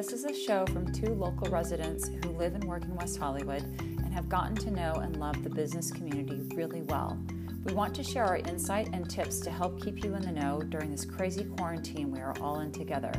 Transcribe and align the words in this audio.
This 0.00 0.14
is 0.14 0.24
a 0.24 0.32
show 0.32 0.64
from 0.64 0.90
two 0.94 1.12
local 1.12 1.50
residents 1.50 2.08
who 2.08 2.30
live 2.30 2.54
and 2.54 2.64
work 2.64 2.84
in 2.84 2.94
West 2.94 3.18
Hollywood 3.18 3.62
and 3.80 4.14
have 4.14 4.30
gotten 4.30 4.56
to 4.56 4.70
know 4.70 4.94
and 4.94 5.18
love 5.18 5.44
the 5.44 5.50
business 5.50 5.90
community 5.90 6.40
really 6.54 6.80
well. 6.80 7.18
We 7.64 7.74
want 7.74 7.94
to 7.96 8.02
share 8.02 8.24
our 8.24 8.38
insight 8.38 8.88
and 8.94 9.10
tips 9.10 9.40
to 9.40 9.50
help 9.50 9.78
keep 9.82 10.02
you 10.02 10.14
in 10.14 10.22
the 10.22 10.32
know 10.32 10.62
during 10.62 10.90
this 10.90 11.04
crazy 11.04 11.44
quarantine 11.44 12.10
we 12.10 12.20
are 12.20 12.34
all 12.40 12.60
in 12.60 12.72
together. 12.72 13.12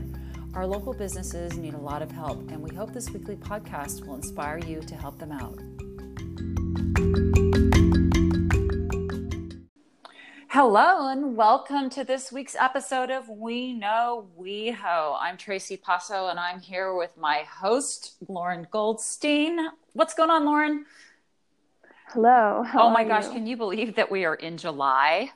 Our 0.56 0.66
local 0.66 0.94
businesses 0.94 1.56
need 1.56 1.76
a 1.76 1.78
lot 1.78 2.02
of 2.02 2.10
help, 2.10 2.50
and 2.50 2.60
we 2.60 2.76
hope 2.76 2.94
this 2.94 3.12
weekly 3.12 3.36
podcast 3.36 4.08
will 4.08 4.16
inspire 4.16 4.58
you 4.58 4.82
to 4.82 4.96
help 4.96 5.20
them 5.20 5.32
out. 5.32 5.60
Hello, 10.54 11.08
and 11.08 11.38
welcome 11.38 11.90
to 11.92 12.04
this 12.04 12.30
week's 12.30 12.58
episode 12.60 13.10
of 13.10 13.30
We 13.30 13.72
Know 13.72 14.28
WeHo. 14.38 15.16
I'm 15.18 15.38
Tracy 15.38 15.78
Passo, 15.78 16.30
and 16.30 16.38
I'm 16.38 16.60
here 16.60 16.94
with 16.94 17.16
my 17.16 17.46
host, 17.50 18.16
Lauren 18.28 18.68
Goldstein. 18.70 19.70
What's 19.94 20.14
going 20.14 20.30
on, 20.30 20.44
Lauren? 20.44 20.86
Hello. 22.10 22.66
oh 22.74 22.90
my 22.90 23.06
gosh, 23.06 23.28
you? 23.28 23.32
can 23.32 23.48
you 23.48 23.56
believe 23.56 23.96
that 23.96 24.12
we 24.12 24.26
are 24.26 24.36
in 24.36 24.58
July? 24.58 25.30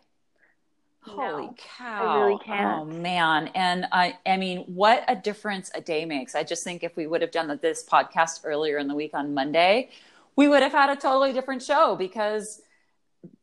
No, 1.08 1.14
Holy 1.14 1.50
cow. 1.56 2.08
I 2.08 2.20
really 2.20 2.34
oh, 2.34 2.44
can't. 2.44 2.82
Oh 2.82 2.84
man. 2.84 3.52
And 3.56 3.86
I 3.94 4.18
I 4.26 4.36
mean, 4.36 4.66
what 4.68 5.06
a 5.08 5.16
difference 5.16 5.72
a 5.74 5.80
day 5.80 6.04
makes. 6.04 6.36
I 6.36 6.44
just 6.44 6.66
think 6.66 6.84
if 6.84 6.98
we 6.98 7.08
would 7.08 7.22
have 7.22 7.32
done 7.32 7.58
this 7.62 7.86
podcast 7.86 8.42
earlier 8.44 8.80
in 8.80 8.90
the 8.90 8.96
week 8.96 9.14
on 9.14 9.34
Monday, 9.34 9.92
we 10.36 10.50
would 10.50 10.62
have 10.62 10.74
had 10.74 10.90
a 10.90 10.98
totally 10.98 11.32
different 11.32 11.64
show 11.64 11.96
because 11.96 12.64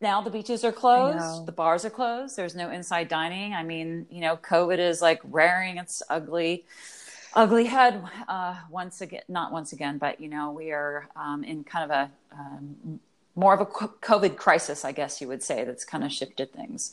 now 0.00 0.20
the 0.20 0.30
beaches 0.30 0.64
are 0.64 0.72
closed, 0.72 1.46
the 1.46 1.52
bars 1.52 1.84
are 1.84 1.90
closed, 1.90 2.36
there's 2.36 2.54
no 2.54 2.70
inside 2.70 3.08
dining. 3.08 3.54
I 3.54 3.62
mean, 3.62 4.06
you 4.10 4.20
know, 4.20 4.36
COVID 4.36 4.78
is 4.78 5.02
like 5.02 5.20
rearing 5.24 5.78
its 5.78 6.02
ugly, 6.08 6.64
ugly 7.34 7.66
head 7.66 8.02
uh, 8.28 8.56
once 8.70 9.00
again, 9.00 9.22
not 9.28 9.52
once 9.52 9.72
again, 9.72 9.98
but 9.98 10.20
you 10.20 10.28
know, 10.28 10.52
we 10.52 10.72
are 10.72 11.08
um, 11.16 11.44
in 11.44 11.64
kind 11.64 11.90
of 11.90 11.90
a 11.90 12.10
um, 12.32 13.00
more 13.34 13.54
of 13.54 13.60
a 13.60 13.66
COVID 13.66 14.36
crisis, 14.36 14.84
I 14.84 14.92
guess 14.92 15.20
you 15.20 15.28
would 15.28 15.42
say, 15.42 15.64
that's 15.64 15.84
kind 15.84 16.04
of 16.04 16.12
shifted 16.12 16.52
things. 16.52 16.92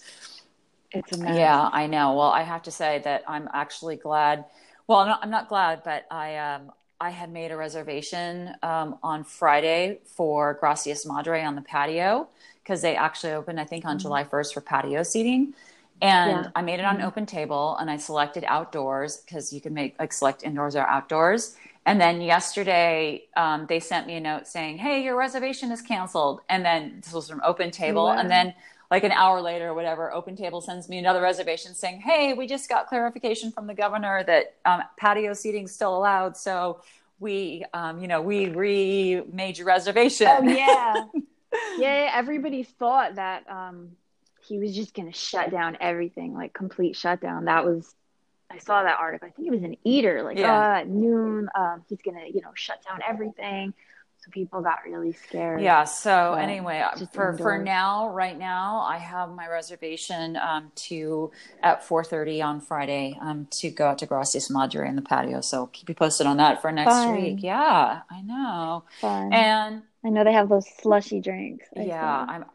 It's 0.91 1.11
a 1.11 1.19
mess. 1.19 1.37
Yeah, 1.37 1.69
I 1.71 1.87
know. 1.87 2.15
Well, 2.15 2.29
I 2.29 2.43
have 2.43 2.63
to 2.63 2.71
say 2.71 2.99
that 3.03 3.23
I'm 3.27 3.49
actually 3.53 3.97
glad. 3.97 4.45
Well, 4.87 4.99
I'm 4.99 5.07
not, 5.07 5.19
I'm 5.21 5.29
not 5.29 5.49
glad, 5.49 5.83
but 5.83 6.05
I 6.09 6.37
um, 6.37 6.71
I 7.01 7.11
had 7.11 7.31
made 7.31 7.51
a 7.51 7.57
reservation 7.57 8.55
um, 8.63 8.97
on 9.03 9.23
Friday 9.23 9.99
for 10.05 10.55
Gracias 10.55 11.05
Madre 11.05 11.43
on 11.43 11.55
the 11.55 11.61
patio 11.61 12.27
because 12.69 12.83
they 12.83 12.95
actually 12.95 13.33
opened, 13.33 13.59
I 13.59 13.65
think, 13.65 13.83
on 13.83 13.93
mm-hmm. 13.93 14.03
July 14.03 14.23
1st 14.23 14.53
for 14.53 14.61
patio 14.61 15.01
seating. 15.01 15.55
And 16.03 16.45
yeah. 16.45 16.51
I 16.55 16.61
made 16.61 16.79
it 16.79 16.85
on 16.85 16.97
mm-hmm. 16.97 17.07
open 17.07 17.25
table 17.25 17.75
and 17.77 17.89
I 17.89 17.97
selected 17.97 18.43
outdoors 18.45 19.17
because 19.17 19.51
you 19.51 19.59
can 19.59 19.73
make 19.73 19.95
like 19.97 20.13
select 20.13 20.43
indoors 20.43 20.75
or 20.75 20.81
outdoors. 20.81 21.55
And 21.87 21.99
then 21.99 22.21
yesterday, 22.21 23.23
um, 23.35 23.65
they 23.67 23.79
sent 23.79 24.05
me 24.05 24.17
a 24.17 24.19
note 24.19 24.45
saying, 24.45 24.77
Hey, 24.77 25.03
your 25.03 25.17
reservation 25.17 25.71
is 25.71 25.81
canceled. 25.81 26.41
And 26.47 26.63
then 26.63 27.01
this 27.03 27.11
was 27.11 27.27
from 27.27 27.41
open 27.43 27.71
table. 27.71 28.05
Wow. 28.05 28.19
And 28.19 28.29
then 28.29 28.53
like 28.91 29.03
an 29.03 29.13
hour 29.13 29.41
later 29.41 29.69
or 29.69 29.73
whatever, 29.73 30.11
Open 30.11 30.35
Table 30.35 30.61
sends 30.61 30.89
me 30.89 30.97
another 30.97 31.21
reservation 31.21 31.75
saying, 31.75 32.01
"Hey, 32.01 32.33
we 32.33 32.47
just 32.47 32.67
got 32.67 32.87
clarification 32.87 33.51
from 33.51 33.67
the 33.67 33.75
governor 33.75 34.23
that 34.23 34.55
um, 34.65 34.81
patio 34.97 35.33
seating 35.33 35.65
is 35.65 35.75
still 35.75 35.95
allowed, 35.95 36.35
so 36.35 36.81
we, 37.19 37.63
um, 37.75 37.99
you 37.99 38.07
know, 38.07 38.19
we 38.19 38.47
remade 38.49 39.59
your 39.59 39.67
reservation." 39.67 40.27
Oh 40.27 40.41
yeah, 40.41 41.03
yeah, 41.77 42.11
everybody 42.13 42.63
thought 42.63 43.15
that 43.15 43.49
um, 43.49 43.91
he 44.47 44.59
was 44.59 44.75
just 44.75 44.93
going 44.93 45.11
to 45.11 45.17
shut 45.17 45.51
down 45.51 45.77
everything, 45.79 46.33
like 46.33 46.53
complete 46.53 46.95
shutdown. 46.95 47.45
That 47.45 47.65
was, 47.65 47.93
I 48.49 48.57
saw 48.59 48.83
that 48.83 48.97
article. 48.99 49.27
I 49.27 49.31
think 49.31 49.47
it 49.47 49.51
was 49.51 49.63
an 49.63 49.75
Eater, 49.83 50.23
like 50.23 50.37
yeah. 50.37 50.57
uh, 50.57 50.79
at 50.79 50.87
noon, 50.87 51.49
um, 51.55 51.83
he's 51.87 52.01
going 52.01 52.17
to, 52.17 52.33
you 52.33 52.41
know, 52.41 52.51
shut 52.55 52.83
down 52.87 52.99
everything. 53.07 53.73
So 54.21 54.31
people 54.31 54.61
got 54.61 54.79
really 54.85 55.13
scared. 55.13 55.61
Yeah. 55.61 55.85
So 55.85 56.33
but 56.35 56.41
anyway, 56.41 56.79
uh, 56.79 57.05
for 57.13 57.37
for 57.37 57.57
now, 57.57 58.09
right 58.09 58.37
now, 58.37 58.81
I 58.81 58.97
have 58.97 59.29
my 59.29 59.47
reservation 59.47 60.35
um, 60.35 60.73
to 60.75 61.31
at 61.63 61.85
four 61.85 62.03
thirty 62.03 62.41
on 62.41 62.59
Friday 62.59 63.17
um, 63.21 63.47
to 63.51 63.69
go 63.69 63.87
out 63.87 63.99
to 63.99 64.05
Gracias 64.05 64.49
Madre 64.49 64.89
in 64.89 64.97
the 64.97 65.01
patio. 65.01 65.39
So 65.39 65.67
keep 65.67 65.87
you 65.87 65.95
posted 65.95 66.27
on 66.27 66.35
that 66.35 66.61
for 66.61 66.69
next 66.69 66.91
Fun. 66.91 67.15
week. 67.15 67.37
Yeah, 67.39 68.01
I 68.11 68.21
know. 68.21 68.83
Fun. 68.99 69.31
And 69.31 69.83
I 70.03 70.09
know 70.09 70.23
they 70.23 70.33
have 70.33 70.49
those 70.49 70.65
slushy 70.81 71.19
drinks. 71.19 71.67
I 71.75 71.81
yeah, 71.81 72.25
I'm 72.27 72.45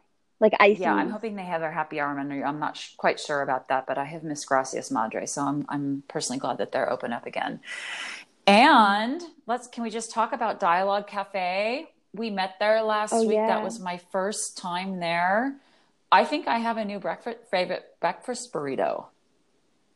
like 0.41 0.55
ice. 0.61 0.79
Yeah, 0.79 0.95
I'm 0.95 1.11
hoping 1.11 1.37
they 1.37 1.45
have 1.45 1.61
their 1.61 1.73
happy 1.73 2.01
hour 2.01 2.15
menu. 2.15 2.43
I'm 2.43 2.59
not 2.59 2.77
sh- 2.77 2.95
quite 2.97 3.21
sure 3.21 3.43
about 3.43 3.69
that, 3.69 3.87
but 3.87 3.99
I 3.99 4.05
have 4.05 4.23
Miss 4.23 4.45
Gracias 4.45 4.91
Madre, 4.91 5.27
so 5.27 5.43
I'm 5.43 5.67
I'm 5.69 6.03
personally 6.09 6.39
glad 6.39 6.59
that 6.59 6.73
they're 6.73 6.91
open 6.91 7.13
up 7.13 7.27
again. 7.27 7.61
And 8.47 9.23
let's 9.47 9.67
can 9.69 9.83
we 9.83 9.91
just 9.91 10.11
talk 10.11 10.33
about 10.33 10.61
Dialogue 10.61 11.07
Cafe? 11.07 11.91
We 12.15 12.31
met 12.31 12.55
there 12.61 12.83
last 12.83 13.13
oh, 13.13 13.23
week. 13.23 13.35
Yeah. 13.35 13.49
That 13.49 13.65
was 13.65 13.81
my 13.81 13.99
first 14.13 14.57
time 14.57 15.01
there. 15.01 15.57
I 16.13 16.25
think 16.25 16.47
I 16.47 16.59
have 16.59 16.77
a 16.77 16.85
new 16.85 16.99
breakfast 16.99 17.39
favorite 17.51 17.85
breakfast 18.01 18.53
burrito. 18.53 19.07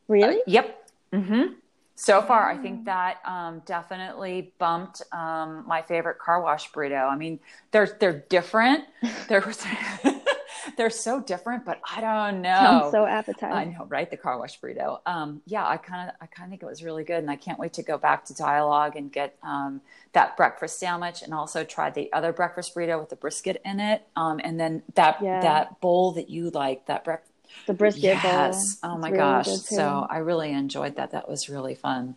Really? 0.09 0.39
Uh, 0.39 0.45
yep. 0.47 0.91
Mm-hmm 1.13 1.55
so 2.01 2.23
far, 2.23 2.49
I 2.49 2.57
think 2.57 2.85
that 2.85 3.19
um, 3.25 3.61
definitely 3.67 4.53
bumped 4.59 5.03
um, 5.11 5.65
my 5.67 5.83
favorite 5.83 6.21
car 6.21 6.41
wash 6.41 6.71
burrito. 6.71 7.11
I 7.11 7.17
mean, 7.17 7.41
they're 7.73 7.97
they're 7.99 8.25
different. 8.29 8.85
They're 9.29 9.45
they're 10.77 10.91
so 10.91 11.21
different, 11.21 11.65
but 11.65 11.81
I 11.85 12.01
don't 12.01 12.41
know. 12.41 12.55
Sounds 12.55 12.93
so 12.93 13.05
appetizing. 13.05 13.53
I 13.53 13.65
know, 13.65 13.85
right? 13.87 14.09
The 14.09 14.17
car 14.17 14.39
wash 14.39 14.61
burrito. 14.61 15.01
Um, 15.07 15.43
yeah, 15.47 15.67
I 15.67 15.77
kind 15.77 16.09
of 16.09 16.15
I 16.21 16.27
kind 16.27 16.47
of 16.47 16.51
think 16.51 16.63
it 16.63 16.67
was 16.67 16.85
really 16.85 17.03
good, 17.03 17.19
and 17.19 17.31
I 17.31 17.37
can't 17.37 17.59
wait 17.59 17.73
to 17.75 17.83
go 17.83 17.99
back 17.99 18.25
to 18.27 18.35
Dialogue 18.35 18.95
and 18.95 19.11
get 19.11 19.37
um, 19.43 19.81
that 20.13 20.37
breakfast 20.37 20.79
sandwich, 20.79 21.23
and 21.23 21.35
also 21.35 21.65
try 21.65 21.91
the 21.91 22.13
other 22.13 22.33
breakfast 22.33 22.77
burrito 22.77 23.01
with 23.01 23.09
the 23.09 23.17
brisket 23.17 23.61
in 23.65 23.81
it, 23.81 24.07
um, 24.15 24.41
and 24.45 24.59
then 24.61 24.85
that 24.95 25.21
yeah. 25.21 25.41
that 25.41 25.81
bowl 25.81 26.13
that 26.13 26.31
you 26.31 26.51
like 26.51 26.87
that 26.87 27.03
breakfast 27.03 27.28
the 27.67 27.75
brisket 27.75 28.03
yes. 28.03 28.77
bowl. 28.77 28.93
Oh 28.93 28.99
my 28.99 29.09
really 29.09 29.19
gosh. 29.19 29.49
So 29.49 30.07
I 30.09 30.19
really 30.19 30.53
enjoyed 30.53 30.97
that. 30.97 31.13
That 31.13 31.29
was 31.29 31.49
really 31.49 31.75
fun. 31.75 32.17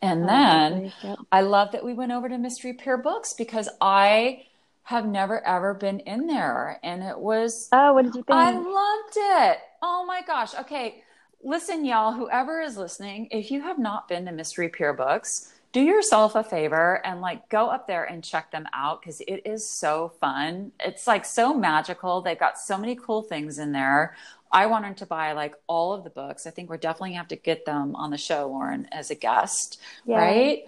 And 0.00 0.24
oh, 0.24 0.26
then 0.26 0.92
yep. 1.02 1.18
I 1.30 1.42
love 1.42 1.72
that 1.72 1.84
we 1.84 1.94
went 1.94 2.12
over 2.12 2.28
to 2.28 2.38
Mystery 2.38 2.72
Pier 2.72 2.98
Books 2.98 3.34
because 3.34 3.68
I 3.80 4.44
have 4.84 5.06
never 5.06 5.46
ever 5.46 5.74
been 5.74 6.00
in 6.00 6.26
there. 6.26 6.80
And 6.82 7.02
it 7.02 7.18
was 7.18 7.68
Oh, 7.72 7.92
what 7.94 8.04
did 8.04 8.14
you 8.14 8.22
think? 8.22 8.30
I 8.30 8.50
loved 8.50 9.16
it. 9.16 9.58
Oh 9.80 10.04
my 10.06 10.22
gosh. 10.26 10.54
Okay. 10.54 11.02
Listen, 11.44 11.84
y'all, 11.84 12.12
whoever 12.12 12.60
is 12.60 12.76
listening, 12.76 13.28
if 13.30 13.50
you 13.50 13.62
have 13.62 13.78
not 13.78 14.06
been 14.06 14.26
to 14.26 14.32
Mystery 14.32 14.68
Pier 14.68 14.92
Books, 14.92 15.52
do 15.72 15.80
yourself 15.80 16.34
a 16.34 16.44
favor 16.44 17.04
and 17.04 17.20
like 17.20 17.48
go 17.48 17.68
up 17.68 17.86
there 17.86 18.04
and 18.04 18.22
check 18.22 18.50
them 18.50 18.66
out 18.74 19.00
because 19.00 19.20
it 19.22 19.42
is 19.46 19.68
so 19.68 20.12
fun. 20.20 20.72
It's 20.78 21.06
like 21.06 21.24
so 21.24 21.54
magical. 21.54 22.20
They've 22.20 22.38
got 22.38 22.58
so 22.58 22.76
many 22.76 22.94
cool 22.94 23.22
things 23.22 23.58
in 23.58 23.72
there. 23.72 24.14
I 24.52 24.66
wanted 24.66 24.98
to 24.98 25.06
buy 25.06 25.32
like 25.32 25.54
all 25.66 25.94
of 25.94 26.04
the 26.04 26.10
books. 26.10 26.46
I 26.46 26.50
think 26.50 26.68
we're 26.68 26.76
definitely 26.76 27.10
gonna 27.10 27.18
have 27.18 27.28
to 27.28 27.36
get 27.36 27.64
them 27.64 27.96
on 27.96 28.10
the 28.10 28.18
show, 28.18 28.48
Lauren, 28.48 28.86
as 28.92 29.10
a 29.10 29.14
guest, 29.14 29.80
yeah. 30.04 30.18
right? 30.18 30.64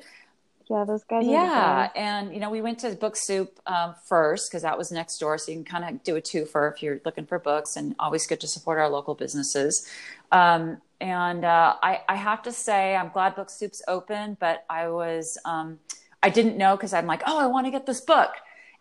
Yeah, 0.70 0.84
those 0.84 1.04
guys. 1.04 1.26
yeah, 1.26 1.90
and 1.94 2.32
you 2.32 2.40
know, 2.40 2.48
we 2.48 2.62
went 2.62 2.78
to 2.78 2.90
Book 2.92 3.16
Soup 3.16 3.60
um, 3.66 3.94
first 4.06 4.50
because 4.50 4.62
that 4.62 4.78
was 4.78 4.90
next 4.90 5.18
door, 5.18 5.36
so 5.36 5.52
you 5.52 5.58
can 5.58 5.64
kind 5.64 5.84
of 5.84 6.02
do 6.02 6.16
a 6.16 6.22
twofer 6.22 6.72
if 6.72 6.82
you're 6.82 7.00
looking 7.04 7.26
for 7.26 7.38
books, 7.38 7.76
and 7.76 7.94
always 7.98 8.26
good 8.26 8.40
to 8.40 8.48
support 8.48 8.78
our 8.78 8.88
local 8.88 9.14
businesses. 9.14 9.86
Um, 10.32 10.78
and 11.04 11.44
uh, 11.44 11.76
I, 11.82 12.00
I, 12.08 12.14
have 12.16 12.40
to 12.44 12.52
say, 12.52 12.96
I'm 12.96 13.10
glad 13.10 13.36
Book 13.36 13.50
Soup's 13.50 13.82
open, 13.86 14.38
but 14.40 14.64
I 14.70 14.88
was, 14.88 15.36
um, 15.44 15.78
I 16.22 16.30
didn't 16.30 16.56
know 16.56 16.76
because 16.76 16.94
I'm 16.94 17.04
like, 17.04 17.22
oh, 17.26 17.38
I 17.38 17.44
want 17.44 17.66
to 17.66 17.70
get 17.70 17.84
this 17.84 18.00
book, 18.00 18.30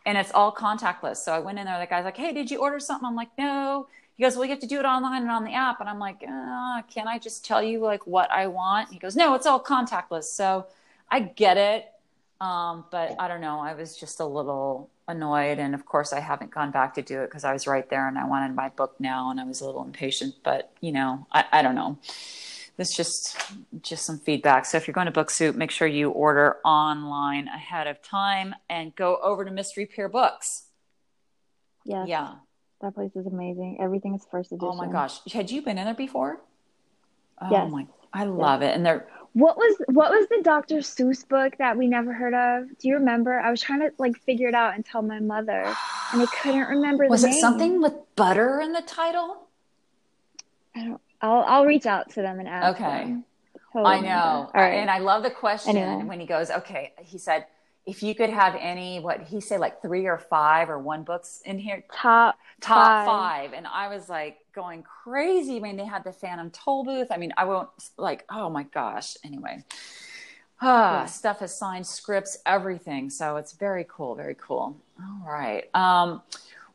and 0.06 0.18
it's 0.18 0.32
all 0.32 0.56
contactless. 0.56 1.18
So 1.18 1.34
I 1.34 1.40
went 1.40 1.60
in 1.60 1.66
there. 1.66 1.78
The 1.78 1.86
guy's 1.86 2.06
like, 2.06 2.16
hey, 2.16 2.32
did 2.32 2.50
you 2.50 2.60
order 2.60 2.80
something? 2.80 3.06
I'm 3.06 3.18
like, 3.18 3.38
no. 3.38 3.88
He 4.16 4.24
goes, 4.24 4.38
well, 4.38 4.46
you 4.46 4.52
have 4.52 4.62
to 4.62 4.68
do 4.68 4.80
it 4.80 4.86
online 4.86 5.24
and 5.24 5.32
on 5.32 5.44
the 5.44 5.54
app. 5.54 5.82
And 5.82 5.90
I'm 5.90 6.00
like, 6.00 6.24
uh, 6.24 6.84
can 6.84 7.10
I 7.10 7.20
just 7.20 7.44
tell 7.44 7.62
you 7.62 7.80
like 7.80 8.08
what 8.08 8.32
I 8.32 8.48
want? 8.48 8.94
He 8.94 9.00
goes, 9.00 9.18
no, 9.18 9.36
it's 9.36 9.46
all 9.46 9.62
contactless. 9.62 10.24
So 10.24 10.68
I 11.12 11.20
get 11.20 11.58
it. 11.58 11.92
Um, 12.40 12.86
but 12.90 13.20
I 13.20 13.28
don't 13.28 13.42
know. 13.42 13.60
I 13.60 13.74
was 13.74 13.98
just 13.98 14.22
a 14.22 14.26
little 14.26 14.90
annoyed. 15.08 15.60
And 15.60 15.76
of 15.76 15.86
course, 15.86 16.14
I 16.14 16.20
haven't 16.20 16.52
gone 16.52 16.72
back 16.72 16.94
to 16.96 17.02
do 17.02 17.22
it 17.22 17.28
because 17.28 17.44
I 17.44 17.54
was 17.54 17.68
right 17.68 17.90
there 17.90 18.08
and 18.08 18.18
I 18.18 18.26
wanted 18.26 18.56
my 18.56 18.70
book 18.70 18.96
now 19.00 19.32
and 19.32 19.40
I 19.40 19.44
was 19.44 19.62
a 19.62 19.66
little 19.66 19.84
impatient. 19.84 20.36
But, 20.44 20.72
you 20.82 20.92
know, 20.92 21.28
I, 21.32 21.46
I 21.52 21.62
don't 21.62 21.76
know. 21.76 21.98
This 22.76 22.96
just 22.96 23.38
just 23.82 24.04
some 24.04 24.18
feedback. 24.18 24.66
So 24.66 24.78
if 24.78 24.88
you're 24.88 24.96
going 24.96 25.06
to 25.06 25.12
Book 25.12 25.30
Soup, 25.30 25.56
make 25.56 25.70
sure 25.70 25.88
you 25.88 26.10
order 26.10 26.58
online 26.66 27.48
ahead 27.48 27.86
of 27.86 28.02
time 28.02 28.56
and 28.68 28.96
go 28.96 29.18
over 29.22 29.46
to 29.46 29.52
Mystery 29.52 29.86
Pier 29.86 30.10
Books. 30.10 30.64
Yeah. 31.86 32.06
Yeah. 32.08 32.36
That 32.82 32.96
place 32.96 33.16
is 33.16 33.28
amazing. 33.28 33.78
Everything 33.80 34.16
is 34.16 34.26
first 34.32 34.52
edition. 34.52 34.70
Oh 34.72 34.76
my 34.76 34.92
gosh. 34.92 35.20
Had 35.32 35.52
you 35.52 35.62
been 35.62 35.78
in 35.78 35.86
there 35.86 35.94
before? 35.94 36.42
Oh 37.40 37.50
yes. 37.52 37.72
my 37.72 37.86
I 38.12 38.26
love 38.26 38.62
yes. 38.62 38.72
it. 38.72 38.76
And 38.76 38.86
they're 38.86 39.08
what 39.34 39.58
was 39.58 39.76
what 39.88 40.12
was 40.12 40.28
the 40.30 40.42
Dr. 40.44 40.78
Seuss 40.78 41.28
book 41.28 41.58
that 41.58 41.78
we 41.78 41.88
never 41.88 42.14
heard 42.14 42.34
of? 42.34 42.78
Do 42.78 42.88
you 42.88 42.96
remember? 42.96 43.40
I 43.40 43.50
was 43.52 43.62
trying 43.62 43.80
to 43.82 43.92
like 43.98 44.18
figure 44.20 44.48
it 44.48 44.56
out 44.56 44.76
and 44.76 44.86
tell 44.86 45.02
my 45.02 45.20
mother, 45.20 45.64
and 46.12 46.22
I 46.22 46.26
couldn't 46.42 46.68
remember. 46.68 47.08
Was 47.08 47.24
it 47.24 47.32
name. 47.32 47.40
something 47.40 47.82
with 47.82 47.94
butter 48.16 48.62
in 48.62 48.74
the 48.74 48.82
title? 48.84 49.48
I 50.76 50.86
don't. 50.86 51.02
I'll 51.22 51.44
I'll 51.48 51.66
reach 51.66 51.86
out 51.86 52.12
to 52.12 52.22
them 52.22 52.40
and 52.40 52.48
ask. 52.48 52.80
Okay. 52.80 53.04
Them. 53.06 53.26
I 53.76 54.02
know. 54.02 54.52
Right. 54.54 54.74
And 54.74 54.90
I 54.90 55.00
love 55.00 55.24
the 55.24 55.32
question 55.32 55.78
Anyway. 55.78 56.04
when 56.04 56.20
he 56.20 56.28
goes, 56.28 56.52
okay, 56.52 56.94
he 57.02 57.18
said, 57.18 57.48
if 57.88 58.04
you 58.04 58.14
could 58.14 58.30
have 58.30 58.56
any, 58.60 59.00
what 59.00 59.24
he 59.24 59.42
said, 59.42 59.60
like 59.60 59.82
three 59.82 60.06
or 60.06 60.20
five 60.20 60.70
or 60.70 60.78
one 60.78 61.04
books 61.04 61.42
in 61.44 61.58
here, 61.58 61.84
Top 61.92 62.38
top 62.62 62.76
Five. 62.78 63.08
five. 63.08 63.54
And 63.54 63.66
I 63.66 63.88
was 63.88 64.08
like 64.10 64.38
going 64.54 64.84
crazy 64.84 65.58
I 65.58 65.60
mean, 65.60 65.78
they 65.78 65.86
had 65.86 66.04
the 66.04 66.14
Phantom 66.14 66.50
Toll 66.52 66.84
booth. 66.84 67.08
I 67.12 67.18
mean, 67.18 67.34
I 67.38 67.46
won't 67.46 67.70
like, 67.98 68.26
oh 68.30 68.50
my 68.50 68.64
gosh. 68.64 69.16
Anyway, 69.24 69.64
ah, 70.62 71.02
Yeah. 71.02 71.06
stuff 71.06 71.40
has 71.40 71.58
signed 71.58 71.88
scripts, 71.88 72.38
everything. 72.46 73.10
So 73.10 73.38
it's 73.38 73.54
very 73.54 73.86
cool, 73.90 74.16
very 74.16 74.36
cool. 74.40 74.78
All 75.00 75.32
right. 75.32 75.70
Um, 75.76 76.22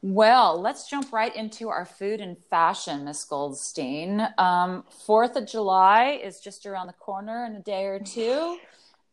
well, 0.00 0.60
let's 0.60 0.88
jump 0.88 1.12
right 1.12 1.34
into 1.34 1.70
our 1.70 1.84
food 1.84 2.20
and 2.20 2.38
fashion, 2.38 3.04
Miss 3.04 3.24
Goldstein. 3.24 4.28
Um, 4.38 4.84
Fourth 5.06 5.34
of 5.34 5.46
July 5.46 6.20
is 6.22 6.38
just 6.38 6.66
around 6.66 6.86
the 6.86 6.92
corner 6.92 7.44
in 7.46 7.56
a 7.56 7.60
day 7.60 7.84
or 7.86 7.98
two. 7.98 8.58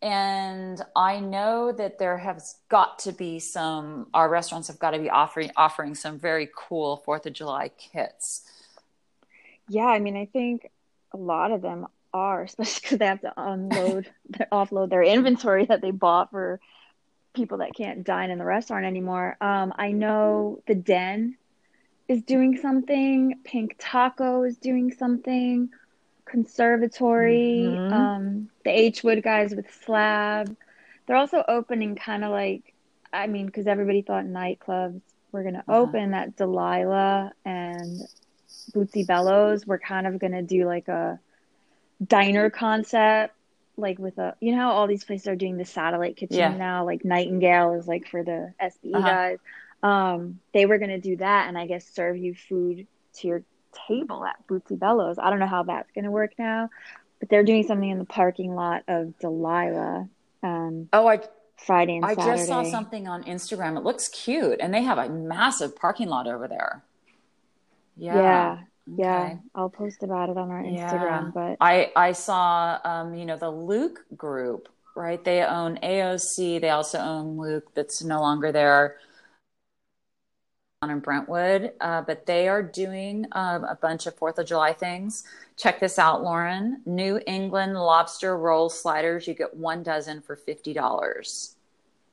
And 0.02 0.84
I 0.96 1.20
know 1.20 1.72
that 1.72 1.98
there 1.98 2.18
has 2.18 2.58
got 2.70 3.00
to 3.00 3.12
be 3.12 3.40
some, 3.40 4.08
our 4.14 4.30
restaurants 4.30 4.68
have 4.68 4.78
got 4.78 4.92
to 4.92 5.00
be 5.00 5.10
offering 5.10 5.50
offering 5.56 5.96
some 5.96 6.20
very 6.20 6.50
cool 6.56 6.98
Fourth 6.98 7.26
of 7.26 7.34
July 7.34 7.70
kits. 7.70 8.44
Yeah, 9.70 9.88
I 9.88 10.00
mean, 10.00 10.16
I 10.16 10.26
think 10.26 10.70
a 11.14 11.18
lot 11.18 11.52
of 11.52 11.62
them 11.62 11.88
are, 12.14 12.44
especially 12.50 12.80
because 12.84 13.00
they 13.00 13.06
have 13.08 13.22
to 13.22 13.34
unload, 13.38 14.12
their, 14.30 14.48
offload 14.52 14.90
their 14.90 15.04
inventory 15.04 15.66
that 15.66 15.82
they 15.82 15.92
bought 15.92 16.32
for 16.32 16.60
people 17.34 17.58
that 17.60 17.74
can't 17.76 18.04
dine 18.04 18.30
in 18.32 18.38
the 18.38 18.46
restaurant 18.46 18.86
anymore. 18.86 19.38
Um, 19.42 19.74
I 19.78 19.92
know 19.92 20.62
the 20.68 20.76
Den 20.76 21.36
is 22.08 22.24
doing 22.24 22.58
something. 22.58 23.40
Pink 23.44 23.76
Taco 23.80 24.44
is 24.44 24.58
doing 24.58 24.92
something. 24.94 25.70
Conservatory. 26.26 27.78
Mhm. 27.78 27.92
Um, 27.92 28.50
the 28.64 28.72
H 28.72 29.04
Wood 29.04 29.24
guys 29.24 29.54
with 29.56 29.72
Slab. 29.84 30.56
They're 31.06 31.16
also 31.18 31.44
opening 31.48 31.96
kind 31.96 32.24
of 32.24 32.32
like, 32.32 32.74
I 33.12 33.28
mean, 33.28 33.46
because 33.46 33.68
everybody 33.68 34.02
thought 34.02 34.26
nightclubs 34.26 35.02
were 35.32 35.42
going 35.44 35.56
to 35.56 35.64
Uh-huh. 35.68 35.82
open 35.82 36.12
that 36.12 36.36
Delilah 36.36 37.34
and 37.44 38.02
Bootsy 38.74 39.06
Bellows. 39.06 39.66
We're 39.66 39.80
kind 39.80 40.08
of 40.08 40.20
going 40.20 40.34
to 40.34 40.42
do 40.42 40.66
like 40.66 40.88
a 40.88 41.20
diner 42.06 42.50
concept, 42.50 43.34
like 43.78 44.00
with 44.00 44.18
a, 44.18 44.36
you 44.40 44.52
know, 44.56 44.62
how 44.62 44.72
all 44.72 44.88
these 44.88 45.04
places 45.04 45.28
are 45.28 45.36
doing 45.36 45.58
the 45.58 45.66
satellite 45.66 46.18
kitchen 46.18 46.38
Yeah. 46.38 46.56
now, 46.56 46.86
like 46.86 47.06
Nightingale 47.06 47.74
is 47.74 47.88
like 47.88 48.08
for 48.08 48.24
the 48.24 48.54
SBE 48.60 48.96
Uh-huh. 48.96 49.08
guys. 49.08 49.38
Um, 49.84 50.40
they 50.54 50.66
were 50.66 50.78
going 50.78 50.90
to 50.90 51.00
do 51.00 51.18
that 51.18 51.48
and 51.48 51.58
I 51.58 51.68
guess 51.68 51.86
serve 51.88 52.18
you 52.18 52.34
food 52.34 52.88
to 53.16 53.28
your 53.28 53.44
table 53.88 54.26
at 54.26 54.36
Bootsy 54.48 54.80
Bellows. 54.80 55.18
I 55.20 55.30
don't 55.30 55.40
know 55.40 55.48
how 55.48 55.64
that's 55.64 55.92
going 55.92 56.06
to 56.06 56.12
work 56.12 56.32
now, 56.40 56.70
but 57.20 57.30
they're 57.30 57.44
doing 57.44 57.64
something 57.64 57.90
in 57.90 58.00
the 58.00 58.06
parking 58.06 58.56
lot 58.56 58.84
of 58.88 59.18
Delilah 59.20 60.08
um, 60.44 60.90
Oh, 60.94 61.08
I 61.08 61.20
Friday 61.58 61.98
and 61.98 62.06
I 62.06 62.14
Saturday. 62.16 62.38
just 62.38 62.48
saw 62.50 62.64
something 62.64 63.08
on 63.08 63.24
Instagram. 63.24 63.78
It 63.78 63.84
looks 63.84 64.08
cute, 64.10 64.60
and 64.60 64.74
they 64.74 64.82
have 64.84 64.98
a 64.98 65.10
massive 65.10 65.76
parking 65.76 66.08
lot 66.10 66.28
over 66.28 66.48
there. 66.48 66.84
Yeah, 67.96 68.54
Yeah, 68.56 68.64
yeah. 68.86 69.32
Okay. 69.32 69.40
I'll 69.54 69.70
post 69.70 70.04
about 70.04 70.30
it 70.30 70.38
on 70.38 70.50
our 70.52 70.64
Yeah. 70.64 70.64
Instagram, 70.64 71.34
but 71.34 71.60
I 71.60 71.92
I 71.96 72.12
saw 72.14 72.80
um, 72.84 73.14
you 73.16 73.26
know 73.26 73.38
the 73.38 73.50
Lucques 73.52 74.02
group, 74.16 74.70
right? 74.96 75.24
They 75.24 75.44
own 75.44 75.80
AOC. 75.84 76.60
They 76.60 76.70
also 76.70 77.00
own 77.00 77.38
Lucques. 77.38 77.72
That's 77.76 78.04
no 78.04 78.20
longer 78.22 78.52
there. 78.52 78.98
On 80.82 80.90
in 80.90 81.00
Brentwood, 81.00 81.74
uh, 81.82 82.02
but 82.04 82.26
they 82.26 82.48
are 82.48 82.62
doing 82.64 83.26
um, 83.32 83.64
a 83.66 83.76
bunch 83.76 84.06
of 84.08 84.16
Fourth 84.16 84.38
of 84.40 84.46
July 84.46 84.72
things. 84.74 85.24
Check 85.58 85.80
this 85.80 85.98
out, 85.98 86.24
Lauren. 86.24 86.82
New 86.86 87.20
England 87.28 87.74
lobster 87.74 88.38
roll 88.38 88.70
sliders. 88.70 89.28
You 89.28 89.34
get 89.34 89.56
one 89.56 89.84
dozen 89.84 90.22
for 90.22 90.36
fifty 90.36 90.74
dollars. 90.74 91.55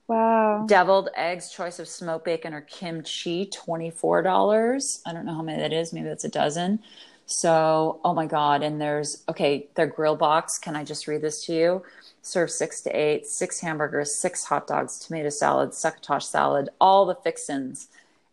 Wow. 0.09 0.65
Deviled 0.67 1.11
eggs, 1.15 1.51
choice 1.51 1.79
of 1.79 1.89
smoked 1.89 2.25
bacon 2.25 2.55
or 2.55 2.63
kimchi, 2.63 3.47
$24. 3.47 5.01
I 5.07 5.13
don't 5.13 5.27
know 5.27 5.35
how 5.35 5.43
many 5.43 5.61
that 5.61 5.73
is. 5.73 5.93
Maybe 5.93 6.09
that's 6.09 6.25
a 6.25 6.29
dozen. 6.29 6.81
So, 7.27 8.01
oh 8.05 8.15
my 8.15 8.27
God. 8.27 8.63
And 8.63 8.81
there's, 8.81 9.25
okay, 9.29 9.69
their 9.75 9.87
grill 9.87 10.17
box. 10.17 10.59
Can 10.59 10.77
I 10.77 10.85
just 10.85 11.07
read 11.07 11.23
this 11.23 11.45
to 11.47 11.55
you? 11.55 11.83
Serve 12.21 12.51
six 12.51 12.81
to 12.83 12.91
eight, 12.91 13.27
six 13.27 13.61
hamburgers, 13.61 14.15
six 14.15 14.45
hot 14.45 14.67
dogs, 14.67 14.99
tomato 14.99 15.29
salad, 15.29 15.75
succotash 15.75 16.27
salad, 16.27 16.69
all 16.81 17.07
the 17.07 17.15
fixins. 17.17 17.89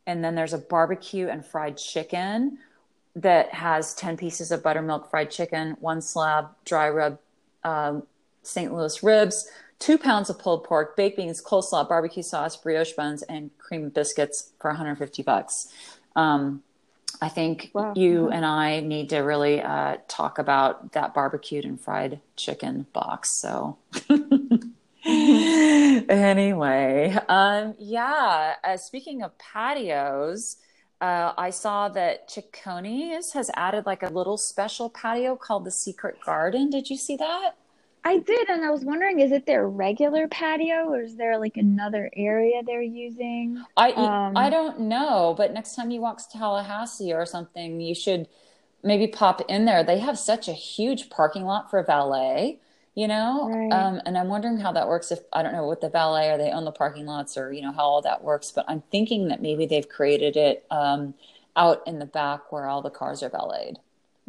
And 0.05 0.23
then 0.23 0.35
there's 0.35 0.53
a 0.53 0.57
barbecue 0.57 1.27
and 1.27 1.45
fried 1.45 1.77
chicken 1.77 2.59
that 3.15 3.53
has 3.53 3.93
10 3.95 4.17
pieces 4.17 4.51
of 4.51 4.63
buttermilk 4.63 5.09
fried 5.09 5.31
chicken, 5.31 5.75
one 5.79 6.01
slab 6.01 6.49
dry 6.65 6.89
rub 6.89 7.19
um, 7.63 8.03
St. 8.43 8.73
Louis 8.73 9.03
ribs, 9.03 9.49
two 9.79 9.97
pounds 9.97 10.29
of 10.29 10.37
pulled 10.37 10.63
pork, 10.65 10.95
baked 10.95 11.17
beans, 11.17 11.41
coleslaw, 11.41 11.87
barbecue 11.87 12.23
sauce, 12.23 12.55
brioche 12.57 12.93
buns, 12.93 13.21
and 13.23 13.49
cream 13.57 13.89
biscuits 13.89 14.51
for 14.59 14.69
150 14.71 15.23
bucks. 15.23 15.67
Um, 16.15 16.63
I 17.21 17.29
think 17.29 17.71
Wow. 17.73 17.93
you 17.95 18.29
and 18.29 18.45
I 18.45 18.79
need 18.81 19.09
to 19.09 19.19
really 19.19 19.61
uh, 19.61 19.97
talk 20.07 20.37
about 20.39 20.93
that 20.93 21.13
barbecued 21.13 21.65
and 21.65 21.79
fried 21.79 22.19
chicken 22.35 22.85
box. 22.93 23.41
So. 23.41 23.77
anyway, 26.09 27.17
um, 27.27 27.75
yeah. 27.77 28.55
Uh, 28.63 28.77
speaking 28.77 29.21
of 29.21 29.31
patios, 29.37 30.57
uh, 31.01 31.33
I 31.37 31.49
saw 31.49 31.89
that 31.89 32.29
Cecconi's 32.29 33.33
has 33.33 33.49
added 33.55 33.85
like 33.85 34.03
a 34.03 34.09
little 34.09 34.37
special 34.37 34.89
patio 34.89 35.35
called 35.35 35.65
the 35.65 35.71
Secret 35.71 36.19
Garden. 36.25 36.69
Did 36.69 36.89
you 36.89 36.97
see 36.97 37.15
that? 37.17 37.55
I 38.03 38.17
did, 38.19 38.49
and 38.49 38.63
I 38.63 38.71
was 38.71 38.83
wondering, 38.85 39.19
is 39.19 39.31
it 39.31 39.45
their 39.45 39.67
regular 39.67 40.27
patio 40.27 40.89
or 40.89 41.01
is 41.03 41.15
there 41.15 41.37
like 41.37 41.57
another 41.57 42.09
area 42.15 42.61
they're 42.65 42.81
using? 42.81 43.65
I 43.77 43.91
Um, 43.91 44.35
I 44.35 44.49
don't 44.49 44.81
know, 44.81 45.35
but 45.37 45.53
next 45.53 45.75
time 45.75 45.91
you 45.91 46.01
walk 46.01 46.17
to 46.19 46.37
Tallahassee 46.37 47.13
or 47.13 47.25
something, 47.25 47.81
you 47.81 47.93
should 47.95 48.27
maybe 48.83 49.07
pop 49.07 49.41
in 49.49 49.65
there. 49.65 49.83
They 49.83 49.99
have 49.99 50.17
such 50.17 50.47
a 50.47 50.53
huge 50.53 51.09
parking 51.09 51.45
lot 51.45 51.69
for 51.69 51.83
valet, 51.83 52.59
you 52.95 53.07
know, 53.07 53.49
Right. 53.49 53.71
um, 53.71 54.01
and 54.05 54.17
I'm 54.17 54.27
wondering 54.29 54.57
how 54.59 54.71
that 54.73 54.87
works. 54.87 55.11
If 55.11 55.19
I 55.33 55.43
don't 55.43 55.53
know 55.53 55.67
what 55.67 55.81
the 55.81 55.89
valet 55.89 56.29
or 56.31 56.37
they 56.37 56.51
own 56.51 56.65
the 56.65 56.71
parking 56.71 57.05
lots 57.05 57.37
or 57.37 57.51
you 57.51 57.61
know 57.61 57.71
how 57.71 57.83
all 57.83 58.01
that 58.03 58.23
works, 58.23 58.51
but 58.51 58.65
I'm 58.67 58.81
thinking 58.91 59.27
that 59.29 59.41
maybe 59.41 59.65
they've 59.65 59.87
created 59.87 60.37
it 60.37 60.65
um, 60.71 61.13
out 61.55 61.85
in 61.87 61.99
the 61.99 62.05
back 62.05 62.51
where 62.51 62.65
all 62.67 62.81
the 62.81 62.89
cars 62.89 63.21
are 63.23 63.29
valeted. 63.29 63.79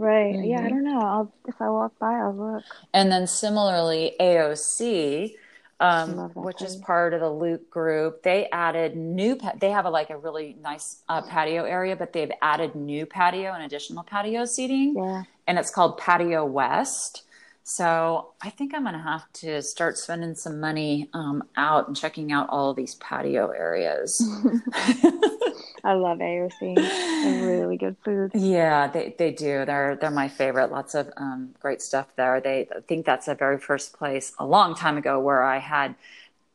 Right. 0.00 0.34
Yeah, 0.44 0.60
Mhm. 0.60 0.64
I 0.66 0.68
don't 0.70 0.84
know. 0.84 1.00
I'll 1.00 1.32
if 1.46 1.60
I 1.60 1.68
walk 1.68 1.92
by, 1.98 2.14
I'll 2.14 2.32
look. 2.34 2.64
And 2.94 3.12
then 3.12 3.26
similarly, 3.26 4.16
AOC, 4.18 5.36
um, 5.78 6.30
which 6.34 6.62
is 6.62 6.76
part 6.76 7.12
of 7.14 7.20
the 7.20 7.28
Lucques 7.30 7.68
group, 7.70 8.22
they 8.22 8.48
added 8.50 8.96
new. 8.96 9.36
Pa- 9.36 9.52
they 9.60 9.70
have 9.70 9.84
a, 9.84 9.90
like 9.90 10.08
a 10.10 10.16
really 10.16 10.56
nice 10.62 11.02
uh, 11.08 11.20
patio 11.22 11.64
area, 11.64 11.96
but 11.96 12.12
they've 12.14 12.32
added 12.40 12.74
new 12.74 13.04
patio 13.06 13.52
and 13.52 13.62
additional 13.62 14.02
patio 14.02 14.44
seating, 14.46 14.94
Yeah. 14.96 15.22
and 15.46 15.58
it's 15.58 15.70
called 15.70 15.98
Patio 15.98 16.44
West. 16.46 17.24
So 17.62 18.32
I 18.42 18.48
think 18.50 18.74
I'm 18.74 18.82
going 18.82 18.94
to 18.94 19.00
have 19.00 19.30
to 19.34 19.60
start 19.62 19.96
spending 19.98 20.34
some 20.34 20.60
money 20.60 21.08
um, 21.12 21.44
out 21.56 21.86
and 21.88 21.96
checking 21.96 22.32
out 22.32 22.48
all 22.48 22.72
these 22.74 22.94
patio 22.96 23.48
areas. 23.50 24.18
I 25.84 25.94
love 25.94 26.18
AOC. 26.18 26.74
They're 27.22 27.34
really 27.34 27.76
good 27.76 27.96
food. 28.04 28.32
Yeah, 28.34 28.86
they, 28.88 29.14
they 29.18 29.32
do. 29.32 29.64
They're 29.64 29.96
they're 29.96 30.10
my 30.10 30.28
favorite. 30.28 30.70
Lots 30.70 30.94
of 30.94 31.10
um, 31.16 31.54
great 31.60 31.82
stuff 31.82 32.08
there. 32.16 32.40
They 32.40 32.68
I 32.74 32.80
think 32.80 33.06
that's 33.06 33.26
the 33.26 33.34
very 33.34 33.58
first 33.58 33.92
place 33.92 34.32
a 34.38 34.46
long 34.46 34.74
time 34.74 34.96
ago 34.96 35.20
where 35.20 35.42
I 35.42 35.58
had 35.58 35.94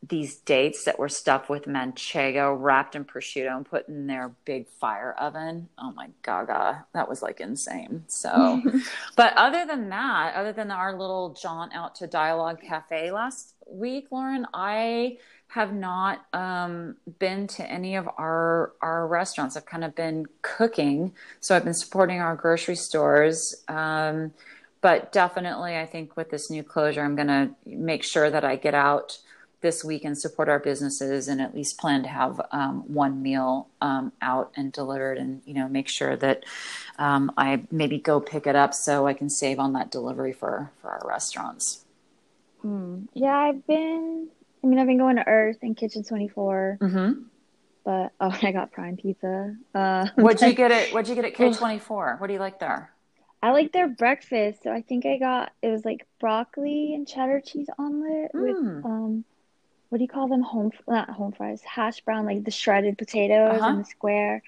these 0.08 0.36
dates 0.36 0.84
that 0.84 0.98
were 0.98 1.08
stuffed 1.08 1.48
with 1.48 1.64
manchego 1.64 2.56
wrapped 2.58 2.94
in 2.94 3.04
prosciutto 3.04 3.56
and 3.56 3.66
put 3.66 3.88
in 3.88 4.06
their 4.06 4.30
big 4.44 4.68
fire 4.68 5.14
oven. 5.18 5.68
Oh 5.78 5.92
my 5.92 6.10
gaga, 6.22 6.86
that 6.92 7.08
was 7.08 7.22
like 7.22 7.40
insane. 7.40 8.04
So, 8.06 8.62
but 9.16 9.32
other 9.36 9.66
than 9.66 9.88
that, 9.88 10.34
other 10.34 10.52
than 10.52 10.70
our 10.70 10.96
little 10.96 11.30
jaunt 11.30 11.74
out 11.74 11.94
to 11.96 12.06
Dialogue 12.06 12.60
Cafe 12.60 13.10
last 13.10 13.54
week, 13.66 14.08
Lauren, 14.10 14.46
I 14.54 15.18
have 15.48 15.72
not 15.72 16.26
um, 16.32 16.96
been 17.18 17.46
to 17.46 17.70
any 17.70 17.96
of 17.96 18.08
our 18.18 18.72
our 18.80 19.06
restaurants. 19.06 19.56
I've 19.56 19.66
kind 19.66 19.84
of 19.84 19.94
been 19.94 20.26
cooking, 20.42 21.12
so 21.40 21.56
I've 21.56 21.64
been 21.64 21.74
supporting 21.74 22.20
our 22.20 22.36
grocery 22.36 22.76
stores. 22.76 23.54
Um, 23.68 24.32
but 24.80 25.12
definitely, 25.12 25.76
I 25.76 25.86
think 25.86 26.16
with 26.16 26.30
this 26.30 26.50
new 26.50 26.62
closure, 26.62 27.02
I'm 27.02 27.16
going 27.16 27.28
to 27.28 27.50
make 27.64 28.04
sure 28.04 28.30
that 28.30 28.44
I 28.44 28.56
get 28.56 28.74
out 28.74 29.18
this 29.62 29.82
week 29.82 30.04
and 30.04 30.16
support 30.16 30.48
our 30.48 30.58
businesses, 30.58 31.26
and 31.28 31.40
at 31.40 31.54
least 31.54 31.78
plan 31.78 32.02
to 32.02 32.08
have 32.08 32.40
um, 32.52 32.82
one 32.92 33.22
meal 33.22 33.68
um, 33.80 34.12
out 34.20 34.52
and 34.56 34.70
delivered, 34.72 35.16
and 35.16 35.42
you 35.46 35.54
know, 35.54 35.68
make 35.68 35.88
sure 35.88 36.16
that 36.16 36.44
um, 36.98 37.32
I 37.36 37.62
maybe 37.70 37.98
go 37.98 38.20
pick 38.20 38.46
it 38.46 38.54
up 38.54 38.74
so 38.74 39.06
I 39.06 39.14
can 39.14 39.30
save 39.30 39.58
on 39.58 39.72
that 39.72 39.90
delivery 39.90 40.32
for 40.32 40.70
for 40.82 40.90
our 40.90 41.02
restaurants. 41.04 41.84
Hmm. 42.60 43.04
Yeah, 43.14 43.36
I've 43.36 43.66
been. 43.66 44.28
I 44.66 44.68
mean, 44.68 44.80
I've 44.80 44.88
been 44.88 44.98
going 44.98 45.14
to 45.14 45.26
Earth 45.28 45.58
and 45.62 45.76
Kitchen 45.76 46.02
Twenty 46.02 46.26
Four, 46.26 46.78
Mm-hmm. 46.80 47.22
but 47.84 48.12
oh, 48.20 48.36
I 48.42 48.50
got 48.50 48.72
Prime 48.72 48.96
Pizza. 48.96 49.54
Uh, 49.72 50.08
What'd 50.16 50.40
you 50.40 50.54
get 50.54 50.72
at 50.72 50.92
What'd 50.92 51.08
you 51.08 51.14
get 51.14 51.24
at 51.24 51.34
K 51.34 51.52
twenty 51.52 51.78
four? 51.78 52.16
What 52.18 52.26
do 52.26 52.32
you 52.32 52.40
like 52.40 52.58
there? 52.58 52.90
I 53.40 53.52
like 53.52 53.70
their 53.70 53.86
breakfast. 53.86 54.64
So 54.64 54.72
I 54.72 54.82
think 54.82 55.06
I 55.06 55.18
got 55.18 55.52
it 55.62 55.68
was 55.68 55.84
like 55.84 56.04
broccoli 56.18 56.94
and 56.94 57.06
cheddar 57.06 57.40
cheese 57.40 57.68
omelet 57.78 58.32
mm. 58.34 58.40
with 58.42 58.84
um 58.84 59.24
what 59.88 59.98
do 59.98 60.02
you 60.02 60.08
call 60.08 60.26
them? 60.26 60.42
Home 60.42 60.72
not 60.88 61.10
home 61.10 61.30
fries, 61.30 61.62
hash 61.62 62.00
brown, 62.00 62.26
like 62.26 62.42
the 62.42 62.50
shredded 62.50 62.98
potatoes 62.98 63.60
uh-huh. 63.60 63.70
in 63.70 63.78
the 63.78 63.84
square. 63.84 64.42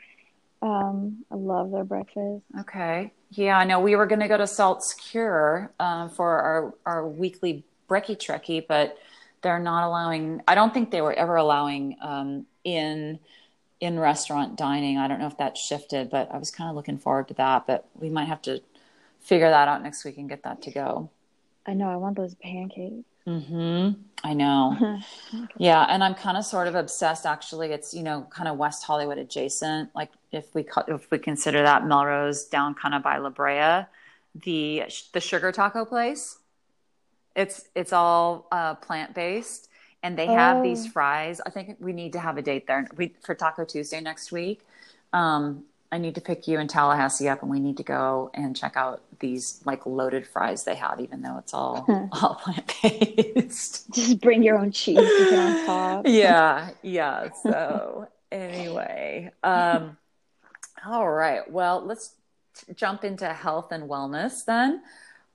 Um, 0.62 1.24
I 1.30 1.36
love 1.36 1.70
their 1.70 1.84
breakfast. 1.84 2.42
Okay. 2.58 3.12
Yeah, 3.30 3.56
I 3.56 3.62
know 3.62 3.78
we 3.78 3.94
were 3.94 4.06
going 4.06 4.20
to 4.20 4.26
go 4.26 4.36
to 4.36 4.48
Salt's 4.48 4.94
Cure 4.94 5.70
uh, 5.78 6.08
for 6.08 6.40
our, 6.40 6.74
our 6.84 7.06
weekly 7.06 7.62
brekkie 7.88 8.16
trekkie, 8.16 8.66
but 8.66 8.98
they're 9.42 9.58
not 9.58 9.86
allowing, 9.86 10.42
I 10.48 10.54
don't 10.54 10.72
think 10.72 10.90
they 10.90 11.00
were 11.00 11.12
ever 11.12 11.36
allowing 11.36 11.96
um, 12.00 12.46
in 12.64 13.18
in 13.80 13.98
restaurant 13.98 14.56
dining. 14.56 14.98
I 14.98 15.06
don't 15.06 15.20
know 15.20 15.28
if 15.28 15.38
that 15.38 15.56
shifted, 15.56 16.10
but 16.10 16.28
I 16.32 16.38
was 16.38 16.50
kind 16.50 16.68
of 16.68 16.74
looking 16.74 16.98
forward 16.98 17.28
to 17.28 17.34
that. 17.34 17.66
But 17.66 17.86
we 17.94 18.10
might 18.10 18.26
have 18.26 18.42
to 18.42 18.60
figure 19.20 19.48
that 19.48 19.68
out 19.68 19.82
next 19.82 20.04
week 20.04 20.18
and 20.18 20.28
get 20.28 20.42
that 20.42 20.62
to 20.62 20.70
go. 20.70 21.10
I 21.66 21.74
know. 21.74 21.88
I 21.88 21.96
want 21.96 22.16
those 22.16 22.34
pancakes. 22.34 23.04
Hmm. 23.24 23.90
I 24.24 24.32
know. 24.32 24.76
okay. 25.34 25.46
Yeah, 25.58 25.84
and 25.88 26.02
I'm 26.02 26.14
kind 26.14 26.38
of 26.38 26.44
sort 26.44 26.66
of 26.66 26.74
obsessed. 26.74 27.26
Actually, 27.26 27.72
it's 27.72 27.92
you 27.92 28.02
know 28.02 28.26
kind 28.30 28.48
of 28.48 28.56
West 28.56 28.84
Hollywood 28.84 29.18
adjacent. 29.18 29.94
Like 29.94 30.10
if 30.32 30.54
we 30.54 30.66
if 30.88 31.10
we 31.10 31.18
consider 31.18 31.62
that 31.62 31.86
Melrose 31.86 32.46
down 32.46 32.74
kind 32.74 32.94
of 32.94 33.02
by 33.02 33.18
La 33.18 33.30
Brea, 33.30 33.86
the 34.34 34.84
the 35.12 35.20
sugar 35.20 35.52
taco 35.52 35.84
place. 35.84 36.37
It's 37.36 37.68
it's 37.74 37.92
all 37.92 38.46
uh, 38.50 38.74
plant 38.76 39.14
based, 39.14 39.68
and 40.02 40.18
they 40.18 40.26
have 40.26 40.58
oh. 40.58 40.62
these 40.62 40.86
fries. 40.86 41.40
I 41.44 41.50
think 41.50 41.76
we 41.80 41.92
need 41.92 42.12
to 42.14 42.20
have 42.20 42.36
a 42.36 42.42
date 42.42 42.66
there 42.66 42.86
we, 42.96 43.14
for 43.20 43.34
Taco 43.34 43.64
Tuesday 43.64 44.00
next 44.00 44.32
week. 44.32 44.60
Um, 45.12 45.64
I 45.90 45.98
need 45.98 46.14
to 46.16 46.20
pick 46.20 46.46
you 46.46 46.58
in 46.58 46.68
Tallahassee 46.68 47.28
up, 47.28 47.42
and 47.42 47.50
we 47.50 47.60
need 47.60 47.78
to 47.78 47.82
go 47.82 48.30
and 48.34 48.54
check 48.54 48.76
out 48.76 49.02
these 49.20 49.60
like 49.64 49.86
loaded 49.86 50.26
fries 50.26 50.64
they 50.64 50.74
have, 50.74 51.00
even 51.00 51.22
though 51.22 51.38
it's 51.38 51.54
all 51.54 51.86
all 52.12 52.34
plant 52.34 52.72
based. 52.82 53.90
Just 53.94 54.20
bring 54.20 54.42
your 54.42 54.58
own 54.58 54.70
cheese 54.70 54.98
to 54.98 55.26
put 55.30 55.38
on 55.38 55.66
top. 55.66 56.04
yeah, 56.06 56.70
yeah. 56.82 57.30
So 57.42 58.08
anyway, 58.30 59.30
um, 59.42 59.96
all 60.86 61.08
right. 61.08 61.50
Well, 61.50 61.82
let's 61.84 62.14
t- 62.54 62.74
jump 62.74 63.02
into 63.02 63.32
health 63.32 63.72
and 63.72 63.88
wellness 63.88 64.44
then. 64.44 64.82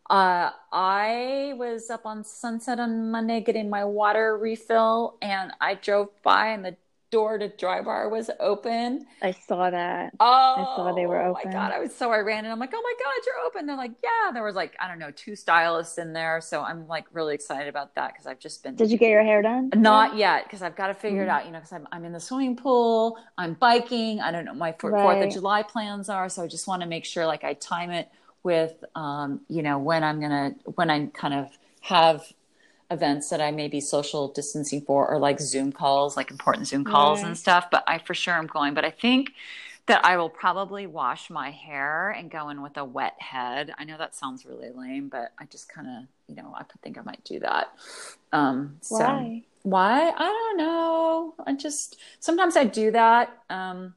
Uh, 0.09 0.51
I 0.71 1.53
was 1.57 1.89
up 1.89 2.05
on 2.05 2.23
Sunset 2.23 2.79
on 2.79 3.09
Monday 3.11 3.41
getting 3.41 3.69
my 3.69 3.85
water 3.85 4.37
refill, 4.37 5.17
and 5.21 5.51
I 5.61 5.75
drove 5.75 6.09
by, 6.23 6.47
and 6.47 6.65
the 6.65 6.75
door 7.13 7.37
to 7.37 7.47
Dry 7.47 7.79
Bar 7.79 8.09
was 8.09 8.31
open. 8.39 9.05
I 9.21 9.31
saw 9.31 9.69
that. 9.69 10.13
Oh, 10.19 10.25
I 10.25 10.63
saw 10.75 10.93
they 10.93 11.05
were 11.05 11.21
open. 11.21 11.43
Oh 11.45 11.47
my 11.47 11.53
god! 11.53 11.71
I 11.71 11.77
was 11.79 11.95
so 11.95 12.11
I 12.11 12.17
ran 12.17 12.43
and 12.43 12.51
I'm 12.51 12.57
like, 12.57 12.71
oh 12.73 12.81
my 12.81 12.93
god, 13.05 13.25
you're 13.25 13.45
open. 13.45 13.67
They're 13.67 13.77
like, 13.77 13.91
yeah. 14.03 14.31
There 14.33 14.43
was 14.43 14.55
like 14.55 14.75
I 14.79 14.87
don't 14.87 14.97
know 14.97 15.11
two 15.11 15.35
stylists 15.35 15.99
in 15.99 16.11
there, 16.11 16.41
so 16.41 16.63
I'm 16.63 16.87
like 16.87 17.05
really 17.13 17.35
excited 17.35 17.67
about 17.67 17.93
that 17.95 18.13
because 18.13 18.25
I've 18.25 18.39
just 18.39 18.63
been. 18.63 18.75
Did 18.75 18.89
you 18.89 18.97
get 18.97 19.11
your 19.11 19.23
hair 19.23 19.43
done? 19.43 19.69
Not 19.75 20.17
yet 20.17 20.45
because 20.45 20.63
I've 20.63 20.75
got 20.75 20.87
to 20.87 20.95
figure 20.95 21.21
mm-hmm. 21.21 21.29
it 21.29 21.33
out. 21.33 21.45
You 21.45 21.51
know, 21.51 21.59
because 21.59 21.73
I'm 21.73 21.87
I'm 21.91 22.03
in 22.03 22.13
the 22.13 22.19
swimming 22.19 22.55
pool, 22.55 23.19
I'm 23.37 23.53
biking. 23.53 24.19
I 24.19 24.31
don't 24.31 24.43
know 24.43 24.55
my 24.55 24.73
Fourth 24.79 24.93
right. 24.93 25.23
of 25.23 25.31
July 25.31 25.61
plans 25.61 26.09
are, 26.09 26.27
so 26.29 26.41
I 26.41 26.47
just 26.47 26.67
want 26.67 26.81
to 26.81 26.87
make 26.87 27.05
sure 27.05 27.27
like 27.27 27.43
I 27.43 27.53
time 27.53 27.91
it 27.91 28.09
with 28.43 28.83
um 28.95 29.41
you 29.47 29.63
know 29.63 29.79
when 29.79 30.03
I'm 30.03 30.19
gonna 30.19 30.55
when 30.75 30.89
I 30.89 31.07
kind 31.07 31.33
of 31.33 31.49
have 31.81 32.23
events 32.91 33.29
that 33.29 33.41
I 33.41 33.51
may 33.51 33.67
be 33.67 33.81
social 33.81 34.27
distancing 34.29 34.81
for 34.81 35.07
or 35.09 35.17
like 35.17 35.39
Zoom 35.39 35.71
calls, 35.71 36.15
like 36.15 36.31
important 36.31 36.67
Zoom 36.67 36.83
calls 36.83 37.21
right. 37.21 37.27
and 37.27 37.37
stuff. 37.37 37.69
But 37.71 37.83
I 37.87 37.97
for 37.97 38.13
sure 38.13 38.35
am 38.35 38.47
going. 38.47 38.73
But 38.73 38.85
I 38.85 38.91
think 38.91 39.31
that 39.87 40.05
I 40.05 40.15
will 40.15 40.29
probably 40.29 40.87
wash 40.87 41.29
my 41.29 41.51
hair 41.51 42.11
and 42.11 42.31
go 42.31 42.49
in 42.49 42.61
with 42.61 42.77
a 42.77 42.85
wet 42.85 43.15
head. 43.19 43.73
I 43.77 43.83
know 43.83 43.97
that 43.97 44.15
sounds 44.15 44.45
really 44.45 44.71
lame, 44.71 45.09
but 45.09 45.33
I 45.37 45.45
just 45.45 45.67
kind 45.67 45.87
of, 45.87 46.03
you 46.27 46.41
know, 46.41 46.55
I 46.55 46.63
think 46.81 46.97
I 46.97 47.01
might 47.01 47.23
do 47.25 47.39
that. 47.39 47.73
Um, 48.31 48.77
why? 48.87 49.41
So, 49.43 49.69
why? 49.69 50.09
I 50.09 50.23
don't 50.23 50.57
know. 50.57 51.35
I 51.45 51.53
just 51.53 51.97
sometimes 52.19 52.55
I 52.55 52.63
do 52.63 52.91
that. 52.91 53.37
Um, 53.49 53.95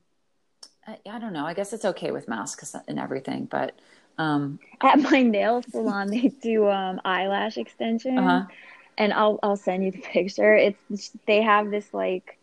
I, 0.86 0.98
I 1.08 1.18
don't 1.20 1.32
know. 1.32 1.46
I 1.46 1.54
guess 1.54 1.72
it's 1.72 1.84
okay 1.84 2.10
with 2.10 2.26
masks 2.26 2.74
and 2.88 2.98
everything, 2.98 3.44
but 3.44 3.78
um, 4.18 4.58
at 4.80 5.00
my 5.00 5.22
nail 5.22 5.62
salon 5.70 6.08
they 6.08 6.28
do 6.42 6.68
um, 6.68 7.00
eyelash 7.04 7.56
extension. 7.56 8.18
Uh-huh 8.18 8.46
and 8.98 9.12
I'll 9.12 9.38
I'll 9.42 9.56
send 9.56 9.84
you 9.84 9.90
the 9.90 9.98
picture. 10.00 10.54
It's 10.54 11.12
they 11.26 11.42
have 11.42 11.70
this 11.70 11.92
like 11.92 12.38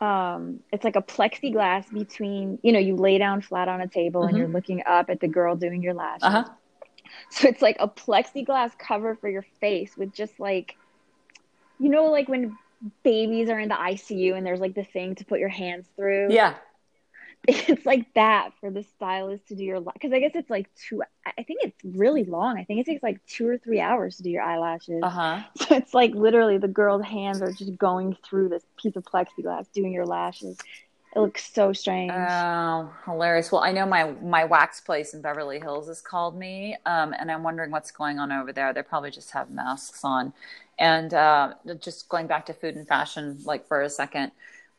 um 0.00 0.60
it's 0.72 0.84
like 0.84 0.96
a 0.96 1.02
plexiglass 1.02 1.92
between 1.92 2.58
you 2.62 2.72
know 2.72 2.78
you 2.78 2.96
lay 2.96 3.18
down 3.18 3.42
flat 3.42 3.68
on 3.68 3.80
a 3.80 3.88
table 3.88 4.22
mm-hmm. 4.22 4.28
and 4.30 4.38
you're 4.38 4.48
looking 4.48 4.82
up 4.86 5.10
at 5.10 5.20
the 5.20 5.28
girl 5.28 5.56
doing 5.56 5.82
your 5.82 5.94
lashes. 5.94 6.22
Uh-huh. 6.22 6.44
So 7.30 7.48
it's 7.48 7.60
like 7.60 7.76
a 7.80 7.88
plexiglass 7.88 8.78
cover 8.78 9.16
for 9.16 9.28
your 9.28 9.44
face 9.60 9.96
with 9.96 10.14
just 10.14 10.38
like 10.40 10.76
you 11.78 11.88
know 11.88 12.06
like 12.06 12.28
when 12.28 12.56
babies 13.02 13.50
are 13.50 13.58
in 13.58 13.68
the 13.68 13.74
ICU 13.74 14.34
and 14.34 14.46
there's 14.46 14.60
like 14.60 14.74
the 14.74 14.84
thing 14.84 15.14
to 15.16 15.24
put 15.24 15.38
your 15.38 15.48
hands 15.48 15.86
through. 15.96 16.28
Yeah. 16.30 16.54
it's 17.48 17.86
like 17.86 18.12
that 18.14 18.50
for 18.60 18.70
the 18.70 18.82
stylist 18.82 19.48
to 19.48 19.54
do 19.54 19.64
your 19.64 19.80
because 19.80 20.12
I 20.12 20.20
guess 20.20 20.32
it's 20.34 20.50
like 20.50 20.68
two. 20.74 21.02
I 21.24 21.42
think 21.42 21.60
it's 21.62 21.76
really 21.84 22.24
long. 22.24 22.58
I 22.58 22.64
think 22.64 22.80
it 22.80 22.86
takes 22.86 23.02
like 23.02 23.24
two 23.26 23.48
or 23.48 23.56
three 23.56 23.80
hours 23.80 24.18
to 24.18 24.22
do 24.22 24.30
your 24.30 24.42
eyelashes. 24.42 25.00
Uh 25.02 25.08
huh. 25.08 25.40
So 25.56 25.76
it's 25.76 25.94
like 25.94 26.14
literally 26.14 26.58
the 26.58 26.68
girl's 26.68 27.04
hands 27.04 27.40
are 27.40 27.52
just 27.52 27.78
going 27.78 28.16
through 28.24 28.50
this 28.50 28.64
piece 28.76 28.94
of 28.96 29.04
plexiglass 29.04 29.72
doing 29.72 29.92
your 29.92 30.04
lashes. 30.04 30.58
It 31.16 31.18
looks 31.18 31.52
so 31.52 31.72
strange. 31.72 32.12
Oh, 32.14 32.92
hilarious! 33.06 33.50
Well, 33.50 33.62
I 33.62 33.72
know 33.72 33.86
my 33.86 34.12
my 34.22 34.44
wax 34.44 34.82
place 34.82 35.14
in 35.14 35.22
Beverly 35.22 35.58
Hills 35.58 35.88
has 35.88 36.02
called 36.02 36.38
me, 36.38 36.76
um, 36.84 37.14
and 37.18 37.32
I'm 37.32 37.42
wondering 37.42 37.70
what's 37.70 37.90
going 37.90 38.18
on 38.18 38.30
over 38.30 38.52
there. 38.52 38.72
They 38.74 38.82
probably 38.82 39.10
just 39.10 39.30
have 39.30 39.50
masks 39.50 40.04
on, 40.04 40.34
and 40.78 41.14
uh, 41.14 41.54
just 41.80 42.08
going 42.10 42.26
back 42.26 42.46
to 42.46 42.52
food 42.52 42.76
and 42.76 42.86
fashion, 42.86 43.38
like 43.44 43.66
for 43.66 43.80
a 43.80 43.90
second 43.90 44.30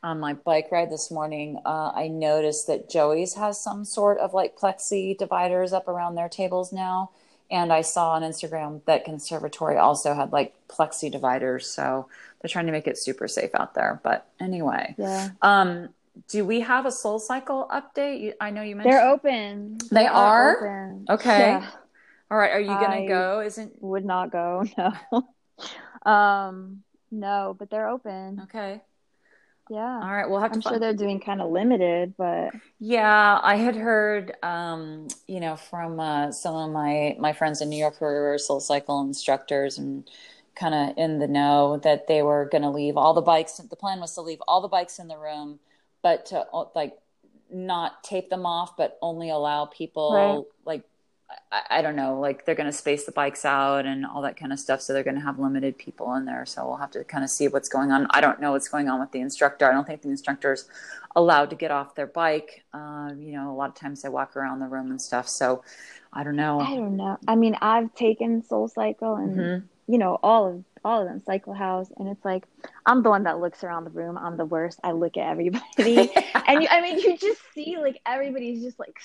on 0.02 0.18
my 0.18 0.34
bike 0.34 0.68
ride 0.70 0.90
this 0.90 1.10
morning, 1.10 1.60
uh, 1.64 1.92
I 1.94 2.08
noticed 2.08 2.66
that 2.66 2.90
Joey's 2.90 3.34
has 3.34 3.60
some 3.60 3.84
sort 3.84 4.18
of 4.18 4.34
like 4.34 4.56
plexi 4.56 5.16
dividers 5.16 5.72
up 5.72 5.88
around 5.88 6.14
their 6.14 6.28
tables 6.28 6.72
now. 6.72 7.10
And 7.50 7.72
I 7.72 7.82
saw 7.82 8.12
on 8.12 8.22
Instagram 8.22 8.82
that 8.86 9.04
Conservatory 9.04 9.76
also 9.76 10.14
had 10.14 10.32
like 10.32 10.54
plexi 10.68 11.10
dividers. 11.12 11.66
So 11.66 12.08
they're 12.40 12.48
trying 12.48 12.66
to 12.66 12.72
make 12.72 12.86
it 12.86 12.98
super 12.98 13.28
safe 13.28 13.50
out 13.54 13.74
there. 13.74 14.00
But 14.02 14.26
anyway, 14.40 14.94
yeah. 14.98 15.30
Um, 15.42 15.90
do 16.28 16.44
we 16.44 16.60
have 16.60 16.86
a 16.86 16.92
Soul 16.92 17.18
Cycle 17.18 17.68
update? 17.70 18.34
I 18.40 18.50
know 18.50 18.62
you 18.62 18.76
mentioned 18.76 18.92
they're 18.92 19.08
open. 19.08 19.78
They, 19.90 20.00
they 20.02 20.06
are? 20.06 20.56
Open. 20.56 21.06
Okay. 21.08 21.38
Yeah. 21.38 21.70
All 22.30 22.38
right. 22.38 22.52
Are 22.52 22.60
you 22.60 22.68
gonna 22.68 23.06
go? 23.06 23.40
Isn't 23.40 23.80
would 23.82 24.04
not 24.04 24.30
go. 24.32 24.64
No. 26.04 26.10
um, 26.10 26.82
no, 27.10 27.54
but 27.58 27.70
they're 27.70 27.88
open. 27.88 28.40
Okay. 28.44 28.80
Yeah. 29.70 30.00
All 30.02 30.12
right. 30.12 30.28
We'll 30.28 30.40
have 30.40 30.52
to. 30.52 30.56
I'm 30.56 30.60
sure 30.60 30.78
they're 30.78 30.94
doing 30.94 31.20
kind 31.20 31.40
of 31.40 31.50
limited, 31.50 32.14
but 32.16 32.50
yeah, 32.78 33.40
I 33.42 33.56
had 33.56 33.76
heard, 33.76 34.34
um, 34.42 35.08
you 35.26 35.40
know, 35.40 35.56
from 35.56 36.00
uh, 36.00 36.32
some 36.32 36.54
of 36.54 36.70
my 36.70 37.16
my 37.18 37.32
friends 37.32 37.60
in 37.60 37.70
New 37.70 37.76
York 37.76 37.96
who 37.98 38.04
are 38.04 38.38
Soul 38.38 38.60
Cycle 38.60 39.00
instructors 39.00 39.78
and 39.78 40.08
kind 40.54 40.74
of 40.74 40.98
in 40.98 41.18
the 41.18 41.28
know 41.28 41.78
that 41.78 42.06
they 42.06 42.22
were 42.22 42.48
going 42.50 42.62
to 42.62 42.70
leave 42.70 42.96
all 42.96 43.14
the 43.14 43.22
bikes. 43.22 43.58
The 43.58 43.76
plan 43.76 44.00
was 44.00 44.14
to 44.14 44.20
leave 44.20 44.42
all 44.46 44.60
the 44.60 44.68
bikes 44.68 44.98
in 44.98 45.08
the 45.08 45.16
room, 45.16 45.60
but 46.02 46.26
to 46.26 46.46
like 46.74 46.98
not 47.50 48.02
tape 48.02 48.30
them 48.30 48.46
off, 48.46 48.76
but 48.76 48.98
only 49.00 49.30
allow 49.30 49.66
people 49.66 50.12
right. 50.12 50.44
like 50.64 50.84
I, 51.50 51.78
I, 51.78 51.82
don't 51.82 51.96
know, 51.96 52.18
like 52.18 52.44
they're 52.44 52.54
going 52.54 52.70
to 52.70 52.76
space 52.76 53.04
the 53.04 53.12
bikes 53.12 53.44
out 53.44 53.86
and 53.86 54.04
all 54.06 54.22
that 54.22 54.36
kind 54.36 54.52
of 54.52 54.60
stuff. 54.60 54.80
So 54.80 54.92
they're 54.92 55.02
going 55.02 55.16
to 55.16 55.22
have 55.22 55.38
limited 55.38 55.78
people 55.78 56.14
in 56.14 56.24
there. 56.24 56.44
So 56.46 56.66
we'll 56.66 56.76
have 56.76 56.90
to 56.92 57.04
kind 57.04 57.24
of 57.24 57.30
see 57.30 57.48
what's 57.48 57.68
going 57.68 57.90
on. 57.90 58.06
I 58.10 58.20
don't 58.20 58.40
know 58.40 58.52
what's 58.52 58.68
going 58.68 58.88
on 58.88 59.00
with 59.00 59.12
the 59.12 59.20
instructor. 59.20 59.68
I 59.68 59.72
don't 59.72 59.86
think 59.86 60.02
the 60.02 60.08
instructor's 60.10 60.68
allowed 61.14 61.50
to 61.50 61.56
get 61.56 61.70
off 61.70 61.94
their 61.94 62.06
bike. 62.06 62.64
Uh, 62.72 63.10
you 63.16 63.32
know, 63.32 63.50
a 63.50 63.54
lot 63.54 63.68
of 63.68 63.74
times 63.74 64.02
they 64.02 64.08
walk 64.08 64.36
around 64.36 64.60
the 64.60 64.66
room 64.66 64.90
and 64.90 65.00
stuff. 65.00 65.28
So 65.28 65.62
I 66.12 66.24
don't 66.24 66.36
know. 66.36 66.60
I 66.60 66.76
don't 66.76 66.96
know. 66.96 67.18
I 67.26 67.36
mean, 67.36 67.56
I've 67.60 67.94
taken 67.94 68.42
Soul 68.42 68.68
Cycle 68.68 69.16
and, 69.16 69.36
mm-hmm. 69.36 69.66
you 69.92 69.98
know, 69.98 70.18
all 70.22 70.48
of 70.48 70.64
all 70.84 71.02
of 71.02 71.08
them, 71.08 71.22
Cycle 71.24 71.54
House, 71.54 71.88
and 71.96 72.08
it's 72.08 72.24
like 72.24 72.44
I'm 72.84 73.02
the 73.02 73.10
one 73.10 73.24
that 73.24 73.40
looks 73.40 73.62
around 73.62 73.84
the 73.84 73.90
room. 73.90 74.18
I'm 74.18 74.36
the 74.36 74.44
worst. 74.44 74.80
I 74.82 74.92
look 74.92 75.16
at 75.16 75.28
everybody, 75.28 76.12
and 76.46 76.62
you, 76.62 76.68
I 76.70 76.80
mean, 76.80 76.98
you 76.98 77.16
just 77.16 77.40
see 77.54 77.76
like 77.78 78.00
everybody's 78.06 78.62
just 78.62 78.78
like 78.78 78.96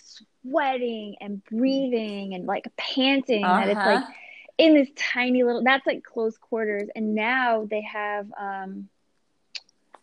sweating 0.44 1.16
and 1.22 1.44
breathing 1.46 2.34
and 2.34 2.46
like 2.46 2.68
panting. 2.78 3.44
Uh-huh. 3.44 3.60
That 3.60 3.70
it's 3.70 3.78
like 3.78 3.98
uh-huh. 4.00 4.12
in 4.58 4.74
this 4.74 4.90
tiny 4.96 5.44
little. 5.44 5.64
That's 5.64 5.86
like 5.86 6.04
close 6.04 6.38
quarters, 6.38 6.90
and 6.96 7.16
now 7.16 7.68
they 7.70 7.82
have. 7.82 8.32
um 8.40 8.90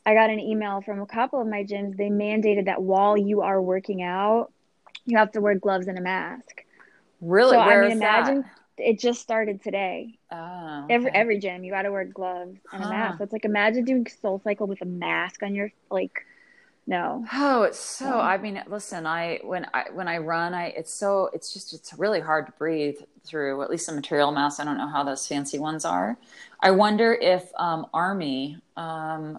I 0.06 0.12
got 0.12 0.28
an 0.28 0.38
email 0.38 0.82
from 0.82 1.00
a 1.00 1.06
couple 1.06 1.40
of 1.40 1.46
my 1.46 1.64
gyms. 1.64 1.96
They 1.96 2.10
mandated 2.10 2.66
that 2.66 2.82
while 2.82 3.16
you 3.16 3.40
are 3.40 3.60
working 3.60 4.02
out, 4.02 4.52
you 5.06 5.16
have 5.16 5.32
to 5.32 5.40
wear 5.40 5.54
gloves 5.54 5.86
and 5.86 5.98
a 5.98 6.02
mask. 6.02 6.62
Really? 7.20 7.56
So 7.56 7.64
Where 7.64 7.84
I 7.84 7.88
mean, 7.88 7.96
imagine. 7.96 8.42
That? 8.42 8.50
It 8.76 8.98
just 8.98 9.20
started 9.20 9.62
today. 9.62 10.18
Oh, 10.30 10.82
okay. 10.84 10.94
Every 10.94 11.10
every 11.10 11.38
gym, 11.38 11.64
you 11.64 11.70
got 11.70 11.82
to 11.82 11.92
wear 11.92 12.04
gloves 12.04 12.58
and 12.72 12.82
huh. 12.82 12.88
a 12.88 12.92
mask. 12.92 13.18
So 13.18 13.24
it's 13.24 13.32
like 13.32 13.44
imagine 13.44 13.84
doing 13.84 14.06
Soul 14.06 14.40
Cycle 14.42 14.66
with 14.66 14.82
a 14.82 14.86
mask 14.86 15.42
on 15.42 15.54
your 15.54 15.70
like. 15.90 16.26
no. 16.86 17.24
Oh, 17.32 17.62
it's 17.62 17.78
so. 17.78 18.18
I 18.20 18.36
mean, 18.38 18.62
listen, 18.68 19.06
I 19.06 19.40
when 19.42 19.66
I 19.72 19.86
when 19.92 20.08
I 20.08 20.18
run, 20.18 20.54
I 20.54 20.66
it's 20.68 20.92
so 20.92 21.30
it's 21.32 21.52
just 21.52 21.72
it's 21.72 21.94
really 21.94 22.20
hard 22.20 22.46
to 22.46 22.52
breathe 22.52 22.96
through. 23.24 23.62
At 23.62 23.70
least 23.70 23.86
the 23.86 23.92
material 23.92 24.32
mask. 24.32 24.60
I 24.60 24.64
don't 24.64 24.78
know 24.78 24.88
how 24.88 25.04
those 25.04 25.26
fancy 25.26 25.58
ones 25.58 25.84
are. 25.84 26.18
I 26.60 26.70
wonder 26.70 27.14
if 27.14 27.50
um, 27.58 27.86
Army. 27.94 28.58
Um, 28.76 29.38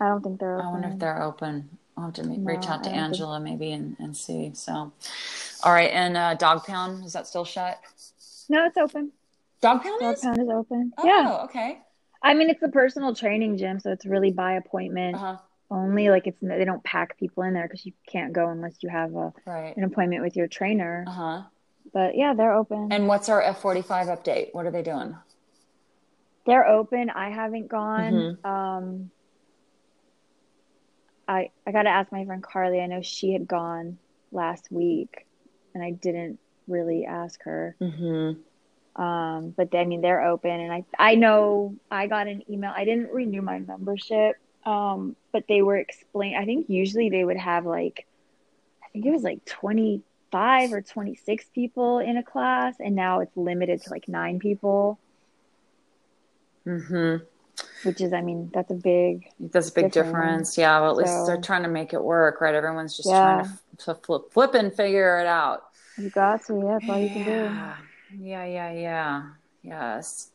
I 0.00 0.08
don't 0.08 0.22
think 0.22 0.40
they're. 0.40 0.58
Open. 0.58 0.66
I 0.66 0.72
wonder 0.72 0.88
if 0.88 0.98
they're 0.98 1.22
open. 1.22 1.78
I'll 1.96 2.06
have 2.06 2.14
to 2.14 2.26
no, 2.26 2.36
reach 2.50 2.66
out 2.66 2.82
to 2.84 2.90
Angela 2.90 3.38
think... 3.38 3.60
maybe 3.60 3.72
and, 3.72 3.96
and 3.98 4.16
see. 4.16 4.52
So, 4.54 4.92
all 5.62 5.72
right. 5.72 5.90
And 5.90 6.16
uh, 6.16 6.34
Dog 6.34 6.64
Pound 6.64 7.04
is 7.04 7.12
that 7.12 7.26
still 7.26 7.44
shut? 7.44 7.78
No, 8.50 8.66
it's 8.66 8.76
open. 8.76 9.12
Dog 9.62 9.82
Pound 9.82 10.00
Dog 10.00 10.14
is. 10.14 10.20
Pound 10.20 10.38
is 10.38 10.48
open. 10.48 10.92
Oh, 10.98 11.06
yeah. 11.06 11.44
Okay. 11.44 11.78
I 12.22 12.34
mean, 12.34 12.50
it's 12.50 12.62
a 12.62 12.68
personal 12.68 13.14
training 13.14 13.56
gym, 13.56 13.80
so 13.80 13.90
it's 13.90 14.04
really 14.04 14.30
by 14.30 14.52
appointment. 14.52 15.16
Uh-huh 15.16 15.36
only 15.70 16.10
like 16.10 16.26
it's 16.26 16.38
they 16.40 16.64
don't 16.64 16.82
pack 16.82 17.18
people 17.18 17.44
in 17.44 17.54
there 17.54 17.64
because 17.64 17.86
you 17.86 17.92
can't 18.06 18.32
go 18.32 18.48
unless 18.48 18.74
you 18.80 18.88
have 18.88 19.14
a 19.14 19.32
right. 19.46 19.76
an 19.76 19.84
appointment 19.84 20.22
with 20.22 20.36
your 20.36 20.48
trainer. 20.48 21.04
Uh 21.06 21.10
huh. 21.10 21.42
But 21.92 22.16
yeah, 22.16 22.34
they're 22.34 22.52
open. 22.52 22.92
And 22.92 23.06
what's 23.06 23.28
our 23.28 23.40
F 23.40 23.60
forty 23.60 23.82
five 23.82 24.08
update? 24.08 24.48
What 24.52 24.66
are 24.66 24.70
they 24.70 24.82
doing? 24.82 25.16
They're 26.46 26.66
open. 26.66 27.10
I 27.10 27.30
haven't 27.30 27.68
gone. 27.68 28.12
Mm-hmm. 28.12 28.50
Um, 28.50 29.10
I 31.28 31.50
I 31.66 31.72
got 31.72 31.82
to 31.82 31.90
ask 31.90 32.10
my 32.10 32.24
friend 32.24 32.42
Carly. 32.42 32.80
I 32.80 32.86
know 32.86 33.02
she 33.02 33.32
had 33.32 33.46
gone 33.46 33.98
last 34.32 34.70
week, 34.70 35.26
and 35.74 35.82
I 35.82 35.92
didn't 35.92 36.40
really 36.70 37.04
ask 37.04 37.42
her. 37.42 37.76
Mm-hmm. 37.80 39.02
Um, 39.02 39.50
but 39.56 39.74
I 39.74 39.84
mean, 39.84 40.00
they're 40.00 40.24
open, 40.24 40.50
and 40.50 40.72
I 40.72 40.84
I 40.98 41.14
know 41.14 41.76
I 41.90 42.06
got 42.06 42.28
an 42.28 42.42
email. 42.50 42.72
I 42.74 42.84
didn't 42.84 43.12
renew 43.12 43.42
my 43.42 43.58
membership 43.58 44.36
um, 44.64 45.16
but 45.32 45.44
they 45.48 45.62
were 45.62 45.76
explain. 45.76 46.36
I 46.36 46.44
think 46.44 46.68
usually 46.68 47.10
they 47.10 47.24
would 47.24 47.36
have 47.36 47.64
like, 47.64 48.06
I 48.84 48.88
think 48.92 49.06
it 49.06 49.10
was 49.10 49.22
like 49.22 49.44
25 49.46 50.72
or 50.72 50.82
26 50.82 51.46
people 51.54 51.98
in 51.98 52.16
a 52.16 52.22
class, 52.22 52.76
and 52.78 52.94
now 52.94 53.20
it's 53.20 53.36
limited 53.36 53.82
to 53.82 53.90
like 53.90 54.08
nine 54.08 54.38
people. 54.38 54.98
Hmm. 56.64 57.16
Which 57.82 58.00
is, 58.00 58.12
I 58.12 58.20
mean, 58.20 58.50
that's 58.52 58.70
a 58.70 58.74
big. 58.74 59.26
That's 59.38 59.70
a 59.70 59.72
big 59.72 59.92
difference. 59.92 60.54
difference. 60.54 60.58
Yeah. 60.58 60.80
Well, 60.80 60.90
at 60.90 60.96
least 60.96 61.26
they're 61.26 61.40
trying 61.40 61.62
to 61.62 61.68
make 61.68 61.94
it 61.94 62.02
work, 62.02 62.40
right? 62.40 62.54
Everyone's 62.54 62.96
just 62.96 63.08
yeah. 63.08 63.42
trying 63.42 63.58
to, 63.78 63.84
to 63.84 63.94
flip, 63.94 64.32
flip 64.32 64.54
and 64.54 64.72
figure 64.72 65.18
it 65.18 65.26
out. 65.26 65.64
You 66.02 66.10
got 66.10 66.44
to. 66.46 66.54
Yeah, 66.54 66.78
that's 66.78 66.88
all 66.88 67.00
you 67.00 67.10
can 67.10 67.24
do. 67.24 67.30
Yeah. 68.18 68.44
Yeah. 68.44 68.72
Yeah. 68.72 69.22
Yes. 69.62 70.30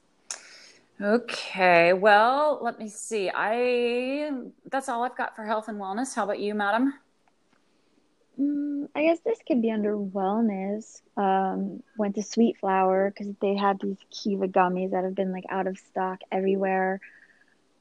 Okay, 1.01 1.91
well, 1.91 2.60
let 2.62 2.79
me 2.79 2.88
see. 2.88 3.29
I 3.34 4.31
that's 4.72 4.88
all 4.88 5.03
I've 5.03 5.17
got 5.17 5.36
for 5.36 5.43
health 5.43 5.67
and 5.67 5.77
wellness. 5.77 6.15
How 6.15 6.24
about 6.24 6.39
you, 6.39 6.55
madam? 6.55 6.93
Mm, 8.39 8.88
I 8.95 9.03
guess 9.03 9.19
this 9.19 9.39
could 9.45 9.62
be 9.62 9.72
under 9.72 9.98
wellness. 9.98 11.01
Um, 11.17 11.84
went 11.98 12.15
to 12.15 12.24
Sweet 12.24 12.57
Flower 12.60 13.12
because 13.12 13.34
they 13.41 13.55
had 13.55 13.79
these 13.81 13.98
Kiva 14.10 14.48
gummies 14.48 14.91
that 14.91 15.03
have 15.03 15.15
been 15.15 15.34
like 15.34 15.45
out 15.50 15.67
of 15.67 15.77
stock 15.77 16.22
everywhere. 16.31 17.01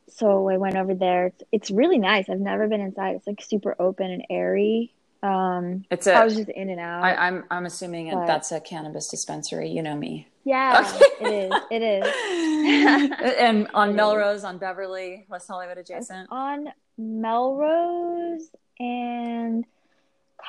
So 0.09 0.49
I 0.49 0.57
went 0.57 0.77
over 0.77 0.95
there. 0.95 1.27
It's, 1.27 1.43
it's 1.53 1.71
really 1.71 1.99
nice. 1.99 2.29
I've 2.29 2.41
never 2.41 2.67
been 2.67 2.81
inside. 2.81 3.17
It's 3.17 3.27
like 3.27 3.43
super 3.43 3.77
open 3.79 4.11
and 4.11 4.25
airy. 4.29 4.93
Um, 5.25 5.87
it's 5.91 6.07
a, 6.07 6.13
I 6.13 6.25
was 6.25 6.37
just 6.37 6.51
in 6.51 6.69
and 6.69 6.79
out. 6.79 7.03
I, 7.03 7.13
am 7.13 7.19
I'm, 7.19 7.45
I'm 7.51 7.67
assuming 7.67 8.11
but, 8.11 8.27
that's 8.27 8.53
a 8.53 8.61
cannabis 8.61 9.09
dispensary. 9.09 9.71
You 9.71 9.83
know 9.83 9.97
me. 9.97 10.29
Yeah, 10.45 10.85
okay. 10.87 11.51
it 11.71 11.83
is. 11.83 12.05
It 12.05 13.11
is. 13.17 13.37
and 13.39 13.67
on 13.73 13.91
it 13.91 13.93
Melrose, 13.95 14.39
is. 14.39 14.45
on 14.45 14.59
Beverly, 14.59 15.25
West 15.31 15.49
Hollywood 15.49 15.79
adjacent. 15.79 16.29
On 16.31 16.69
Melrose 16.99 18.51
and 18.79 19.65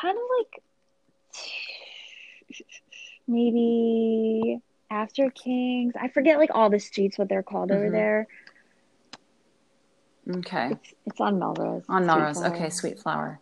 kind 0.01 0.17
of 0.17 0.23
like 0.39 0.61
maybe 3.29 4.59
after 4.91 5.29
Kings. 5.29 5.93
I 5.97 6.09
forget 6.09 6.37
like 6.37 6.49
all 6.53 6.69
the 6.69 6.79
streets 6.79 7.17
what 7.17 7.29
they're 7.29 7.43
called 7.43 7.69
mm-hmm. 7.69 7.79
over 7.79 7.91
there. 7.91 8.27
Okay. 10.29 10.71
It's, 10.71 10.93
it's 11.05 11.21
on 11.21 11.39
Melrose. 11.39 11.83
On 11.87 12.05
Melrose. 12.05 12.39
Sweet 12.39 12.47
okay, 12.47 12.69
Sweet 12.69 12.99
Flower. 12.99 13.39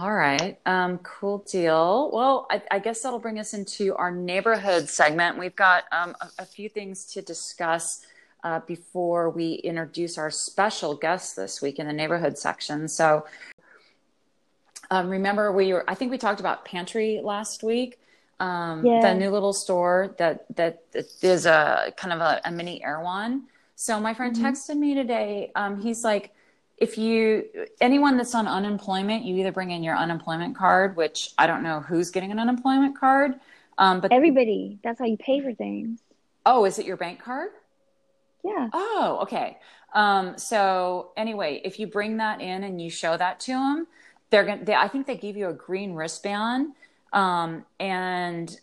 All 0.00 0.12
right. 0.12 0.58
Um, 0.66 0.98
cool 0.98 1.38
deal. 1.48 2.10
Well, 2.12 2.46
I, 2.50 2.62
I, 2.70 2.78
guess 2.80 3.02
that'll 3.02 3.20
bring 3.20 3.38
us 3.38 3.54
into 3.54 3.94
our 3.94 4.10
neighborhood 4.10 4.88
segment. 4.88 5.38
We've 5.38 5.54
got 5.54 5.84
um, 5.92 6.16
a, 6.20 6.42
a, 6.42 6.44
few 6.44 6.68
things 6.68 7.04
to 7.12 7.22
discuss 7.22 8.04
uh, 8.42 8.60
before 8.66 9.30
we 9.30 9.54
introduce 9.54 10.18
our 10.18 10.32
special 10.32 10.96
guest 10.96 11.36
this 11.36 11.62
week 11.62 11.78
in 11.78 11.86
the 11.86 11.92
neighborhood 11.92 12.36
section. 12.36 12.88
So, 12.88 13.24
um, 14.90 15.08
remember, 15.08 15.52
we 15.52 15.72
were, 15.72 15.88
I 15.88 15.94
think 15.94 16.10
we 16.10 16.18
talked 16.18 16.40
about 16.40 16.64
Pantry 16.64 17.20
last 17.22 17.62
week. 17.62 18.00
Um, 18.40 18.84
yeah. 18.84 19.00
The 19.00 19.14
new 19.14 19.30
little 19.30 19.52
store 19.52 20.16
that, 20.18 20.44
that, 20.56 20.82
is 21.22 21.46
a 21.46 21.92
kind 21.96 22.12
of 22.12 22.20
a, 22.20 22.40
a 22.44 22.50
mini 22.50 22.82
Erewhon. 22.82 23.44
So, 23.76 24.00
my 24.00 24.12
friend 24.12 24.34
mm-hmm. 24.34 24.44
texted 24.44 24.76
me 24.76 24.94
today. 24.94 25.52
Um, 25.54 25.80
he's 25.80 26.02
like, 26.02 26.32
if 26.76 26.98
you 26.98 27.44
anyone 27.80 28.16
that's 28.16 28.34
on 28.34 28.46
unemployment, 28.46 29.24
you 29.24 29.36
either 29.36 29.52
bring 29.52 29.70
in 29.70 29.82
your 29.82 29.96
unemployment 29.96 30.56
card, 30.56 30.96
which 30.96 31.32
I 31.38 31.46
don't 31.46 31.62
know 31.62 31.80
who's 31.80 32.10
getting 32.10 32.32
an 32.32 32.38
unemployment 32.38 32.98
card, 32.98 33.34
um, 33.78 34.00
but 34.00 34.12
everybody. 34.12 34.78
That's 34.82 34.98
how 34.98 35.06
you 35.06 35.16
pay 35.16 35.40
for 35.40 35.54
things. 35.54 36.00
Oh, 36.46 36.64
is 36.64 36.78
it 36.78 36.86
your 36.86 36.96
bank 36.96 37.22
card? 37.22 37.50
Yeah. 38.44 38.68
Oh, 38.72 39.20
okay. 39.22 39.58
Um, 39.94 40.36
so 40.36 41.12
anyway, 41.16 41.60
if 41.64 41.78
you 41.78 41.86
bring 41.86 42.18
that 42.18 42.40
in 42.40 42.64
and 42.64 42.80
you 42.80 42.90
show 42.90 43.16
that 43.16 43.40
to 43.40 43.52
them, 43.52 43.86
they're 44.30 44.44
gonna. 44.44 44.64
They, 44.64 44.74
I 44.74 44.88
think 44.88 45.06
they 45.06 45.16
give 45.16 45.36
you 45.36 45.48
a 45.48 45.54
green 45.54 45.94
wristband, 45.94 46.72
um, 47.12 47.64
and 47.78 48.60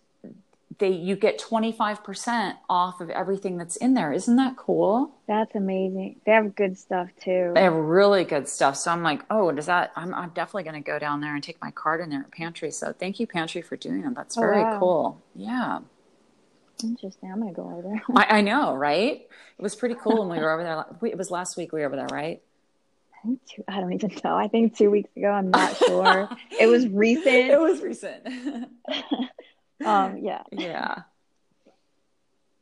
they 0.82 0.90
you 0.90 1.16
get 1.16 1.40
25% 1.40 2.56
off 2.68 3.00
of 3.00 3.10
everything 3.10 3.56
that's 3.56 3.78
in 3.78 3.94
there. 3.94 4.12
Isn't 4.12 4.36
that 4.36 4.58
cool? 4.58 5.12
That's 5.28 5.56
amazing. 5.56 6.20
They 6.26 6.32
have 6.34 6.56
good 6.56 6.78
stuff 6.78 7.08
too. 7.24 7.52
They 7.56 7.62
have 7.62 7.74
really 7.74 8.26
good 8.26 8.50
stuff. 8.50 8.76
So 8.76 8.92
I'm 8.92 9.04
like, 9.04 9.22
oh, 9.30 9.52
does 9.52 9.68
that 9.68 9.94
I'm 9.96 10.14
I'm 10.14 10.30
definitely 10.32 10.64
gonna 10.64 10.82
go 10.82 11.00
down 11.00 11.22
there 11.22 11.36
and 11.36 11.44
take 11.44 11.62
my 11.62 11.72
card 11.72 12.02
in 12.02 12.10
there 12.10 12.22
at 12.22 12.32
Pantry. 12.32 12.72
So 12.72 12.92
thank 12.92 13.20
you, 13.20 13.28
Pantry, 13.28 13.62
for 13.62 13.78
doing 13.78 14.02
that. 14.02 14.16
That's 14.16 14.38
oh, 14.38 14.42
very 14.42 14.64
wow. 14.64 14.80
cool. 14.80 15.22
Yeah. 15.36 15.80
Interesting. 16.84 17.32
I'm 17.32 17.40
gonna 17.40 17.54
go 17.54 17.64
over 17.64 17.82
there. 17.84 18.02
I, 18.16 18.40
I 18.40 18.42
know, 18.42 18.76
right? 18.90 19.22
It 19.22 19.62
was 19.62 19.76
pretty 19.76 19.96
cool 19.96 20.26
when 20.26 20.38
we 20.38 20.44
were 20.44 20.52
over 20.52 20.64
there. 20.64 21.12
It 21.12 21.18
was 21.18 21.30
last 21.30 21.56
week 21.56 21.72
we 21.72 21.82
were 21.82 21.86
over 21.86 21.96
there, 21.96 22.08
right? 22.12 22.42
I 23.14 23.28
think 23.28 23.40
two, 23.46 23.64
I 23.68 23.80
don't 23.80 23.94
even 23.94 24.12
know. 24.24 24.36
I 24.36 24.48
think 24.48 24.76
two 24.76 24.90
weeks 24.90 25.16
ago. 25.16 25.30
I'm 25.30 25.52
not 25.52 25.78
sure. 25.78 26.28
it 26.60 26.66
was 26.66 26.88
recent. 26.88 27.28
It 27.28 27.60
was 27.60 27.82
recent. 27.82 28.26
um, 29.86 30.18
yeah. 30.18 30.44
Yeah. 30.52 30.96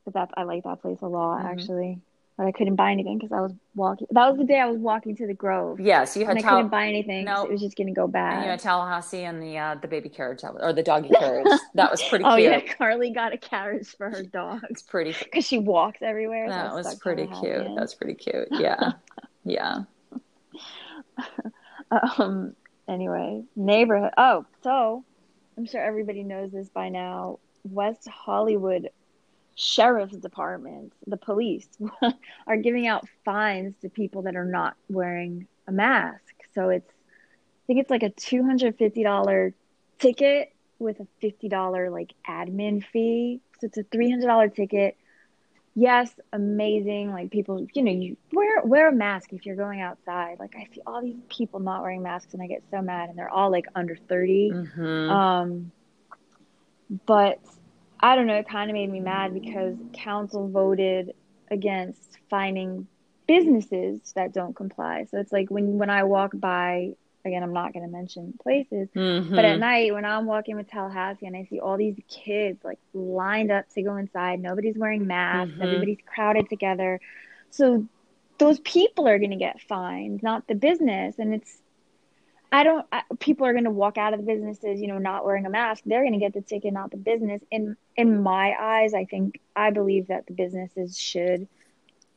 But 0.05 0.13
that 0.13 0.29
I 0.37 0.43
like 0.43 0.63
that 0.63 0.81
place 0.81 0.99
a 1.01 1.07
lot 1.07 1.39
mm-hmm. 1.39 1.47
actually. 1.47 1.99
But 2.37 2.47
I 2.47 2.51
couldn't 2.53 2.75
buy 2.75 2.93
anything 2.93 3.17
because 3.17 3.33
I 3.33 3.41
was 3.41 3.51
walking. 3.75 4.07
That 4.11 4.29
was 4.29 4.37
the 4.37 4.45
day 4.45 4.61
I 4.61 4.65
was 4.65 4.79
walking 4.79 5.13
to 5.17 5.27
the 5.27 5.33
Grove. 5.33 5.81
Yes, 5.81 6.15
you 6.15 6.25
had. 6.25 6.37
And 6.37 6.45
I 6.45 6.49
couldn't 6.49 6.69
buy 6.69 6.87
anything. 6.87 7.25
No, 7.25 7.43
it 7.43 7.51
was 7.51 7.59
just 7.59 7.75
gonna 7.75 7.91
go 7.91 8.07
bad. 8.07 8.35
And 8.35 8.43
you 8.45 8.51
had 8.51 8.61
Tallahassee 8.61 9.25
and 9.25 9.43
the 9.43 9.57
uh, 9.57 9.75
the 9.75 9.89
baby 9.89 10.07
carriage 10.07 10.39
or 10.43 10.71
the 10.71 10.81
doggy 10.81 11.09
carriage. 11.19 11.47
that 11.73 11.91
was 11.91 12.01
pretty. 12.01 12.23
oh 12.23 12.37
cute. 12.37 12.49
yeah, 12.49 12.61
Carly 12.61 13.11
got 13.11 13.33
a 13.33 13.37
carriage 13.37 13.89
for 13.89 14.09
her 14.09 14.23
dog. 14.23 14.61
It's 14.69 14.81
pretty 14.81 15.13
because 15.19 15.45
she 15.45 15.57
walks 15.57 16.01
everywhere. 16.01 16.47
That 16.47 16.69
so 16.69 16.75
was 16.77 16.95
pretty 16.95 17.27
cute. 17.27 17.67
That's 17.75 17.93
pretty 17.93 18.13
cute. 18.13 18.47
Yeah, 18.51 18.93
yeah. 19.43 19.79
um. 21.91 22.55
Anyway, 22.87 23.43
neighborhood. 23.57 24.11
Oh, 24.17 24.45
so 24.63 25.03
I'm 25.59 25.65
sure 25.65 25.83
everybody 25.83 26.23
knows 26.23 26.53
this 26.53 26.69
by 26.69 26.87
now. 26.87 27.39
West 27.65 28.07
Hollywood 28.07 28.91
Sheriff's 29.55 30.15
Department, 30.15 30.93
the 31.05 31.17
police, 31.17 31.67
are 32.47 32.55
giving 32.55 32.87
out 32.87 33.05
fines 33.25 33.75
to 33.81 33.89
people 33.89 34.21
that 34.21 34.37
are 34.37 34.45
not 34.45 34.77
wearing 34.87 35.47
a 35.67 35.73
mask. 35.73 36.33
So 36.55 36.69
it's, 36.69 36.89
I 36.89 37.61
think 37.67 37.81
it's 37.81 37.89
like 37.89 38.03
a 38.03 38.09
$250 38.09 39.53
ticket 39.99 40.53
with 40.79 41.01
a 41.01 41.07
$50 41.21 41.91
like 41.91 42.13
admin 42.25 42.81
fee. 42.81 43.41
So 43.59 43.67
it's 43.67 43.77
a 43.77 43.83
$300 43.83 44.55
ticket. 44.55 44.95
Yes, 45.75 46.11
amazing. 46.33 47.11
Like 47.11 47.31
people, 47.31 47.65
you 47.73 47.83
know, 47.83 47.91
you 47.91 48.17
wear 48.33 48.61
wear 48.63 48.89
a 48.89 48.91
mask 48.93 49.33
if 49.33 49.45
you're 49.45 49.55
going 49.55 49.81
outside. 49.81 50.37
Like 50.39 50.55
I 50.55 50.67
see 50.73 50.81
all 50.85 51.01
these 51.01 51.15
people 51.29 51.59
not 51.59 51.81
wearing 51.81 52.01
masks, 52.01 52.33
and 52.33 52.41
I 52.41 52.47
get 52.47 52.63
so 52.71 52.81
mad. 52.81 53.09
And 53.09 53.17
they're 53.17 53.29
all 53.29 53.51
like 53.51 53.65
under 53.75 53.95
30 53.95 54.51
mm-hmm. 54.51 55.09
Um, 55.09 55.71
but 57.05 57.39
I 57.99 58.15
don't 58.15 58.27
know, 58.27 58.35
it 58.35 58.47
kind 58.47 58.69
of 58.69 58.73
made 58.73 58.89
me 58.89 58.99
mad 58.99 59.33
because 59.33 59.75
council 59.93 60.49
voted 60.49 61.13
against 61.51 62.17
finding 62.29 62.87
businesses 63.27 64.01
that 64.15 64.33
don't 64.33 64.55
comply. 64.55 65.05
So 65.11 65.19
it's 65.19 65.31
like 65.31 65.49
when 65.49 65.77
when 65.77 65.89
I 65.89 66.03
walk 66.03 66.31
by 66.33 66.93
again, 67.25 67.43
I'm 67.43 67.53
not 67.53 67.73
going 67.73 67.85
to 67.85 67.91
mention 67.91 68.33
places, 68.41 68.87
mm-hmm. 68.95 69.35
but 69.35 69.45
at 69.45 69.59
night 69.59 69.93
when 69.93 70.05
I'm 70.05 70.25
walking 70.25 70.55
with 70.55 70.69
Tallahassee 70.69 71.25
and 71.25 71.35
I 71.35 71.45
see 71.49 71.59
all 71.59 71.77
these 71.77 71.97
kids 72.07 72.63
like 72.63 72.79
lined 72.93 73.51
up 73.51 73.69
to 73.73 73.81
go 73.81 73.97
inside, 73.97 74.39
nobody's 74.39 74.77
wearing 74.77 75.07
masks, 75.07 75.53
mm-hmm. 75.53 75.61
everybody's 75.61 75.99
crowded 76.05 76.49
together. 76.49 76.99
So 77.51 77.85
those 78.37 78.59
people 78.61 79.07
are 79.07 79.19
going 79.19 79.31
to 79.31 79.37
get 79.37 79.61
fined, 79.61 80.23
not 80.23 80.47
the 80.47 80.55
business. 80.55 81.15
And 81.19 81.33
it's 81.33 81.57
I 82.51 82.63
don't. 82.63 82.85
I, 82.91 83.03
people 83.19 83.45
are 83.45 83.53
going 83.53 83.65
to 83.65 83.69
walk 83.69 83.97
out 83.97 84.13
of 84.13 84.19
the 84.19 84.25
businesses, 84.25 84.81
you 84.81 84.87
know, 84.87 84.97
not 84.97 85.23
wearing 85.23 85.45
a 85.45 85.49
mask. 85.49 85.83
They're 85.85 86.01
going 86.01 86.13
to 86.13 86.19
get 86.19 86.33
the 86.33 86.41
ticket, 86.41 86.73
not 86.73 86.89
the 86.89 86.97
business. 86.97 87.41
In 87.51 87.77
in 87.95 88.23
my 88.23 88.55
eyes, 88.59 88.93
I 88.93 89.05
think 89.05 89.39
I 89.55 89.69
believe 89.69 90.07
that 90.07 90.25
the 90.25 90.33
businesses 90.33 90.99
should, 90.99 91.47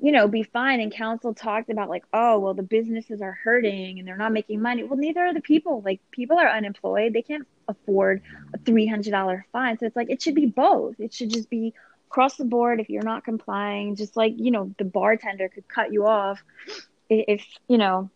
you 0.03 0.13
know, 0.13 0.29
be 0.29 0.43
fine. 0.43 0.81
And 0.81 0.93
council 0.93 1.33
talked 1.33 1.71
about 1.71 1.89
like, 1.89 2.05
oh, 2.13 2.39
well, 2.39 2.55
the 2.55 2.63
businesses 2.63 3.23
are 3.23 3.39
hurting 3.45 3.99
and 3.99 4.07
they're 4.07 4.17
not 4.17 4.33
making 4.33 4.61
money. 4.61 4.83
Well, 4.83 4.99
neither 4.99 5.21
are 5.21 5.35
the 5.35 5.41
people. 5.41 5.81
Like, 5.85 6.01
people 6.11 6.39
are 6.39 6.49
unemployed. 6.49 7.13
They 7.13 7.23
can't 7.23 7.47
afford 7.69 8.21
a 8.53 8.59
three 8.59 8.87
hundred 8.87 9.13
dollar 9.13 9.47
fine. 9.53 9.79
So 9.79 9.87
it's 9.87 9.97
like 9.97 10.11
it 10.11 10.21
should 10.21 10.35
be 10.35 10.47
both. 10.47 10.99
It 10.99 11.15
should 11.15 11.31
just 11.31 11.49
be 11.49 11.73
across 12.11 12.37
the 12.37 12.45
board. 12.45 12.81
If 12.81 12.91
you're 12.91 13.03
not 13.03 13.25
complying, 13.25 13.97
just 13.97 14.17
like 14.17 14.35
you 14.37 14.51
know, 14.51 14.75
the 14.77 14.85
bartender 14.85 15.49
could 15.49 15.69
cut 15.69 15.93
you 15.93 16.07
off 16.07 16.43
if 17.13 17.45
you 17.69 17.79
know 17.79 18.11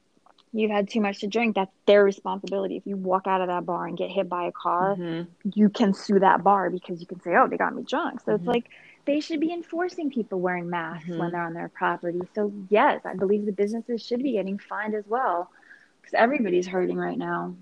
you've 0.53 0.71
had 0.71 0.89
too 0.89 1.01
much 1.01 1.21
to 1.21 1.27
drink, 1.27 1.55
that's 1.55 1.73
their 1.87 2.03
responsibility. 2.03 2.77
If 2.77 2.87
you 2.87 2.97
walk 2.97 3.27
out 3.27 3.43
of 3.43 3.49
that 3.49 3.67
bar 3.67 3.87
and 3.87 3.97
get 3.97 4.11
hit 4.11 4.29
by 4.29 4.47
a 4.47 4.53
car, 4.53 4.97
mm-hmm. 4.97 5.31
you 5.55 5.69
can 5.69 5.93
sue 5.93 6.19
that 6.21 6.43
bar 6.43 6.71
because 6.71 7.01
you 7.01 7.07
can 7.07 7.21
say, 7.21 7.35
"Oh, 7.37 7.47
they 7.49 7.57
got 7.57 7.75
me 7.75 7.83
drunk." 7.83 8.21
So 8.21 8.33
mm-hmm. 8.33 8.35
it's 8.37 8.47
like 8.47 8.71
they 9.07 9.21
should 9.21 9.41
be 9.41 9.53
enforcing 9.53 10.11
people 10.11 10.41
wearing 10.41 10.69
masks 10.69 11.09
mm-hmm. 11.09 11.19
when 11.19 11.33
they're 11.33 11.43
on 11.45 11.55
their 11.55 11.69
property. 11.69 12.21
So 12.35 12.53
yes, 12.69 13.03
I 13.05 13.15
believe 13.15 13.47
the 13.47 13.53
businesses 13.53 14.05
should 14.05 14.23
be 14.23 14.33
getting 14.33 14.59
fined 14.59 14.95
as 14.95 15.05
well 15.07 15.51
because 16.01 16.15
everybody's 16.15 16.67
hurting 16.67 16.97
right 16.97 17.19
now. 17.19 17.55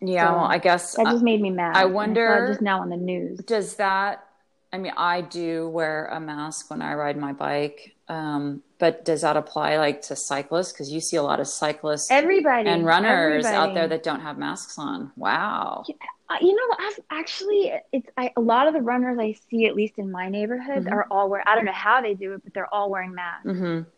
Yeah, 0.00 0.28
so 0.28 0.34
well, 0.36 0.44
I 0.44 0.58
guess 0.58 0.94
that 0.94 1.04
just 1.06 1.22
made 1.22 1.40
me 1.40 1.50
mad. 1.50 1.76
I 1.76 1.84
wonder 1.86 2.46
just 2.48 2.62
now 2.62 2.80
on 2.80 2.88
the 2.88 2.96
news. 2.96 3.38
Does 3.40 3.76
that? 3.76 4.26
I 4.72 4.78
mean, 4.78 4.92
I 4.96 5.20
do 5.20 5.68
wear 5.68 6.06
a 6.06 6.20
mask 6.20 6.70
when 6.70 6.80
I 6.80 6.94
ride 6.94 7.16
my 7.16 7.32
bike. 7.32 7.94
Um, 8.08 8.62
but 8.78 9.04
does 9.04 9.22
that 9.22 9.36
apply 9.36 9.76
like 9.78 10.02
to 10.02 10.16
cyclists? 10.16 10.72
Because 10.72 10.90
you 10.90 11.00
see 11.00 11.16
a 11.16 11.22
lot 11.22 11.38
of 11.38 11.48
cyclists, 11.48 12.10
everybody, 12.10 12.68
and 12.68 12.86
runners 12.86 13.44
everybody. 13.44 13.56
out 13.56 13.74
there 13.74 13.88
that 13.88 14.02
don't 14.02 14.20
have 14.20 14.38
masks 14.38 14.78
on. 14.78 15.12
Wow. 15.16 15.84
Uh, 16.30 16.36
you 16.40 16.54
know, 16.54 16.76
I've 16.78 17.00
actually, 17.10 17.72
it's 17.90 18.08
I, 18.16 18.30
a 18.36 18.40
lot 18.40 18.68
of 18.68 18.74
the 18.74 18.80
runners 18.80 19.18
I 19.18 19.36
see, 19.50 19.66
at 19.66 19.74
least 19.74 19.94
in 19.98 20.12
my 20.12 20.28
neighborhood, 20.28 20.84
mm-hmm. 20.84 20.92
are 20.92 21.06
all 21.10 21.28
wearing. 21.28 21.44
I 21.48 21.56
don't 21.56 21.64
know 21.64 21.72
how 21.72 22.00
they 22.00 22.14
do 22.14 22.34
it, 22.34 22.44
but 22.44 22.54
they're 22.54 22.72
all 22.72 22.88
wearing 22.88 23.12
masks. 23.14 23.46
Mm-hmm. 23.46 23.88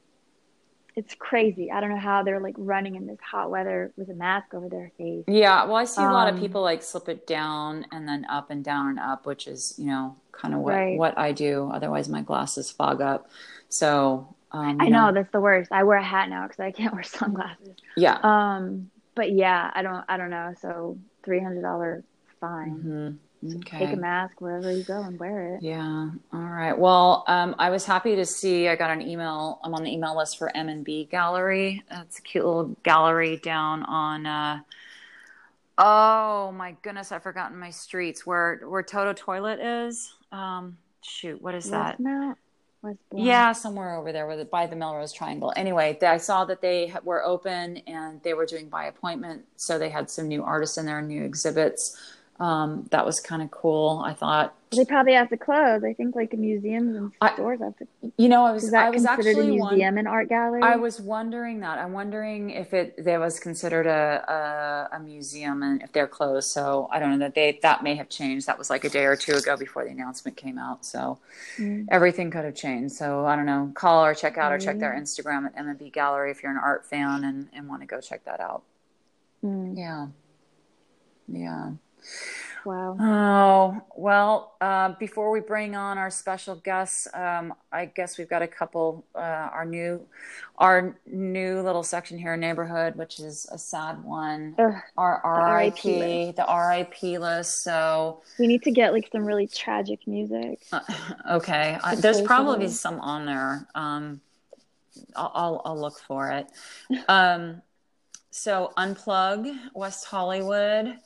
It's 0.97 1.14
crazy. 1.14 1.71
I 1.71 1.81
don't 1.81 1.90
know 1.90 1.99
how 1.99 2.23
they're 2.23 2.40
like 2.40 2.55
running 2.57 2.97
in 2.97 3.07
this 3.07 3.18
hot 3.21 3.51
weather 3.51 3.92
with 3.97 4.09
a 4.09 4.14
mask 4.14 4.55
over 4.55 4.68
their 4.71 4.90
face. 4.97 5.25
Yeah, 5.27 5.64
well, 5.64 5.77
I 5.77 5.85
see 5.85 6.03
a 6.03 6.07
um, 6.07 6.12
lot 6.12 6.29
of 6.29 6.35
um, 6.37 6.40
people 6.40 6.62
like 6.62 6.83
slip 6.83 7.09
it 7.09 7.27
down 7.27 7.87
and 7.92 8.09
then 8.09 8.27
up 8.31 8.51
and 8.51 8.64
down 8.64 8.88
and 8.88 8.99
up, 8.99 9.27
which 9.27 9.47
is 9.47 9.75
you 9.77 9.87
know 9.87 10.16
kind 10.33 10.55
of 10.55 10.61
what 10.61 10.75
right. 10.75 10.99
what 10.99 11.16
I 11.18 11.33
do. 11.33 11.71
Otherwise, 11.73 12.09
my 12.09 12.23
glasses 12.23 12.71
fog 12.71 13.03
up. 13.03 13.31
So 13.68 14.35
um, 14.53 14.79
I 14.81 14.88
know, 14.88 15.07
know, 15.07 15.12
that's 15.12 15.33
the 15.33 15.40
worst. 15.40 15.71
I 15.73 15.83
wear 15.85 15.99
a 15.99 16.05
hat 16.05 16.29
now 16.29 16.47
because 16.47 16.61
I 16.61 16.73
can't 16.73 16.92
wear 16.95 17.03
sunglasses. 17.03 17.77
Yeah. 17.97 18.18
Um, 18.23 18.90
but 19.14 19.33
yeah, 19.33 19.71
I 19.75 19.83
don't. 19.83 20.05
I 20.09 20.16
don't 20.16 20.31
know. 20.31 20.55
So 20.61 20.99
three 21.23 21.40
hundred 21.40 21.62
dollar 21.62 22.05
fine. 22.42 23.18
Mm-hmm. 23.44 23.57
Okay. 23.57 23.78
Take 23.78 23.94
a 23.94 23.96
mask 23.96 24.40
wherever 24.40 24.70
you 24.70 24.85
go 24.85 25.00
and 25.02 25.18
wear 25.18 25.55
it. 25.55 25.62
Yeah. 25.62 26.11
All 26.33 26.40
right. 26.40 26.78
Well, 26.78 27.24
um, 27.26 27.57
I 27.59 27.70
was 27.70 27.85
happy 27.85 28.14
to 28.16 28.24
see. 28.24 28.68
I 28.68 28.76
got 28.76 28.90
an 28.90 29.02
email. 29.02 29.59
I'm 29.64 29.74
on 29.74 29.83
the 29.83 29.90
email 29.90 30.16
list 30.16 30.38
for 30.38 30.55
M 30.57 30.68
and 30.68 30.85
B 30.85 31.09
Gallery. 31.11 31.83
That's 31.88 32.18
a 32.18 32.22
cute 32.22 32.44
little 32.44 32.76
gallery 32.85 33.38
down 33.38 33.83
on. 33.85 34.26
Uh, 34.26 34.61
oh 35.78 36.52
my 36.52 36.76
goodness, 36.83 37.11
I've 37.11 37.22
forgotten 37.22 37.59
my 37.59 37.70
streets 37.70 38.26
where 38.26 38.61
where 38.68 38.83
Toto 38.83 39.12
Toilet 39.12 39.59
is. 39.59 40.14
Um, 40.31 40.76
shoot, 41.02 41.40
what 41.42 41.55
is 41.55 41.70
that? 41.70 41.98
Yeah, 43.12 43.52
somewhere 43.52 43.94
over 43.94 44.12
there 44.12 44.26
with 44.26 44.50
by 44.50 44.66
the 44.66 44.76
Melrose 44.76 45.12
Triangle. 45.12 45.52
Anyway, 45.57 45.96
I 46.02 46.16
saw 46.16 46.44
that 46.46 46.61
they 46.61 46.92
were 47.05 47.24
open 47.24 47.78
and 47.87 48.20
they 48.22 48.35
were 48.35 48.46
doing 48.46 48.68
by 48.68 48.87
appointment, 48.87 49.44
so 49.57 49.78
they 49.78 49.88
had 49.88 50.11
some 50.11 50.26
new 50.26 50.42
artists 50.42 50.78
in 50.78 50.87
there, 50.87 51.00
new 51.00 51.22
exhibits. 51.22 51.96
Um, 52.40 52.88
that 52.90 53.07
was 53.07 53.21
kind 53.21 53.42
of 53.42 53.51
cool. 53.51 54.03
I 54.05 54.14
thought 54.14 54.55
they 54.77 54.85
probably 54.85 55.12
have 55.12 55.29
to 55.29 55.37
close. 55.37 55.85
I 55.85 55.92
think 55.92 56.16
like 56.16 56.33
museums 56.33 56.97
and 56.97 57.12
I, 57.21 57.35
stores 57.35 57.61
have 57.61 57.77
to. 57.77 57.87
You 58.16 58.29
know, 58.29 58.45
I 58.45 58.53
was 58.53 58.73
I 58.73 58.90
was 58.90 59.05
considered 59.05 59.31
actually 59.31 59.59
a 59.59 59.62
museum 59.62 59.99
and 59.99 60.09
art 60.09 60.29
gallery. 60.29 60.62
I 60.62 60.77
was 60.77 61.01
wondering 61.01 61.61
that. 61.61 61.79
I'm 61.79 61.92
wondering 61.92 62.51
if 62.51 62.73
it 62.73 63.05
there 63.05 63.21
was 63.21 63.38
considered 63.38 63.87
a, 63.87 64.88
a, 64.92 64.97
a 64.97 65.01
museum 65.01 65.62
and 65.62 65.83
if 65.83 65.92
they're 65.92 66.09
closed. 66.09 66.51
So 66.51 66.88
I 66.90 66.99
don't 66.99 67.11
know 67.12 67.18
that 67.18 67.35
they 67.35 67.59
that 67.62 67.83
may 67.83 67.95
have 67.97 68.09
changed. 68.09 68.47
That 68.47 68.59
was 68.59 68.71
like 68.71 68.85
a 68.85 68.88
day 68.88 69.05
or 69.05 69.16
two 69.16 69.35
ago 69.35 69.57
before 69.57 69.85
the 69.85 69.90
announcement 69.90 70.37
came 70.37 70.59
out. 70.59 70.87
So 70.87 71.18
mm. 71.59 71.87
everything 71.90 72.31
could 72.31 72.45
have 72.45 72.55
changed. 72.55 72.95
So 72.95 73.27
I 73.27 73.37
don't 73.37 73.47
know. 73.47 73.73
Call 73.75 74.05
or 74.05 74.14
check 74.14 74.38
out 74.38 74.53
or 74.53 74.59
check 74.59 74.79
their 74.79 74.99
Instagram 74.99 75.47
at 75.47 75.57
MNB 75.57 75.92
Gallery 75.92 76.31
if 76.31 76.42
you're 76.42 76.53
an 76.53 76.59
art 76.59 76.87
fan 76.87 77.25
and 77.25 77.49
and 77.53 77.68
want 77.68 77.83
to 77.83 77.87
go 77.87 78.01
check 78.01 78.25
that 78.25 78.40
out. 78.40 78.62
Mm. 79.45 79.77
Yeah. 79.77 80.07
Yeah. 81.29 81.73
Wow. 82.65 82.97
Oh, 83.01 83.83
well, 83.97 84.55
uh, 84.61 84.91
before 84.99 85.31
we 85.31 85.41
bring 85.41 85.75
on 85.75 85.99
our 85.99 86.11
special 86.11 86.55
guests, 86.55 87.09
um, 87.12 87.55
I 87.73 87.87
guess 87.87 88.19
we've 88.19 88.29
got 88.29 88.43
a 88.43 88.47
couple, 88.47 89.05
uh, 89.15 89.19
our 89.19 89.65
new, 89.65 90.07
our 90.59 90.97
new 91.07 91.61
little 91.61 91.83
section 91.83 92.19
here 92.19 92.35
in 92.35 92.41
neighborhood, 92.41 92.95
which 92.95 93.19
is 93.19 93.49
a 93.51 93.59
sad 93.59 94.05
one. 94.05 94.55
Ugh, 94.59 94.75
our 94.97 95.57
RIP, 95.57 95.83
the, 95.83 96.47
RIP 96.49 97.21
list. 97.21 97.62
So 97.65 98.23
we 98.38 98.47
need 98.47 98.62
to 98.62 98.71
get 98.71 98.93
like 98.93 99.09
some 99.11 99.25
really 99.25 99.49
tragic 99.49 100.07
music. 100.07 100.62
Uh, 100.71 100.81
okay. 101.33 101.79
there's 101.97 102.23
probably 102.23 102.69
some 102.69 103.01
on 103.01 103.27
there. 103.27 103.67
Um, 103.75 104.21
I'll, 105.17 105.33
I'll, 105.35 105.62
I'll 105.65 105.81
look 105.81 105.99
for 105.99 106.31
it. 106.31 106.47
Um, 107.09 107.62
so 108.31 108.73
unplug 108.79 109.53
West 109.75 110.07
Hollywood 110.07 110.99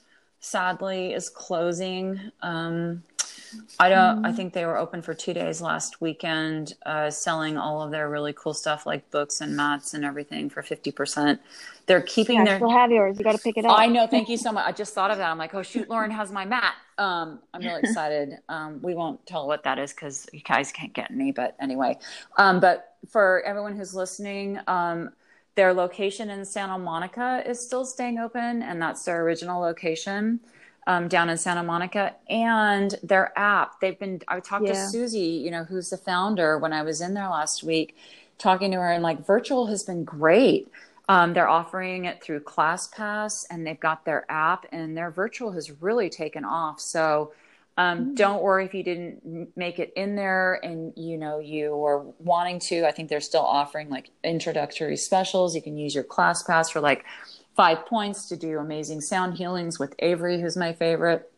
sadly 0.47 1.13
is 1.13 1.29
closing. 1.29 2.31
Um, 2.41 3.03
I 3.79 3.89
don't. 3.89 4.25
I 4.25 4.33
think 4.33 4.53
they 4.53 4.65
were 4.65 4.77
open 4.77 5.03
for 5.03 5.15
two 5.15 5.33
days 5.33 5.61
last 5.61 6.01
weekend, 6.01 6.75
uh, 6.85 7.11
selling 7.11 7.57
all 7.57 7.83
of 7.83 7.91
their 7.91 8.09
really 8.09 8.33
cool 8.33 8.55
stuff 8.55 8.87
like 8.87 9.11
books 9.11 9.41
and 9.41 9.57
mats 9.57 9.95
and 9.95 10.05
everything 10.05 10.51
for 10.51 10.63
fifty 10.63 10.91
percent. 10.91 11.41
They're 11.87 12.03
keeping 12.03 12.37
yeah, 12.37 12.45
their. 12.45 12.57
Still 12.59 12.71
have 12.71 12.91
yours. 12.91 13.19
You 13.19 13.25
got 13.25 13.33
to 13.33 13.43
pick 13.43 13.57
it 13.57 13.65
up. 13.65 13.79
I 13.79 13.87
know. 13.87 14.07
Thank 14.07 14.29
you 14.29 14.37
so 14.37 14.53
much. 14.53 14.67
I 14.67 14.73
just 14.73 14.95
thought 14.95 15.11
of 15.11 15.19
that. 15.19 15.31
I'm 15.31 15.39
like, 15.39 15.55
oh 15.55 15.63
shoot, 15.63 15.89
Lauren 15.89 16.11
has 16.11 16.33
my 16.33 16.45
mat. 16.45 16.75
Um, 16.99 17.41
I'm 17.55 17.63
really 17.63 17.81
excited. 17.85 18.39
Um, 18.49 18.81
we 18.83 18.95
won't 18.95 19.25
tell 19.27 19.47
what 19.47 19.65
that 19.65 19.79
is 19.79 19.93
because 19.93 20.27
you 20.33 20.41
guys 20.41 20.71
can't 20.73 20.93
get 20.93 21.11
any. 21.11 21.33
But 21.33 21.57
anyway, 21.61 21.99
um, 22.37 22.61
but 22.61 22.97
for 23.09 23.43
everyone 23.47 23.77
who's 23.77 23.95
listening, 23.95 24.59
um, 24.67 25.11
their 25.57 25.73
location 25.73 26.31
in 26.31 26.45
Santa 26.45 26.79
Monica 26.79 27.43
is 27.45 27.59
still 27.59 27.85
staying 27.85 28.19
open, 28.19 28.63
and 28.63 28.81
that's 28.81 29.05
their 29.05 29.23
original 29.23 29.61
location 29.61 30.39
um, 30.87 31.09
down 31.09 31.31
in 31.31 31.37
Santa 31.37 31.63
Monica, 31.63 32.15
and 32.29 32.95
their 33.03 33.37
app. 33.37 33.81
They've 33.81 33.99
been. 33.99 34.21
I 34.29 34.39
talked 34.41 34.67
yeah. 34.67 34.75
to 34.75 34.89
Susie, 34.89 35.19
you 35.19 35.51
know, 35.51 35.65
who's 35.65 35.91
the 35.91 35.97
founder, 35.97 36.59
when 36.59 36.73
I 36.73 36.83
was 36.83 37.01
in 37.01 37.15
there 37.15 37.29
last 37.29 37.65
week, 37.65 37.97
talking 38.39 38.71
to 38.71 38.77
her, 38.77 38.93
and 38.93 39.03
like 39.03 39.27
virtual 39.27 39.67
has 39.67 39.83
been 39.83 40.05
great. 40.05 40.71
Um, 41.09 41.33
they're 41.33 41.49
offering 41.49 42.05
it 42.05 42.23
through 42.23 42.41
ClassPass, 42.41 43.47
and 43.51 43.67
they've 43.67 43.81
got 43.81 44.05
their 44.05 44.31
app, 44.31 44.67
and 44.73 44.97
their 44.97 45.11
virtual 45.11 45.53
has 45.53 45.83
really 45.83 46.11
taken 46.11 46.45
off. 46.45 46.81
So. 46.81 47.33
Um, 47.79 47.99
mm-hmm. 47.99 48.15
Don't 48.15 48.43
worry 48.43 48.65
if 48.65 48.75
you 48.75 48.83
didn't 48.83 49.57
make 49.57 49.79
it 49.79 49.93
in 49.97 50.17
there 50.17 50.55
and 50.65 50.93
you 50.97 51.19
know 51.19 51.39
you 51.41 51.77
were 51.77 52.07
wanting 52.19 52.59
to. 52.61 52.87
I 52.87 52.93
think 52.93 53.11
they're 53.11 53.21
still 53.21 53.45
offering 53.45 53.91
like 53.91 54.11
introductory 54.25 54.97
specials. 54.97 55.55
You 55.55 55.63
can 55.63 55.77
use 55.77 55.95
your 55.95 56.05
class 56.05 56.43
pass 56.43 56.71
for 56.71 56.81
like 56.81 57.05
five 57.55 57.85
points 57.87 58.29
to 58.29 58.37
do 58.37 58.59
amazing 58.59 59.01
sound 59.01 59.37
healings 59.37 59.79
with 59.79 59.95
Avery, 59.99 60.41
who's 60.41 60.57
my 60.57 60.73
favorite. 60.73 61.31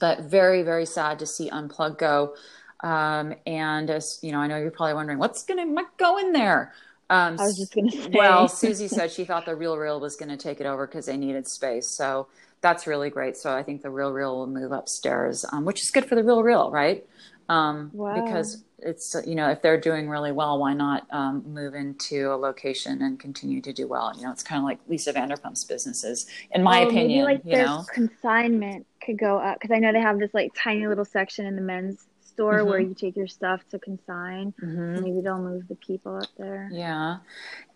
But 0.00 0.20
very, 0.20 0.62
very 0.62 0.86
sad 0.86 1.18
to 1.18 1.26
see 1.26 1.50
Unplug 1.50 1.98
go. 1.98 2.34
Um, 2.80 3.34
and 3.46 3.90
as 3.90 4.18
you 4.22 4.32
know, 4.32 4.38
I 4.38 4.46
know 4.46 4.56
you're 4.56 4.70
probably 4.70 4.94
wondering 4.94 5.18
what's 5.18 5.42
going 5.44 5.76
to 5.76 5.84
go 5.98 6.18
in 6.18 6.32
there. 6.32 6.72
Um, 7.10 7.38
I 7.38 7.44
was 7.44 7.58
just 7.58 7.74
going 7.74 7.90
to 7.90 8.02
say. 8.02 8.10
Well, 8.12 8.48
Susie 8.48 8.88
said 8.88 9.10
she 9.10 9.24
thought 9.24 9.44
the 9.44 9.54
Real 9.54 9.76
Real 9.76 10.00
was 10.00 10.16
going 10.16 10.30
to 10.30 10.36
take 10.36 10.60
it 10.60 10.66
over 10.66 10.86
because 10.86 11.06
they 11.06 11.16
needed 11.16 11.46
space. 11.46 11.86
So 11.86 12.28
that's 12.64 12.86
really 12.86 13.10
great. 13.10 13.36
So 13.36 13.54
I 13.54 13.62
think 13.62 13.82
the 13.82 13.90
Real 13.90 14.10
Real 14.10 14.36
will 14.38 14.46
move 14.46 14.72
upstairs, 14.72 15.44
um, 15.52 15.66
which 15.66 15.82
is 15.82 15.90
good 15.90 16.06
for 16.06 16.14
the 16.14 16.24
Real 16.24 16.42
Real, 16.42 16.70
right? 16.70 17.04
Um, 17.50 17.90
wow. 17.92 18.24
Because 18.24 18.64
it's 18.78 19.14
you 19.26 19.34
know 19.34 19.50
if 19.50 19.60
they're 19.60 19.78
doing 19.78 20.08
really 20.08 20.32
well, 20.32 20.58
why 20.58 20.72
not 20.72 21.06
um, 21.10 21.44
move 21.46 21.74
into 21.74 22.32
a 22.32 22.36
location 22.36 23.02
and 23.02 23.20
continue 23.20 23.60
to 23.60 23.72
do 23.74 23.86
well? 23.86 24.12
You 24.16 24.22
know, 24.22 24.32
it's 24.32 24.42
kind 24.42 24.58
of 24.58 24.64
like 24.64 24.78
Lisa 24.88 25.12
Vanderpump's 25.12 25.62
businesses, 25.64 26.26
in 26.52 26.62
my 26.62 26.78
opinion. 26.78 27.26
Maybe 27.26 27.34
like 27.34 27.42
you 27.44 27.62
know, 27.62 27.84
consignment 27.92 28.86
could 29.04 29.18
go 29.18 29.36
up 29.38 29.60
because 29.60 29.74
I 29.74 29.78
know 29.78 29.92
they 29.92 30.00
have 30.00 30.18
this 30.18 30.32
like 30.32 30.52
tiny 30.56 30.86
little 30.86 31.04
section 31.04 31.44
in 31.44 31.56
the 31.56 31.62
men's 31.62 32.06
store 32.34 32.60
mm-hmm. 32.60 32.68
where 32.68 32.80
you 32.80 32.94
take 32.94 33.14
your 33.14 33.28
stuff 33.28 33.60
to 33.70 33.78
consign. 33.78 34.54
Mm-hmm. 34.62 35.04
Maybe 35.04 35.20
they'll 35.20 35.38
move 35.38 35.68
the 35.68 35.76
people 35.76 36.16
up 36.16 36.28
there. 36.36 36.68
Yeah. 36.72 37.18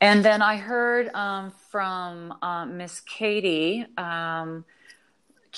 And 0.01 0.25
then 0.25 0.43
I 0.43 0.57
heard 0.57 1.15
um, 1.15 1.53
from 1.71 2.35
uh, 2.43 2.67
Miss 2.67 3.01
Katie, 3.01 3.87
um, 3.97 4.65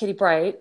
Katie 0.01 0.15
Bright, 0.15 0.57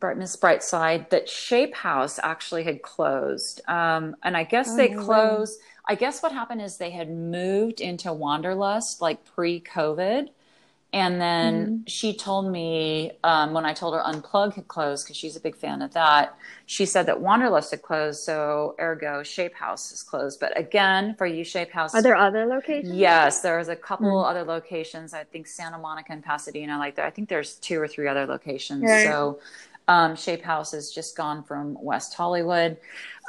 Bright 0.00 0.18
Miss 0.18 0.34
Brightside, 0.34 1.08
that 1.10 1.28
Shape 1.28 1.72
House 1.72 2.18
actually 2.20 2.64
had 2.64 2.82
closed. 2.82 3.60
Um, 3.68 4.16
and 4.24 4.36
I 4.36 4.42
guess 4.42 4.70
oh, 4.70 4.76
they 4.76 4.88
closed. 4.88 5.60
I 5.86 5.94
guess 5.94 6.20
what 6.20 6.32
happened 6.32 6.62
is 6.62 6.76
they 6.76 6.90
had 6.90 7.08
moved 7.08 7.80
into 7.80 8.12
Wanderlust 8.12 9.00
like 9.00 9.24
pre 9.24 9.60
COVID. 9.60 10.30
And 10.94 11.18
then 11.18 11.54
mm-hmm. 11.54 11.76
she 11.86 12.14
told 12.14 12.52
me 12.52 13.12
um, 13.24 13.54
when 13.54 13.64
I 13.64 13.72
told 13.72 13.94
her 13.94 14.02
Unplug 14.02 14.54
had 14.54 14.68
closed 14.68 15.06
because 15.06 15.16
she's 15.16 15.36
a 15.36 15.40
big 15.40 15.56
fan 15.56 15.80
of 15.80 15.94
that. 15.94 16.36
She 16.66 16.84
said 16.84 17.06
that 17.06 17.18
Wanderlust 17.18 17.70
had 17.70 17.80
closed, 17.80 18.22
so 18.22 18.74
ergo 18.78 19.22
Shape 19.22 19.54
House 19.54 19.90
is 19.90 20.02
closed. 20.02 20.38
But 20.38 20.58
again, 20.58 21.14
for 21.16 21.26
you, 21.26 21.44
Shape 21.44 21.70
House. 21.70 21.94
Are 21.94 22.02
there 22.02 22.16
other 22.16 22.44
locations? 22.44 22.94
Yes, 22.94 23.40
there's 23.40 23.68
a 23.68 23.76
couple 23.76 24.08
mm-hmm. 24.08 24.30
other 24.30 24.44
locations. 24.44 25.14
I 25.14 25.24
think 25.24 25.46
Santa 25.46 25.78
Monica 25.78 26.12
and 26.12 26.22
Pasadena. 26.22 26.78
Like 26.78 26.96
there, 26.96 27.06
I 27.06 27.10
think 27.10 27.30
there's 27.30 27.54
two 27.54 27.80
or 27.80 27.88
three 27.88 28.06
other 28.06 28.26
locations. 28.26 28.82
Right. 28.82 29.06
So 29.06 29.40
um, 29.92 30.16
Shape 30.16 30.42
House 30.42 30.72
has 30.72 30.90
just 30.90 31.14
gone 31.14 31.44
from 31.44 31.76
West 31.78 32.14
Hollywood. 32.14 32.78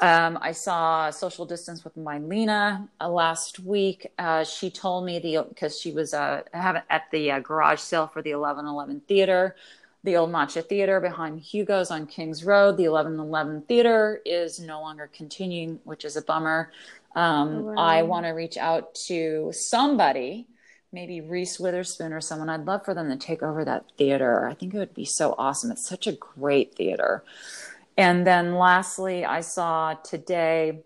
Um, 0.02 0.40
I 0.42 0.54
saw 0.54 1.10
Social 1.10 1.46
Distance 1.46 1.84
with 1.84 1.98
my 1.98 2.20
Lena 2.20 2.88
uh, 3.02 3.10
last 3.10 3.60
week. 3.60 4.08
Uh, 4.18 4.46
she 4.46 4.70
told 4.70 5.06
me 5.06 5.20
the 5.20 5.46
because 5.50 5.78
she 5.78 5.92
was 5.92 6.14
uh, 6.14 6.44
at 6.54 7.04
the 7.12 7.32
uh, 7.32 7.40
garage 7.42 7.82
sale 7.82 8.08
for 8.08 8.22
the 8.22 8.34
1111 8.34 9.02
Theater, 9.10 9.58
the 10.06 10.16
old 10.16 10.32
Macha 10.32 10.62
Theater 10.62 11.02
behind 11.02 11.42
Hugo's 11.42 11.92
on 11.92 12.08
Kings 12.08 12.46
Road. 12.46 12.78
The 12.78 12.88
1111 12.88 13.64
Theater 13.64 14.22
is 14.26 14.62
no 14.62 14.80
longer 14.80 15.10
continuing, 15.14 15.82
which 15.84 16.06
is 16.06 16.16
a 16.16 16.22
bummer. 16.22 16.72
Um, 17.14 17.58
oh, 17.58 17.62
wow. 17.74 17.76
I 17.76 18.04
want 18.04 18.26
to 18.26 18.32
reach 18.32 18.56
out 18.56 18.96
to 19.08 19.52
somebody 19.52 20.48
maybe 20.94 21.20
Reese 21.20 21.60
Witherspoon 21.60 22.14
or 22.14 22.22
someone. 22.22 22.50
I'd 22.50 22.66
love 22.66 22.86
for 22.86 22.94
them 22.94 23.10
to 23.10 23.18
take 23.18 23.42
over 23.42 23.66
that 23.66 23.86
theater. 23.98 24.48
I 24.48 24.54
think 24.54 24.74
it 24.74 24.78
would 24.78 24.94
be 24.94 25.06
so 25.06 25.36
awesome. 25.38 25.72
It's 25.72 25.88
such 25.88 26.08
a 26.08 26.14
great 26.14 26.76
theater. 26.76 27.24
And 27.98 28.26
then 28.26 28.56
lastly, 28.56 29.26
I 29.26 29.42
saw 29.42 29.96
today 29.96 30.84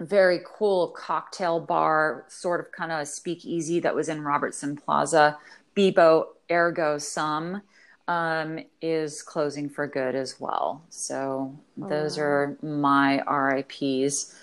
very 0.00 0.40
cool 0.44 0.88
cocktail 0.88 1.60
bar, 1.60 2.24
sort 2.28 2.60
of 2.60 2.72
kind 2.72 2.90
of 2.90 3.00
a 3.00 3.06
speakeasy 3.06 3.80
that 3.80 3.94
was 3.94 4.08
in 4.08 4.22
Robertson 4.22 4.76
Plaza. 4.76 5.38
Bibo 5.74 6.28
Ergo 6.50 6.98
Sum 6.98 7.62
um, 8.08 8.58
is 8.80 9.22
closing 9.22 9.68
for 9.68 9.86
good 9.86 10.14
as 10.14 10.40
well. 10.40 10.82
So 10.88 11.56
those 11.76 12.18
oh. 12.18 12.22
are 12.22 12.56
my 12.62 13.22
RIPs 13.22 14.34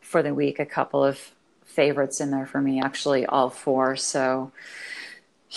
for 0.00 0.22
the 0.22 0.34
week. 0.34 0.58
A 0.60 0.66
couple 0.66 1.04
of 1.04 1.18
favorites 1.78 2.20
in 2.20 2.32
there 2.32 2.44
for 2.44 2.60
me, 2.60 2.80
actually, 2.82 3.24
all 3.24 3.50
four. 3.50 3.94
So, 3.94 4.50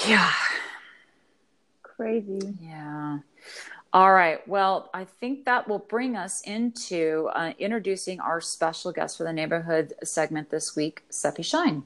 yeah. 0.05 0.31
Crazy. 1.81 2.53
Yeah. 2.62 3.17
All 3.91 4.13
right. 4.13 4.47
Well, 4.47 4.91
I 4.93 5.05
think 5.05 5.45
that 5.45 5.67
will 5.67 5.79
bring 5.79 6.15
us 6.15 6.41
into 6.41 7.27
uh, 7.34 7.53
introducing 7.57 8.19
our 8.19 8.39
special 8.39 8.91
guest 8.91 9.17
for 9.17 9.23
the 9.23 9.34
neighborhood 9.34 9.93
segment 10.03 10.51
this 10.51 10.75
week, 10.75 11.01
Sepi 11.10 11.43
Shyne. 11.43 11.86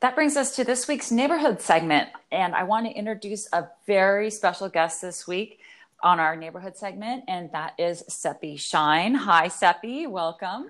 That 0.00 0.14
brings 0.14 0.36
us 0.36 0.54
to 0.56 0.64
this 0.64 0.86
week's 0.86 1.10
neighborhood 1.10 1.62
segment. 1.62 2.10
And 2.30 2.54
I 2.54 2.64
want 2.64 2.84
to 2.84 2.92
introduce 2.92 3.48
a 3.54 3.68
very 3.86 4.30
special 4.30 4.68
guest 4.68 5.00
this 5.00 5.26
week 5.26 5.60
on 6.02 6.20
our 6.20 6.36
neighborhood 6.36 6.76
segment, 6.76 7.24
and 7.28 7.50
that 7.52 7.74
is 7.78 8.02
Sepi 8.08 8.58
Shyne. 8.58 9.14
Hi, 9.14 9.48
Sepi. 9.48 10.08
Welcome. 10.08 10.68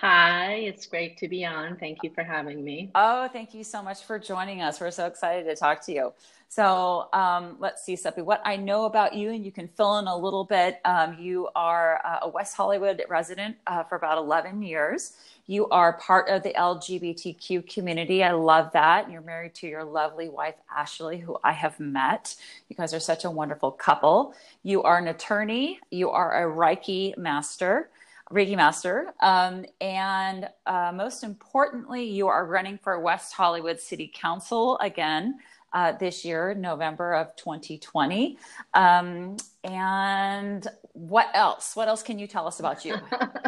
Hi, 0.00 0.52
it's 0.54 0.86
great 0.86 1.18
to 1.18 1.28
be 1.28 1.44
on. 1.44 1.76
Thank 1.76 1.98
you 2.02 2.08
for 2.08 2.24
having 2.24 2.64
me. 2.64 2.90
Oh, 2.94 3.28
thank 3.34 3.52
you 3.52 3.62
so 3.62 3.82
much 3.82 4.02
for 4.04 4.18
joining 4.18 4.62
us. 4.62 4.80
We're 4.80 4.90
so 4.92 5.04
excited 5.04 5.44
to 5.44 5.54
talk 5.54 5.84
to 5.84 5.92
you. 5.92 6.14
So 6.48 7.10
um, 7.12 7.56
let's 7.58 7.84
see, 7.84 7.96
Sepi, 7.96 8.24
what 8.24 8.40
I 8.46 8.56
know 8.56 8.86
about 8.86 9.12
you, 9.12 9.28
and 9.28 9.44
you 9.44 9.52
can 9.52 9.68
fill 9.68 9.98
in 9.98 10.06
a 10.06 10.16
little 10.16 10.44
bit. 10.44 10.80
Um, 10.86 11.18
you 11.20 11.50
are 11.54 12.00
uh, 12.02 12.20
a 12.22 12.28
West 12.30 12.56
Hollywood 12.56 13.02
resident 13.10 13.58
uh, 13.66 13.82
for 13.84 13.96
about 13.96 14.16
11 14.16 14.62
years. 14.62 15.18
You 15.46 15.68
are 15.68 15.92
part 15.92 16.30
of 16.30 16.42
the 16.44 16.54
LGBTQ 16.54 17.70
community. 17.70 18.24
I 18.24 18.32
love 18.32 18.72
that. 18.72 19.10
You're 19.10 19.20
married 19.20 19.54
to 19.56 19.66
your 19.66 19.84
lovely 19.84 20.30
wife, 20.30 20.54
Ashley, 20.74 21.18
who 21.18 21.36
I 21.44 21.52
have 21.52 21.78
met. 21.78 22.36
You 22.70 22.76
guys 22.76 22.94
are 22.94 23.00
such 23.00 23.26
a 23.26 23.30
wonderful 23.30 23.70
couple. 23.70 24.34
You 24.62 24.82
are 24.82 24.96
an 24.96 25.08
attorney, 25.08 25.78
you 25.90 26.08
are 26.08 26.42
a 26.42 26.50
Reiki 26.50 27.14
master. 27.18 27.90
Reiki 28.32 28.56
Master. 28.56 29.12
Um, 29.20 29.64
and 29.80 30.48
uh, 30.66 30.92
most 30.94 31.24
importantly, 31.24 32.04
you 32.04 32.28
are 32.28 32.46
running 32.46 32.78
for 32.78 32.98
West 33.00 33.32
Hollywood 33.32 33.80
City 33.80 34.10
Council 34.14 34.78
again 34.78 35.38
uh, 35.72 35.92
this 35.92 36.24
year, 36.24 36.54
November 36.54 37.14
of 37.14 37.34
2020. 37.36 38.38
Um, 38.74 39.36
and 39.64 40.66
what 40.92 41.28
else? 41.34 41.76
What 41.76 41.88
else 41.88 42.02
can 42.02 42.18
you 42.18 42.26
tell 42.26 42.46
us 42.46 42.60
about 42.60 42.84
you? 42.84 42.96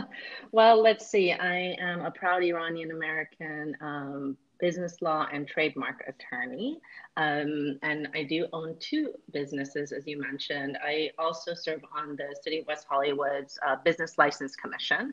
well, 0.53 0.81
let's 0.83 1.07
see. 1.07 1.33
I 1.33 1.77
am 1.81 2.05
a 2.05 2.11
proud 2.11 2.43
Iranian 2.43 2.91
American 2.91 3.77
um, 3.81 4.37
business 4.63 5.03
law 5.03 5.27
and 5.31 5.47
trademark 5.47 6.03
attorney. 6.09 6.79
Um, 7.19 7.79
and 7.83 8.09
I 8.15 8.23
do 8.23 8.47
own 8.55 8.77
two 8.79 9.13
businesses, 9.31 9.93
as 9.93 10.07
you 10.07 10.19
mentioned. 10.19 10.79
I 10.83 11.11
also 11.19 11.53
serve 11.53 11.83
on 11.95 12.17
the 12.17 12.35
City 12.43 12.61
of 12.61 12.67
West 12.67 12.87
Hollywood's 12.89 13.59
uh, 13.67 13.77
Business 13.85 14.17
License 14.17 14.57
Commission 14.57 15.13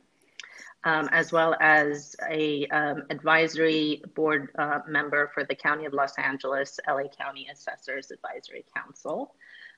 um, 0.84 1.10
as 1.12 1.32
well 1.32 1.56
as 1.60 2.16
a 2.30 2.66
um, 2.68 3.04
advisory 3.10 4.02
board 4.16 4.50
uh, 4.58 4.80
member 4.88 5.30
for 5.34 5.44
the 5.44 5.56
County 5.56 5.86
of 5.86 5.94
Los 5.94 6.18
Angeles 6.18 6.80
LA 6.88 7.08
County 7.10 7.48
Assessors 7.52 8.12
Advisory 8.12 8.66
Council. 8.76 9.36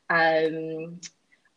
Um, 0.10 1.00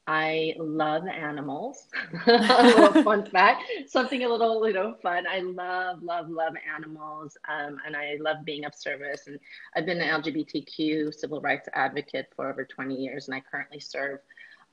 I 0.07 0.55
love 0.59 1.07
animals. 1.07 1.88
a 2.27 2.62
little 2.62 3.03
fun 3.03 3.25
fact, 3.31 3.62
something 3.87 4.23
a 4.25 4.29
little, 4.29 4.67
you 4.67 4.75
know, 4.75 4.95
fun. 5.03 5.27
I 5.27 5.40
love, 5.40 6.03
love, 6.03 6.29
love 6.29 6.55
animals, 6.75 7.37
um, 7.49 7.79
and 7.87 7.97
I 7.97 8.17
love 8.21 8.45
being 8.45 8.64
of 8.64 8.75
service. 8.75 9.27
And 9.27 9.38
I've 9.75 9.87
been 9.87 10.01
an 10.01 10.23
LGBTQ 10.23 11.14
civil 11.14 11.40
rights 11.40 11.69
advocate 11.73 12.27
for 12.37 12.51
over 12.51 12.64
20 12.64 12.95
years, 12.95 13.29
and 13.29 13.35
I 13.35 13.40
currently 13.40 13.81
serve 13.81 14.21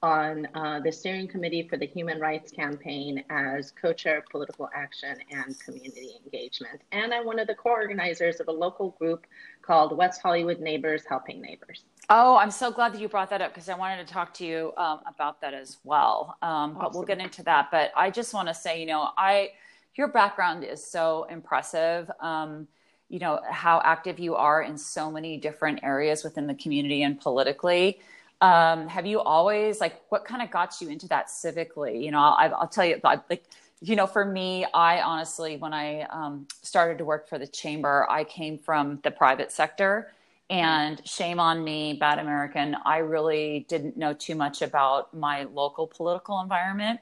on 0.04 0.48
uh, 0.56 0.80
the 0.80 0.92
steering 0.92 1.28
committee 1.28 1.68
for 1.68 1.78
the 1.78 1.86
Human 1.86 2.20
Rights 2.20 2.52
Campaign 2.52 3.24
as 3.30 3.72
co 3.72 3.94
chair 3.94 4.18
of 4.18 4.26
political 4.26 4.68
action 4.76 5.16
and 5.30 5.58
community 5.60 6.20
engagement. 6.26 6.82
And 6.92 7.14
I'm 7.14 7.26
one 7.26 7.40
of 7.40 7.48
the 7.48 7.56
co 7.56 7.70
organizers 7.70 8.40
of 8.40 8.48
a 8.48 8.52
local 8.52 8.92
group 9.00 9.28
called 9.62 9.96
West 9.98 10.22
Hollywood 10.22 10.60
Neighbors 10.60 11.04
Helping 11.08 11.42
Neighbors. 11.42 11.84
Oh, 12.10 12.38
I'm 12.38 12.52
so 12.52 12.72
glad 12.72 12.94
that 12.94 13.02
you 13.02 13.08
brought 13.08 13.30
that 13.30 13.42
up 13.42 13.54
because 13.54 13.70
I 13.70 13.76
wanted 13.76 14.06
to 14.06 14.14
talk 14.14 14.34
to 14.36 14.46
you 14.46 14.74
um, 14.78 15.00
about 15.08 15.42
that 15.42 15.54
as 15.54 15.78
well. 15.84 16.38
Um, 16.42 16.78
but 16.80 16.94
we'll 16.94 17.04
get 17.04 17.20
into 17.20 17.44
that. 17.44 17.70
But 17.72 17.92
I 17.96 18.10
just 18.10 18.34
want 18.34 18.48
to 18.48 18.54
say, 18.54 18.80
you 18.80 18.86
know, 18.86 19.10
I 19.18 19.52
your 19.96 20.08
background 20.08 20.64
is 20.64 20.86
so 20.86 21.26
impressive. 21.30 22.10
Um, 22.20 22.68
you 23.10 23.20
know 23.20 23.40
how 23.50 23.82
active 23.84 24.20
you 24.20 24.36
are 24.36 24.62
in 24.62 24.78
so 24.78 25.12
many 25.12 25.38
different 25.38 25.80
areas 25.84 26.24
within 26.24 26.48
the 26.48 26.56
community 26.56 27.04
and 27.04 27.20
politically 27.20 28.00
um, 28.42 28.88
have 28.88 29.06
you 29.06 29.22
always 29.22 29.80
like 29.80 30.02
what 30.10 30.26
kind 30.26 30.42
of 30.42 30.50
got 30.50 30.82
you 30.82 30.90
into 30.90 31.08
that 31.10 31.28
civically? 31.28 32.04
You 32.04 32.12
know, 32.12 32.20
I'll, 32.20 32.56
I'll 32.56 32.68
tell 32.68 32.86
you, 32.86 33.00
like, 33.04 33.44
you 33.82 33.96
know, 33.96 34.06
for 34.06 34.24
me, 34.24 34.66
I 34.74 35.02
honestly, 35.02 35.58
when 35.58 35.74
I 35.74 36.04
um, 36.04 36.48
started 36.62 37.00
to 37.00 37.06
work 37.06 37.28
for 37.28 37.40
the 37.40 37.48
chamber, 37.48 38.08
I 38.10 38.24
came 38.24 38.60
from 38.60 39.00
the 39.04 39.12
private 39.12 39.52
sector. 39.52 40.12
And 40.52 41.02
shame 41.08 41.40
on 41.40 41.64
me, 41.64 41.94
bad 41.94 42.20
American. 42.20 42.76
I 42.86 42.98
really 42.98 43.66
didn't 43.70 43.96
know 43.96 44.14
too 44.14 44.36
much 44.36 44.62
about 44.62 45.14
my 45.14 45.44
local 45.44 45.88
political 45.88 46.42
environment. 46.42 47.00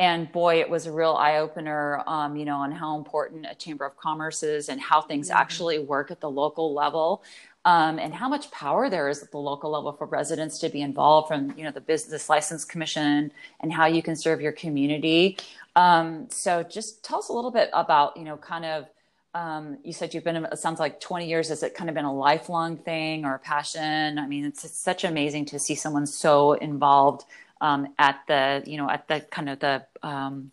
And 0.00 0.30
boy, 0.32 0.60
it 0.60 0.68
was 0.68 0.86
a 0.86 0.92
real 0.92 1.12
eye 1.12 1.38
opener, 1.38 2.02
um, 2.06 2.36
you 2.36 2.44
know, 2.44 2.56
on 2.56 2.72
how 2.72 2.96
important 2.96 3.46
a 3.48 3.54
chamber 3.54 3.84
of 3.84 3.96
commerce 3.96 4.42
is 4.42 4.68
and 4.68 4.80
how 4.80 5.00
things 5.00 5.28
mm-hmm. 5.28 5.38
actually 5.38 5.78
work 5.78 6.10
at 6.10 6.20
the 6.20 6.30
local 6.30 6.74
level 6.74 7.22
um, 7.68 7.98
and 7.98 8.14
how 8.14 8.28
much 8.30 8.50
power 8.50 8.88
there 8.88 9.10
is 9.10 9.22
at 9.22 9.30
the 9.30 9.38
local 9.38 9.70
level 9.70 9.92
for 9.92 10.06
residents 10.06 10.58
to 10.60 10.70
be 10.70 10.80
involved 10.80 11.28
from 11.28 11.52
you 11.56 11.64
know 11.64 11.70
the 11.70 11.82
business 11.82 12.30
license 12.30 12.64
commission 12.64 13.30
and 13.60 13.72
how 13.72 13.84
you 13.84 14.02
can 14.02 14.16
serve 14.16 14.40
your 14.40 14.52
community 14.52 15.36
um, 15.78 16.26
so 16.28 16.64
just 16.64 17.04
tell 17.04 17.20
us 17.20 17.28
a 17.28 17.32
little 17.32 17.52
bit 17.52 17.70
about 17.72 18.16
you 18.16 18.24
know 18.24 18.36
kind 18.36 18.64
of 18.64 18.86
um, 19.34 19.78
you 19.84 19.92
said 19.92 20.12
you've 20.12 20.24
been 20.24 20.36
it 20.36 20.58
sounds 20.58 20.80
like 20.80 21.00
20 21.00 21.28
years 21.28 21.48
has 21.50 21.62
it 21.62 21.74
kind 21.74 21.88
of 21.88 21.94
been 21.94 22.04
a 22.04 22.12
lifelong 22.12 22.76
thing 22.76 23.24
or 23.24 23.34
a 23.34 23.38
passion 23.38 24.18
i 24.18 24.26
mean 24.26 24.44
it's, 24.44 24.64
it's 24.64 24.76
such 24.76 25.04
amazing 25.04 25.44
to 25.44 25.58
see 25.58 25.76
someone 25.76 26.06
so 26.06 26.54
involved 26.54 27.24
um, 27.60 27.94
at 27.98 28.20
the 28.26 28.62
you 28.66 28.76
know 28.76 28.90
at 28.90 29.06
the 29.06 29.20
kind 29.20 29.48
of 29.48 29.60
the 29.60 29.84
um, 30.02 30.50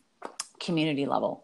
community 0.60 1.06
level 1.06 1.42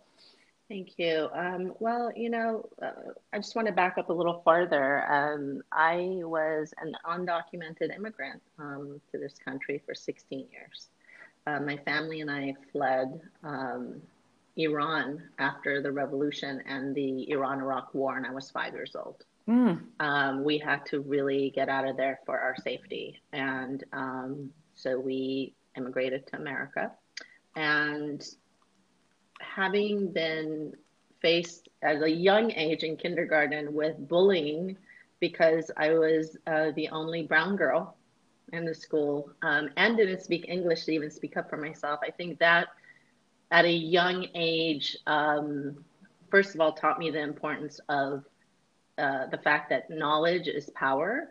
Thank 0.70 0.98
you. 0.98 1.28
Um, 1.34 1.74
well, 1.80 2.14
you 2.16 2.30
know, 2.30 2.66
uh, 2.82 3.12
I 3.34 3.40
just 3.40 3.58
want 3.58 3.68
to 3.68 3.74
back 3.74 3.98
up 3.98 4.08
a 4.08 4.14
little 4.14 4.42
farther. 4.46 5.04
Um, 5.12 5.62
I 5.70 6.22
was 6.24 6.74
an 6.82 6.96
undocumented 7.06 7.94
immigrant 7.94 8.42
to 8.58 9.18
this 9.18 9.34
country 9.44 9.82
for 9.86 9.94
16 9.94 10.48
years. 10.50 10.88
Uh, 11.48 11.60
my 11.60 11.78
family 11.78 12.22
and 12.22 12.30
I 12.30 12.54
fled 12.72 13.20
um, 13.44 14.02
Iran 14.58 15.24
after 15.40 15.82
the 15.82 15.92
revolution 15.92 16.62
and 16.68 16.94
the 16.94 17.30
Iran 17.32 17.60
Iraq 17.60 17.94
war, 17.94 18.18
and 18.18 18.26
I 18.26 18.32
was 18.32 18.52
five 18.52 18.74
years 18.74 18.96
old. 18.96 19.24
Mm. 19.50 20.44
we 20.44 20.58
had 20.60 20.86
to 20.88 21.02
really 21.02 21.52
get 21.56 21.68
out 21.68 21.88
of 21.88 21.98
there 21.98 22.20
for 22.26 22.40
our 22.40 22.56
safety. 22.64 23.20
And 23.34 23.84
um, 23.92 24.52
so 24.76 25.00
we 25.00 25.54
immigrated 25.76 26.28
to 26.28 26.38
America. 26.38 26.92
And 27.56 28.24
having 29.42 30.12
been 30.12 30.74
faced 31.22 31.70
at 31.82 32.02
a 32.02 32.10
young 32.10 32.52
age 32.52 32.84
in 32.84 32.98
kindergarten 32.98 33.74
with 33.74 33.96
bullying 34.08 34.78
because 35.20 35.70
I 35.78 35.94
was 35.94 36.38
uh, 36.48 36.72
the 36.76 36.90
only 36.90 37.24
brown 37.24 37.56
girl 37.56 37.96
in 38.54 38.66
the 38.66 38.76
school 38.76 39.32
um, 39.42 39.70
and 39.78 39.98
didn't 39.98 40.22
speak 40.22 40.46
English 40.48 40.86
to 40.86 40.92
even 40.92 41.10
speak 41.10 41.38
up 41.38 41.50
for 41.50 41.58
myself. 41.58 42.00
I 42.04 42.12
think 42.12 42.40
that 42.40 42.68
at 43.52 43.66
a 43.66 43.72
young 43.72 44.28
age, 44.34 44.98
um, 45.08 45.84
first 46.30 46.56
of 46.56 46.62
all, 46.62 46.74
taught 46.74 47.00
me 47.00 47.12
the 47.12 47.22
importance 47.22 47.80
of 47.90 48.24
uh, 48.98 49.28
the 49.28 49.38
fact 49.38 49.70
that 49.70 49.90
knowledge 49.90 50.48
is 50.48 50.70
power. 50.72 51.30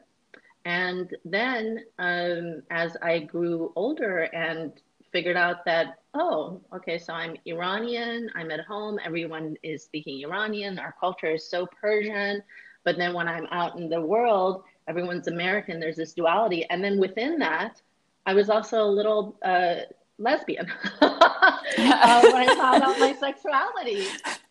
And 0.65 1.15
then 1.25 1.85
um, 1.99 2.63
as 2.71 2.97
I 3.03 3.21
grew 3.21 3.73
older 3.77 4.29
and 4.35 4.73
figured 5.13 5.37
out 5.37 5.65
that, 5.65 6.01
oh, 6.15 6.61
okay, 6.75 6.99
so 6.99 7.13
I'm 7.13 7.37
Iranian, 7.47 8.31
I'm 8.35 8.51
at 8.51 8.61
home, 8.61 8.99
everyone 9.05 9.57
is 9.63 9.83
speaking 9.83 10.23
Iranian, 10.23 10.79
our 10.79 10.95
culture 11.01 11.33
is 11.33 11.49
so 11.49 11.67
Persian. 11.81 12.43
But 12.85 12.97
then 12.97 13.15
when 13.15 13.29
I'm 13.29 13.47
out 13.51 13.77
in 13.79 13.89
the 13.89 14.01
world, 14.01 14.65
everyone's 14.91 15.29
American, 15.29 15.79
there's 15.79 15.97
this 15.97 16.13
duality. 16.13 16.67
And 16.69 16.83
then 16.83 16.99
within 16.99 17.39
that, 17.39 17.81
I 18.27 18.35
was 18.35 18.51
also 18.51 18.83
a 18.83 18.91
little 18.99 19.37
uh, 19.43 19.77
lesbian 20.19 20.67
uh, 21.01 22.21
when 22.23 22.49
I 22.49 22.55
found 22.57 22.83
out 22.83 22.99
my 22.99 23.15
sexuality. 23.15 24.07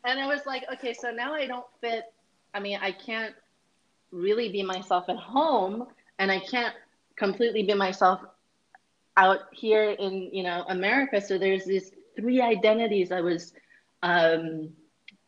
And 0.05 0.19
I 0.19 0.25
was 0.27 0.45
like, 0.45 0.63
okay, 0.73 0.93
so 0.93 1.11
now 1.11 1.33
I 1.33 1.45
don't 1.45 1.65
fit. 1.81 2.05
I 2.53 2.59
mean, 2.59 2.79
I 2.81 2.91
can't 2.93 3.35
really 4.11 4.49
be 4.49 4.63
myself 4.63 5.09
at 5.09 5.17
home, 5.17 5.87
and 6.17 6.31
I 6.31 6.39
can't 6.39 6.73
completely 7.17 7.63
be 7.63 7.73
myself 7.73 8.21
out 9.17 9.41
here 9.51 9.91
in 9.91 10.29
you 10.33 10.43
know 10.43 10.63
America. 10.69 11.21
So 11.21 11.37
there's 11.37 11.65
these 11.65 11.91
three 12.15 12.41
identities 12.41 13.11
I 13.11 13.21
was 13.21 13.53
um, 14.01 14.69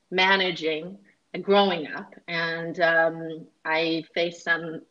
managing 0.10 0.97
growing 1.41 1.88
up, 1.88 2.13
and 2.28 2.80
um, 2.80 3.45
I 3.65 4.04
faced 4.13 4.43
some. 4.43 4.82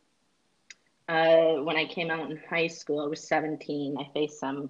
Uh, 1.07 1.63
when 1.63 1.75
I 1.75 1.85
came 1.85 2.09
out 2.09 2.29
in 2.31 2.39
high 2.49 2.67
school, 2.67 3.01
I 3.01 3.07
was 3.07 3.27
17. 3.27 3.97
I 3.97 4.11
faced 4.13 4.39
some 4.39 4.69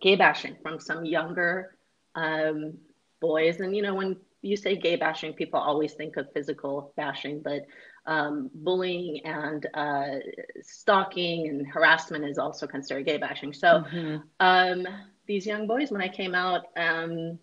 gay 0.00 0.16
bashing 0.16 0.56
from 0.62 0.78
some 0.78 1.04
younger 1.04 1.76
um, 2.14 2.74
boys. 3.20 3.60
And, 3.60 3.74
you 3.74 3.82
know, 3.82 3.94
when 3.94 4.16
you 4.42 4.56
say 4.56 4.76
gay 4.76 4.96
bashing, 4.96 5.32
people 5.32 5.58
always 5.58 5.94
think 5.94 6.16
of 6.16 6.32
physical 6.32 6.92
bashing, 6.96 7.40
but 7.40 7.66
um, 8.06 8.50
bullying 8.54 9.24
and 9.26 9.66
uh, 9.74 10.16
stalking 10.62 11.48
and 11.48 11.66
harassment 11.66 12.24
is 12.24 12.38
also 12.38 12.66
considered 12.66 13.06
gay 13.06 13.18
bashing. 13.18 13.52
So 13.52 13.84
mm-hmm. 13.92 14.16
um, 14.40 14.86
these 15.26 15.46
young 15.46 15.66
boys, 15.66 15.90
when 15.90 16.00
I 16.00 16.08
came 16.08 16.34
out, 16.34 16.66
um, 16.76 17.38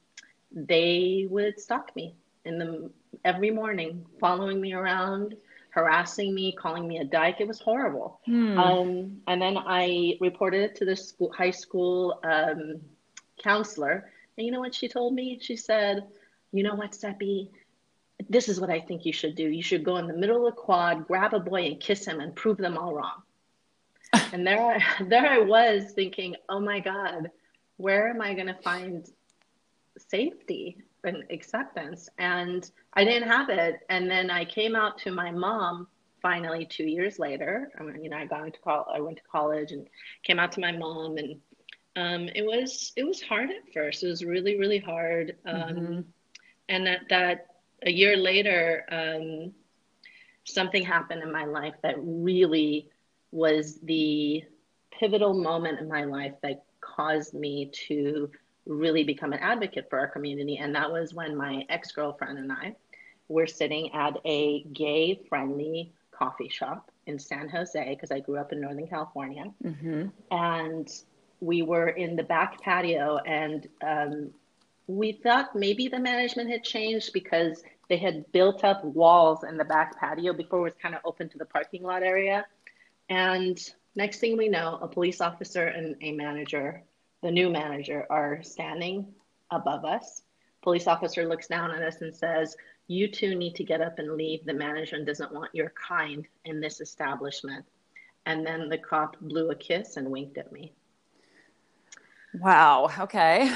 they 0.51 1.27
would 1.29 1.59
stalk 1.59 1.95
me 1.95 2.15
in 2.45 2.57
the 2.57 2.91
every 3.23 3.51
morning, 3.51 4.05
following 4.19 4.59
me 4.61 4.73
around, 4.73 5.35
harassing 5.75 6.33
me, 6.33 6.53
calling 6.53 6.87
me 6.87 6.99
a 6.99 7.03
dyke. 7.03 7.41
It 7.41 7.47
was 7.49 7.59
horrible. 7.59 8.21
Hmm. 8.25 8.57
Um, 8.57 9.17
and 9.27 9.41
then 9.41 9.57
I 9.57 10.17
reported 10.21 10.63
it 10.63 10.75
to 10.77 10.85
the 10.85 10.95
school, 10.95 11.33
high 11.33 11.51
school 11.51 12.17
um, 12.23 12.79
counselor. 13.43 14.09
And 14.37 14.45
you 14.45 14.53
know 14.53 14.61
what 14.61 14.73
she 14.73 14.87
told 14.87 15.13
me? 15.13 15.37
She 15.41 15.57
said, 15.57 16.07
You 16.53 16.63
know 16.63 16.75
what, 16.75 16.93
Sepi? 16.93 17.49
This 18.29 18.47
is 18.47 18.61
what 18.61 18.69
I 18.69 18.79
think 18.79 19.05
you 19.05 19.11
should 19.11 19.35
do. 19.35 19.43
You 19.43 19.61
should 19.61 19.83
go 19.83 19.97
in 19.97 20.07
the 20.07 20.13
middle 20.13 20.47
of 20.47 20.55
the 20.55 20.61
quad, 20.61 21.07
grab 21.07 21.33
a 21.33 21.39
boy 21.39 21.65
and 21.65 21.79
kiss 21.79 22.05
him 22.05 22.21
and 22.21 22.33
prove 22.33 22.57
them 22.57 22.77
all 22.77 22.93
wrong. 22.93 23.21
and 24.31 24.47
there 24.47 24.61
I, 24.61 25.03
there 25.03 25.29
I 25.29 25.39
was 25.39 25.91
thinking, 25.91 26.37
Oh 26.47 26.61
my 26.61 26.79
God, 26.79 27.31
where 27.75 28.09
am 28.09 28.21
I 28.21 28.33
going 28.33 28.47
to 28.47 28.61
find 28.61 29.05
safety? 30.09 30.77
And 31.05 31.23
acceptance 31.29 32.09
and 32.17 32.71
i 32.93 33.03
didn't 33.03 33.29
have 33.29 33.49
it. 33.49 33.79
And 33.89 34.09
then 34.09 34.29
i 34.29 34.45
came 34.45 34.75
out 34.75 34.97
to 34.99 35.11
my 35.11 35.31
mom 35.31 35.87
finally 36.21 36.65
two 36.65 36.85
years 36.85 37.19
later. 37.19 37.71
I 37.79 37.83
mean 37.83 38.03
you 38.03 38.09
know 38.09 38.17
i 38.17 38.25
got 38.25 38.45
into 38.45 38.59
college 38.59 38.87
i 38.93 38.99
went 38.99 39.17
to 39.17 39.23
college 39.31 39.71
and 39.71 39.87
came 40.23 40.39
out 40.39 40.51
to 40.53 40.59
my 40.59 40.71
mom 40.71 41.17
and 41.17 41.39
um, 41.97 42.29
it 42.35 42.45
was 42.45 42.91
it 42.97 43.05
was 43.05 43.21
hard 43.21 43.49
at 43.49 43.73
first. 43.73 44.03
It 44.03 44.07
was 44.07 44.23
really 44.23 44.57
really 44.57 44.79
hard. 44.79 45.37
Um, 45.45 45.55
mm-hmm. 45.55 46.01
and 46.69 46.87
that 46.87 47.01
that 47.09 47.47
a 47.83 47.91
year 47.91 48.17
later 48.17 48.85
um, 48.91 49.53
something 50.43 50.83
happened 50.83 51.23
in 51.23 51.31
my 51.31 51.45
life 51.45 51.75
that 51.83 51.95
really 51.97 52.89
was 53.31 53.79
the 53.81 54.43
pivotal 54.91 55.33
moment 55.33 55.79
in 55.79 55.87
my 55.87 56.03
life 56.03 56.33
that 56.41 56.63
caused 56.81 57.33
me 57.33 57.69
to 57.87 58.29
really 58.65 59.03
become 59.03 59.33
an 59.33 59.39
advocate 59.39 59.87
for 59.89 59.99
our 59.99 60.07
community. 60.07 60.57
And 60.57 60.73
that 60.75 60.91
was 60.91 61.13
when 61.13 61.35
my 61.35 61.65
ex 61.69 61.91
girlfriend 61.91 62.37
and 62.37 62.51
I 62.51 62.75
were 63.27 63.47
sitting 63.47 63.93
at 63.93 64.17
a 64.25 64.63
gay 64.63 65.19
friendly 65.29 65.93
coffee 66.11 66.49
shop 66.49 66.91
in 67.07 67.19
San 67.19 67.49
Jose, 67.49 67.89
because 67.89 68.11
I 68.11 68.19
grew 68.19 68.37
up 68.37 68.51
in 68.51 68.61
Northern 68.61 68.87
California. 68.87 69.45
Mm-hmm. 69.63 70.07
And 70.31 70.91
we 71.39 71.61
were 71.61 71.89
in 71.89 72.15
the 72.15 72.23
back 72.23 72.61
patio, 72.61 73.17
and 73.17 73.67
um, 73.83 74.31
we 74.87 75.11
thought 75.11 75.55
maybe 75.55 75.87
the 75.87 75.99
management 75.99 76.49
had 76.49 76.63
changed 76.63 77.13
because 77.13 77.63
they 77.89 77.97
had 77.97 78.31
built 78.31 78.63
up 78.63 78.83
walls 78.83 79.43
in 79.43 79.57
the 79.57 79.65
back 79.65 79.99
patio 79.99 80.33
before 80.33 80.59
it 80.59 80.63
was 80.63 80.73
kind 80.81 80.95
of 80.95 81.01
open 81.05 81.29
to 81.29 81.37
the 81.37 81.45
parking 81.45 81.83
lot 81.83 82.01
area. 82.01 82.45
And 83.09 83.59
next 83.95 84.19
thing 84.19 84.37
we 84.37 84.47
know, 84.47 84.79
a 84.81 84.87
police 84.87 85.21
officer 85.21 85.67
and 85.67 85.95
a 86.01 86.11
manager 86.11 86.83
the 87.25 87.31
new 87.31 87.49
manager 87.49 88.05
are 88.11 88.43
standing 88.43 89.03
above 89.49 89.83
us. 89.83 90.21
Police 90.61 90.85
officer 90.85 91.27
looks 91.27 91.47
down 91.47 91.71
at 91.71 91.81
us 91.81 92.01
and 92.01 92.15
says, 92.15 92.55
You 92.85 93.07
two 93.07 93.33
need 93.33 93.55
to 93.55 93.63
get 93.63 93.81
up 93.81 93.97
and 93.97 94.11
leave. 94.11 94.45
The 94.45 94.53
management 94.53 95.07
doesn't 95.07 95.33
want 95.33 95.49
your 95.55 95.71
kind 95.71 96.27
in 96.45 96.61
this 96.61 96.81
establishment. 96.81 97.65
And 98.27 98.45
then 98.45 98.69
the 98.69 98.77
cop 98.77 99.19
blew 99.19 99.49
a 99.49 99.55
kiss 99.55 99.97
and 99.97 100.11
winked 100.11 100.37
at 100.37 100.51
me. 100.51 100.73
Wow. 102.35 102.91
Okay. 102.99 103.51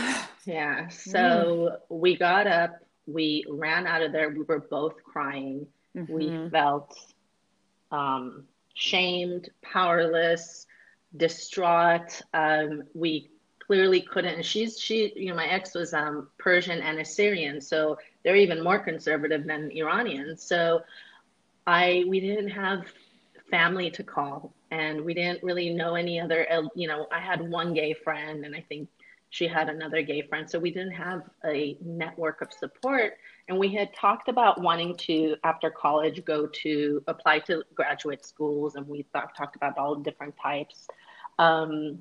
Yeah. 0.46 0.88
So 0.88 1.20
mm. 1.20 1.78
we 1.90 2.18
got 2.18 2.48
up, 2.48 2.80
we 3.06 3.46
ran 3.48 3.86
out 3.86 4.02
of 4.02 4.12
there. 4.12 4.30
We 4.30 4.42
were 4.42 4.62
both 4.62 5.04
crying. 5.04 5.68
Mm-hmm. 5.96 6.12
We 6.12 6.50
felt 6.50 6.98
um, 7.92 8.46
shamed, 8.74 9.52
powerless, 9.62 10.66
distraught. 11.16 12.20
Um, 12.34 12.82
we 12.96 13.30
clearly 13.70 14.02
couldn't. 14.02 14.44
She's 14.44 14.80
she, 14.80 15.14
you 15.16 15.28
know, 15.28 15.36
my 15.36 15.46
ex 15.46 15.76
was 15.76 15.94
um, 15.94 16.28
Persian 16.40 16.82
and 16.82 16.98
Assyrian, 16.98 17.62
so 17.62 18.00
they're 18.24 18.36
even 18.36 18.64
more 18.64 18.80
conservative 18.80 19.46
than 19.46 19.70
Iranians. 19.72 20.42
So 20.42 20.82
I 21.68 22.04
we 22.08 22.20
didn't 22.20 22.50
have 22.50 22.88
family 23.52 23.92
to 23.92 24.04
call, 24.04 24.56
and 24.72 25.06
we 25.06 25.14
didn't 25.14 25.44
really 25.44 25.70
know 25.70 25.94
any 25.94 26.20
other. 26.20 26.48
You 26.74 26.88
know, 26.88 27.06
I 27.12 27.20
had 27.20 27.48
one 27.48 27.76
gay 27.76 27.94
friend, 27.94 28.44
and 28.44 28.56
I 28.56 28.66
think 28.68 28.90
she 29.30 29.48
had 29.48 29.70
another 29.70 30.02
gay 30.02 30.24
friend. 30.24 30.50
So 30.50 30.58
we 30.58 30.72
didn't 30.72 30.94
have 30.94 31.22
a 31.46 31.78
network 31.80 32.42
of 32.42 32.52
support. 32.52 33.18
And 33.50 33.60
we 33.60 33.72
had 33.72 33.94
talked 33.94 34.30
about 34.30 34.60
wanting 34.60 34.98
to, 34.98 35.36
after 35.44 35.70
college, 35.70 36.26
go 36.26 36.48
to 36.64 37.04
apply 37.06 37.38
to 37.42 37.62
graduate 37.76 38.26
schools. 38.26 38.74
And 38.74 38.88
we 38.88 39.06
thought, 39.14 39.38
talked 39.38 39.56
about 39.56 39.78
all 39.78 39.94
different 39.94 40.34
types. 40.42 40.88
Um, 41.38 42.00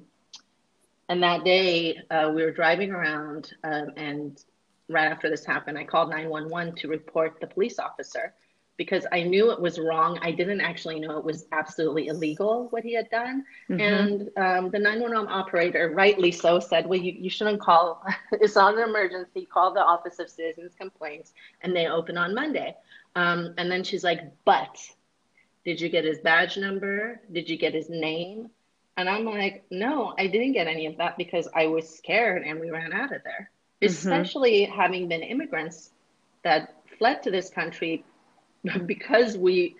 and 1.09 1.23
that 1.23 1.45
day, 1.45 1.99
uh, 2.11 2.31
we 2.35 2.43
were 2.43 2.51
driving 2.51 2.91
around, 2.91 3.53
um, 3.65 3.93
and 3.97 4.43
right 4.89 5.11
after 5.11 5.31
this 5.31 5.45
happened, 5.45 5.79
I 5.79 5.85
called 5.85 6.11
911 6.11 6.75
to 6.77 6.89
report 6.89 7.39
the 7.41 7.47
police 7.47 7.79
officer 7.79 8.35
because 8.79 9.07
I 9.11 9.23
knew 9.23 9.51
it 9.51 9.61
was 9.61 9.79
wrong. 9.79 10.19
I 10.23 10.31
didn't 10.31 10.61
actually 10.61 11.01
know 11.01 11.19
it 11.19 11.25
was 11.25 11.47
absolutely 11.51 12.07
illegal 12.07 12.69
what 12.71 12.85
he 12.85 12.95
had 12.95 13.11
done. 13.11 13.45
Mm-hmm. 13.69 13.81
And 13.81 14.21
um, 14.37 14.71
the 14.71 14.79
911 14.79 15.31
operator, 15.31 15.91
rightly 15.95 16.31
so, 16.31 16.61
said, 16.61 16.87
Well, 16.87 16.99
you, 16.99 17.13
you 17.13 17.29
shouldn't 17.29 17.61
call, 17.61 18.03
it's 18.33 18.55
not 18.55 18.75
an 18.75 18.89
emergency. 18.89 19.47
Call 19.47 19.75
the 19.75 19.83
Office 19.83 20.21
of 20.21 20.31
Citizens 20.31 20.75
Complaints, 20.79 21.33
and 21.63 21.75
they 21.75 21.89
open 21.89 22.17
on 22.17 22.35
Monday. 22.35 22.75
Um, 23.17 23.53
and 23.59 23.71
then 23.71 23.83
she's 23.83 24.05
like, 24.05 24.21
But 24.45 24.79
did 25.65 25.81
you 25.81 25.89
get 25.89 26.05
his 26.05 26.19
badge 26.19 26.57
number? 26.57 27.21
Did 27.33 27.51
you 27.51 27.59
get 27.59 27.75
his 27.75 27.91
name? 27.91 28.49
And 28.99 29.09
I'm 29.09 29.25
like, 29.25 29.65
no, 29.71 30.13
I 30.19 30.27
didn't 30.27 30.55
get 30.55 30.67
any 30.67 30.87
of 30.87 30.97
that 30.97 31.17
because 31.17 31.49
I 31.55 31.69
was 31.69 31.89
scared 31.89 32.43
and 32.43 32.59
we 32.59 32.71
ran 32.71 32.93
out 32.93 33.15
of 33.15 33.23
there. 33.23 33.49
Mm-hmm. 33.81 33.87
Especially 33.87 34.65
having 34.65 35.07
been 35.07 35.23
immigrants 35.23 35.91
that 36.43 36.75
fled 36.99 37.23
to 37.23 37.31
this 37.31 37.49
country 37.49 38.05
because 38.87 39.39
we, 39.39 39.77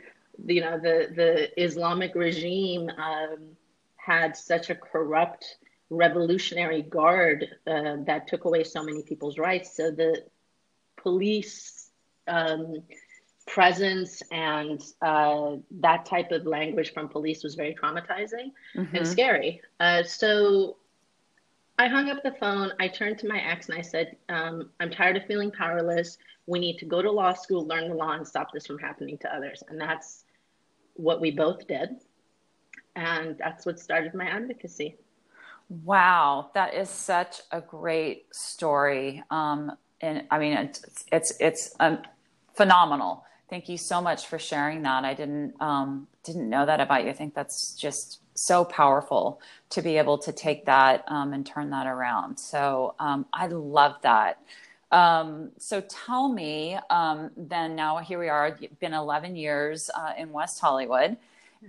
you 0.47 0.61
know, 0.61 0.79
the, 0.79 1.09
the 1.13 1.61
Islamic 1.61 2.15
regime 2.15 2.91
um, 2.91 3.57
had 3.97 4.37
such 4.37 4.71
a 4.71 4.77
corrupt 4.77 5.57
revolutionary 5.91 6.83
guard 6.83 7.45
uh, 7.67 7.97
that 8.07 8.29
took 8.29 8.45
away 8.45 8.63
so 8.63 8.85
many 8.85 9.03
people's 9.03 9.37
rights. 9.37 9.77
So 9.77 9.91
the 9.91 10.23
police 10.97 11.91
um, 12.29 12.85
presence 13.49 14.23
and 14.31 14.85
uh, 15.03 15.57
that 15.81 16.05
type 16.05 16.31
of 16.31 16.47
language 16.47 16.93
from 16.93 17.09
police 17.09 17.43
was 17.43 17.55
very 17.55 17.75
traumatizing 17.75 18.53
mm-hmm. 18.77 18.95
and 18.95 19.07
scary. 19.07 19.61
Uh, 19.81 20.03
so 20.03 20.77
I 21.79 21.89
hung 21.89 22.11
up 22.11 22.23
the 22.23 22.33
phone. 22.33 22.73
I 22.79 22.89
turned 22.89 23.19
to 23.21 23.29
my 23.29 23.39
ex 23.39 23.69
and 23.69 23.79
I 23.79 23.83
said, 23.83 24.17
um, 24.29 24.71
I'm 24.81 24.91
tired 24.91 25.17
of 25.17 25.25
feeling 25.27 25.51
powerless. 25.51 26.19
We 26.47 26.59
need 26.59 26.79
to 26.79 26.85
go 26.85 27.03
to 27.03 27.11
law 27.11 27.33
school, 27.33 27.67
learn 27.67 27.89
the 27.89 27.95
law, 27.95 28.13
and 28.13 28.27
stop 28.27 28.53
this 28.53 28.67
from 28.67 28.79
happening 28.79 29.17
to 29.19 29.35
others. 29.35 29.63
And 29.69 29.81
that's 29.81 30.25
what 30.95 31.21
we 31.21 31.31
both 31.31 31.67
did. 31.67 31.91
And 32.97 33.37
that's 33.39 33.65
what 33.65 33.79
started 33.79 34.13
my 34.15 34.27
advocacy. 34.27 34.97
Wow, 35.85 36.51
that 36.55 36.75
is 36.75 36.89
such 36.89 37.43
a 37.53 37.61
great 37.61 38.35
story. 38.35 39.23
Um, 39.31 39.73
and 40.01 40.25
I 40.31 40.39
mean, 40.39 40.55
it's 40.55 41.05
it's, 41.13 41.33
it's 41.39 41.75
um, 41.79 41.99
phenomenal. 42.55 43.25
Thank 43.51 43.69
you 43.69 43.79
so 43.79 44.01
much 44.01 44.27
for 44.27 44.39
sharing 44.39 44.83
that. 44.83 45.05
I 45.05 45.15
didn't 45.15 45.55
um, 45.61 46.07
didn't 46.23 46.49
know 46.49 46.67
that 46.67 46.81
about 46.81 47.05
you. 47.05 47.11
I 47.11 47.15
think 47.15 47.35
that's 47.35 47.75
just 47.75 48.21
so 48.35 48.65
powerful 48.65 49.41
to 49.71 49.83
be 49.83 49.97
able 49.97 50.19
to 50.19 50.33
take 50.33 50.67
that 50.67 51.05
um, 51.09 51.33
and 51.33 51.45
turn 51.45 51.71
that 51.71 51.87
around. 51.87 52.39
So 52.39 52.95
um, 52.99 53.27
I 53.33 53.47
love 53.47 53.97
that. 54.03 54.41
Um, 54.93 55.51
so 55.59 55.83
tell 55.83 56.29
me 56.29 56.79
um, 56.89 57.31
then 57.37 57.75
now 57.75 57.99
here 57.99 58.19
we 58.19 58.29
are, 58.29 58.59
been 58.81 58.95
11 58.95 59.37
years 59.37 59.91
uh, 59.95 60.13
in 60.17 60.31
West 60.33 60.61
Hollywood 60.61 61.17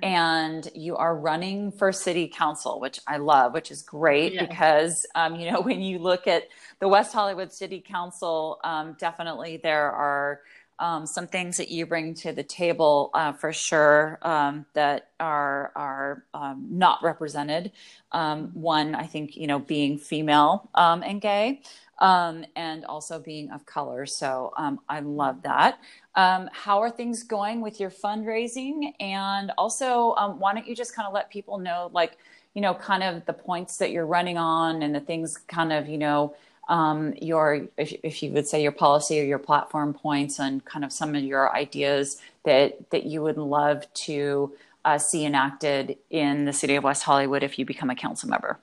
and 0.03 0.69
you 0.75 0.95
are 0.95 1.15
running 1.15 1.71
for 1.71 1.91
city 1.91 2.27
council, 2.27 2.79
which 2.79 2.99
I 3.07 3.17
love, 3.17 3.53
which 3.53 3.71
is 3.71 3.81
great 3.81 4.33
yeah. 4.33 4.45
because, 4.45 5.05
um, 5.15 5.35
you 5.35 5.51
know, 5.51 5.61
when 5.61 5.81
you 5.81 5.99
look 5.99 6.27
at 6.27 6.47
the 6.79 6.87
West 6.87 7.13
Hollywood 7.13 7.51
City 7.51 7.83
Council, 7.85 8.59
um, 8.63 8.95
definitely 8.99 9.57
there 9.57 9.91
are 9.91 10.41
um, 10.79 11.05
some 11.05 11.27
things 11.27 11.57
that 11.57 11.69
you 11.69 11.85
bring 11.85 12.13
to 12.15 12.31
the 12.31 12.43
table 12.43 13.11
uh, 13.13 13.33
for 13.33 13.53
sure 13.53 14.17
um, 14.21 14.65
that 14.73 15.09
are 15.19 15.71
are 15.75 16.23
um, 16.33 16.65
not 16.69 17.03
represented. 17.03 17.71
Um, 18.11 18.51
one, 18.53 18.95
I 18.95 19.05
think 19.05 19.35
you 19.35 19.47
know, 19.47 19.59
being 19.59 19.97
female 19.97 20.69
um, 20.75 21.03
and 21.03 21.21
gay, 21.21 21.61
um, 21.99 22.45
and 22.55 22.85
also 22.85 23.19
being 23.19 23.51
of 23.51 23.65
color. 23.65 24.05
So 24.05 24.53
I 24.87 25.01
love 25.01 25.41
that. 25.43 25.79
how 26.15 26.79
are 26.79 26.89
things 26.89 27.23
going 27.23 27.61
with 27.61 27.79
your 27.79 27.91
fundraising? 27.91 28.93
And 28.99 29.51
also, 29.57 30.15
why 30.37 30.53
don't 30.53 30.67
you 30.67 30.75
just 30.75 30.95
kind 30.95 31.07
of 31.07 31.13
let 31.13 31.29
people 31.29 31.57
know, 31.57 31.89
like 31.93 32.17
you 32.55 32.61
know, 32.61 32.73
kind 32.73 33.03
of 33.03 33.25
the 33.25 33.33
points 33.33 33.77
that 33.77 33.91
you're 33.91 34.07
running 34.07 34.37
on 34.37 34.81
and 34.81 34.95
the 34.95 34.99
things, 34.99 35.37
kind 35.37 35.71
of 35.71 35.87
you 35.87 35.97
know 35.97 36.35
um, 36.69 37.13
your, 37.19 37.67
if, 37.77 37.93
if, 38.03 38.23
you 38.23 38.31
would 38.31 38.47
say 38.47 38.61
your 38.61 38.71
policy 38.71 39.19
or 39.19 39.23
your 39.23 39.39
platform 39.39 39.93
points 39.93 40.39
and 40.39 40.63
kind 40.63 40.85
of 40.85 40.93
some 40.93 41.15
of 41.15 41.23
your 41.23 41.53
ideas 41.55 42.21
that, 42.45 42.91
that 42.91 43.05
you 43.05 43.23
would 43.23 43.37
love 43.37 43.91
to 43.93 44.53
uh, 44.85 44.99
see 44.99 45.25
enacted 45.25 45.97
in 46.11 46.45
the 46.45 46.53
city 46.53 46.75
of 46.75 46.83
West 46.83 47.03
Hollywood 47.03 47.43
if 47.43 47.57
you 47.57 47.65
become 47.65 47.89
a 47.89 47.95
council 47.95 48.29
member. 48.29 48.59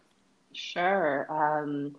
Sure. 0.53 1.27
Um, 1.29 1.97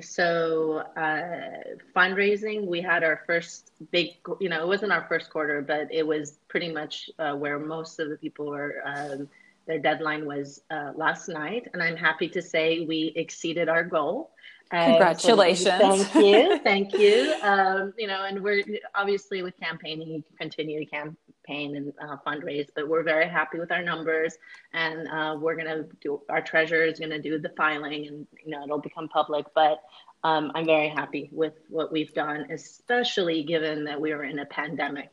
so 0.00 0.84
uh, 0.96 1.74
fundraising, 1.94 2.66
we 2.66 2.80
had 2.80 3.02
our 3.02 3.22
first 3.26 3.72
big, 3.90 4.10
you 4.40 4.48
know, 4.48 4.62
it 4.62 4.68
wasn't 4.68 4.92
our 4.92 5.06
first 5.08 5.30
quarter, 5.30 5.62
but 5.62 5.92
it 5.92 6.06
was 6.06 6.38
pretty 6.48 6.72
much 6.72 7.10
uh, 7.18 7.34
where 7.34 7.58
most 7.58 7.98
of 7.98 8.08
the 8.08 8.16
people 8.16 8.46
were. 8.46 8.82
Um, 8.84 9.28
their 9.66 9.78
deadline 9.78 10.26
was 10.26 10.62
uh, 10.70 10.92
last 10.94 11.28
night, 11.28 11.68
and 11.72 11.82
I'm 11.82 11.96
happy 11.96 12.28
to 12.28 12.42
say 12.42 12.84
we 12.84 13.12
exceeded 13.16 13.68
our 13.68 13.82
goal. 13.82 14.30
Congratulations. 14.74 16.06
Thank 16.06 16.14
you. 16.14 16.58
Thank 16.58 16.92
you. 16.94 17.34
Um, 17.44 17.92
you 17.98 18.06
know, 18.06 18.24
and 18.24 18.42
we're 18.42 18.64
obviously 18.94 19.42
with 19.42 19.54
campaigning, 19.60 20.08
you 20.08 20.24
continue 20.38 20.80
to 20.80 20.86
campaign 20.86 21.76
and 21.76 21.92
uh, 22.02 22.16
fundraise, 22.26 22.68
but 22.74 22.88
we're 22.88 23.02
very 23.02 23.28
happy 23.28 23.58
with 23.58 23.70
our 23.70 23.82
numbers. 23.82 24.38
And 24.72 25.06
uh, 25.08 25.36
we're 25.38 25.56
going 25.56 25.66
to 25.66 25.86
do, 26.00 26.22
our 26.30 26.40
treasurer 26.40 26.84
is 26.84 26.98
going 26.98 27.10
to 27.10 27.20
do 27.20 27.38
the 27.38 27.50
filing 27.50 28.06
and, 28.06 28.26
you 28.42 28.50
know, 28.50 28.64
it'll 28.64 28.80
become 28.80 29.08
public. 29.08 29.44
But 29.54 29.82
um, 30.22 30.52
I'm 30.54 30.64
very 30.64 30.88
happy 30.88 31.28
with 31.32 31.52
what 31.68 31.92
we've 31.92 32.14
done, 32.14 32.46
especially 32.50 33.42
given 33.42 33.84
that 33.84 34.00
we 34.00 34.14
were 34.14 34.24
in 34.24 34.38
a 34.38 34.46
pandemic. 34.46 35.10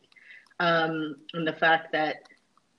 Um, 0.60 1.18
and 1.34 1.46
the 1.46 1.54
fact 1.54 1.92
that 1.92 2.30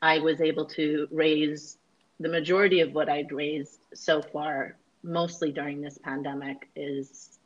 I 0.01 0.19
was 0.19 0.41
able 0.41 0.65
to 0.67 1.09
raise 1.11 1.79
the 2.21 2.29
majority 2.29 2.81
of 2.81 2.93
what 2.93 3.09
I'd 3.09 3.33
raised 3.33 3.81
so 3.93 4.23
far 4.23 4.77
mostly 5.03 5.53
during 5.53 5.81
this 5.81 5.99
pandemic 5.99 6.69
is 6.77 7.39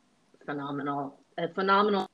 phenomenal. 0.45 1.19
A 1.37 1.47
phenomenal. 1.47 2.09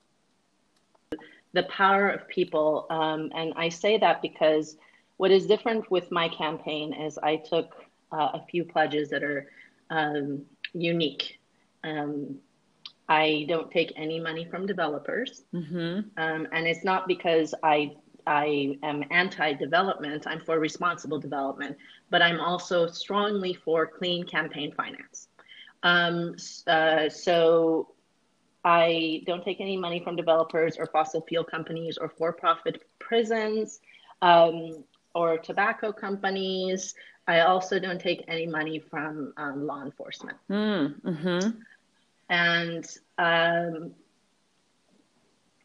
The 1.53 1.63
power 1.63 2.09
of 2.09 2.27
people, 2.27 2.87
um, 2.89 3.31
and 3.35 3.53
I 3.55 3.69
say 3.69 3.97
that 3.99 4.21
because 4.21 4.75
what 5.17 5.31
is 5.31 5.45
different 5.45 5.89
with 5.91 6.11
my 6.11 6.27
campaign 6.29 6.93
is 6.93 7.17
I 7.19 7.35
took 7.35 7.75
uh, 8.11 8.31
a 8.33 8.45
few 8.49 8.65
pledges 8.65 9.09
that 9.09 9.23
are 9.23 9.49
um, 9.89 10.41
unique. 10.73 11.39
Um, 11.83 12.39
I 13.07 13.45
don't 13.47 13.69
take 13.69 13.93
any 13.95 14.19
money 14.19 14.45
from 14.45 14.65
developers, 14.65 15.43
mm-hmm. 15.53 16.09
Um, 16.17 16.47
and 16.51 16.65
it's 16.65 16.83
not 16.83 17.07
because 17.07 17.53
I 17.61 17.95
I 18.25 18.77
am 18.83 19.03
anti-development. 19.11 20.25
I'm 20.25 20.39
for 20.39 20.57
responsible 20.57 21.19
development, 21.19 21.77
but 22.09 22.21
I'm 22.21 22.39
also 22.39 22.87
strongly 22.87 23.53
for 23.53 23.85
clean 23.85 24.25
campaign 24.25 24.73
finance. 24.75 25.27
Um, 25.83 26.35
uh, 26.65 27.09
so 27.09 27.89
I 28.63 29.21
don't 29.25 29.43
take 29.43 29.59
any 29.59 29.77
money 29.77 29.99
from 29.99 30.15
developers 30.15 30.77
or 30.77 30.85
fossil 30.85 31.21
fuel 31.21 31.43
companies 31.43 31.97
or 31.97 32.09
for 32.09 32.31
profit 32.31 32.83
prisons 32.99 33.81
um, 34.21 34.83
or 35.13 35.37
tobacco 35.37 35.91
companies. 35.91 36.95
I 37.27 37.41
also 37.41 37.79
don't 37.79 37.99
take 37.99 38.23
any 38.27 38.47
money 38.47 38.79
from 38.79 39.33
um, 39.37 39.67
law 39.67 39.83
enforcement. 39.83 40.37
Mm, 40.49 41.01
mm-hmm. 41.01 41.49
And 42.29 42.97
um, 43.17 43.93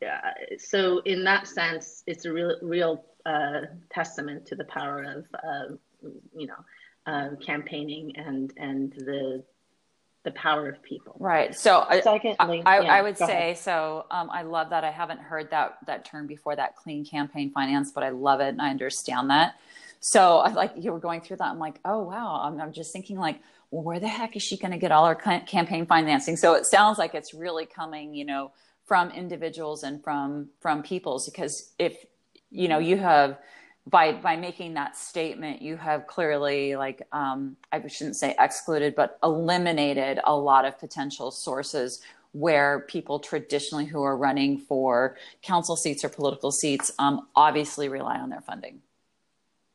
yeah, 0.03 0.35
so, 0.59 0.99
in 1.01 1.25
that 1.25 1.47
sense, 1.49 2.05
it's 2.07 2.25
a 2.25 2.33
real, 2.33 2.57
real 2.63 3.05
uh, 3.27 3.63
testament 3.91 4.47
to 4.47 4.55
the 4.55 4.65
power 4.65 5.03
of, 5.03 5.27
uh, 5.35 5.75
you 6.37 6.47
know, 6.47 6.65
uh, 7.07 7.31
campaigning 7.45 8.15
and 8.17 8.53
and 8.59 8.93
the 8.93 9.43
the 10.29 10.39
power 10.39 10.69
of 10.69 10.83
people. 10.83 11.17
Right. 11.19 11.55
So 11.55 11.87
Secondly, 12.03 12.63
I, 12.67 12.79
I, 12.79 12.81
yeah, 12.83 12.95
I 12.95 13.03
would 13.03 13.17
say, 13.17 13.25
ahead. 13.25 13.59
so 13.59 14.05
um, 14.11 14.29
I 14.31 14.43
love 14.43 14.71
that. 14.71 14.85
I 14.85 14.91
haven't 14.91 15.21
heard 15.21 15.51
that, 15.51 15.79
that 15.87 16.05
term 16.05 16.27
before 16.27 16.55
that 16.57 16.77
clean 16.77 17.05
campaign 17.05 17.51
finance, 17.51 17.93
but 17.93 18.05
I 18.05 18.11
love 18.11 18.41
it. 18.41 18.49
And 18.49 18.61
I 18.61 18.71
understand 18.71 19.31
that. 19.31 19.55
So 20.01 20.39
I 20.39 20.53
like 20.53 20.73
you 20.77 20.93
were 20.93 21.01
going 21.01 21.23
through 21.23 21.39
that. 21.39 21.49
I'm 21.49 21.59
like, 21.59 21.81
oh, 21.85 22.03
wow. 22.03 22.43
I'm, 22.45 22.61
I'm 22.61 22.73
just 22.73 22.93
thinking 22.93 23.19
like, 23.19 23.41
well, 23.71 23.83
where 23.83 23.99
the 23.99 24.09
heck 24.09 24.37
is 24.37 24.43
she 24.43 24.57
going 24.57 24.71
to 24.71 24.79
get 24.79 24.93
all 24.93 25.07
her 25.07 25.15
campaign 25.15 25.87
financing? 25.87 26.37
So 26.37 26.55
it 26.55 26.67
sounds 26.67 26.99
like 26.99 27.15
it's 27.15 27.35
really 27.35 27.67
coming, 27.67 28.15
you 28.15 28.25
know, 28.25 28.53
from 28.85 29.11
individuals 29.11 29.83
and 29.83 30.03
from, 30.05 30.49
from 30.61 30.83
peoples 30.83 31.27
because 31.29 31.73
if, 31.79 32.05
you 32.51 32.69
know, 32.69 32.79
you 32.79 32.97
have, 32.97 33.39
by 33.89 34.13
by 34.13 34.37
making 34.37 34.75
that 34.75 34.97
statement, 34.97 35.63
you 35.63 35.77
have 35.77 36.07
clearly 36.07 36.77
like 36.77 37.03
um, 37.13 37.57
I 37.73 37.87
shouldn't 37.87 38.17
say 38.17 38.35
excluded, 38.39 38.95
but 38.95 39.19
eliminated 39.23 40.21
a 40.25 40.35
lot 40.35 40.65
of 40.65 40.79
potential 40.79 41.31
sources 41.31 42.01
where 42.33 42.81
people 42.81 43.19
traditionally 43.19 43.87
who 43.87 44.03
are 44.03 44.17
running 44.17 44.59
for 44.59 45.17
council 45.43 45.77
seats 45.77 46.05
or 46.05 46.09
political 46.09 46.53
seats 46.53 46.93
um, 46.99 47.27
obviously 47.35 47.89
rely 47.89 48.19
on 48.19 48.29
their 48.29 48.43
funding. 48.43 48.81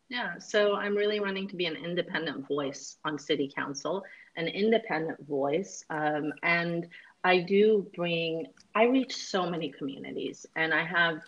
Yeah, 0.09 0.37
so 0.37 0.75
I'm 0.75 0.95
really 0.95 1.19
running 1.19 1.47
to 1.47 1.55
be 1.55 1.65
an 1.65 1.75
independent 1.75 2.47
voice 2.47 2.97
on 3.03 3.17
city 3.17 3.51
council, 3.53 4.03
an 4.35 4.47
independent 4.47 5.25
voice, 5.27 5.83
um, 5.89 6.31
and 6.43 6.87
I 7.23 7.39
do 7.39 7.89
bring. 7.95 8.47
I 8.75 8.83
reach 8.83 9.15
so 9.15 9.49
many 9.49 9.69
communities, 9.71 10.45
and 10.55 10.73
I 10.73 10.83
have 10.83 11.21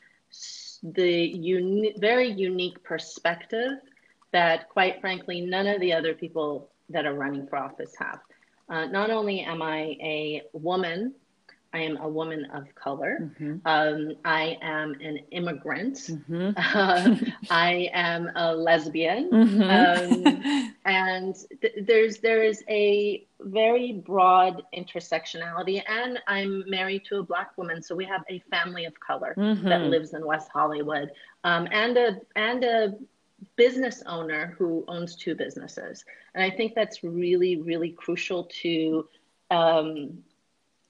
the 0.94 1.12
uni- 1.12 1.96
very 1.98 2.30
unique 2.30 2.84
perspective 2.84 3.80
that, 4.32 4.70
quite 4.70 5.02
frankly, 5.02 5.42
none 5.42 5.68
of 5.68 5.80
the 5.80 5.94
other 5.94 6.14
people 6.14 6.70
that 6.90 7.06
are 7.06 7.14
running 7.14 7.48
for 7.48 7.58
office 7.58 7.96
have. 7.98 8.20
Uh, 8.70 8.86
not 8.86 9.10
only 9.10 9.42
am 9.42 9.62
I 9.62 9.98
a 10.02 10.42
woman 10.54 11.14
I 11.76 11.80
am 11.80 11.98
a 11.98 12.08
woman 12.08 12.46
of 12.54 12.74
color. 12.76 13.18
Mm-hmm. 13.22 13.58
Um, 13.66 14.16
I 14.24 14.58
am 14.62 14.94
an 15.02 15.20
immigrant. 15.32 15.96
Mm-hmm. 15.96 16.52
Uh, 16.76 17.16
I 17.50 17.90
am 17.94 18.32
a 18.36 18.54
lesbian, 18.54 19.30
mm-hmm. 19.30 19.62
um, 19.62 20.74
and 20.86 21.36
th- 21.62 21.86
there's 21.86 22.18
there 22.20 22.44
is 22.44 22.64
a 22.70 23.26
very 23.40 24.04
broad 24.06 24.64
intersectionality. 24.76 25.82
And 25.88 26.20
I'm 26.28 26.64
married 26.68 27.04
to 27.06 27.20
a 27.20 27.24
black 27.24 27.58
woman, 27.58 27.82
so 27.82 27.96
we 27.96 28.06
have 28.06 28.24
a 28.30 28.40
family 28.52 28.86
of 28.86 29.00
color 29.00 29.34
that 29.38 29.44
mm-hmm. 29.44 29.90
lives 29.90 30.14
in 30.14 30.26
West 30.26 30.50
Hollywood, 30.54 31.12
um, 31.44 31.68
and 31.72 31.98
a 31.98 32.22
and 32.36 32.64
a 32.64 32.96
business 33.56 34.04
owner 34.06 34.56
who 34.58 34.84
owns 34.88 35.16
two 35.16 35.36
businesses. 35.36 36.06
And 36.34 36.44
I 36.44 36.56
think 36.56 36.74
that's 36.76 37.04
really 37.04 37.58
really 37.58 37.92
crucial 37.92 38.46
to 38.62 39.08
um, 39.52 40.24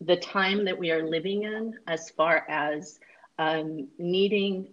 the 0.02 0.18
time 0.18 0.66
that 0.66 0.78
we 0.78 0.91
are 0.91 1.08
living 1.08 1.43
in 1.43 1.74
as 1.88 2.10
far 2.10 2.46
as 2.50 3.00
um, 3.39 3.88
needing 3.98 4.68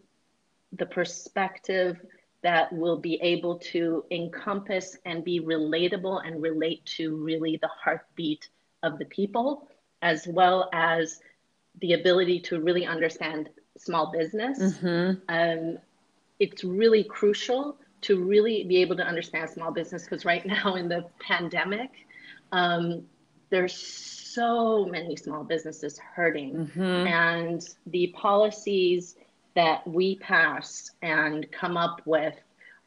the 0.72 0.86
perspective 0.86 2.00
that 2.42 2.72
will 2.72 2.98
be 2.98 3.14
able 3.22 3.58
to 3.58 4.04
encompass 4.10 4.96
and 5.04 5.24
be 5.24 5.40
relatable 5.40 6.26
and 6.26 6.42
relate 6.42 6.84
to 6.84 7.16
really 7.16 7.56
the 7.62 7.68
heartbeat 7.68 8.48
of 8.82 8.98
the 8.98 9.04
people, 9.04 9.68
as 10.02 10.26
well 10.26 10.68
as 10.72 11.20
the 11.80 11.92
ability 11.92 12.40
to 12.40 12.60
really 12.60 12.84
understand 12.84 13.48
small 13.78 14.10
business. 14.10 14.58
Mm-hmm. 14.58 15.20
Um, 15.28 15.78
it's 16.40 16.64
really 16.64 17.04
crucial 17.04 17.76
to 18.02 18.24
really 18.24 18.64
be 18.64 18.78
able 18.78 18.96
to 18.96 19.04
understand 19.04 19.48
small 19.48 19.70
business 19.70 20.02
because 20.02 20.24
right 20.24 20.44
now 20.64 20.74
in 20.74 20.88
the 20.88 21.04
pandemic, 21.20 21.90
um, 22.50 23.04
there's 23.50 24.21
so 24.34 24.84
many 24.86 25.16
small 25.16 25.44
businesses 25.44 25.98
hurting, 25.98 26.54
mm-hmm. 26.54 26.80
and 26.80 27.68
the 27.86 28.08
policies 28.08 29.16
that 29.54 29.86
we 29.86 30.16
pass 30.16 30.90
and 31.02 31.50
come 31.52 31.76
up 31.76 32.00
with 32.06 32.34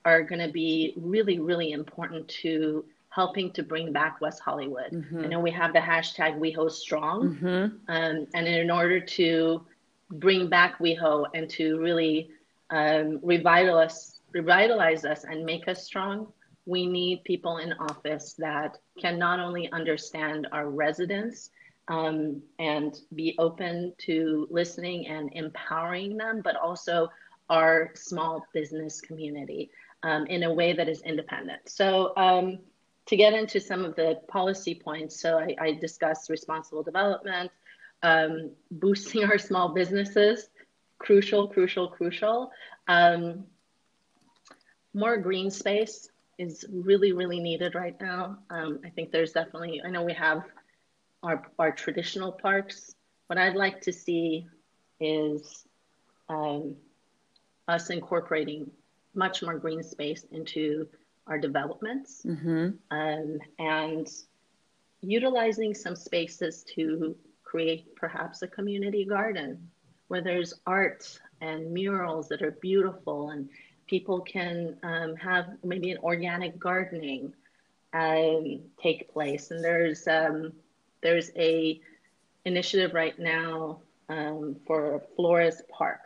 are 0.04 0.24
going 0.24 0.46
to 0.46 0.52
be 0.52 0.94
really, 0.98 1.40
really 1.40 1.72
important 1.72 2.28
to 2.28 2.86
helping 3.10 3.52
to 3.54 3.64
bring 3.64 3.94
back 3.94 4.20
West 4.20 4.42
Hollywood. 4.42 4.92
Mm-hmm. 4.92 5.22
I 5.24 5.28
know 5.28 5.40
we 5.40 5.52
have 5.52 5.74
the 5.74 5.80
hashtag 5.80 6.38
WeHo 6.38 6.70
Strong, 6.70 7.36
mm-hmm. 7.36 7.92
um, 7.92 8.28
and 8.34 8.48
in 8.48 8.70
order 8.70 9.00
to 9.00 9.66
bring 10.12 10.50
back 10.50 10.80
WeHo 10.80 11.26
and 11.34 11.50
to 11.52 11.80
really 11.80 12.30
um, 12.70 13.20
revitalize, 13.24 14.20
revitalize 14.32 15.06
us 15.06 15.24
and 15.24 15.46
make 15.46 15.68
us 15.68 15.84
strong, 15.84 16.28
we 16.66 16.86
need 16.88 17.24
people 17.24 17.58
in 17.58 17.74
office 17.74 18.34
that 18.40 18.78
can 19.00 19.20
not 19.20 19.40
only 19.40 19.72
understand 19.72 20.48
our 20.52 20.70
residents 20.70 21.52
um, 21.88 22.42
and 22.58 23.02
be 23.14 23.36
open 23.38 23.94
to 24.00 24.48
listening 24.50 25.08
and 25.08 25.32
empowering 25.34 26.18
them, 26.18 26.42
but 26.44 26.56
also 26.56 27.10
our 27.50 27.92
small 27.94 28.48
business 28.54 29.00
community 29.00 29.70
um, 30.02 30.26
in 30.26 30.44
a 30.44 30.54
way 30.54 30.74
that 30.74 30.90
is 30.90 31.02
independent. 31.04 31.62
So, 31.70 32.14
um, 32.18 32.60
to 33.08 33.16
get 33.16 33.34
into 33.34 33.60
some 33.60 33.86
of 33.86 33.96
the 33.96 34.20
policy 34.28 34.74
points, 34.74 35.22
so 35.22 35.38
I, 35.38 35.56
I 35.60 35.72
discussed 35.74 36.28
responsible 36.32 36.82
development, 36.82 37.52
um, 38.02 38.50
boosting 38.72 39.24
our 39.26 39.38
small 39.38 39.70
businesses, 39.70 40.50
crucial, 40.98 41.48
crucial, 41.48 41.88
crucial. 41.88 42.52
Um, 42.88 43.44
more 44.96 45.18
green 45.18 45.52
space 45.52 46.10
is 46.38 46.66
really, 46.72 47.12
really 47.12 47.40
needed 47.40 47.76
right 47.76 48.00
now. 48.02 48.38
Um, 48.50 48.80
I 48.86 48.90
think 48.90 49.12
there's 49.12 49.32
definitely, 49.32 49.82
I 49.86 49.90
know 49.90 50.04
we 50.04 50.14
have 50.14 50.44
our, 51.24 51.44
our 51.58 51.72
traditional 51.72 52.32
parks. 52.32 52.96
What 53.28 53.40
I'd 53.40 53.56
like 53.56 53.82
to 53.82 53.94
see 53.94 54.48
is 55.00 55.66
um, 56.30 56.76
us 57.68 57.90
incorporating 57.90 58.70
much 59.14 59.42
more 59.42 59.58
green 59.58 59.82
space 59.82 60.26
into 60.32 60.88
our 61.28 61.40
developments 61.40 62.22
mm-hmm. 62.26 62.70
um, 62.92 63.40
and 63.60 64.08
utilizing 65.02 65.74
some 65.74 65.96
spaces 65.96 66.64
to 66.76 67.16
create 67.44 67.96
perhaps 67.96 68.42
a 68.42 68.48
community 68.48 69.06
garden 69.06 69.70
where 70.08 70.22
there's 70.22 70.54
art 70.68 71.20
and 71.42 71.72
murals 71.72 72.28
that 72.28 72.42
are 72.42 72.52
beautiful 72.52 73.30
and 73.30 73.50
people 73.88 74.22
can 74.22 74.78
um, 74.84 75.16
have 75.16 75.50
maybe 75.64 75.92
an 75.92 75.98
organic 76.00 76.60
gardening 76.60 77.34
um, 77.94 78.60
take 78.82 79.12
place 79.12 79.52
and 79.52 79.64
there's 79.64 80.08
um, 80.08 80.52
there's 81.02 81.32
a 81.38 81.80
initiative 82.46 82.94
right 82.94 83.18
now 83.20 83.80
um, 84.10 84.56
for 84.66 85.02
Flores 85.16 85.62
Park. 85.70 86.02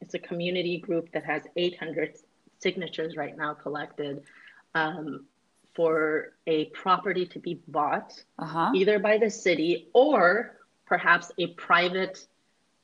It's 0.00 0.14
a 0.14 0.18
community 0.18 0.78
group 0.78 1.10
that 1.12 1.24
has 1.24 1.42
800 1.56 2.16
signatures 2.58 3.16
right 3.16 3.36
now 3.36 3.54
collected 3.54 4.22
um, 4.74 5.24
for 5.74 6.32
a 6.46 6.66
property 6.66 7.26
to 7.26 7.38
be 7.38 7.60
bought 7.68 8.12
uh-huh. 8.38 8.72
either 8.74 8.98
by 8.98 9.18
the 9.18 9.30
city 9.30 9.88
or 9.92 10.56
perhaps 10.86 11.32
a 11.38 11.48
private 11.48 12.26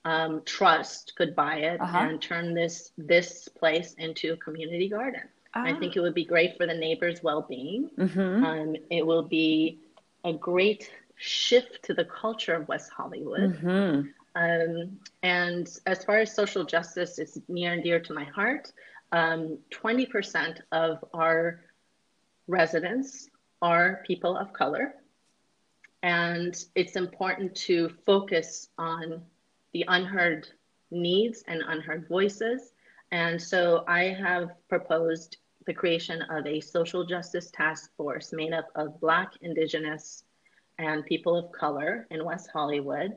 um, 0.04 0.42
trust 0.44 1.12
could 1.16 1.34
buy 1.34 1.56
it 1.56 1.80
uh-huh. 1.80 1.98
and 1.98 2.22
turn 2.22 2.54
this 2.54 2.92
this 2.98 3.48
place 3.48 3.94
into 3.94 4.32
a 4.32 4.36
community 4.36 4.88
garden. 4.88 5.22
I 5.54 5.74
think 5.74 5.96
it 5.96 6.00
would 6.00 6.14
be 6.14 6.24
great 6.24 6.56
for 6.56 6.66
the 6.66 6.74
neighbors' 6.74 7.22
well-being. 7.22 7.90
Mm-hmm. 7.98 8.44
Um, 8.44 8.76
it 8.90 9.04
will 9.04 9.22
be 9.22 9.80
a 10.24 10.32
great 10.32 10.90
shift 11.16 11.82
to 11.84 11.94
the 11.94 12.06
culture 12.06 12.54
of 12.54 12.68
West 12.68 12.90
Hollywood. 12.90 13.60
Mm-hmm. 13.60 14.08
Um, 14.34 14.98
and 15.22 15.78
as 15.86 16.04
far 16.04 16.18
as 16.18 16.34
social 16.34 16.64
justice, 16.64 17.18
it's 17.18 17.38
near 17.48 17.74
and 17.74 17.82
dear 17.82 18.00
to 18.00 18.14
my 18.14 18.24
heart. 18.24 18.72
Um, 19.12 19.58
20% 19.70 20.60
of 20.72 21.04
our 21.12 21.60
residents 22.48 23.28
are 23.60 24.02
people 24.06 24.36
of 24.36 24.52
color. 24.52 24.94
And 26.02 26.56
it's 26.74 26.96
important 26.96 27.54
to 27.56 27.90
focus 28.06 28.68
on 28.78 29.22
the 29.72 29.84
unheard 29.88 30.48
needs 30.90 31.42
and 31.46 31.62
unheard 31.66 32.08
voices. 32.08 32.72
And 33.10 33.40
so 33.40 33.84
I 33.86 34.04
have 34.04 34.50
proposed 34.68 35.38
the 35.66 35.74
creation 35.74 36.22
of 36.22 36.46
a 36.46 36.60
social 36.60 37.04
justice 37.04 37.50
task 37.50 37.90
force 37.96 38.32
made 38.32 38.52
up 38.52 38.68
of 38.74 39.00
Black, 39.00 39.32
Indigenous, 39.40 40.24
and 40.78 41.04
people 41.06 41.36
of 41.36 41.52
color 41.52 42.06
in 42.10 42.24
West 42.24 42.50
Hollywood 42.52 43.12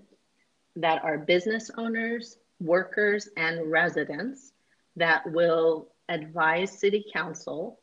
that 0.75 1.03
are 1.03 1.17
business 1.17 1.71
owners, 1.77 2.37
workers, 2.59 3.29
and 3.37 3.71
residents 3.71 4.51
that 4.95 5.29
will 5.31 5.89
advise 6.09 6.79
City 6.79 7.05
Council 7.11 7.79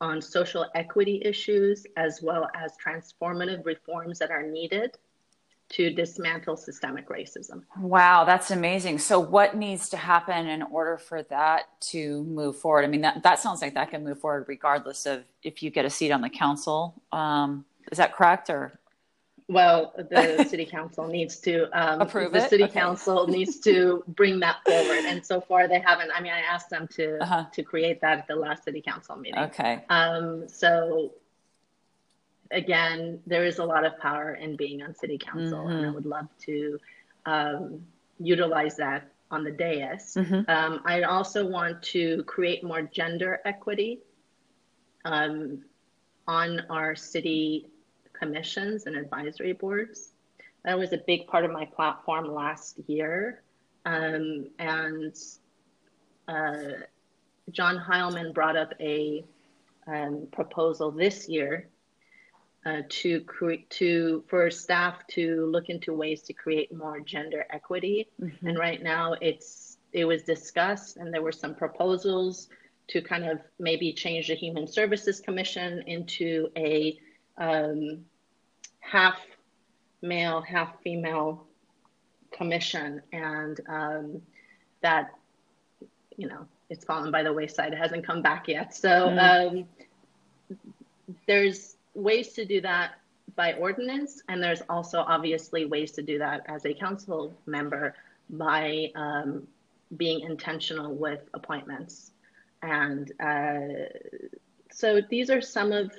on 0.00 0.20
social 0.20 0.66
equity 0.74 1.22
issues 1.24 1.86
as 1.96 2.20
well 2.22 2.48
as 2.54 2.72
transformative 2.84 3.64
reforms 3.64 4.18
that 4.18 4.30
are 4.30 4.42
needed 4.42 4.96
to 5.68 5.90
dismantle 5.90 6.56
systemic 6.56 7.08
racism. 7.08 7.62
Wow, 7.80 8.24
that's 8.24 8.50
amazing. 8.50 8.98
So 8.98 9.18
what 9.18 9.56
needs 9.56 9.88
to 9.90 9.96
happen 9.96 10.46
in 10.46 10.62
order 10.62 10.96
for 10.96 11.22
that 11.24 11.80
to 11.92 12.22
move 12.24 12.56
forward? 12.56 12.84
I 12.84 12.88
mean, 12.88 13.00
that, 13.00 13.22
that 13.24 13.40
sounds 13.40 13.62
like 13.62 13.74
that 13.74 13.90
can 13.90 14.04
move 14.04 14.20
forward 14.20 14.44
regardless 14.48 15.06
of 15.06 15.24
if 15.42 15.62
you 15.62 15.70
get 15.70 15.84
a 15.84 15.90
seat 15.90 16.12
on 16.12 16.20
the 16.20 16.30
council. 16.30 17.02
Um, 17.10 17.64
is 17.90 17.98
that 17.98 18.14
correct 18.14 18.48
or? 18.48 18.78
Well, 19.48 19.92
the 19.96 20.44
city 20.48 20.66
council 20.66 21.06
needs 21.06 21.38
to 21.40 21.68
um, 21.72 22.00
approve 22.00 22.32
the 22.32 22.44
it. 22.44 22.50
city 22.50 22.64
okay. 22.64 22.72
council 22.72 23.26
needs 23.26 23.60
to 23.60 24.02
bring 24.08 24.40
that 24.40 24.56
forward, 24.66 25.04
and 25.04 25.24
so 25.24 25.40
far 25.40 25.68
they 25.68 25.78
haven't. 25.78 26.10
I 26.12 26.20
mean, 26.20 26.32
I 26.32 26.40
asked 26.40 26.68
them 26.68 26.88
to 26.94 27.22
uh-huh. 27.22 27.44
to 27.52 27.62
create 27.62 28.00
that 28.00 28.18
at 28.18 28.26
the 28.26 28.34
last 28.34 28.64
city 28.64 28.82
council 28.82 29.14
meeting. 29.14 29.38
Okay. 29.38 29.84
Um. 29.88 30.48
So 30.48 31.12
again, 32.50 33.20
there 33.26 33.44
is 33.44 33.58
a 33.58 33.64
lot 33.64 33.84
of 33.84 33.98
power 33.98 34.34
in 34.34 34.56
being 34.56 34.82
on 34.82 34.94
city 34.94 35.18
council, 35.18 35.58
mm-hmm. 35.58 35.70
and 35.70 35.78
I 35.78 35.82
mm-hmm. 35.84 35.94
would 35.94 36.06
love 36.06 36.28
to 36.42 36.78
um, 37.24 37.80
utilize 38.18 38.76
that 38.76 39.10
on 39.30 39.44
the 39.44 39.50
dais. 39.50 40.14
Mm-hmm. 40.16 40.48
Um, 40.48 40.80
I 40.84 41.02
also 41.02 41.46
want 41.46 41.82
to 41.84 42.22
create 42.24 42.62
more 42.62 42.82
gender 42.82 43.40
equity 43.44 44.00
um, 45.04 45.64
on 46.26 46.62
our 46.70 46.94
city 46.94 47.68
commissions 48.12 48.86
and 48.86 48.96
advisory 48.96 49.52
boards. 49.52 50.12
That 50.64 50.78
was 50.78 50.92
a 50.92 50.98
big 50.98 51.26
part 51.26 51.44
of 51.44 51.50
my 51.50 51.64
platform 51.64 52.32
last 52.32 52.78
year. 52.86 53.42
Um, 53.84 54.46
and 54.58 55.16
uh, 56.26 56.82
John 57.50 57.78
Heilman 57.78 58.34
brought 58.34 58.56
up 58.56 58.74
a 58.80 59.24
um, 59.86 60.26
proposal 60.32 60.90
this 60.90 61.28
year 61.28 61.68
uh, 62.66 62.82
to 62.88 63.20
create 63.20 63.70
to 63.70 64.24
for 64.26 64.50
staff 64.50 65.06
to 65.06 65.46
look 65.46 65.68
into 65.68 65.92
ways 65.94 66.22
to 66.22 66.32
create 66.32 66.74
more 66.74 66.98
gender 66.98 67.46
equity. 67.50 68.08
Mm-hmm. 68.20 68.48
And 68.48 68.58
right 68.58 68.82
now, 68.82 69.14
it's 69.20 69.78
it 69.92 70.04
was 70.04 70.24
discussed, 70.24 70.96
and 70.96 71.14
there 71.14 71.22
were 71.22 71.32
some 71.32 71.54
proposals 71.54 72.48
to 72.88 73.00
kind 73.00 73.24
of 73.24 73.38
maybe 73.60 73.92
change 73.92 74.28
the 74.28 74.34
Human 74.34 74.66
Services 74.66 75.20
Commission 75.20 75.84
into 75.86 76.48
a 76.56 76.98
um, 77.38 78.04
half 78.80 79.18
male, 80.02 80.40
half 80.40 80.80
female 80.82 81.46
commission, 82.32 83.00
and 83.12 83.60
um, 83.68 84.22
that 84.82 85.12
you 86.16 86.26
know 86.26 86.46
it's 86.68 86.84
fallen 86.84 87.12
by 87.12 87.22
the 87.22 87.32
wayside. 87.32 87.72
It 87.72 87.78
hasn't 87.78 88.04
come 88.04 88.22
back 88.22 88.48
yet. 88.48 88.74
So 88.74 88.88
mm. 88.88 89.64
um, 90.50 90.58
there's 91.28 91.75
ways 91.96 92.32
to 92.34 92.44
do 92.44 92.60
that 92.60 92.92
by 93.34 93.54
ordinance, 93.54 94.22
and 94.28 94.42
there's 94.42 94.62
also 94.68 95.00
obviously 95.00 95.64
ways 95.64 95.92
to 95.92 96.02
do 96.02 96.18
that 96.18 96.42
as 96.46 96.64
a 96.64 96.72
council 96.72 97.36
member 97.46 97.94
by 98.30 98.90
um, 98.94 99.46
being 99.96 100.20
intentional 100.20 100.94
with 100.94 101.20
appointments. 101.34 102.12
And 102.62 103.12
uh, 103.20 103.88
so 104.70 105.00
these 105.10 105.30
are 105.30 105.40
some 105.40 105.72
of 105.72 105.90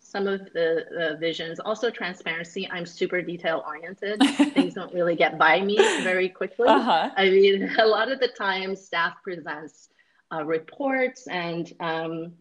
some 0.00 0.26
of 0.26 0.40
the, 0.52 0.86
the 0.90 1.16
visions. 1.20 1.60
Also, 1.60 1.88
transparency. 1.88 2.68
I'm 2.72 2.84
super 2.84 3.22
detail 3.22 3.62
oriented. 3.64 4.20
Things 4.54 4.74
don't 4.74 4.92
really 4.92 5.14
get 5.14 5.38
by 5.38 5.60
me 5.60 5.76
very 6.02 6.28
quickly. 6.28 6.66
Uh-huh. 6.66 7.10
I 7.16 7.30
mean, 7.30 7.70
a 7.78 7.86
lot 7.86 8.10
of 8.10 8.18
the 8.18 8.26
time, 8.26 8.74
staff 8.74 9.22
presents 9.22 9.90
uh, 10.32 10.44
reports, 10.44 11.28
and 11.28 11.72
um, 11.78 12.32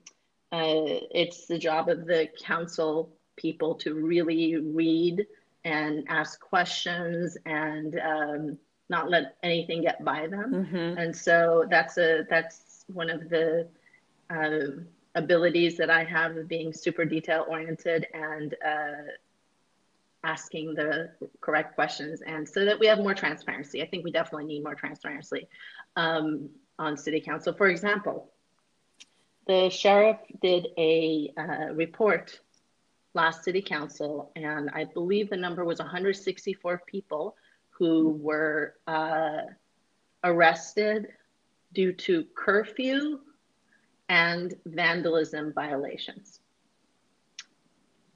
uh, 0.52 1.06
it's 1.12 1.46
the 1.46 1.58
job 1.58 1.90
of 1.90 2.06
the 2.06 2.28
council 2.42 3.12
people 3.36 3.76
to 3.76 3.94
really 3.94 4.58
read 4.58 5.26
and 5.64 6.06
ask 6.10 6.40
questions 6.40 7.38
and 7.46 8.00
um, 8.00 8.58
not 8.90 9.10
let 9.10 9.36
anything 9.44 9.82
get 9.82 10.04
by 10.04 10.28
them. 10.28 10.52
Mm-hmm. 10.54 10.98
And 10.98 11.16
so 11.16 11.66
that's 11.70 11.98
a 11.98 12.26
that's 12.30 12.86
one 12.88 13.10
of 13.10 13.30
the 13.30 13.68
uh, 14.30 14.82
abilities 15.16 15.78
that 15.78 15.90
I 15.90 16.04
have 16.04 16.38
of 16.38 16.48
being 16.48 16.74
super 16.74 17.06
detail 17.06 17.46
oriented 17.48 18.08
and 18.14 18.56
uh, 18.66 19.12
asking 20.24 20.74
the 20.74 21.12
correct 21.40 21.76
questions, 21.76 22.22
and 22.22 22.48
so 22.48 22.66
that 22.66 22.80
we 22.80 22.88
have 22.88 23.00
more 23.00 23.14
transparency. 23.14 23.82
I 23.82 23.88
think 23.88 24.04
we 24.04 24.12
definitely 24.12 24.46
need 24.46 24.64
more 24.64 24.76
transparency 24.76 25.48
um, 25.96 26.50
on 26.78 26.98
city 26.98 27.22
council. 27.22 27.54
For 27.54 27.68
example, 27.68 28.32
the 29.50 29.68
sheriff 29.72 30.20
did 30.44 30.68
a 30.78 31.34
uh, 31.36 31.74
report 31.74 32.40
last 33.16 33.44
city 33.44 33.64
council, 33.64 34.32
and 34.36 34.70
I 34.70 34.84
believe 34.84 35.32
the 35.32 35.38
number 35.38 35.66
was 35.66 35.80
164 35.80 36.84
people 36.86 37.36
who 37.72 38.10
were 38.22 38.76
uh, 38.86 39.42
arrested 40.24 41.08
due 41.74 41.94
to 41.94 42.26
curfew 42.36 43.22
and 44.08 44.54
vandalism 44.68 45.52
violations. 45.52 46.42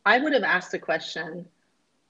I 0.05 0.19
would 0.19 0.33
have 0.33 0.43
asked 0.43 0.69
the 0.69 0.77
question 0.77 1.47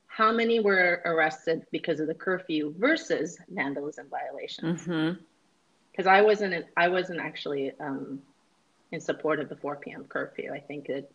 how 0.07 0.33
many 0.33 0.59
were 0.59 1.01
arrested 1.05 1.65
because 1.71 2.01
of 2.01 2.07
the 2.07 2.13
curfew 2.13 2.75
versus 2.77 3.37
vandalism 3.47 4.07
violations? 4.09 4.81
Because 4.81 6.07
mm-hmm. 6.07 6.09
I 6.09 6.21
wasn't, 6.21 6.65
I 6.75 6.89
wasn't 6.89 7.21
actually 7.21 7.71
um, 7.79 8.19
in 8.93 9.01
support 9.01 9.39
of 9.39 9.49
the 9.49 9.55
4 9.55 9.75
p.m. 9.77 10.05
curfew. 10.05 10.53
I 10.53 10.59
think 10.59 10.87
it 10.87 11.11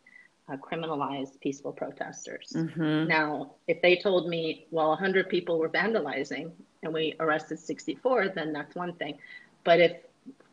uh, 0.48 0.56
criminalized 0.56 1.40
peaceful 1.40 1.72
protesters. 1.72 2.52
Mm-hmm. 2.54 3.06
Now, 3.06 3.52
if 3.68 3.80
they 3.80 3.96
told 3.96 4.28
me, 4.28 4.66
well, 4.72 4.88
100 4.88 5.28
people 5.28 5.58
were 5.58 5.68
vandalizing 5.68 6.50
and 6.82 6.92
we 6.92 7.14
arrested 7.20 7.60
64, 7.60 8.30
then 8.30 8.52
that's 8.52 8.74
one 8.74 8.94
thing. 8.94 9.18
But 9.62 9.80
if 9.80 9.92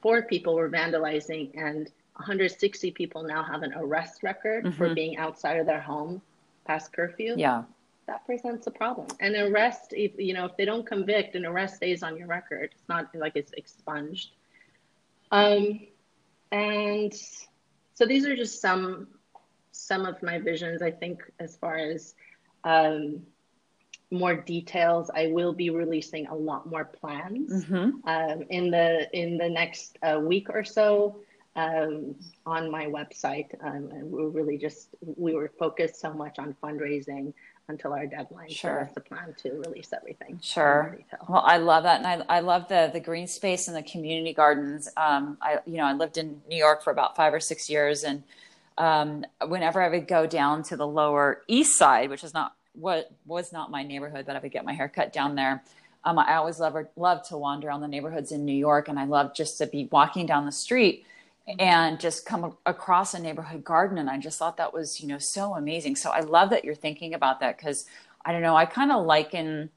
four 0.02 0.22
people 0.22 0.54
were 0.54 0.70
vandalizing 0.70 1.50
and 1.58 1.90
160 2.18 2.92
people 2.92 3.24
now 3.24 3.44
have 3.44 3.64
an 3.64 3.74
arrest 3.76 4.22
record 4.22 4.66
mm-hmm. 4.66 4.78
for 4.78 4.94
being 4.94 5.18
outside 5.18 5.58
of 5.58 5.66
their 5.66 5.82
home 5.82 6.22
past 6.66 6.94
curfew, 6.94 7.34
yeah, 7.38 7.64
that 8.06 8.24
presents 8.28 8.68
a 8.68 8.72
problem. 8.72 9.08
And 9.20 9.36
arrest, 9.36 9.94
if, 9.94 10.12
you 10.20 10.36
know, 10.36 10.46
if 10.46 10.56
they 10.58 10.66
don't 10.66 10.86
convict, 10.86 11.34
an 11.36 11.44
arrest 11.46 11.78
stays 11.78 12.04
on 12.04 12.18
your 12.18 12.28
record. 12.28 12.70
It's 12.74 12.88
not 12.88 13.14
like 13.16 13.36
it's 13.36 13.52
expunged. 13.54 14.30
Um, 15.32 15.88
and 16.52 17.14
so 17.94 18.06
these 18.06 18.26
are 18.26 18.36
just 18.36 18.62
some 18.62 19.08
some 19.72 20.06
of 20.06 20.22
my 20.24 20.40
visions. 20.40 20.82
I 20.82 20.92
think 20.92 21.22
as 21.40 21.58
far 21.58 21.76
as 21.78 22.16
um, 22.64 23.22
more 24.12 24.36
details, 24.36 25.10
I 25.14 25.28
will 25.28 25.54
be 25.54 25.70
releasing 25.70 26.28
a 26.28 26.36
lot 26.36 26.70
more 26.70 26.86
plans 26.86 27.66
mm-hmm. 27.66 28.08
um, 28.08 28.44
in 28.50 28.72
the 28.72 29.10
in 29.14 29.38
the 29.38 29.50
next 29.50 29.98
uh, 30.02 30.20
week 30.20 30.50
or 30.50 30.64
so 30.64 31.20
um, 31.56 32.16
on 32.46 32.70
my 32.70 32.86
website. 32.86 33.54
Um, 33.64 33.90
and 33.92 34.12
we 34.12 34.26
really 34.26 34.58
just 34.58 34.90
we 35.02 35.34
were 35.34 35.52
focused 35.60 36.00
so 36.00 36.14
much 36.14 36.40
on 36.40 36.56
fundraising 36.64 37.34
until 37.68 37.94
our 37.94 38.06
deadline. 38.06 38.50
Sure. 38.50 38.72
So 38.72 38.84
that's 38.84 38.94
the 38.94 39.02
plan 39.02 39.36
to 39.44 39.52
release 39.52 39.92
everything. 39.94 40.40
Sure. 40.42 40.98
Well, 41.28 41.44
I 41.46 41.58
love 41.58 41.84
that, 41.84 42.04
and 42.04 42.24
I, 42.30 42.38
I 42.38 42.40
love 42.42 42.68
the 42.68 42.90
the 42.92 43.00
green 43.00 43.28
space 43.28 43.68
and 43.68 43.76
the 43.76 43.84
community 43.84 44.34
gardens. 44.34 44.88
Um, 44.98 45.38
I 45.42 45.60
you 45.66 45.78
know 45.78 45.86
I 45.86 45.94
lived 45.94 46.18
in 46.18 46.42
New 46.50 46.58
York 46.58 46.84
for 46.84 46.92
about 46.92 47.16
five 47.16 47.34
or 47.34 47.40
six 47.40 47.70
years, 47.70 48.04
and 48.04 48.24
um, 48.78 49.26
whenever 49.48 49.82
I 49.82 49.90
would 49.90 50.08
go 50.08 50.28
down 50.28 50.64
to 50.64 50.78
the 50.78 50.88
Lower 50.88 51.42
East 51.48 51.78
Side, 51.78 52.10
which 52.10 52.24
is 52.24 52.34
not 52.34 52.54
what 52.74 53.12
was 53.26 53.52
not 53.52 53.72
my 53.72 53.84
neighborhood, 53.84 54.26
but 54.26 54.36
I 54.36 54.40
would 54.40 54.52
get 54.52 54.66
my 54.66 54.74
hair 54.74 54.90
cut 54.90 55.14
down 55.14 55.36
there. 55.36 55.64
Um, 56.04 56.20
I 56.20 56.36
always 56.36 56.60
love 56.60 56.76
love 56.96 57.28
to 57.30 57.38
wander 57.38 57.68
around 57.68 57.82
the 57.82 57.88
neighborhoods 57.88 58.32
in 58.32 58.46
New 58.46 58.56
York, 58.56 58.88
and 58.88 59.00
I 59.00 59.06
love 59.06 59.34
just 59.34 59.58
to 59.58 59.66
be 59.66 59.88
walking 59.92 60.26
down 60.26 60.46
the 60.46 60.52
street 60.52 61.06
and 61.60 62.00
just 62.00 62.26
come 62.26 62.58
across 62.66 63.14
a 63.14 63.20
neighborhood 63.20 63.64
garden 63.64 63.98
and 63.98 64.10
i 64.10 64.18
just 64.18 64.40
thought 64.40 64.58
that 64.58 64.74
was 64.74 65.00
you 65.00 65.08
know 65.08 65.20
so 65.20 65.56
amazing. 65.56 65.96
So 65.96 66.10
i 66.10 66.20
love 66.22 66.50
that 66.50 66.66
you're 66.66 66.76
thinking 66.76 67.14
about 67.14 67.40
that 67.42 67.58
because 67.58 67.86
i 68.26 68.32
don't 68.32 68.42
know 68.42 68.56
i 68.56 68.66
kind 68.66 68.92
of 68.92 69.06
liken 69.06 69.70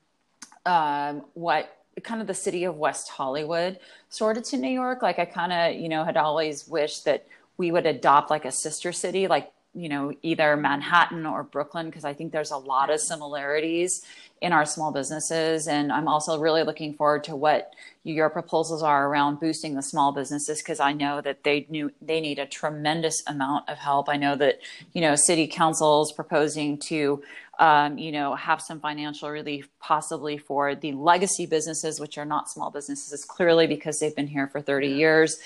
um, 0.67 1.25
what 1.35 1.75
kind 2.03 2.21
of 2.21 2.27
the 2.27 2.35
city 2.35 2.65
of 2.65 2.77
west 2.77 3.09
hollywood 3.09 3.79
sort 4.09 4.37
of 4.37 4.45
to 4.45 4.57
new 4.57 4.71
york. 4.71 5.03
Like 5.03 5.19
i 5.19 5.25
kind 5.25 5.53
of 5.53 5.81
you 5.81 5.89
know 5.89 6.05
had 6.05 6.17
always 6.17 6.67
wished 6.67 7.05
that 7.05 7.27
we 7.59 7.71
would 7.71 7.87
adopt 7.87 8.31
like 8.31 8.45
a 8.45 8.53
sister 8.53 8.93
city 8.93 9.27
like 9.27 9.53
you 9.75 9.89
know 9.89 10.13
either 10.23 10.57
manhattan 10.57 11.27
or 11.27 11.43
brooklyn 11.43 11.87
because 11.87 12.05
i 12.05 12.15
think 12.15 12.33
there's 12.33 12.51
a 12.51 12.57
lot 12.57 12.89
of 12.89 13.01
similarities 13.01 14.03
in 14.41 14.53
our 14.53 14.65
small 14.65 14.93
businesses. 14.93 15.67
And 15.67 15.93
I'm 15.93 16.09
also 16.09 16.39
really 16.39 16.63
looking 16.63 16.95
forward 16.95 17.25
to 17.25 17.37
what 17.37 17.73
your 18.05 18.31
proposals 18.31 18.83
are 18.83 19.09
around 19.09 19.41
boosting 19.41 19.75
the 19.75 19.83
small 19.83 20.13
businesses 20.13 20.63
because 20.63 20.81
I 20.81 20.93
know 20.93 21.21
that 21.21 21.45
they 21.45 21.67
knew 21.69 21.93
they 22.01 22.21
need 22.21 22.39
a 22.39 22.47
tremendous 22.47 23.23
amount 23.27 23.69
of 23.69 23.79
help. 23.79 24.09
I 24.09 24.17
know 24.17 24.37
that 24.37 24.61
you 24.93 25.01
know 25.01 25.15
city 25.15 25.47
councils 25.47 26.13
proposing 26.13 26.79
to 26.89 27.23
um, 27.59 27.99
you 27.99 28.13
know 28.13 28.35
have 28.35 28.63
some 28.63 28.81
financial 28.81 29.29
relief 29.31 29.69
possibly 29.81 30.39
for 30.39 30.75
the 30.75 30.93
legacy 30.93 31.47
businesses, 31.47 32.01
which 32.01 32.17
are 32.17 32.25
not 32.25 32.49
small 32.49 32.71
businesses, 32.71 33.25
clearly 33.25 33.67
because 33.67 33.99
they've 33.99 34.17
been 34.17 34.29
here 34.29 34.47
for 34.47 34.61
30 34.61 34.89
years. 34.89 35.39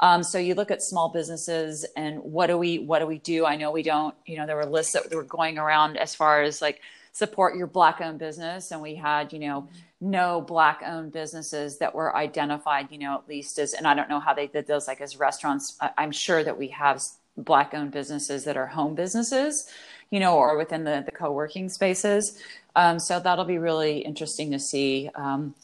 Um, 0.00 0.22
so 0.22 0.38
you 0.38 0.54
look 0.54 0.70
at 0.70 0.82
small 0.82 1.10
businesses 1.10 1.86
and 1.94 2.18
what 2.20 2.48
do 2.48 2.58
we 2.58 2.78
what 2.78 2.98
do 2.98 3.06
we 3.06 3.18
do? 3.18 3.46
I 3.46 3.56
know 3.56 3.70
we 3.70 3.82
don't. 3.82 4.14
You 4.26 4.38
know 4.38 4.46
there 4.46 4.56
were 4.56 4.66
lists 4.66 4.92
that 4.94 5.14
were 5.14 5.22
going 5.22 5.58
around 5.58 5.96
as 5.96 6.14
far 6.14 6.42
as 6.42 6.60
like 6.60 6.80
support 7.20 7.54
your 7.54 7.66
black 7.66 8.00
owned 8.00 8.18
business. 8.18 8.70
And 8.70 8.80
we 8.80 8.94
had 8.94 9.30
you 9.32 9.38
know 9.38 9.68
no 10.00 10.40
black 10.40 10.80
owned 10.84 11.12
businesses 11.12 11.76
that 11.78 11.94
were 11.94 12.16
identified 12.16 12.90
you 12.90 12.96
know 12.96 13.14
at 13.14 13.28
least 13.28 13.58
as 13.58 13.74
and 13.74 13.86
i 13.86 13.92
don't 13.92 14.08
know 14.08 14.18
how 14.18 14.32
they 14.32 14.46
did 14.46 14.66
those 14.66 14.88
like 14.88 15.02
as 15.02 15.18
restaurants. 15.18 15.78
I'm 15.98 16.12
sure 16.12 16.42
that 16.42 16.56
we 16.56 16.68
have 16.68 17.02
black 17.36 17.74
owned 17.74 17.92
businesses 17.92 18.44
that 18.44 18.56
are 18.56 18.66
home 18.66 18.94
businesses 18.94 19.70
you 20.10 20.18
know 20.18 20.34
or 20.36 20.56
within 20.56 20.82
the, 20.84 21.02
the 21.04 21.12
co-working 21.12 21.68
spaces. 21.68 22.42
Um, 22.74 22.98
so 22.98 23.20
that'll 23.20 23.44
be 23.44 23.58
really 23.58 23.98
interesting 23.98 24.50
to 24.52 24.58
see 24.58 25.10
um, 25.14 25.54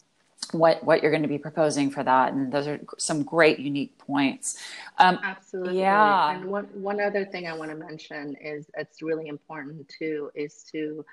what 0.51 0.83
what 0.83 1.01
you're 1.01 1.11
going 1.11 1.23
to 1.23 1.27
be 1.27 1.37
proposing 1.37 1.89
for 1.89 2.03
that. 2.03 2.33
And 2.33 2.51
those 2.51 2.67
are 2.67 2.79
some 2.97 3.23
great 3.23 3.59
unique 3.59 3.97
points. 3.97 4.57
Um, 4.97 5.19
absolutely. 5.23 5.79
yeah. 5.79 6.35
And 6.35 6.45
one 6.45 6.65
one 6.73 7.01
other 7.01 7.25
thing 7.25 7.47
i 7.47 7.53
want 7.53 7.71
to 7.71 7.77
mention 7.77 8.35
is 8.35 8.69
it's 8.77 9.01
really 9.01 9.27
important 9.27 9.89
too 9.99 10.31
is 10.35 10.63
to 10.71 11.05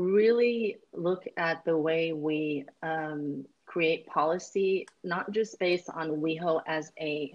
really 0.00 0.78
look 0.92 1.26
at 1.36 1.64
the 1.64 1.76
way 1.76 2.12
we 2.12 2.64
um, 2.82 3.44
create 3.66 4.06
policy, 4.06 4.86
not 5.04 5.30
just 5.30 5.58
based 5.58 5.90
on 5.90 6.10
WeHo 6.10 6.62
as 6.66 6.92
a 6.98 7.32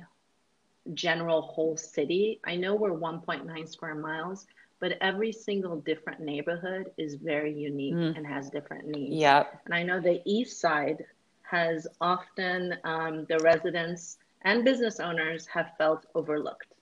general 0.94 1.42
whole 1.42 1.78
city. 1.78 2.40
I 2.44 2.56
know 2.56 2.76
we're 2.76 2.92
1.9 2.92 3.70
square 3.70 3.96
miles, 3.96 4.48
but 4.80 4.98
every 5.02 5.32
single 5.32 5.78
different 5.78 6.20
neighborhood 6.20 6.92
is 6.98 7.16
very 7.16 7.54
unique 7.54 7.96
mm. 7.96 8.18
and 8.18 8.26
has 8.26 8.50
different 8.50 8.88
needs. 8.88 9.16
Yeah. 9.16 9.46
And 9.66 9.74
I 9.74 9.84
know 9.84 10.00
the 10.00 10.22
east 10.26 10.60
side 10.60 11.06
has 11.44 11.88
often 12.02 12.76
um, 12.84 13.26
the 13.30 13.40
residents 13.40 14.18
and 14.42 14.66
business 14.66 15.00
owners 15.00 15.46
have 15.48 15.72
felt 15.78 16.06
overlooked 16.16 16.74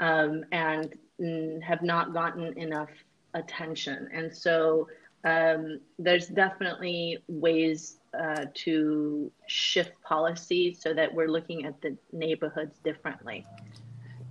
um, 0.00 0.44
and 0.52 0.94
mm, 1.20 1.62
have 1.62 1.82
not 1.82 2.12
gotten 2.12 2.58
enough 2.58 2.90
attention. 3.34 4.08
And 4.12 4.34
so 4.34 4.88
um, 5.24 5.80
there's 5.98 6.28
definitely 6.28 7.18
ways 7.28 7.98
uh, 8.18 8.46
to 8.54 9.30
shift 9.46 9.92
policy 10.02 10.74
so 10.78 10.92
that 10.94 11.12
we're 11.12 11.28
looking 11.28 11.64
at 11.64 11.80
the 11.80 11.96
neighborhoods 12.12 12.78
differently. 12.78 13.46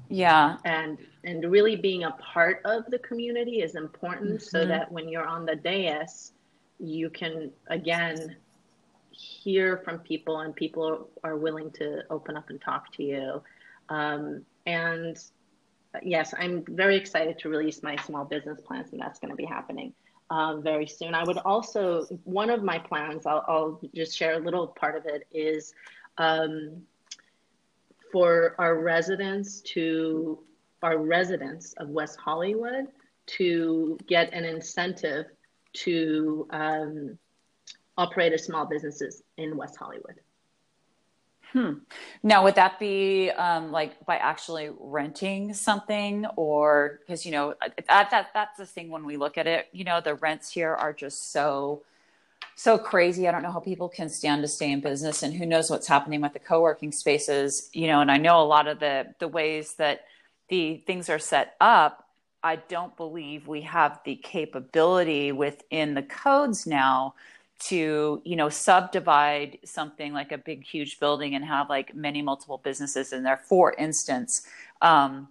Yeah. 0.10 0.58
And 0.66 0.98
and 1.24 1.50
really 1.50 1.78
being 1.78 2.04
a 2.04 2.12
part 2.12 2.62
of 2.66 2.86
the 2.88 3.00
community 3.00 3.62
is 3.62 3.76
important 3.76 4.32
mm-hmm. 4.32 4.58
so 4.58 4.66
that 4.66 4.92
when 4.92 5.08
you're 5.08 5.26
on 5.26 5.46
the 5.46 5.56
dais, 5.56 6.34
you 6.80 7.10
can 7.10 7.52
again 7.68 8.36
hear 9.12 9.78
from 9.78 10.00
people 10.00 10.38
yes, 16.02 16.34
I'm 16.38 16.64
very 16.70 16.96
excited 16.96 17.40
to 17.40 17.50
release 17.50 17.84
my 17.84 17.96
small 17.98 18.26
business 18.26 18.62
plans, 18.62 18.92
and 18.92 19.02
that's 19.02 19.20
going 19.20 19.32
to 19.32 19.36
be 19.36 19.46
happening 19.46 19.94
uh, 20.30 20.58
very 20.58 20.88
soon. 20.88 21.14
I 21.14 21.24
would 21.24 21.38
also, 21.40 22.06
one 22.24 22.50
of 22.50 22.64
my 22.64 22.80
plans, 22.80 23.26
I'll, 23.26 23.44
I'll 23.48 23.82
just 23.94 24.18
share 24.18 24.34
a 24.34 24.40
little 24.40 24.68
part 24.68 24.96
of 24.96 25.06
it, 25.06 25.28
is 25.32 25.74
um, 26.18 26.82
for 28.12 28.56
our 28.58 28.80
residents 28.80 29.62
to, 29.62 30.40
our 30.82 30.98
residents 30.98 31.74
of 31.74 31.90
West 31.90 32.18
Hollywood 32.20 32.88
to 33.28 33.98
get 34.08 34.34
an 34.34 34.46
incentive 34.46 35.26
to 35.74 36.48
um, 36.50 37.18
operate 37.98 38.34
as 38.34 38.46
small 38.46 38.66
businesses 38.66 39.24
in 39.38 39.56
West 39.56 39.78
Hollywood. 39.78 40.20
Hmm. 41.54 41.74
Now, 42.24 42.44
would 42.44 42.56
that 42.56 42.80
be 42.80 43.30
um, 43.32 43.72
like 43.72 44.06
by 44.06 44.16
actually 44.16 44.70
renting 44.80 45.54
something, 45.54 46.26
or 46.38 47.00
because 47.02 47.26
you 47.26 47.34
know 47.34 47.56
that, 47.60 48.10
that 48.12 48.28
that's 48.34 48.58
the 48.58 48.66
thing 48.66 48.90
when 48.90 49.06
we 49.06 49.18
look 49.18 49.38
at 49.38 49.48
it, 49.48 49.68
you 49.74 49.84
know, 49.84 50.00
the 50.00 50.16
rents 50.16 50.50
here 50.50 50.74
are 50.74 50.94
just 50.94 51.32
so 51.34 51.82
so 52.56 52.78
crazy. 52.78 53.28
I 53.28 53.32
don't 53.32 53.44
know 53.44 53.52
how 53.52 53.60
people 53.60 53.90
can 53.90 54.08
stand 54.08 54.44
to 54.44 54.48
stay 54.48 54.72
in 54.72 54.80
business, 54.80 55.24
and 55.24 55.34
who 55.34 55.46
knows 55.46 55.70
what's 55.70 55.88
happening 55.88 56.22
with 56.22 56.34
the 56.34 56.40
co 56.40 56.62
working 56.62 56.92
spaces, 56.94 57.70
you 57.74 57.88
know. 57.88 58.00
And 58.00 58.10
I 58.10 58.18
know 58.18 58.42
a 58.42 58.46
lot 58.46 58.68
of 58.68 58.80
the 58.80 59.14
the 59.20 59.28
ways 59.28 59.74
that 59.74 60.06
the 60.48 60.78
things 60.88 61.10
are 61.10 61.20
set 61.20 61.56
up. 61.60 62.08
I 62.44 62.56
don't 62.56 62.96
believe 62.96 63.48
we 63.48 63.62
have 63.62 64.00
the 64.06 64.16
capability 64.16 65.32
within 65.32 65.96
the 65.96 66.02
codes 66.02 66.66
now 66.66 67.14
to 67.62 68.22
you 68.26 68.36
know 68.36 68.50
subdivide 68.50 69.60
something 69.64 70.14
like 70.14 70.32
a 70.32 70.38
big 70.38 70.64
huge 70.64 71.00
building 71.00 71.36
and 71.36 71.46
have 71.46 71.70
like 71.70 71.96
many 71.96 72.22
multiple 72.22 72.60
businesses 72.64 73.14
in 73.14 73.24
there. 73.24 73.38
For 73.38 73.74
instance 73.74 74.42
um, 74.82 75.28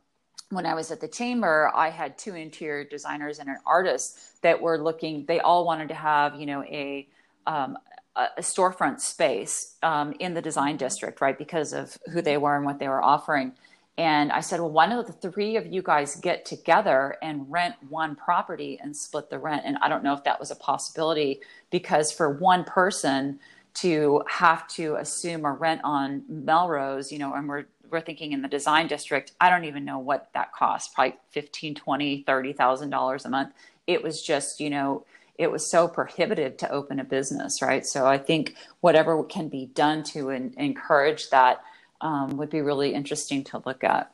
when 0.51 0.67
i 0.67 0.75
was 0.75 0.91
at 0.91 1.01
the 1.01 1.09
chamber 1.09 1.71
i 1.75 1.89
had 1.89 2.17
two 2.19 2.35
interior 2.35 2.85
designers 2.85 3.39
and 3.39 3.49
an 3.49 3.59
artist 3.67 4.43
that 4.43 4.61
were 4.61 4.79
looking 4.79 5.25
they 5.27 5.41
all 5.41 5.65
wanted 5.65 5.89
to 5.89 5.95
have 5.95 6.39
you 6.39 6.47
know 6.47 6.63
a 6.65 7.09
um, 7.47 7.77
a 8.17 8.41
storefront 8.41 9.01
space 9.01 9.77
um, 9.83 10.13
in 10.19 10.35
the 10.35 10.43
design 10.43 10.77
district 10.77 11.21
right 11.21 11.39
because 11.39 11.73
of 11.73 11.97
who 12.13 12.21
they 12.21 12.37
were 12.37 12.57
and 12.57 12.65
what 12.65 12.79
they 12.79 12.89
were 12.89 13.03
offering 13.03 13.53
and 14.01 14.33
I 14.33 14.41
said, 14.41 14.61
well, 14.61 14.71
why 14.71 14.89
don't 14.89 15.07
the 15.07 15.13
three 15.13 15.57
of 15.57 15.67
you 15.67 15.83
guys 15.83 16.17
get 16.17 16.47
together 16.47 17.19
and 17.21 17.45
rent 17.53 17.75
one 17.91 18.17
property 18.17 18.81
and 18.83 18.97
split 18.97 19.29
the 19.29 19.39
rent? 19.39 19.65
And 19.67 19.77
I 19.83 19.91
don't 19.91 20.03
know 20.03 20.15
if 20.15 20.25
that 20.25 20.41
was 20.41 20.51
a 20.51 20.57
possibility 20.57 21.41
because 21.71 22.11
for 22.11 22.31
one 22.31 22.65
person 22.65 23.41
to 23.75 24.23
have 24.27 24.67
to 24.69 24.95
assume 24.95 25.45
a 25.45 25.53
rent 25.53 25.83
on 25.85 26.23
Melrose, 26.31 27.13
you 27.13 27.19
know, 27.19 27.35
and 27.35 27.47
we're 27.47 27.67
we're 27.91 28.01
thinking 28.01 28.33
in 28.33 28.41
the 28.41 28.49
design 28.49 28.87
district, 28.87 29.33
I 29.39 29.51
don't 29.51 29.65
even 29.65 29.85
know 29.85 29.99
what 29.99 30.31
that 30.33 30.55
costs, 30.55 30.95
probably 30.95 31.19
15, 31.33 31.75
20, 31.75 32.23
30,000 32.23 32.89
dollars 32.89 33.27
a 33.27 33.29
month. 33.29 33.53
It 33.87 34.03
was 34.03 34.23
just, 34.23 34.61
you 34.61 34.71
know, 34.71 35.05
it 35.37 35.51
was 35.51 35.71
so 35.71 35.89
prohibitive 35.89 36.57
to 36.59 36.71
open 36.71 37.01
a 37.01 37.05
business, 37.05 37.61
right? 37.61 37.85
So 37.85 38.07
I 38.07 38.17
think 38.17 38.55
whatever 38.81 39.23
can 39.25 39.51
be 39.51 39.67
done 39.67 40.05
to 40.05 40.31
encourage 40.31 41.29
that 41.29 41.61
um, 42.01 42.37
would 42.37 42.51
be 42.51 42.61
really 42.61 42.95
interesting 42.95 43.45
to 43.45 43.63
look 43.65 43.85
at. 43.85 44.13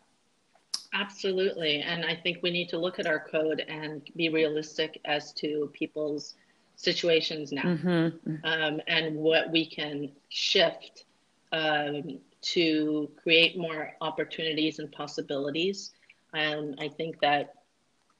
Absolutely. 0.92 1.82
And 1.82 2.04
I 2.04 2.14
think 2.14 2.38
we 2.42 2.50
need 2.50 2.68
to 2.70 2.78
look 2.78 2.98
at 2.98 3.06
our 3.06 3.20
code 3.20 3.60
and 3.68 4.02
be 4.16 4.28
realistic 4.28 5.00
as 5.04 5.32
to 5.34 5.70
people's 5.72 6.34
situations 6.76 7.52
now 7.52 7.62
mm-hmm. 7.62 8.36
um, 8.44 8.80
and 8.86 9.16
what 9.16 9.50
we 9.50 9.66
can 9.66 10.12
shift 10.28 11.04
um, 11.52 12.18
to 12.42 13.10
create 13.22 13.58
more 13.58 13.92
opportunities 14.00 14.78
and 14.78 14.90
possibilities. 14.92 15.92
And 16.32 16.76
I 16.78 16.88
think 16.88 17.20
that 17.20 17.54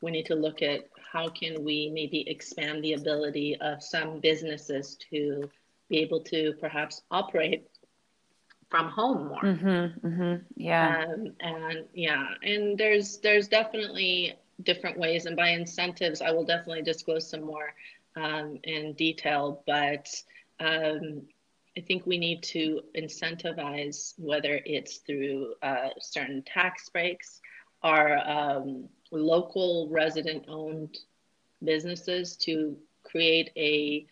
we 0.00 0.10
need 0.10 0.26
to 0.26 0.34
look 0.34 0.62
at 0.62 0.88
how 1.12 1.28
can 1.28 1.64
we 1.64 1.90
maybe 1.92 2.28
expand 2.28 2.82
the 2.82 2.94
ability 2.94 3.56
of 3.60 3.82
some 3.82 4.20
businesses 4.20 4.96
to 5.10 5.48
be 5.88 5.98
able 5.98 6.20
to 6.20 6.54
perhaps 6.60 7.02
operate 7.10 7.68
from 8.76 8.88
home 8.88 9.28
more. 9.28 9.42
Mm-hmm, 9.42 10.06
mm-hmm, 10.06 10.34
yeah. 10.56 11.04
Um, 11.08 11.32
and 11.40 11.84
yeah, 11.94 12.26
and 12.42 12.76
there's 12.78 13.18
there's 13.18 13.48
definitely 13.48 14.34
different 14.62 14.98
ways, 14.98 15.26
and 15.26 15.36
by 15.36 15.48
incentives, 15.50 16.20
I 16.22 16.30
will 16.30 16.44
definitely 16.44 16.82
disclose 16.82 17.28
some 17.28 17.42
more 17.42 17.74
um, 18.16 18.58
in 18.64 18.92
detail. 18.94 19.62
But 19.66 20.08
um, 20.60 21.22
I 21.76 21.80
think 21.80 22.06
we 22.06 22.18
need 22.18 22.42
to 22.44 22.80
incentivize 22.96 24.14
whether 24.18 24.60
it's 24.64 24.98
through 24.98 25.54
uh, 25.62 25.90
certain 26.00 26.42
tax 26.42 26.88
breaks, 26.88 27.40
our 27.82 28.18
um, 28.18 28.88
local 29.10 29.88
resident-owned 29.90 30.98
businesses 31.62 32.36
to 32.36 32.76
create 33.04 33.50
a 33.56 34.06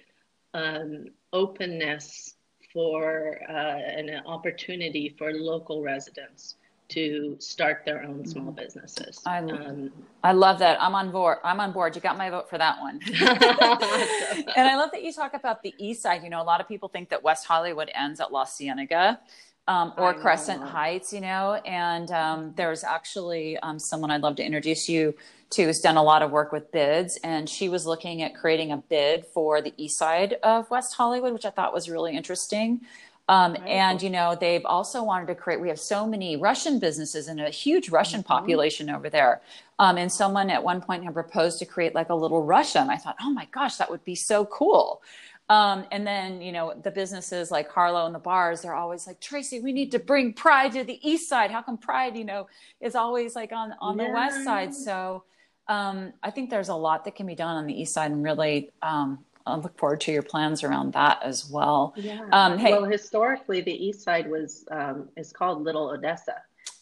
um, 0.53 1.07
openness 1.33 2.37
for 2.75 3.41
uh, 3.49 3.53
an 3.53 4.20
opportunity 4.27 5.14
for 5.16 5.33
local 5.33 5.83
residents 5.83 6.57
to 6.89 7.37
start 7.41 7.83
their 7.87 8.03
own 8.03 8.27
small 8.27 8.47
mm-hmm. 8.47 8.57
businesses. 8.57 9.22
I, 9.25 9.39
um, 9.39 9.91
I 10.22 10.33
love 10.33 10.59
that. 10.59 10.81
I'm 10.83 10.95
on 10.95 11.11
board. 11.11 11.39
I'm 11.43 11.61
on 11.61 11.72
board. 11.72 11.97
You 11.97 12.03
got 12.03 12.18
my 12.18 12.29
vote 12.29 12.51
for 12.51 12.59
that 12.59 12.79
one. 12.81 13.01
and 13.07 14.68
I 14.68 14.77
love 14.77 14.91
that 14.93 15.03
you 15.03 15.12
talk 15.12 15.33
about 15.35 15.62
the 15.62 15.75
east 15.79 16.03
side. 16.03 16.22
You 16.22 16.31
know, 16.31 16.43
a 16.43 16.45
lot 16.45 16.61
of 16.61 16.68
people 16.68 16.89
think 16.89 17.09
that 17.09 17.22
West 17.22 17.47
Hollywood 17.47 17.91
ends 17.95 18.20
at 18.20 18.33
La 18.33 18.45
Cienega. 18.45 19.20
Um, 19.67 19.95
or 19.97 20.12
Crescent 20.12 20.62
Heights, 20.62 21.11
you 21.11 21.23
know, 21.23 21.55
and 21.65 22.11
um, 22.11 22.53
there's 22.55 22.85
actually 22.85 23.57
um, 23.61 23.79
someone 23.79 24.11
I'd 24.11 24.21
love 24.21 24.37
to 24.37 24.45
introduce 24.45 24.91
you 24.91 25.15
to 25.51 25.65
who's 25.65 25.81
done 25.81 25.97
a 25.97 26.03
lot 26.03 26.21
of 26.21 26.31
work 26.31 26.53
with 26.53 26.71
bids, 26.71 27.19
and 27.25 27.49
she 27.49 27.71
was 27.71 27.87
looking 27.87 28.21
at 28.21 28.35
creating 28.35 28.73
a 28.73 28.77
bid 28.77 29.25
for 29.25 29.62
the 29.62 29.73
east 29.79 29.97
side 29.99 30.35
of 30.43 30.71
West 30.71 30.95
Hollywood, 30.95 31.33
which 31.33 31.47
I 31.47 31.51
thought 31.51 31.73
was 31.73 31.89
really 31.89 32.15
interesting. 32.15 32.83
Um, 33.29 33.57
and 33.67 34.03
you 34.03 34.11
know, 34.11 34.37
they've 34.39 34.65
also 34.67 35.03
wanted 35.03 35.29
to 35.29 35.35
create. 35.35 35.61
We 35.61 35.69
have 35.69 35.81
so 35.81 36.07
many 36.07 36.37
Russian 36.37 36.79
businesses 36.79 37.27
and 37.27 37.41
a 37.41 37.49
huge 37.49 37.89
Russian 37.89 38.21
mm-hmm. 38.21 38.29
population 38.29 38.91
over 38.91 39.09
there. 39.09 39.41
Um, 39.79 39.97
and 39.97 40.12
someone 40.12 40.51
at 40.51 40.62
one 40.62 40.81
point 40.81 41.05
had 41.05 41.15
proposed 41.15 41.59
to 41.61 41.65
create 41.65 41.95
like 41.95 42.11
a 42.11 42.15
little 42.15 42.45
Russia, 42.45 42.81
and 42.81 42.91
I 42.91 42.97
thought, 42.97 43.17
oh 43.21 43.31
my 43.31 43.47
gosh, 43.51 43.77
that 43.77 43.91
would 43.91 44.05
be 44.05 44.15
so 44.15 44.45
cool. 44.45 45.01
Um, 45.51 45.84
and 45.92 46.07
then, 46.07 46.40
you 46.40 46.53
know, 46.53 46.72
the 46.82 46.90
businesses 46.90 47.51
like 47.51 47.70
Harlow 47.70 48.07
and 48.07 48.14
the 48.14 48.18
bars, 48.18 48.62
they're 48.62 48.74
always 48.74 49.07
like, 49.07 49.20
Tracy, 49.20 49.61
we 49.61 49.72
need 49.72 49.90
to 49.92 49.99
bring 49.99 50.32
pride 50.32 50.72
to 50.72 50.84
the 50.84 50.99
east 51.07 51.28
side. 51.28 51.51
How 51.51 51.61
come 51.61 51.76
pride, 51.76 52.16
you 52.16 52.24
know, 52.24 52.49
is 52.80 52.95
always 52.95 53.36
like 53.36 53.53
on, 53.53 53.74
on 53.80 53.99
yeah. 53.99 54.07
the 54.07 54.12
west 54.12 54.42
side? 54.42 54.74
So 54.74 55.24
um, 55.68 56.14
I 56.22 56.30
think 56.30 56.49
there's 56.51 56.70
a 56.70 56.74
lot 56.74 57.05
that 57.05 57.14
can 57.14 57.26
be 57.26 57.34
done 57.34 57.57
on 57.57 57.66
the 57.66 57.78
east 57.78 57.95
side, 57.95 58.11
and 58.11 58.22
really, 58.22 58.70
um, 58.82 59.24
I 59.47 59.57
look 59.57 59.78
forward 59.78 60.01
to 60.03 60.12
your 60.12 60.22
plans 60.22 60.64
around 60.64 60.95
that 60.95 61.22
as 61.22 61.51
well. 61.51 61.92
Yeah. 61.97 62.24
Um, 62.32 62.57
hey, 62.59 62.72
well, 62.72 62.84
historically, 62.84 63.61
the 63.61 63.86
east 63.86 64.01
side 64.03 64.30
was 64.30 64.64
um, 64.70 65.09
is 65.16 65.32
called 65.32 65.62
Little 65.62 65.90
Odessa, 65.90 66.36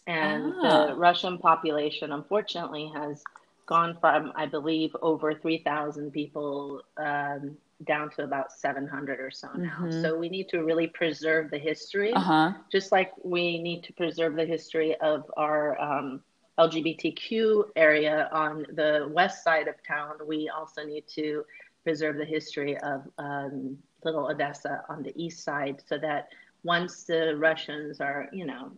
and 0.07 0.53
ah. 0.63 0.87
the 0.87 0.95
Russian 0.95 1.39
population, 1.39 2.13
unfortunately, 2.13 2.91
has 2.95 3.23
gone 3.67 3.97
from 4.01 4.33
I 4.37 4.47
believe 4.47 4.95
over 5.03 5.35
three 5.35 5.59
thousand 5.59 6.13
people 6.13 6.83
um, 6.97 7.57
down 7.85 8.11
to 8.11 8.25
about 8.25 8.53
700 8.53 9.21
or 9.21 9.31
so 9.31 9.49
now. 9.55 9.79
Mm-hmm. 9.81 10.03
So 10.03 10.19
we 10.19 10.29
need 10.29 10.49
to 10.51 10.63
really 10.63 10.87
preserve 10.87 11.51
the 11.51 11.59
history, 11.59 12.13
uh-huh. 12.13 12.53
just 12.71 12.93
like 12.93 13.13
we 13.25 13.63
need 13.63 13.83
to 13.85 13.93
preserve 13.93 14.37
the 14.37 14.47
history 14.47 14.97
of 15.01 15.31
our 15.37 15.81
um, 15.81 16.23
LGBTQ 16.59 17.65
area 17.77 18.29
on 18.33 18.67
the 18.75 19.09
west 19.11 19.43
side 19.43 19.69
of 19.69 19.75
town, 19.87 20.15
we 20.27 20.51
also 20.55 20.85
need 20.85 21.05
to 21.15 21.45
preserve 21.83 22.17
the 22.17 22.25
history 22.25 22.77
of 22.79 23.03
um, 23.19 23.79
Little 24.05 24.31
Odessa 24.31 24.85
on 24.89 25.03
the 25.03 25.13
east 25.17 25.43
side 25.45 25.83
so 25.87 25.99
that 25.99 26.29
once 26.65 27.05
the 27.05 27.37
Russians 27.37 28.01
are, 28.01 28.29
you 28.33 28.45
know, 28.45 28.71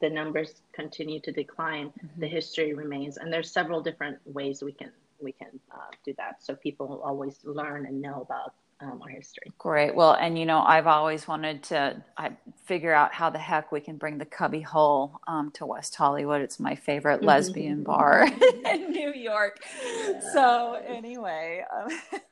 the 0.00 0.08
numbers 0.08 0.62
continue 0.72 1.20
to 1.20 1.32
decline, 1.32 1.88
mm-hmm. 1.88 2.20
the 2.20 2.28
history 2.28 2.72
remains. 2.74 3.16
And 3.18 3.32
there's 3.32 3.50
several 3.50 3.82
different 3.82 4.18
ways 4.24 4.62
we 4.62 4.72
can 4.72 4.92
we 5.22 5.32
can 5.32 5.48
uh, 5.72 5.90
do 6.04 6.14
that 6.16 6.42
so 6.42 6.54
people 6.54 7.00
always 7.04 7.38
learn 7.44 7.86
and 7.86 8.00
know 8.00 8.22
about 8.22 8.54
um, 8.80 9.00
our 9.02 9.08
history. 9.08 9.52
Great. 9.58 9.94
Well, 9.94 10.14
and 10.14 10.38
you 10.38 10.46
know, 10.46 10.60
I've 10.60 10.86
always 10.86 11.28
wanted 11.28 11.62
to 11.64 12.02
I 12.16 12.30
figure 12.64 12.92
out 12.92 13.12
how 13.12 13.30
the 13.30 13.38
heck 13.38 13.72
we 13.72 13.80
can 13.80 13.96
bring 13.96 14.18
the 14.18 14.24
Cubby 14.24 14.60
Hole 14.60 15.20
um, 15.26 15.50
to 15.52 15.66
West 15.66 15.94
Hollywood. 15.94 16.40
It's 16.40 16.58
my 16.58 16.74
favorite 16.74 17.18
mm-hmm. 17.18 17.26
lesbian 17.26 17.82
bar 17.82 18.26
in 18.66 18.90
New 18.90 19.12
York. 19.12 19.60
Yeah. 19.84 20.20
So 20.32 20.82
anyway, 20.86 21.64
um, 21.74 22.22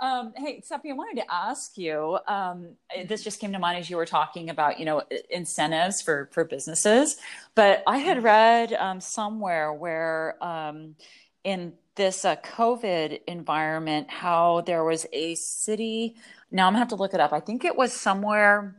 um, 0.00 0.32
hey, 0.36 0.62
Sepi, 0.68 0.90
I 0.90 0.94
wanted 0.94 1.20
to 1.22 1.32
ask 1.32 1.78
you. 1.78 2.18
Um, 2.26 2.70
this 3.06 3.22
just 3.22 3.40
came 3.40 3.52
to 3.52 3.58
mind 3.58 3.78
as 3.78 3.88
you 3.88 3.96
were 3.96 4.06
talking 4.06 4.50
about, 4.50 4.78
you 4.80 4.84
know, 4.84 5.02
incentives 5.30 6.02
for 6.02 6.28
for 6.32 6.44
businesses. 6.44 7.16
But 7.54 7.84
I 7.86 7.98
had 7.98 8.22
read 8.24 8.72
um, 8.72 9.00
somewhere 9.00 9.72
where 9.72 10.36
in 11.44 11.74
this 11.94 12.24
uh, 12.24 12.36
COVID 12.36 13.20
environment, 13.26 14.10
how 14.10 14.62
there 14.62 14.82
was 14.82 15.06
a 15.12 15.34
city. 15.36 16.16
Now 16.50 16.66
I'm 16.66 16.72
gonna 16.72 16.80
have 16.80 16.88
to 16.88 16.96
look 16.96 17.14
it 17.14 17.20
up. 17.20 17.32
I 17.32 17.40
think 17.40 17.64
it 17.64 17.76
was 17.76 17.92
somewhere, 17.92 18.76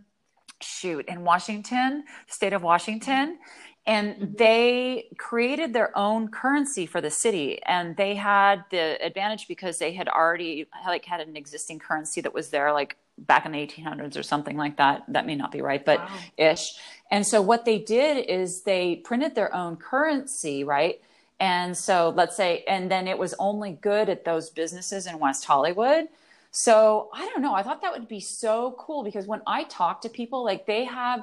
shoot, 0.59 1.05
in 1.07 1.23
Washington, 1.23 2.03
state 2.27 2.53
of 2.53 2.61
Washington, 2.63 3.37
and 3.85 4.15
mm-hmm. 4.15 4.33
they 4.37 5.07
created 5.17 5.71
their 5.73 5.95
own 5.97 6.27
currency 6.27 6.85
for 6.85 6.99
the 6.99 7.11
city. 7.11 7.61
And 7.63 7.95
they 7.95 8.15
had 8.15 8.65
the 8.71 8.97
advantage 9.01 9.47
because 9.47 9.77
they 9.77 9.93
had 9.93 10.09
already 10.09 10.67
like 10.85 11.05
had 11.05 11.21
an 11.21 11.37
existing 11.37 11.79
currency 11.79 12.21
that 12.21 12.33
was 12.33 12.49
there, 12.49 12.73
like 12.73 12.97
back 13.17 13.45
in 13.45 13.53
the 13.53 13.59
1800s 13.65 14.17
or 14.17 14.23
something 14.23 14.57
like 14.57 14.77
that. 14.77 15.03
That 15.07 15.25
may 15.25 15.35
not 15.35 15.51
be 15.51 15.61
right, 15.61 15.85
but 15.85 15.99
wow. 15.99 16.09
ish. 16.37 16.73
And 17.11 17.25
so 17.25 17.41
what 17.41 17.63
they 17.63 17.77
did 17.77 18.25
is 18.25 18.63
they 18.63 18.97
printed 18.97 19.35
their 19.35 19.53
own 19.55 19.77
currency, 19.77 20.63
right? 20.63 20.99
And 21.39 21.77
so 21.77 22.13
let's 22.15 22.35
say, 22.35 22.63
and 22.67 22.89
then 22.89 23.07
it 23.07 23.17
was 23.17 23.33
only 23.39 23.73
good 23.73 24.09
at 24.09 24.25
those 24.25 24.49
businesses 24.49 25.05
in 25.05 25.19
West 25.19 25.45
Hollywood. 25.45 26.07
So 26.51 27.09
I 27.13 27.25
don't 27.25 27.41
know. 27.41 27.53
I 27.53 27.63
thought 27.63 27.81
that 27.81 27.91
would 27.91 28.07
be 28.07 28.21
so 28.21 28.75
cool 28.79 29.03
because 29.03 29.27
when 29.27 29.41
I 29.45 29.65
talk 29.65 30.01
to 30.01 30.09
people, 30.09 30.43
like 30.45 30.65
they 30.65 30.85
have 30.85 31.21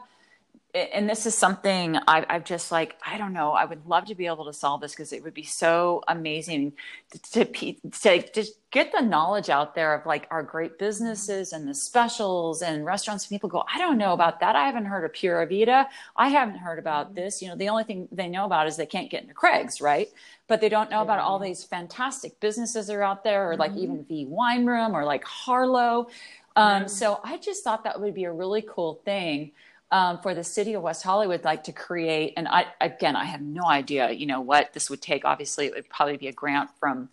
and 0.74 1.08
this 1.08 1.26
is 1.26 1.36
something 1.36 1.96
I, 2.08 2.24
I've 2.30 2.44
just 2.44 2.72
like 2.72 2.96
I 3.04 3.18
don't 3.18 3.34
know. 3.34 3.52
I 3.52 3.66
would 3.66 3.86
love 3.86 4.06
to 4.06 4.14
be 4.14 4.26
able 4.26 4.46
to 4.46 4.54
solve 4.54 4.80
this 4.80 4.92
because 4.92 5.12
it 5.12 5.22
would 5.22 5.34
be 5.34 5.42
so 5.42 6.02
amazing 6.08 6.72
to, 7.10 7.44
to, 7.44 7.74
to 7.90 8.32
just 8.32 8.54
get 8.70 8.90
the 8.90 9.02
knowledge 9.02 9.50
out 9.50 9.74
there 9.74 9.94
of 9.94 10.06
like 10.06 10.26
our 10.30 10.42
great 10.42 10.78
businesses 10.78 11.52
and 11.52 11.68
the 11.68 11.74
specials 11.74 12.62
and 12.62 12.86
restaurants. 12.86 13.26
People 13.26 13.50
go, 13.50 13.64
I 13.72 13.76
don't 13.76 13.98
know 13.98 14.14
about 14.14 14.40
that. 14.40 14.56
I 14.56 14.64
haven't 14.64 14.86
heard 14.86 15.04
of 15.04 15.12
Pura 15.12 15.46
Vida. 15.46 15.88
I 16.16 16.28
haven't 16.28 16.56
heard 16.56 16.78
about 16.78 17.08
mm-hmm. 17.08 17.16
this. 17.16 17.42
You 17.42 17.48
know, 17.48 17.56
the 17.56 17.68
only 17.68 17.84
thing 17.84 18.08
they 18.10 18.28
know 18.28 18.46
about 18.46 18.66
is 18.66 18.76
they 18.76 18.86
can't 18.86 19.10
get 19.10 19.22
into 19.22 19.34
Craig's, 19.34 19.82
right? 19.82 20.08
But 20.48 20.62
they 20.62 20.70
don't 20.70 20.90
know 20.90 20.98
yeah. 20.98 21.02
about 21.02 21.18
all 21.18 21.38
these 21.38 21.64
fantastic 21.64 22.40
businesses 22.40 22.86
that 22.86 22.96
are 22.96 23.02
out 23.02 23.24
there, 23.24 23.50
or 23.50 23.56
like 23.56 23.72
mm-hmm. 23.72 23.82
even 23.82 24.04
V 24.04 24.24
Wine 24.24 24.64
Room 24.64 24.96
or 24.96 25.04
like 25.04 25.24
Harlow. 25.24 26.08
Um, 26.56 26.88
So 26.88 27.20
I 27.24 27.36
just 27.36 27.62
thought 27.62 27.84
that 27.84 28.00
would 28.00 28.14
be 28.14 28.24
a 28.24 28.32
really 28.32 28.62
cool 28.62 29.00
thing 29.04 29.52
um, 29.92 30.18
for 30.18 30.34
the 30.34 30.42
city 30.42 30.72
of 30.72 30.82
West 30.82 31.04
Hollywood 31.04 31.44
like 31.44 31.62
to 31.64 31.72
create. 31.72 32.32
And 32.36 32.48
I 32.48 32.66
again, 32.80 33.14
I 33.14 33.26
have 33.26 33.42
no 33.42 33.64
idea, 33.64 34.10
you 34.10 34.26
know, 34.26 34.40
what 34.40 34.72
this 34.72 34.90
would 34.90 35.02
take. 35.02 35.24
Obviously, 35.24 35.66
it 35.66 35.74
would 35.74 35.88
probably 35.88 36.16
be 36.16 36.28
a 36.28 36.32
grant 36.32 36.70
from 36.80 37.10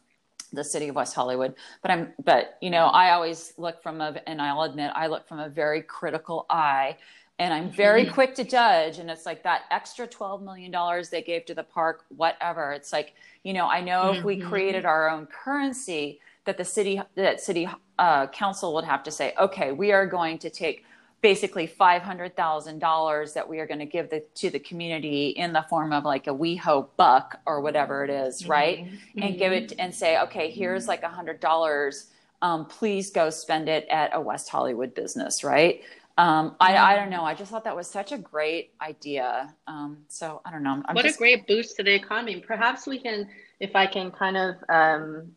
the 0.51 0.63
city 0.63 0.88
of 0.88 0.95
West 0.95 1.13
Hollywood. 1.13 1.53
But 1.82 1.91
I'm, 1.91 2.13
but 2.23 2.57
you 2.61 2.69
know, 2.69 2.86
I 2.86 3.11
always 3.11 3.53
look 3.57 3.84
from 3.84 4.01
a, 4.01 4.19
and 4.25 4.41
I'll 4.41 4.63
admit, 4.63 4.91
I 4.95 5.07
look 5.07 5.27
from 5.27 5.39
a 5.39 5.49
very 5.49 5.84
critical 5.84 6.45
eye. 6.49 6.97
And 7.38 7.53
I'm 7.53 7.71
very 7.71 8.03
mm-hmm. 8.03 8.13
quick 8.13 8.36
to 8.36 8.43
judge. 8.43 8.99
And 8.99 9.09
it's 9.09 9.25
like 9.25 9.43
that 9.43 9.61
extra 9.71 10.05
$12 10.05 10.41
million 10.41 10.73
they 11.09 11.21
gave 11.21 11.45
to 11.45 11.53
the 11.53 11.63
park, 11.63 12.03
whatever. 12.09 12.73
It's 12.73 12.91
like, 12.91 13.13
you 13.43 13.53
know, 13.53 13.65
I 13.65 13.80
know 13.80 14.03
mm-hmm. 14.03 14.19
if 14.19 14.23
we 14.25 14.38
mm-hmm. 14.38 14.49
created 14.49 14.86
our 14.86 15.09
own 15.09 15.25
currency, 15.25 16.19
that 16.43 16.57
the 16.57 16.65
city, 16.65 17.01
that 17.15 17.39
city 17.39 17.69
uh, 17.97 18.27
council 18.27 18.73
would 18.73 18.84
have 18.84 19.03
to 19.03 19.11
say, 19.11 19.34
okay, 19.39 19.71
we 19.71 19.93
are 19.93 20.05
going 20.05 20.38
to 20.39 20.49
take 20.49 20.84
basically 21.22 21.67
$500,000 21.67 23.34
that 23.34 23.47
we 23.47 23.59
are 23.59 23.67
going 23.67 23.80
to 23.80 23.86
give 23.86 24.09
the, 24.09 24.24
to 24.36 24.49
the 24.49 24.59
community 24.59 25.30
in 25.30 25.51
the 25.51 25.65
form 25.70 25.91
of 25.91 26.05
like 26.05 26.28
a 26.28 26.34
WeHo 26.34 26.88
buck 26.97 27.39
or 27.45 27.61
whatever 27.61 28.03
it 28.03 28.09
is, 28.09 28.41
mm-hmm. 28.41 28.51
right? 28.51 28.86
Mm-hmm. 28.86 29.24
And 29.24 29.38
give 29.38 29.51
it 29.51 29.74
and 29.80 29.93
say, 29.93 30.20
okay, 30.22 30.49
here's 30.49 30.88
like 30.88 31.03
a 31.03 31.09
hundred 31.09 31.39
dollars. 31.39 32.07
Um, 32.41 32.65
please 32.65 33.11
go 33.11 33.30
spend 33.30 33.67
it 33.67 33.86
at 33.89 34.11
a 34.13 34.22
West 34.22 34.49
Hollywood 34.49 34.95
business, 34.95 35.43
right? 35.43 35.82
Um, 36.17 36.55
I, 36.59 36.76
I 36.76 36.95
don't 36.95 37.09
know. 37.09 37.24
I 37.24 37.34
just 37.34 37.49
thought 37.51 37.63
that 37.63 37.76
was 37.76 37.89
such 37.89 38.11
a 38.11 38.17
great 38.17 38.74
idea. 38.82 39.53
Um, 39.67 39.99
so 40.09 40.41
I 40.45 40.51
don't 40.51 40.63
know. 40.63 40.82
I'm 40.86 40.95
what 40.95 41.05
just... 41.05 41.15
a 41.15 41.17
great 41.17 41.47
boost 41.47 41.78
to 41.78 41.84
the 41.84 41.93
economy. 41.93 42.43
Perhaps 42.45 42.88
we 42.88 42.99
can, 42.99 43.30
if 43.59 43.76
I 43.76 43.88
can 43.88 44.11
kind 44.11 44.36
of 44.36 44.55
um, 44.67 45.32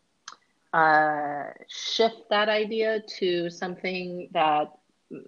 uh, 0.72 1.44
shift 1.68 2.28
that 2.30 2.48
idea 2.48 3.00
to 3.18 3.50
something 3.50 4.28
that 4.32 4.72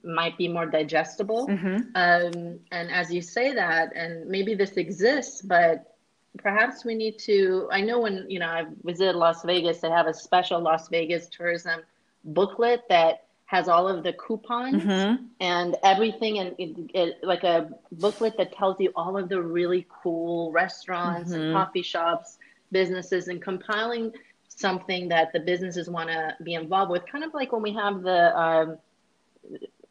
might 0.02 0.36
be 0.38 0.48
more 0.48 0.66
digestible. 0.66 1.46
Mm-hmm. 1.48 1.76
Um, 1.94 2.58
and 2.70 2.90
as 2.90 3.12
you 3.12 3.22
say 3.22 3.54
that, 3.54 3.94
and 3.94 4.26
maybe 4.28 4.54
this 4.54 4.72
exists, 4.72 5.42
but 5.42 5.96
perhaps 6.38 6.84
we 6.84 6.94
need 6.94 7.18
to. 7.20 7.68
I 7.72 7.80
know 7.80 8.00
when 8.00 8.26
you 8.28 8.38
know 8.38 8.48
I 8.48 8.66
visited 8.82 9.16
Las 9.16 9.44
Vegas, 9.44 9.80
they 9.80 9.90
have 9.90 10.06
a 10.06 10.14
special 10.14 10.60
Las 10.60 10.88
Vegas 10.88 11.28
tourism 11.28 11.80
booklet 12.24 12.82
that 12.88 13.24
has 13.46 13.68
all 13.68 13.86
of 13.86 14.02
the 14.02 14.12
coupons 14.14 14.82
mm-hmm. 14.82 15.22
and 15.40 15.76
everything, 15.84 16.38
and 16.38 16.54
it, 16.58 16.90
it, 16.94 17.18
like 17.22 17.44
a 17.44 17.70
booklet 17.92 18.36
that 18.38 18.56
tells 18.56 18.80
you 18.80 18.90
all 18.96 19.16
of 19.18 19.28
the 19.28 19.40
really 19.40 19.86
cool 20.02 20.50
restaurants 20.50 21.30
mm-hmm. 21.30 21.40
and 21.40 21.54
coffee 21.54 21.82
shops, 21.82 22.38
businesses, 22.72 23.28
and 23.28 23.42
compiling 23.42 24.12
something 24.48 25.08
that 25.08 25.32
the 25.32 25.40
businesses 25.40 25.90
want 25.90 26.08
to 26.08 26.34
be 26.42 26.54
involved 26.54 26.90
with. 26.90 27.04
Kind 27.06 27.22
of 27.22 27.34
like 27.34 27.52
when 27.52 27.62
we 27.62 27.72
have 27.74 28.02
the 28.02 28.38
um, 28.38 28.78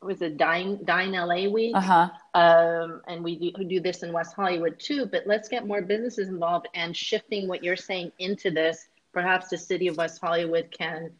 was 0.03 0.21
a 0.21 0.29
Dine 0.29 0.83
Dine 0.83 1.11
LA 1.11 1.47
Week, 1.49 1.75
uh-huh. 1.75 2.09
um, 2.33 3.01
and 3.07 3.23
we 3.23 3.51
do, 3.51 3.63
do 3.63 3.79
this 3.79 4.03
in 4.03 4.11
West 4.11 4.35
Hollywood 4.35 4.79
too. 4.79 5.05
But 5.05 5.23
let's 5.25 5.49
get 5.49 5.65
more 5.65 5.81
businesses 5.81 6.29
involved 6.29 6.67
and 6.73 6.95
shifting 6.95 7.47
what 7.47 7.63
you're 7.63 7.75
saying 7.75 8.11
into 8.19 8.51
this. 8.51 8.87
Perhaps 9.13 9.49
the 9.49 9.57
city 9.57 9.87
of 9.87 9.97
West 9.97 10.19
Hollywood 10.21 10.69
can 10.71 11.11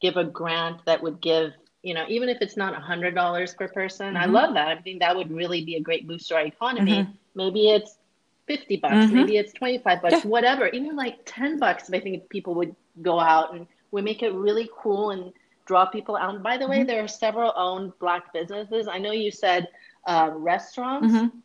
give 0.00 0.16
a 0.16 0.24
grant 0.24 0.84
that 0.84 1.02
would 1.02 1.20
give 1.20 1.52
you 1.82 1.94
know 1.94 2.04
even 2.08 2.28
if 2.28 2.38
it's 2.40 2.56
not 2.56 2.76
a 2.76 2.80
hundred 2.80 3.14
dollars 3.14 3.54
per 3.54 3.68
person. 3.68 4.14
Mm-hmm. 4.14 4.16
I 4.16 4.26
love 4.26 4.54
that. 4.54 4.68
I 4.68 4.80
think 4.80 5.00
that 5.00 5.16
would 5.16 5.30
really 5.30 5.64
be 5.64 5.76
a 5.76 5.80
great 5.80 6.06
boost 6.06 6.28
to 6.28 6.36
our 6.36 6.44
economy. 6.44 7.02
Mm-hmm. 7.02 7.12
Maybe 7.34 7.70
it's 7.70 7.98
fifty 8.46 8.76
bucks, 8.76 8.94
mm-hmm. 8.94 9.14
maybe 9.14 9.36
it's 9.36 9.52
twenty 9.52 9.78
five 9.78 10.02
bucks, 10.02 10.24
yeah. 10.24 10.30
whatever. 10.30 10.68
Even 10.68 10.96
like 10.96 11.18
ten 11.24 11.58
bucks, 11.58 11.90
I 11.92 12.00
think 12.00 12.28
people 12.28 12.54
would 12.54 12.74
go 13.02 13.20
out 13.20 13.54
and 13.54 13.66
we 13.90 14.02
make 14.02 14.22
it 14.22 14.32
really 14.32 14.68
cool 14.76 15.10
and 15.10 15.32
draw 15.66 15.84
people 15.86 16.16
out. 16.16 16.34
And 16.34 16.42
by 16.42 16.56
the 16.56 16.66
way, 16.66 16.78
mm-hmm. 16.78 16.86
there 16.86 17.04
are 17.04 17.08
several 17.08 17.52
owned 17.56 17.92
Black 17.98 18.32
businesses. 18.32 18.88
I 18.88 18.98
know 18.98 19.12
you 19.12 19.30
said 19.30 19.68
uh, 20.06 20.30
restaurants. 20.32 21.12
Mm-hmm. 21.12 21.38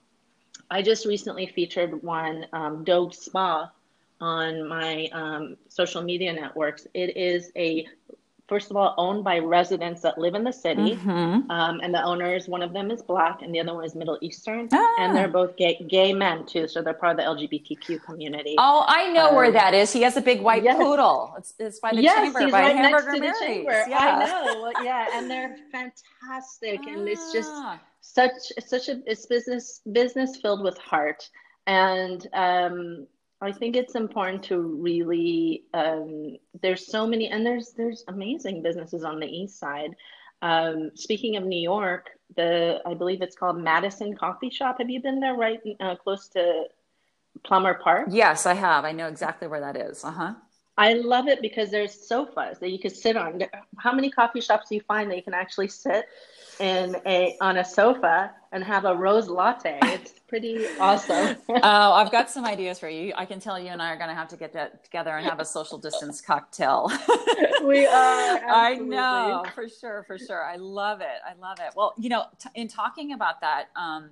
I 0.70 0.82
just 0.82 1.06
recently 1.06 1.48
featured 1.48 2.02
one, 2.02 2.46
um, 2.54 2.84
Dogue 2.84 3.14
Spa, 3.14 3.70
on 4.22 4.68
my 4.68 5.10
um, 5.12 5.58
social 5.68 6.02
media 6.02 6.32
networks. 6.32 6.88
It 6.94 7.18
is 7.18 7.52
a 7.58 7.88
first 8.52 8.70
of 8.70 8.76
all 8.76 8.94
owned 8.98 9.24
by 9.24 9.40
residents 9.40 10.02
that 10.02 10.18
live 10.18 10.36
in 10.36 10.44
the 10.44 10.52
city 10.52 10.98
mm-hmm. 10.98 11.50
um, 11.50 11.80
and 11.82 11.94
the 11.94 12.04
owners 12.04 12.50
one 12.50 12.62
of 12.62 12.74
them 12.74 12.92
is 12.92 13.02
black 13.02 13.42
and 13.42 13.56
the 13.56 13.60
other 13.62 13.74
one 13.74 13.86
is 13.86 13.96
middle 13.96 14.18
eastern 14.22 14.68
ah. 14.74 14.96
and 15.00 15.16
they're 15.16 15.30
both 15.30 15.56
gay, 15.56 15.82
gay 15.88 16.12
men 16.12 16.46
too 16.46 16.68
so 16.68 16.82
they're 16.82 16.94
part 16.94 17.18
of 17.18 17.18
the 17.18 17.24
lgbtq 17.24 18.04
community 18.04 18.56
oh 18.58 18.84
i 18.90 19.10
know 19.14 19.30
um, 19.30 19.36
where 19.36 19.54
that 19.54 19.74
is 19.74 19.94
he 19.94 20.02
has 20.02 20.18
a 20.18 20.22
big 20.22 20.42
white 20.42 20.66
yes. 20.66 20.76
poodle 20.76 21.34
it's, 21.38 21.54
it's 21.60 21.80
by 21.80 21.92
the 21.92 22.02
yes, 22.02 22.18
chamber 22.18 22.42
he's 22.42 22.52
by 22.52 22.62
right 22.64 22.76
hamburger 22.76 23.18
next 23.20 23.40
to 23.40 23.46
the 23.46 23.46
chamber. 23.46 23.86
Yeah. 23.88 23.98
i 23.98 24.26
know 24.26 24.74
yeah 24.84 25.08
and 25.14 25.32
they're 25.32 25.56
fantastic 25.72 26.82
ah. 26.84 26.90
and 26.90 27.08
it's 27.08 27.32
just 27.32 27.52
ah. 27.54 27.80
such 28.02 28.52
such 28.60 28.90
a 28.90 29.02
it's 29.06 29.26
business 29.28 29.80
business 29.94 30.36
filled 30.36 30.62
with 30.62 30.78
heart 30.78 31.30
and 31.68 32.28
um 32.34 33.08
I 33.42 33.52
think 33.52 33.76
it's 33.76 33.96
important 33.96 34.44
to 34.44 34.60
really. 34.60 35.64
Um, 35.74 36.38
there's 36.62 36.88
so 36.88 37.08
many, 37.08 37.30
and 37.30 37.46
there's 37.46 37.74
there's 37.76 38.04
amazing 38.08 38.62
businesses 38.62 39.04
on 39.04 39.20
the 39.20 39.28
east 39.28 39.60
side. 39.60 39.96
Um, 40.44 40.92
speaking 40.96 41.38
of 41.38 41.44
New 41.44 41.60
York, 41.60 42.10
the 42.36 42.82
I 42.86 42.94
believe 42.94 43.22
it's 43.22 43.36
called 43.36 43.58
Madison 43.58 44.16
Coffee 44.16 44.50
Shop. 44.50 44.78
Have 44.80 44.90
you 44.90 45.02
been 45.02 45.20
there? 45.20 45.36
Right 45.36 45.60
uh, 45.80 45.96
close 45.96 46.28
to 46.30 46.66
Plummer 47.44 47.76
Park. 47.76 48.10
Yes, 48.12 48.46
I 48.46 48.54
have. 48.54 48.86
I 48.86 48.92
know 48.92 49.08
exactly 49.08 49.48
where 49.48 49.62
that 49.62 49.76
is. 49.76 50.04
Uh 50.04 50.12
huh. 50.12 50.34
I 50.82 50.94
love 50.94 51.28
it 51.28 51.44
because 51.44 51.70
there's 51.70 51.94
sofas 51.94 52.58
that 52.58 52.72
you 52.72 52.80
can 52.80 52.90
sit 52.90 53.16
on. 53.16 53.44
How 53.78 53.94
many 53.94 54.10
coffee 54.10 54.42
shops 54.42 54.70
do 54.70 54.74
you 54.74 54.82
find 54.82 55.12
that 55.12 55.16
you 55.16 55.22
can 55.22 55.36
actually 55.36 55.68
sit 55.68 56.06
in 56.60 56.96
a 57.06 57.38
on 57.40 57.58
a 57.58 57.64
sofa 57.64 58.32
and 58.52 58.64
have 58.64 58.86
a 58.86 58.96
rose 58.96 59.30
latte? 59.30 59.78
It's 59.84 60.16
pretty 60.28 60.66
awesome. 60.80 61.38
oh, 61.50 61.62
I've 61.94 62.12
got 62.12 62.32
some 62.32 62.46
ideas 62.46 62.80
for 62.80 62.90
you. 62.90 63.14
I 63.16 63.26
can 63.26 63.40
tell 63.40 63.60
you 63.60 63.68
and 63.68 63.80
I 63.80 63.92
are 63.92 63.96
going 63.96 64.10
to 64.10 64.16
have 64.16 64.28
to 64.30 64.38
get 64.38 64.54
that 64.54 64.84
together 64.84 65.12
and 65.12 65.24
have 65.24 65.40
a 65.40 65.46
social 65.46 65.78
distance 65.78 66.20
cocktail. 66.20 66.92
we 67.64 67.86
are. 67.86 68.40
Absolutely. 68.44 68.98
I 68.98 69.30
know 69.38 69.46
for 69.54 69.70
sure, 69.70 70.04
for 70.08 70.18
sure. 70.18 70.44
I 70.44 70.56
love 70.56 71.02
it. 71.02 71.20
I 71.24 71.40
love 71.40 71.60
it. 71.60 71.74
Well, 71.76 71.94
you 72.00 72.10
know, 72.10 72.26
t- 72.40 72.50
in 72.56 72.68
talking 72.68 73.14
about 73.14 73.40
that. 73.42 73.68
Um, 73.76 74.10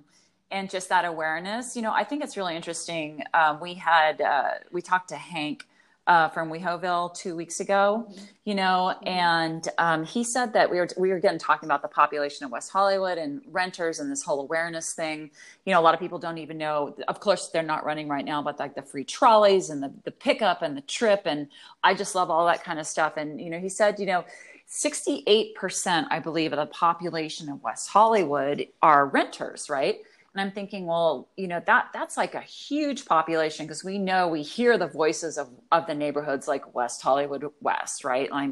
and 0.52 0.68
just 0.68 0.88
that 0.88 1.04
awareness, 1.04 1.76
you 1.76 1.82
know, 1.82 1.92
I 1.92 2.02
think 2.02 2.24
it's 2.24 2.36
really 2.36 2.56
interesting. 2.56 3.22
Um, 3.34 3.60
we 3.60 3.74
had 3.74 4.20
uh, 4.20 4.50
we 4.72 4.82
talked 4.82 5.08
to 5.10 5.16
Hank 5.16 5.66
uh, 6.10 6.28
from 6.28 6.50
WeHoville 6.50 7.14
two 7.14 7.36
weeks 7.36 7.60
ago, 7.60 8.04
mm-hmm. 8.10 8.24
you 8.44 8.56
know, 8.56 8.96
mm-hmm. 8.96 9.08
and 9.08 9.68
um, 9.78 10.04
he 10.04 10.24
said 10.24 10.52
that 10.54 10.68
we 10.68 10.78
were 10.78 10.88
we 10.98 11.10
were 11.10 11.16
again 11.16 11.38
talking 11.38 11.68
about 11.68 11.82
the 11.82 11.88
population 11.88 12.44
of 12.44 12.50
West 12.50 12.72
Hollywood 12.72 13.16
and 13.16 13.40
renters 13.46 14.00
and 14.00 14.10
this 14.10 14.20
whole 14.20 14.40
awareness 14.40 14.92
thing. 14.92 15.30
You 15.64 15.72
know, 15.72 15.78
a 15.78 15.82
lot 15.82 15.94
of 15.94 16.00
people 16.00 16.18
don't 16.18 16.38
even 16.38 16.58
know. 16.58 16.96
Of 17.06 17.20
course, 17.20 17.50
they're 17.50 17.62
not 17.62 17.84
running 17.84 18.08
right 18.08 18.24
now, 18.24 18.42
but 18.42 18.58
like 18.58 18.74
the 18.74 18.82
free 18.82 19.04
trolleys 19.04 19.70
and 19.70 19.80
the 19.80 19.92
the 20.04 20.10
pickup 20.10 20.62
and 20.62 20.76
the 20.76 20.80
trip, 20.80 21.22
and 21.26 21.46
I 21.84 21.94
just 21.94 22.16
love 22.16 22.28
all 22.28 22.44
that 22.46 22.64
kind 22.64 22.80
of 22.80 22.88
stuff. 22.88 23.16
And 23.16 23.40
you 23.40 23.48
know, 23.48 23.60
he 23.60 23.68
said, 23.68 23.98
you 24.00 24.06
know. 24.06 24.24
68% 24.72 26.06
i 26.10 26.20
believe 26.20 26.52
of 26.52 26.58
the 26.60 26.66
population 26.66 27.48
of 27.48 27.60
west 27.60 27.88
hollywood 27.88 28.68
are 28.82 29.06
renters 29.06 29.68
right 29.68 29.96
and 30.34 30.40
I'm 30.40 30.52
thinking, 30.52 30.86
well, 30.86 31.28
you 31.36 31.48
know, 31.48 31.60
that 31.66 31.88
that's 31.92 32.16
like 32.16 32.34
a 32.34 32.40
huge 32.40 33.04
population 33.04 33.66
because 33.66 33.82
we 33.82 33.98
know 33.98 34.28
we 34.28 34.42
hear 34.42 34.78
the 34.78 34.86
voices 34.86 35.36
of, 35.36 35.48
of 35.72 35.86
the 35.88 35.94
neighborhoods 35.94 36.46
like 36.46 36.72
West 36.72 37.02
Hollywood 37.02 37.44
West, 37.60 38.04
right? 38.04 38.30
Like, 38.30 38.50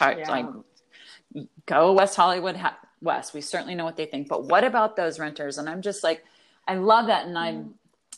yeah. 0.00 0.28
like 0.28 0.46
go 1.66 1.92
West 1.92 2.16
Hollywood 2.16 2.60
West. 3.00 3.34
We 3.34 3.40
certainly 3.40 3.76
know 3.76 3.84
what 3.84 3.96
they 3.96 4.06
think, 4.06 4.28
but 4.28 4.44
what 4.46 4.64
about 4.64 4.96
those 4.96 5.20
renters? 5.20 5.58
And 5.58 5.68
I'm 5.68 5.80
just 5.80 6.02
like, 6.02 6.24
I 6.66 6.74
love 6.74 7.06
that, 7.06 7.26
and 7.26 7.38
I'm. 7.38 7.56
Mm. 7.56 7.72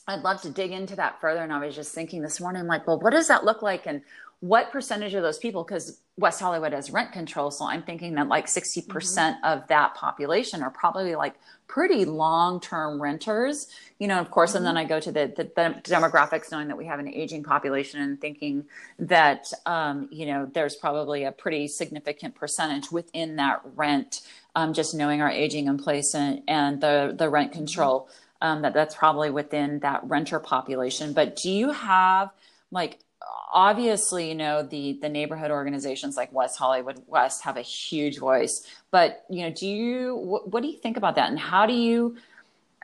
I'd 0.07 0.21
love 0.21 0.43
to 0.43 0.51
dig 0.51 0.71
into 0.71 0.97
that 0.97 1.19
further. 1.19 1.41
And 1.43 1.51
I 1.51 1.65
was 1.65 1.75
just 1.75 1.95
thinking 1.95 2.21
this 2.21 2.39
morning, 2.39 2.67
like, 2.67 2.87
well, 2.87 3.01
what 3.01 3.15
does 3.15 3.27
that 3.29 3.47
look 3.47 3.63
like? 3.63 3.87
And 3.87 4.03
what 4.41 4.71
percentage 4.71 5.15
of 5.15 5.23
those 5.23 5.39
people? 5.39 5.65
Because 5.65 5.99
West 6.17 6.41
Hollywood 6.41 6.73
has 6.73 6.91
rent 6.91 7.13
control. 7.13 7.51
So 7.51 7.67
I'm 7.67 7.83
thinking 7.83 8.15
that 8.15 8.29
like 8.29 8.47
60% 8.47 8.87
mm 8.87 9.37
hmm 9.39 9.45
of 9.45 9.67
that 9.69 9.95
population 9.95 10.63
are 10.63 10.71
probably 10.71 11.17
like 11.17 11.35
pretty 11.67 12.05
long 12.05 12.61
term 12.61 13.01
renters, 13.01 13.69
you 13.99 14.07
know, 14.07 14.21
of 14.21 14.31
course. 14.31 14.51
Mm-hmm. 14.51 14.59
And 14.59 14.67
then 14.67 14.77
I 14.77 14.85
go 14.85 15.01
to 15.01 15.13
the, 15.13 15.33
the, 15.37 15.45
the, 15.45 15.81
demographics, 15.83 16.51
knowing 16.51 16.69
that 16.69 16.77
we 16.77 16.87
have 16.87 16.99
an 16.99 17.09
aging 17.09 17.43
population 17.43 18.01
and 18.01 18.21
thinking 18.21 18.65
that, 18.99 19.53
um, 19.67 20.09
you 20.11 20.27
know, 20.27 20.47
there's 20.53 20.77
probably 20.77 21.25
a 21.25 21.33
pretty 21.33 21.69
significant 21.69 22.35
percentage 22.35 22.91
within 22.91 23.37
that 23.37 23.61
rent, 23.75 24.23
um, 24.55 24.73
just 24.73 24.95
knowing 24.95 25.21
our 25.21 25.31
aging 25.31 25.67
in 25.67 25.79
place 25.79 26.15
and, 26.15 26.43
and 26.49 26.81
the, 26.81 27.15
the 27.17 27.29
rent 27.29 27.51
mm-hmm. 27.51 27.61
control. 27.61 28.09
Um, 28.41 28.63
that 28.63 28.75
that's 28.75 28.95
probably 28.95 29.31
within 29.31 29.79
that 29.81 30.03
renter 30.05 30.39
population. 30.39 31.15
But 31.15 31.37
do 31.37 31.51
you 31.51 31.73
have 31.73 32.31
like 32.71 32.99
obviously 33.53 34.29
you 34.29 34.35
know 34.35 34.63
the 34.63 34.99
the 35.01 35.09
neighborhood 35.09 35.51
organizations 35.51 36.17
like 36.17 36.33
west 36.33 36.59
hollywood 36.59 37.01
west 37.07 37.43
have 37.43 37.57
a 37.57 37.63
huge 37.63 38.19
voice 38.19 38.67
but 38.95 39.25
you 39.29 39.43
know 39.43 39.51
do 39.51 39.67
you 39.67 40.15
what, 40.15 40.49
what 40.53 40.63
do 40.63 40.69
you 40.69 40.79
think 40.79 40.97
about 40.97 41.17
that? 41.17 41.29
And 41.29 41.37
how 41.37 41.67
do 41.67 41.73
you 41.73 42.17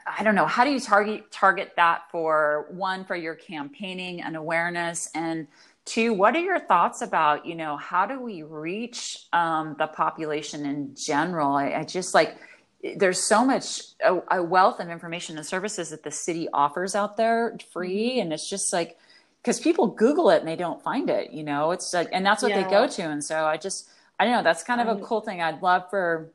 i 0.07 0.25
don't 0.25 0.35
know 0.35 0.47
how 0.47 0.65
do 0.65 0.73
you 0.73 0.81
target 0.81 1.31
target 1.31 1.73
that 1.77 2.03
for 2.11 2.67
one 2.71 3.05
for 3.05 3.15
your 3.15 3.37
campaigning 3.37 4.21
and 4.21 4.35
awareness? 4.35 5.09
And 5.15 5.47
two 5.85 6.13
what 6.13 6.35
are 6.35 6.41
your 6.41 6.59
thoughts 6.59 7.01
about 7.01 7.47
you 7.47 7.55
know 7.55 7.77
how 7.77 8.07
do 8.07 8.21
we 8.21 8.43
reach 8.43 9.27
um, 9.33 9.77
the 9.79 9.87
population 9.87 10.67
in 10.67 10.97
general? 10.97 11.55
I, 11.55 11.71
I 11.71 11.85
just 11.85 12.13
like 12.13 12.37
there's 12.97 13.29
so 13.29 13.45
much 13.45 13.83
a, 14.05 14.39
a, 14.39 14.43
wealth 14.43 14.81
of 14.81 14.89
information 14.89 15.37
and 15.37 15.47
services 15.47 15.91
that 15.91 16.03
the 16.03 16.11
city 16.11 16.49
offers 16.53 16.95
out 16.97 17.17
there 17.17 17.57
free 17.73 18.13
mm-hmm. 18.13 18.23
and 18.23 18.33
it's 18.33 18.51
just 18.51 18.73
like 18.73 18.99
because 19.43 19.61
people 19.61 19.87
Google 19.87 20.31
it 20.31 20.41
and 20.41 20.49
they 20.49 20.57
don't 20.57 20.83
find 20.83 21.09
it, 21.09 21.33
you 21.33 21.43
know, 21.43 21.71
it's 21.71 21.95
like, 21.95 22.09
and 22.13 22.25
that's 22.25 22.43
what 22.43 22.51
yeah. 22.51 22.63
they 22.63 22.71
go 22.71 22.87
to. 22.87 23.03
And 23.03 23.25
so 23.25 23.47
I 23.47 23.57
just, 23.57 23.89
I 24.19 24.25
don't 24.25 24.35
know, 24.35 24.43
that's 24.43 24.63
kind 24.63 24.81
of 24.81 24.89
a 24.89 25.01
cool 25.03 25.21
thing. 25.23 25.41
I'd 25.41 25.63
love 25.63 25.89
for 25.89 26.31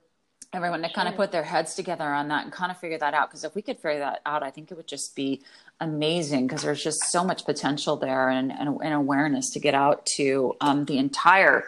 everyone 0.54 0.82
to 0.82 0.92
kind 0.92 1.08
of 1.08 1.16
put 1.16 1.32
their 1.32 1.44
heads 1.44 1.76
together 1.76 2.06
on 2.06 2.30
that 2.30 2.46
and 2.46 2.52
kind 2.52 2.72
of 2.72 2.80
figure 2.80 2.98
that 2.98 3.14
out. 3.14 3.30
Cause 3.30 3.44
if 3.44 3.54
we 3.54 3.62
could 3.62 3.78
figure 3.78 4.00
that 4.00 4.22
out, 4.26 4.42
I 4.42 4.50
think 4.50 4.72
it 4.72 4.76
would 4.76 4.88
just 4.88 5.16
be 5.16 5.44
amazing 5.80 6.48
because 6.48 6.64
there's 6.64 6.84
just 6.84 7.04
so 7.04 7.24
much 7.24 7.46
potential 7.46 7.96
there 7.98 8.30
and, 8.30 8.52
and, 8.52 8.80
and 8.82 8.94
awareness 8.94 9.52
to 9.52 9.60
get 9.60 9.76
out 9.76 10.06
to 10.18 10.56
um, 10.62 10.86
the 10.86 10.98
entire, 10.98 11.66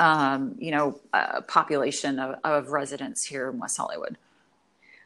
um, 0.00 0.54
you 0.58 0.70
know, 0.70 0.98
uh, 1.12 1.42
population 1.42 2.18
of, 2.18 2.36
of 2.44 2.68
residents 2.70 3.24
here 3.24 3.50
in 3.50 3.58
West 3.58 3.76
Hollywood. 3.76 4.16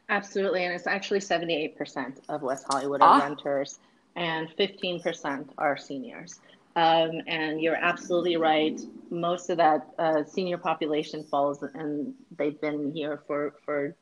Absolutely. 0.07 0.63
And 0.63 0.73
it's 0.73 0.87
actually 0.87 1.19
78% 1.19 2.19
of 2.29 2.41
West 2.41 2.65
Hollywood 2.69 3.01
are 3.01 3.21
ah. 3.21 3.25
renters 3.25 3.79
and 4.15 4.49
15% 4.57 5.49
are 5.57 5.77
seniors. 5.77 6.39
Um, 6.75 7.21
and 7.27 7.61
you're 7.61 7.75
absolutely 7.75 8.37
right. 8.37 8.79
Most 9.11 9.49
of 9.49 9.57
that 9.57 9.87
uh, 9.99 10.23
senior 10.23 10.57
population 10.57 11.23
falls, 11.23 11.61
and 11.61 12.13
they've 12.37 12.59
been 12.59 12.91
here 12.91 13.21
for, 13.27 13.55
for 13.63 13.95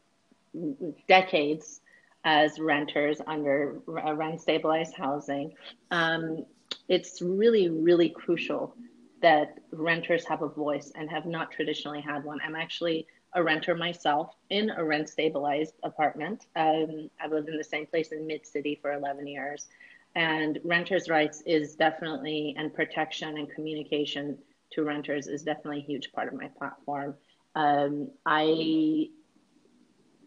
decades 1.08 1.82
as 2.24 2.60
renters 2.60 3.20
under 3.28 3.80
rent 3.88 4.42
stabilized 4.42 4.96
housing. 4.96 5.54
Um, 5.90 6.46
it's 6.88 7.22
really, 7.22 7.70
really 7.70 8.10
crucial 8.10 8.76
that 9.22 9.60
renters 9.72 10.26
have 10.26 10.42
a 10.42 10.48
voice 10.48 10.92
and 10.96 11.10
have 11.10 11.26
not 11.26 11.52
traditionally 11.52 12.02
had 12.02 12.24
one. 12.24 12.40
I'm 12.44 12.56
actually 12.56 13.08
a 13.34 13.44
renter 13.44 13.76
myself 13.76 14.36
in 14.50 14.70
a 14.72 14.84
rent 14.84 15.10
stabilized 15.10 15.74
apartment. 15.84 16.48
Um, 16.56 17.10
I've 17.20 17.32
lived 17.32 17.50
in 17.50 17.58
the 17.58 17.64
same 17.64 17.86
place 17.86 18.12
in 18.12 18.28
Mid 18.28 18.46
City 18.46 18.78
for 18.82 18.94
11 18.94 19.28
years 19.28 19.68
and 20.16 20.60
renters' 20.64 21.10
rights 21.10 21.42
is 21.46 21.76
definitely, 21.76 22.56
and 22.58 22.74
protection 22.74 23.38
and 23.38 23.50
communication 23.50 24.38
to 24.72 24.84
renters 24.84 25.28
is 25.28 25.44
definitely 25.44 25.80
a 25.80 25.86
huge 25.86 26.12
part 26.14 26.28
of 26.28 26.34
my 26.34 26.50
platform. 26.58 27.16
Um, 27.56 28.10
I, 28.26 29.10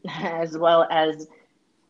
as 0.08 0.56
well 0.56 0.86
as 0.90 1.28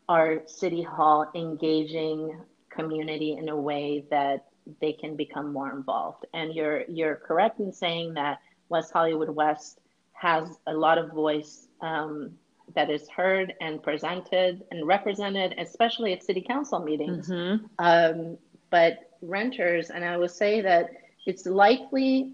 our 0.08 0.42
city 0.46 0.82
hall, 0.82 1.30
engaging 1.34 2.40
community 2.70 3.32
in 3.32 3.48
a 3.48 3.56
way 3.56 4.04
that 4.10 4.46
they 4.80 4.92
can 4.92 5.16
become 5.16 5.52
more 5.52 5.72
involved. 5.72 6.26
And 6.32 6.54
you're 6.54 6.82
you're 6.88 7.16
correct 7.16 7.60
in 7.60 7.72
saying 7.72 8.14
that 8.14 8.38
West 8.68 8.92
Hollywood 8.92 9.30
West 9.30 9.80
has 10.12 10.58
a 10.66 10.72
lot 10.72 10.98
of 10.98 11.12
voice 11.12 11.68
um, 11.80 12.32
that 12.74 12.90
is 12.90 13.08
heard 13.08 13.54
and 13.60 13.82
presented 13.82 14.64
and 14.70 14.86
represented, 14.86 15.54
especially 15.58 16.12
at 16.12 16.24
city 16.24 16.40
council 16.40 16.80
meetings. 16.80 17.28
Mm-hmm. 17.28 17.66
Um, 17.78 18.38
but 18.70 19.10
renters, 19.22 19.90
and 19.90 20.04
I 20.04 20.16
will 20.16 20.28
say 20.28 20.60
that 20.60 20.90
it's 21.26 21.46
likely 21.46 22.32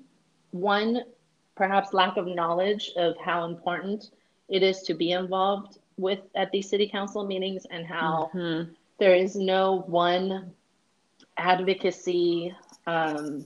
one, 0.50 1.02
perhaps 1.56 1.92
lack 1.92 2.16
of 2.16 2.26
knowledge 2.26 2.92
of 2.96 3.16
how 3.18 3.44
important 3.44 4.10
it 4.48 4.62
is 4.62 4.82
to 4.82 4.94
be 4.94 5.12
involved 5.12 5.78
with 5.96 6.20
at 6.34 6.50
these 6.50 6.68
city 6.68 6.88
council 6.88 7.24
meetings 7.26 7.66
and 7.70 7.86
how 7.86 8.30
mm-hmm. 8.34 8.72
there 8.98 9.14
is 9.14 9.36
no 9.36 9.84
one 9.86 10.52
advocacy 11.36 12.54
um, 12.86 13.44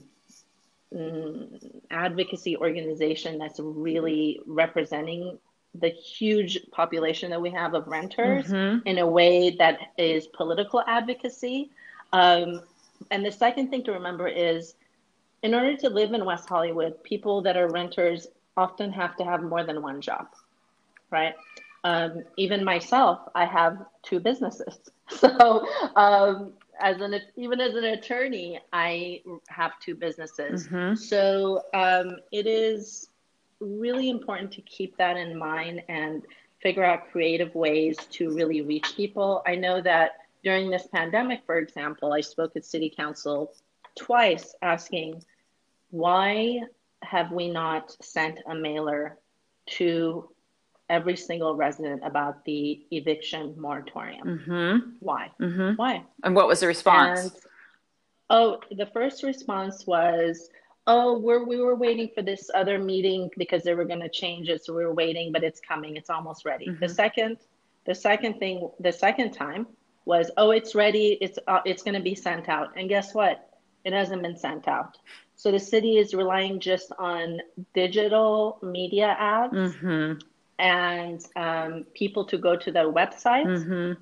mm, 0.93 1.81
advocacy 1.91 2.57
organization 2.57 3.37
that's 3.37 3.59
really 3.59 4.39
representing 4.45 5.37
the 5.79 5.89
huge 5.89 6.59
population 6.71 7.29
that 7.31 7.41
we 7.41 7.49
have 7.51 7.73
of 7.73 7.87
renters 7.87 8.47
mm-hmm. 8.47 8.87
in 8.87 8.99
a 8.99 9.07
way 9.07 9.51
that 9.51 9.79
is 9.97 10.27
political 10.27 10.83
advocacy. 10.87 11.69
Um, 12.13 12.61
and 13.11 13.25
the 13.25 13.31
second 13.31 13.69
thing 13.69 13.83
to 13.83 13.91
remember 13.91 14.27
is 14.27 14.75
in 15.43 15.53
order 15.53 15.75
to 15.77 15.89
live 15.89 16.13
in 16.13 16.25
West 16.25 16.47
Hollywood, 16.47 17.03
people 17.03 17.41
that 17.41 17.57
are 17.57 17.69
renters 17.69 18.27
often 18.57 18.91
have 18.91 19.15
to 19.17 19.23
have 19.23 19.43
more 19.43 19.63
than 19.63 19.81
one 19.81 20.01
job, 20.01 20.27
right? 21.11 21.35
Um, 21.83 22.23
even 22.37 22.63
myself, 22.63 23.19
I 23.35 23.45
have 23.45 23.85
two 24.03 24.19
businesses. 24.19 24.77
So, 25.07 25.67
um, 25.95 26.53
as 26.79 26.99
an 27.01 27.19
even 27.35 27.61
as 27.61 27.75
an 27.75 27.85
attorney, 27.85 28.59
I 28.73 29.21
have 29.47 29.79
two 29.79 29.95
businesses. 29.95 30.67
Mm-hmm. 30.67 30.95
So 30.95 31.63
um, 31.73 32.17
it 32.31 32.47
is 32.47 33.09
really 33.65 34.09
important 34.09 34.51
to 34.53 34.61
keep 34.61 34.95
that 34.97 35.17
in 35.17 35.37
mind 35.37 35.83
and 35.89 36.23
figure 36.61 36.83
out 36.83 37.11
creative 37.11 37.53
ways 37.55 37.97
to 38.11 38.33
really 38.33 38.61
reach 38.61 38.95
people. 38.95 39.43
I 39.45 39.55
know 39.55 39.81
that 39.81 40.11
during 40.43 40.69
this 40.69 40.87
pandemic, 40.87 41.41
for 41.45 41.57
example, 41.57 42.13
I 42.13 42.21
spoke 42.21 42.55
at 42.55 42.65
City 42.65 42.93
Council 42.95 43.53
twice 43.95 44.55
asking 44.61 45.23
why 45.89 46.61
have 47.03 47.31
we 47.31 47.49
not 47.49 47.95
sent 48.03 48.39
a 48.47 48.55
mailer 48.55 49.17
to 49.67 50.29
every 50.89 51.15
single 51.15 51.55
resident 51.55 52.01
about 52.03 52.43
the 52.45 52.85
eviction 52.91 53.55
moratorium? 53.57 54.39
Mm-hmm. 54.39 54.89
Why? 54.99 55.31
Mm-hmm. 55.41 55.75
Why? 55.75 56.03
And 56.23 56.35
what 56.35 56.47
was 56.47 56.59
the 56.59 56.67
response? 56.67 57.21
And, 57.21 57.31
oh, 58.29 58.59
the 58.71 58.85
first 58.87 59.23
response 59.23 59.87
was, 59.87 60.49
oh 60.87 61.17
we're 61.17 61.43
we 61.43 61.59
were 61.59 61.75
waiting 61.75 62.09
for 62.13 62.21
this 62.21 62.49
other 62.53 62.77
meeting 62.77 63.29
because 63.37 63.63
they 63.63 63.73
were 63.73 63.85
going 63.85 63.99
to 63.99 64.09
change 64.09 64.49
it 64.49 64.63
so 64.63 64.73
we 64.73 64.85
were 64.85 64.93
waiting 64.93 65.31
but 65.31 65.43
it's 65.43 65.59
coming 65.59 65.95
it's 65.95 66.09
almost 66.09 66.45
ready 66.45 66.67
mm-hmm. 66.67 66.79
the 66.79 66.89
second 66.89 67.37
the 67.85 67.95
second 67.95 68.39
thing 68.39 68.69
the 68.79 68.91
second 68.91 69.31
time 69.31 69.65
was 70.05 70.29
oh 70.37 70.51
it's 70.51 70.75
ready 70.75 71.17
it's 71.21 71.39
uh, 71.47 71.61
it's 71.65 71.83
going 71.83 71.95
to 71.95 72.01
be 72.01 72.15
sent 72.15 72.47
out 72.49 72.69
and 72.77 72.89
guess 72.89 73.13
what 73.13 73.49
it 73.83 73.93
hasn't 73.93 74.21
been 74.21 74.37
sent 74.37 74.67
out 74.67 74.97
so 75.35 75.51
the 75.51 75.59
city 75.59 75.97
is 75.97 76.13
relying 76.13 76.59
just 76.59 76.91
on 76.97 77.39
digital 77.73 78.57
media 78.61 79.15
ads 79.19 79.53
mm-hmm. 79.53 80.19
and 80.59 81.25
um, 81.35 81.85
people 81.93 82.23
to 82.23 82.37
go 82.37 82.55
to 82.55 82.71
their 82.71 82.91
website 82.91 83.45
mm-hmm. 83.45 83.93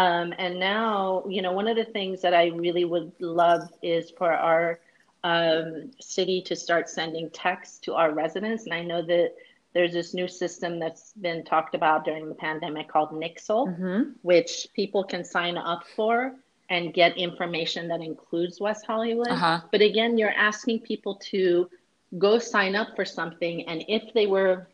um, 0.00 0.34
and 0.38 0.58
now 0.58 1.22
you 1.28 1.42
know 1.42 1.52
one 1.52 1.68
of 1.68 1.76
the 1.76 1.84
things 1.84 2.22
that 2.22 2.32
i 2.32 2.46
really 2.46 2.86
would 2.86 3.12
love 3.20 3.70
is 3.82 4.10
for 4.10 4.32
our 4.32 4.80
um, 5.24 5.90
city 6.00 6.42
to 6.42 6.56
start 6.56 6.88
sending 6.88 7.30
texts 7.30 7.78
to 7.80 7.94
our 7.94 8.12
residents. 8.12 8.64
And 8.64 8.74
I 8.74 8.82
know 8.82 9.02
that 9.02 9.34
there's 9.72 9.92
this 9.92 10.14
new 10.14 10.26
system 10.26 10.78
that's 10.78 11.12
been 11.14 11.44
talked 11.44 11.74
about 11.74 12.04
during 12.04 12.28
the 12.28 12.34
pandemic 12.34 12.88
called 12.88 13.10
Nixle, 13.10 13.68
mm-hmm. 13.68 14.10
which 14.22 14.68
people 14.74 15.04
can 15.04 15.22
sign 15.24 15.58
up 15.58 15.84
for 15.94 16.34
and 16.70 16.94
get 16.94 17.16
information 17.16 17.88
that 17.88 18.00
includes 18.00 18.60
West 18.60 18.86
Hollywood. 18.86 19.28
Uh-huh. 19.28 19.60
But 19.70 19.82
again, 19.82 20.16
you're 20.18 20.30
asking 20.30 20.80
people 20.80 21.16
to 21.30 21.68
go 22.18 22.38
sign 22.38 22.74
up 22.74 22.96
for 22.96 23.04
something, 23.04 23.68
and 23.68 23.84
if 23.88 24.12
they 24.14 24.26
were 24.26 24.66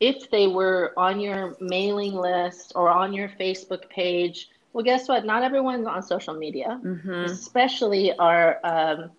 if 0.00 0.30
they 0.30 0.46
were 0.46 0.92
on 0.96 1.20
your 1.20 1.56
mailing 1.60 2.14
list 2.14 2.72
or 2.76 2.88
on 2.88 3.12
your 3.12 3.28
Facebook 3.28 3.88
page, 3.90 4.48
well, 4.72 4.84
guess 4.84 5.08
what? 5.08 5.24
Not 5.24 5.42
everyone's 5.42 5.86
on 5.86 6.02
social 6.02 6.34
media, 6.34 6.80
mm-hmm. 6.82 7.10
especially 7.10 8.16
our 8.16 8.60
um, 8.64 9.10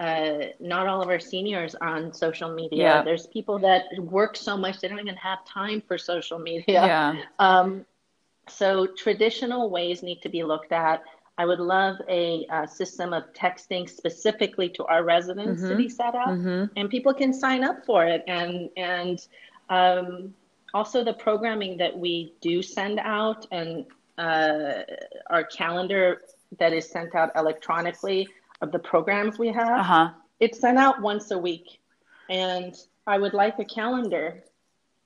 uh, 0.00 0.38
not 0.60 0.86
all 0.86 1.02
of 1.02 1.08
our 1.08 1.18
seniors 1.18 1.74
are 1.74 1.96
on 1.96 2.12
social 2.12 2.54
media. 2.54 2.78
Yeah. 2.78 3.02
There's 3.02 3.26
people 3.26 3.58
that 3.60 3.84
work 3.98 4.36
so 4.36 4.56
much 4.56 4.80
they 4.80 4.88
don't 4.88 5.00
even 5.00 5.16
have 5.16 5.44
time 5.44 5.82
for 5.86 5.98
social 5.98 6.38
media. 6.38 6.62
Yeah. 6.68 7.22
Um, 7.38 7.84
so 8.48 8.86
traditional 8.86 9.70
ways 9.70 10.02
need 10.02 10.22
to 10.22 10.28
be 10.28 10.44
looked 10.44 10.72
at. 10.72 11.02
I 11.36 11.46
would 11.46 11.60
love 11.60 11.96
a, 12.08 12.46
a, 12.50 12.66
system 12.66 13.12
of 13.12 13.32
texting 13.32 13.88
specifically 13.88 14.68
to 14.70 14.84
our 14.86 15.04
residents 15.04 15.62
mm-hmm. 15.62 15.70
to 15.70 15.76
be 15.76 15.88
set 15.88 16.14
up, 16.14 16.30
mm-hmm. 16.30 16.64
and 16.76 16.90
people 16.90 17.14
can 17.14 17.32
sign 17.32 17.62
up 17.62 17.84
for 17.86 18.04
it. 18.04 18.24
And 18.26 18.70
and 18.76 19.24
um, 19.68 20.34
also 20.74 21.04
the 21.04 21.12
programming 21.12 21.76
that 21.78 21.96
we 21.96 22.34
do 22.40 22.62
send 22.62 22.98
out 22.98 23.46
and 23.52 23.86
uh, 24.18 24.82
our 25.30 25.44
calendar 25.44 26.22
that 26.58 26.72
is 26.72 26.88
sent 26.88 27.14
out 27.14 27.30
electronically 27.36 28.26
of 28.60 28.72
the 28.72 28.78
programs 28.78 29.38
we 29.38 29.48
have. 29.48 29.80
Uh-huh. 29.80 30.10
It's 30.40 30.60
sent 30.60 30.78
out 30.78 31.00
once 31.00 31.30
a 31.30 31.38
week, 31.38 31.80
and 32.28 32.74
I 33.06 33.18
would 33.18 33.34
like 33.34 33.58
a 33.58 33.64
calendar, 33.64 34.42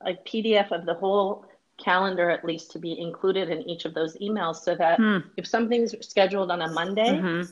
a 0.00 0.14
PDF 0.14 0.70
of 0.72 0.84
the 0.84 0.94
whole 0.94 1.46
calendar 1.78 2.30
at 2.30 2.44
least 2.44 2.70
to 2.72 2.78
be 2.78 2.98
included 2.98 3.48
in 3.48 3.62
each 3.68 3.84
of 3.84 3.94
those 3.94 4.16
emails 4.18 4.56
so 4.56 4.74
that 4.74 4.98
hmm. 4.98 5.18
if 5.36 5.46
something's 5.46 5.94
scheduled 6.06 6.50
on 6.50 6.62
a 6.62 6.68
Monday, 6.68 7.08
mm-hmm. 7.08 7.50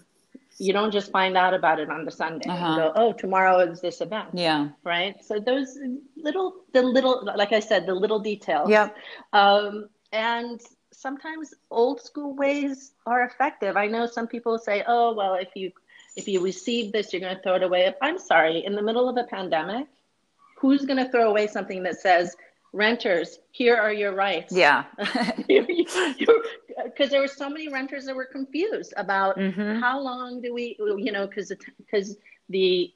you 0.59 0.73
don't 0.73 0.93
just 0.93 1.11
find 1.11 1.37
out 1.37 1.55
about 1.55 1.81
it 1.81 1.91
on 1.91 2.05
the 2.05 2.11
Sunday. 2.11 2.49
Uh-huh. 2.49 2.77
go, 2.77 2.93
oh, 2.95 3.13
tomorrow 3.13 3.59
is 3.61 3.81
this 3.81 4.01
event. 4.01 4.29
Yeah. 4.35 4.69
Right. 4.85 5.25
So 5.25 5.41
those 5.41 5.79
little, 6.17 6.57
the 6.73 6.83
little, 6.83 7.29
like 7.37 7.53
I 7.53 7.61
said, 7.61 7.87
the 7.87 7.95
little 7.95 8.21
details. 8.21 8.71
Yeah. 8.71 8.91
Um, 9.33 9.89
and 10.13 10.61
sometimes 10.93 11.55
old 11.71 12.01
school 12.01 12.35
ways 12.35 12.93
are 13.07 13.25
effective. 13.25 13.77
I 13.77 13.87
know 13.87 14.07
some 14.07 14.27
people 14.27 14.59
say, 14.59 14.85
oh, 14.87 15.15
well, 15.15 15.35
if 15.35 15.49
you 15.55 15.73
if 16.21 16.29
you 16.29 16.41
receive 16.41 16.93
this, 16.93 17.13
you're 17.13 17.21
going 17.21 17.35
to 17.35 17.43
throw 17.43 17.55
it 17.55 17.63
away. 17.63 17.93
I'm 18.03 18.19
sorry, 18.19 18.65
in 18.65 18.75
the 18.75 18.83
middle 18.83 19.09
of 19.09 19.17
a 19.17 19.25
pandemic, 19.25 19.87
who's 20.59 20.85
going 20.85 21.03
to 21.03 21.11
throw 21.11 21.31
away 21.31 21.47
something 21.47 21.83
that 21.85 21.99
says 21.99 22.37
renters, 22.73 23.39
here 23.51 23.77
are 23.77 23.93
your 23.93 24.15
rights. 24.15 24.53
Yeah. 24.53 24.85
Because 26.85 27.11
there 27.11 27.21
were 27.21 27.29
so 27.29 27.49
many 27.51 27.69
renters 27.69 28.07
that 28.07 28.17
were 28.17 28.25
confused 28.25 28.95
about 28.97 29.37
mm-hmm. 29.37 29.81
how 29.81 30.01
long 30.01 30.41
do 30.41 30.55
we, 30.55 30.77
you 30.79 31.13
know, 31.13 31.27
because 31.27 31.53
because 31.79 32.17
the 32.49 32.91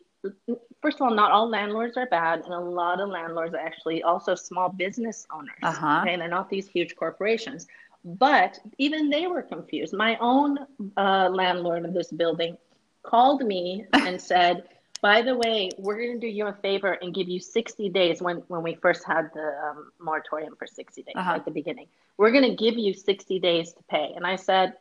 first 0.81 0.97
of 0.97 1.03
all, 1.03 1.15
not 1.15 1.31
all 1.31 1.49
landlords 1.49 1.97
are 1.99 2.07
bad, 2.07 2.41
and 2.45 2.55
a 2.55 2.59
lot 2.59 3.01
of 3.01 3.11
landlords 3.11 3.55
are 3.55 3.61
actually 3.61 4.03
also 4.03 4.35
small 4.35 4.71
business 4.71 5.27
owners. 5.35 5.55
Uh-huh. 5.63 6.01
Okay, 6.01 6.15
and 6.15 6.23
they're 6.23 6.29
not 6.29 6.49
these 6.49 6.67
huge 6.67 6.97
corporations. 6.97 7.67
But 8.05 8.59
even 8.79 9.11
they 9.11 9.27
were 9.27 9.43
confused. 9.43 9.93
My 9.93 10.17
own 10.19 10.59
uh, 10.97 11.29
landlord 11.31 11.85
of 11.85 11.93
this 11.93 12.11
building 12.11 12.57
called 13.05 13.43
me 13.43 13.87
and 13.93 14.21
said, 14.21 14.65
by 15.01 15.21
the 15.21 15.37
way, 15.37 15.71
we're 15.77 15.99
going 15.99 16.19
to 16.19 16.27
do 16.27 16.27
you 16.27 16.47
a 16.47 16.53
favor 16.55 16.93
and 16.93 17.15
give 17.15 17.29
you 17.29 17.39
60 17.39 17.91
days 17.91 18.23
when, 18.23 18.39
when 18.49 18.63
we 18.63 18.75
first 18.75 19.05
had 19.05 19.31
the 19.35 19.55
um, 19.63 19.93
moratorium 20.01 20.57
for 20.57 20.67
60 20.67 21.03
days 21.03 21.13
uh-huh. 21.15 21.35
at 21.35 21.45
the 21.45 21.51
beginning. 21.51 21.87
We're 22.17 22.31
going 22.31 22.49
to 22.49 22.57
give 22.57 22.79
you 22.79 22.95
60 22.95 23.39
days 23.39 23.75
to 23.75 23.83
pay. 23.91 24.13
And 24.17 24.27
I 24.27 24.37
said, 24.37 24.75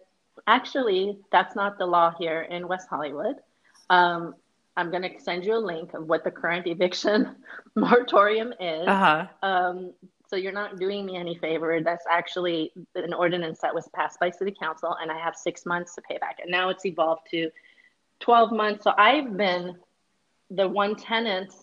actually, 0.47 1.17
that's 1.32 1.55
not 1.55 1.78
the 1.78 1.86
law 1.86 2.13
here 2.17 2.43
in 2.43 2.67
West 2.69 2.88
Hollywood. 2.89 3.36
Um, 3.89 4.36
I'm 4.78 4.89
going 4.89 5.03
to 5.03 5.19
send 5.19 5.45
you 5.45 5.55
a 5.55 5.59
link 5.59 5.93
of 5.93 6.07
what 6.07 6.24
the 6.24 6.32
current 6.32 6.67
eviction 6.74 7.36
moratorium 7.76 8.53
is. 8.59 8.88
Uh-huh. 8.88 9.28
Um, 9.41 9.93
so 10.28 10.38
you're 10.38 10.51
not 10.51 10.80
doing 10.80 11.05
me 11.05 11.15
any 11.15 11.36
favor. 11.36 11.80
That's 11.82 12.05
actually 12.09 12.71
an 12.95 13.13
ordinance 13.13 13.59
that 13.59 13.76
was 13.76 13.88
passed 13.89 14.19
by 14.19 14.32
City 14.32 14.55
Council, 14.57 14.95
and 14.99 15.11
I 15.11 15.19
have 15.19 15.36
six 15.36 15.65
months 15.65 15.93
to 15.95 16.01
pay 16.01 16.17
back. 16.17 16.39
And 16.41 16.49
now 16.49 16.69
it's 16.69 16.86
evolved 16.86 17.28
to 17.32 17.51
12 18.24 18.51
months. 18.53 18.84
So 18.86 18.93
I've 18.97 19.36
been 19.36 19.76
the 20.49 20.67
one 20.67 20.95
tenant 20.95 21.53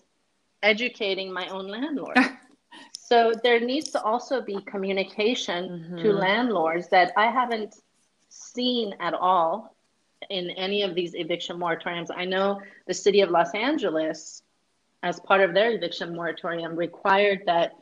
educating 0.61 1.33
my 1.33 1.47
own 1.47 1.67
landlord. 1.67 2.17
so 2.97 3.33
there 3.43 3.59
needs 3.59 3.89
to 3.91 4.01
also 4.03 4.41
be 4.41 4.61
communication 4.67 5.69
mm-hmm. 5.69 5.97
to 5.97 6.13
landlords 6.13 6.87
that 6.89 7.13
I 7.17 7.31
haven't 7.31 7.75
seen 8.29 8.93
at 8.99 9.15
all 9.15 9.75
in 10.29 10.51
any 10.51 10.83
of 10.83 10.93
these 10.93 11.15
eviction 11.15 11.57
moratoriums. 11.57 12.09
I 12.15 12.25
know 12.25 12.61
the 12.85 12.93
city 12.93 13.21
of 13.21 13.31
Los 13.31 13.51
Angeles, 13.55 14.43
as 15.01 15.19
part 15.19 15.41
of 15.41 15.55
their 15.55 15.71
eviction 15.71 16.15
moratorium, 16.15 16.75
required 16.75 17.41
that 17.47 17.73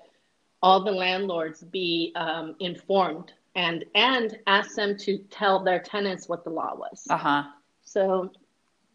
all 0.61 0.85
the 0.85 0.91
landlords 0.91 1.63
be 1.63 2.13
um, 2.15 2.55
informed 2.61 3.33
and 3.55 3.83
and 3.93 4.39
ask 4.47 4.75
them 4.75 4.97
to 4.99 5.17
tell 5.29 5.63
their 5.63 5.79
tenants 5.79 6.29
what 6.29 6.45
the 6.45 6.49
law 6.49 6.75
was. 6.75 7.05
Uh 7.09 7.17
huh. 7.17 7.43
So 7.83 8.31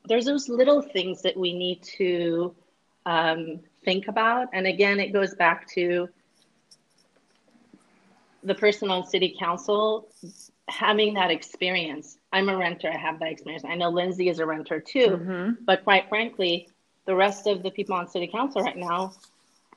there's 0.07 0.27
those 0.27 0.49
little 0.49 0.83
things 0.83 1.23
that 1.23 1.37
we 1.37 1.53
need 1.53 1.83
to 1.83 2.55
um, 3.07 3.61
think 3.85 4.09
about. 4.09 4.49
And 4.53 4.67
again, 4.67 5.01
it 5.01 5.13
goes 5.13 5.35
back 5.35 5.69
to 5.73 6.09
the 8.43 8.55
person 8.55 8.91
on 8.91 9.07
city 9.07 9.35
council 9.39 10.09
having 10.69 11.15
that 11.15 11.31
experience. 11.31 12.19
I'm 12.33 12.49
a 12.49 12.57
renter, 12.57 12.91
I 12.91 12.97
have 12.97 13.19
that 13.21 13.31
experience. 13.31 13.65
I 13.65 13.75
know 13.75 13.91
Lindsey 13.91 14.29
is 14.29 14.39
a 14.39 14.47
renter 14.47 14.81
too, 14.81 15.09
mm-hmm. 15.09 15.51
but 15.65 15.85
quite 15.85 16.09
frankly, 16.09 16.69
the 17.07 17.15
rest 17.15 17.47
of 17.47 17.63
the 17.63 17.71
people 17.71 17.95
on 17.95 18.09
city 18.09 18.27
council 18.27 18.63
right 18.63 18.77
now, 18.77 19.15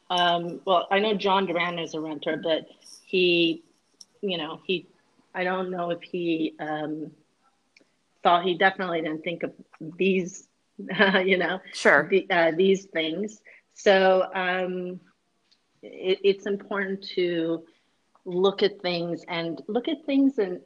um, 0.09 0.61
well, 0.65 0.87
I 0.89 0.99
know 0.99 1.13
John 1.13 1.45
Duran 1.45 1.77
is 1.79 1.93
a 1.93 1.99
renter, 1.99 2.37
but 2.37 2.67
he, 3.05 3.63
you 4.21 4.37
know, 4.37 4.61
he, 4.65 4.87
I 5.35 5.43
don't 5.43 5.69
know 5.69 5.91
if 5.91 6.01
he, 6.01 6.55
um, 6.59 7.11
thought 8.23 8.43
he 8.43 8.55
definitely 8.55 9.01
didn't 9.01 9.23
think 9.23 9.43
of 9.43 9.53
these, 9.97 10.47
uh, 10.99 11.19
you 11.25 11.37
know, 11.37 11.59
sure, 11.73 12.07
the, 12.09 12.27
uh, 12.29 12.51
these 12.55 12.85
things. 12.85 13.41
So 13.73 14.27
um, 14.33 14.99
it, 15.81 16.19
it's 16.23 16.45
important 16.45 17.03
to 17.15 17.63
look 18.25 18.63
at 18.63 18.81
things 18.81 19.23
and 19.27 19.61
look 19.67 19.87
at 19.87 20.05
things 20.05 20.37
and 20.37 20.59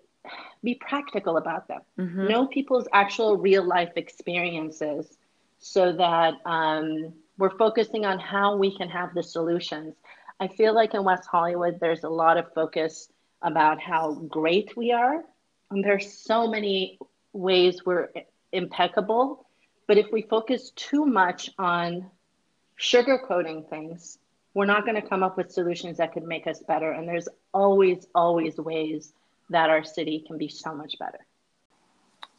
be 0.63 0.75
practical 0.75 1.37
about 1.37 1.67
them. 1.67 1.81
Mm-hmm. 1.99 2.27
Know 2.27 2.47
people's 2.47 2.87
actual 2.93 3.37
real 3.37 3.63
life 3.63 3.93
experiences 3.95 5.17
so 5.59 5.93
that 5.93 6.35
um, 6.45 7.13
we're 7.37 7.55
focusing 7.57 8.05
on 8.05 8.19
how 8.19 8.55
we 8.55 8.75
can 8.75 8.89
have 8.89 9.13
the 9.13 9.23
solutions. 9.23 9.95
I 10.39 10.47
feel 10.47 10.73
like 10.73 10.93
in 10.93 11.03
West 11.03 11.27
Hollywood, 11.31 11.79
there's 11.79 12.03
a 12.03 12.09
lot 12.09 12.37
of 12.37 12.51
focus 12.53 13.09
about 13.41 13.79
how 13.79 14.13
great 14.13 14.75
we 14.75 14.91
are. 14.91 15.23
And 15.69 15.83
there's 15.83 16.13
so 16.13 16.47
many 16.47 16.99
ways 17.33 17.85
we're 17.85 18.09
impeccable. 18.51 19.45
But 19.87 19.97
if 19.97 20.11
we 20.11 20.21
focus 20.21 20.71
too 20.75 21.05
much 21.05 21.49
on 21.57 22.09
sugarcoating 22.79 23.69
things, 23.69 24.17
we're 24.53 24.65
not 24.65 24.85
going 24.85 25.01
to 25.01 25.07
come 25.07 25.23
up 25.23 25.37
with 25.37 25.51
solutions 25.51 25.97
that 25.97 26.13
could 26.13 26.23
make 26.23 26.47
us 26.47 26.59
better. 26.59 26.91
And 26.91 27.07
there's 27.07 27.27
always, 27.53 28.07
always 28.13 28.57
ways 28.57 29.13
that 29.49 29.69
our 29.69 29.83
city 29.83 30.23
can 30.25 30.37
be 30.37 30.47
so 30.47 30.73
much 30.73 30.97
better. 30.99 31.19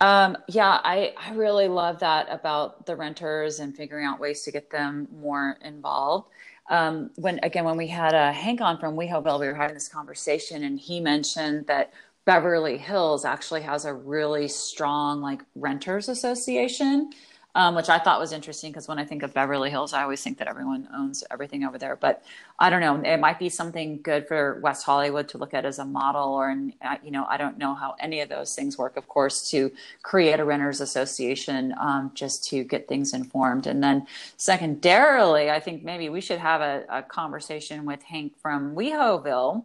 Um, 0.01 0.37
yeah, 0.49 0.81
I, 0.83 1.15
I 1.17 1.33
really 1.35 1.69
love 1.69 2.01
that 2.01 2.27
about 2.29 2.87
the 2.87 2.97
renters 2.97 3.61
and 3.61 3.77
figuring 3.77 4.05
out 4.05 4.19
ways 4.19 4.43
to 4.43 4.51
get 4.51 4.69
them 4.69 5.07
more 5.21 5.59
involved. 5.63 6.29
Um, 6.71 7.11
when 7.17 7.39
again, 7.43 7.65
when 7.65 7.77
we 7.77 7.87
had 7.87 8.15
a 8.15 8.33
Hank 8.33 8.61
on 8.61 8.79
from 8.79 8.97
WeHoville, 8.97 9.39
we 9.39 9.47
were 9.47 9.55
having 9.55 9.75
this 9.75 9.89
conversation, 9.89 10.65
and 10.65 10.79
he 10.79 11.01
mentioned 11.01 11.67
that 11.67 11.93
Beverly 12.25 12.79
Hills 12.79 13.25
actually 13.25 13.63
has 13.63 13.85
a 13.85 13.93
really 13.93 14.47
strong 14.47 15.21
like 15.21 15.43
renters 15.57 16.09
association, 16.09 17.11
um, 17.57 17.75
which 17.75 17.89
I 17.89 17.99
thought 17.99 18.21
was 18.21 18.33
interesting 18.33 18.71
because 18.71 18.87
when 18.87 18.99
I 18.99 19.05
think 19.05 19.25
of 19.25 19.35
Beverly 19.35 19.71
Hills, 19.71 19.93
I 19.93 20.05
always 20.05 20.23
think 20.23 20.39
that 20.39 20.47
everyone 20.47 20.89
owns 20.95 21.25
everything 21.33 21.65
over 21.65 21.79
there. 21.79 21.97
But 21.97 22.23
I 22.61 22.71
don't 22.71 22.81
know, 22.81 22.95
it 23.03 23.19
might 23.19 23.41
be 23.41 23.49
something 23.49 24.01
good 24.03 24.29
for 24.29 24.61
West 24.61 24.87
Hollywood 24.87 25.29
to 25.31 25.39
look 25.39 25.53
at 25.53 25.65
as 25.65 25.81
a 25.81 25.85
model, 25.85 26.33
or 26.33 26.57
uh, 26.81 26.97
you 27.03 27.11
know, 27.11 27.27
I 27.29 27.37
don't 27.37 27.59
know 27.59 27.75
how 27.75 27.97
any 27.99 28.21
of 28.21 28.29
those 28.29 28.55
things 28.55 28.79
work. 28.79 28.97
Of 28.97 29.09
course, 29.09 29.51
to 29.51 29.73
create 30.03 30.39
a 30.39 30.45
renters 30.45 30.81
association 30.81 31.75
um, 31.81 32.13
just 32.15 32.49
to 32.51 32.63
get 32.63 32.87
things 32.89 33.13
informed, 33.13 33.67
and 33.67 33.83
then 33.83 34.07
secondarily, 34.37 35.51
I 35.51 35.59
think 35.59 35.83
maybe 35.83 36.09
we 36.09 36.21
should 36.21 36.39
have 36.39 36.61
a, 36.61 36.85
a 36.89 37.03
conversation 37.03 37.85
with 37.85 38.03
Hank 38.05 38.39
from 38.41 38.77
WeHoville 38.77 39.65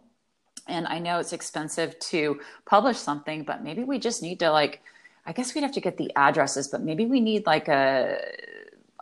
and 0.68 0.86
I 0.86 0.98
know 0.98 1.18
it's 1.18 1.32
expensive 1.32 1.98
to 1.98 2.40
publish 2.66 2.98
something, 2.98 3.42
but 3.42 3.62
maybe 3.62 3.84
we 3.84 3.98
just 3.98 4.22
need 4.22 4.38
to 4.40 4.50
like, 4.50 4.82
I 5.26 5.32
guess 5.32 5.54
we'd 5.54 5.62
have 5.62 5.72
to 5.72 5.80
get 5.80 5.96
the 5.96 6.12
addresses, 6.16 6.68
but 6.68 6.82
maybe 6.82 7.06
we 7.06 7.20
need 7.20 7.46
like 7.46 7.68
a 7.68 8.18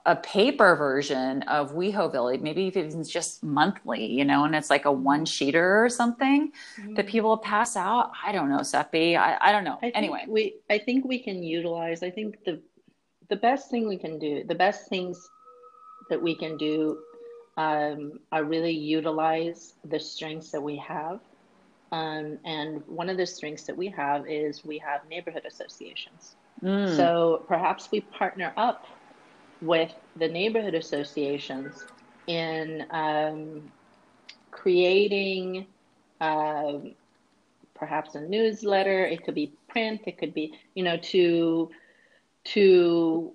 a 0.07 0.15
paper 0.15 0.77
version 0.77 1.43
of 1.43 1.73
WeHoville. 1.73 2.41
Maybe 2.41 2.69
if 2.69 2.77
it's 2.77 3.09
just 3.09 3.43
monthly, 3.43 4.07
you 4.07 4.25
know, 4.25 4.45
and 4.45 4.55
it's 4.55 4.71
like 4.71 4.85
a 4.85 4.93
one 4.93 5.25
sheeter 5.25 5.85
or 5.85 5.89
something 5.89 6.53
mm-hmm. 6.81 6.95
that 6.95 7.09
people 7.09 7.37
pass 7.37 7.77
out. 7.77 8.13
I 8.25 8.31
don't 8.31 8.49
know, 8.49 8.61
Sepi. 8.61 9.17
I, 9.19 9.37
I 9.41 9.51
don't 9.51 9.65
know. 9.65 9.79
I 9.83 9.89
anyway, 9.89 10.25
we 10.29 10.55
I 10.71 10.79
think 10.79 11.05
we 11.05 11.19
can 11.19 11.43
utilize. 11.43 12.05
I 12.05 12.11
think 12.11 12.45
the 12.45 12.63
the 13.29 13.37
best 13.37 13.69
thing 13.69 13.89
we 13.89 13.97
can 13.97 14.21
do, 14.21 14.45
the 14.45 14.55
best 14.55 14.89
things 14.89 15.29
that 16.09 16.23
we 16.23 16.37
can 16.37 16.57
do, 16.57 16.99
um, 17.57 18.21
are 18.31 18.45
really 18.45 18.71
utilize 18.71 19.75
the 19.85 19.99
strengths 19.99 20.53
that 20.53 20.61
we 20.61 20.77
have 20.77 21.21
um, 21.93 22.39
and 22.45 22.83
one 22.87 23.09
of 23.09 23.17
the 23.17 23.27
strengths 23.27 23.65
that 23.65 23.77
we 23.77 23.89
have 23.89 24.29
is 24.29 24.65
we 24.65 24.79
have 24.79 25.01
neighborhood 25.09 25.45
associations. 25.47 26.37
Mm. 26.63 26.97
So 26.97 27.45
perhaps 27.47 27.91
we 27.91 28.01
partner 28.01 28.53
up 28.57 28.87
with 29.61 29.93
the 30.17 30.29
neighborhood 30.29 30.75
associations 30.75 31.85
in 32.27 32.85
um, 32.91 33.71
creating 34.51 35.67
uh, 36.21 36.79
perhaps 37.75 38.15
a 38.15 38.21
newsletter, 38.21 39.05
it 39.05 39.25
could 39.25 39.35
be 39.35 39.53
print, 39.69 40.01
it 40.07 40.19
could 40.19 40.35
be, 40.35 40.59
you 40.75 40.83
know, 40.83 40.97
to 40.97 41.71
to 42.45 43.33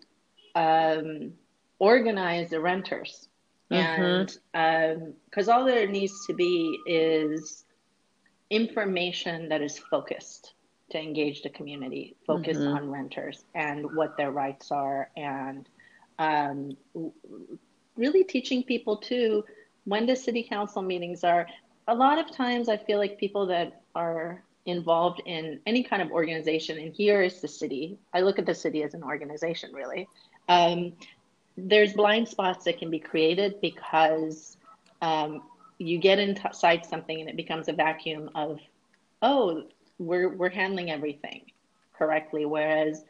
um, 0.56 1.34
organize 1.80 2.50
the 2.50 2.60
renters. 2.60 3.28
Mm-hmm. 3.72 4.34
And 4.54 5.14
because 5.26 5.48
um, 5.48 5.56
all 5.56 5.66
there 5.66 5.88
needs 5.88 6.26
to 6.28 6.34
be 6.34 6.80
is 6.86 7.66
information 8.52 9.50
that 9.50 9.62
is 9.62 9.80
focused 9.80 10.54
to 10.92 11.00
engage 11.00 11.42
the 11.42 11.50
community, 11.50 12.16
focus 12.28 12.58
mm-hmm. 12.58 12.76
on 12.76 12.92
renters 12.92 13.46
and 13.56 13.96
what 13.96 14.18
their 14.18 14.32
rights 14.32 14.72
are, 14.72 15.10
and 15.16 15.68
um, 16.20 16.78
really 17.96 18.24
teaching 18.24 18.62
people 18.62 18.98
too 18.98 19.44
when 19.86 20.06
the 20.06 20.16
city 20.16 20.44
council 20.44 20.82
meetings 20.82 21.24
are. 21.24 21.48
A 21.88 21.96
lot 21.96 22.20
of 22.20 22.36
times, 22.36 22.70
I 22.70 22.78
feel 22.78 23.00
like 23.00 23.18
people 23.18 23.48
that 23.48 23.82
are 23.96 24.44
involved 24.66 25.22
in 25.26 25.60
any 25.66 25.82
kind 25.82 26.02
of 26.02 26.12
organization, 26.12 26.78
and 26.78 26.94
here 26.94 27.22
is 27.22 27.42
the 27.42 27.48
city. 27.48 27.98
I 28.14 28.22
look 28.22 28.38
at 28.38 28.46
the 28.46 28.54
city 28.54 28.84
as 28.84 28.94
an 28.94 29.04
organization, 29.04 29.74
really. 29.74 30.08
Um, 30.50 30.94
there's 31.58 31.94
blind 31.94 32.28
spots 32.28 32.66
that 32.66 32.78
can 32.80 32.90
be 32.90 33.00
created 33.00 33.60
because 33.62 34.58
um, 35.02 35.42
you 35.82 35.98
get 35.98 36.20
inside 36.20 36.86
something 36.86 37.20
and 37.20 37.30
it 37.30 37.36
becomes 37.36 37.68
a 37.68 37.74
vacuum 37.74 38.30
of, 38.36 38.60
oh, 39.22 39.64
we're 39.98 40.30
we're 40.30 40.50
handling 40.50 40.92
everything 40.92 41.44
correctly. 41.98 42.46
Whereas 42.46 43.04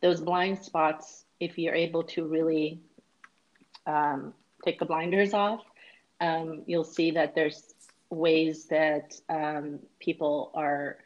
those 0.00 0.20
blind 0.20 0.58
spots, 0.62 1.24
if 1.40 1.58
you're 1.58 1.74
able 1.74 2.04
to 2.04 2.26
really 2.26 2.80
um, 3.86 4.32
take 4.64 4.78
the 4.78 4.84
blinders 4.84 5.34
off, 5.34 5.62
um, 6.20 6.62
you'll 6.66 6.84
see 6.84 7.10
that 7.12 7.34
there's 7.34 7.74
ways 8.10 8.66
that 8.66 9.14
um, 9.28 9.80
people 9.98 10.52
are 10.54 10.98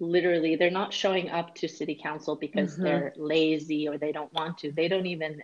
literally 0.00 0.56
they're 0.56 0.70
not 0.70 0.92
showing 0.92 1.30
up 1.30 1.54
to 1.54 1.68
city 1.68 1.94
council 1.94 2.34
because 2.34 2.72
mm-hmm. 2.72 2.82
they're 2.82 3.12
lazy 3.16 3.86
or 3.86 3.98
they 3.98 4.10
don't 4.10 4.32
want 4.32 4.58
to 4.58 4.72
they 4.72 4.88
don't 4.88 5.06
even 5.06 5.40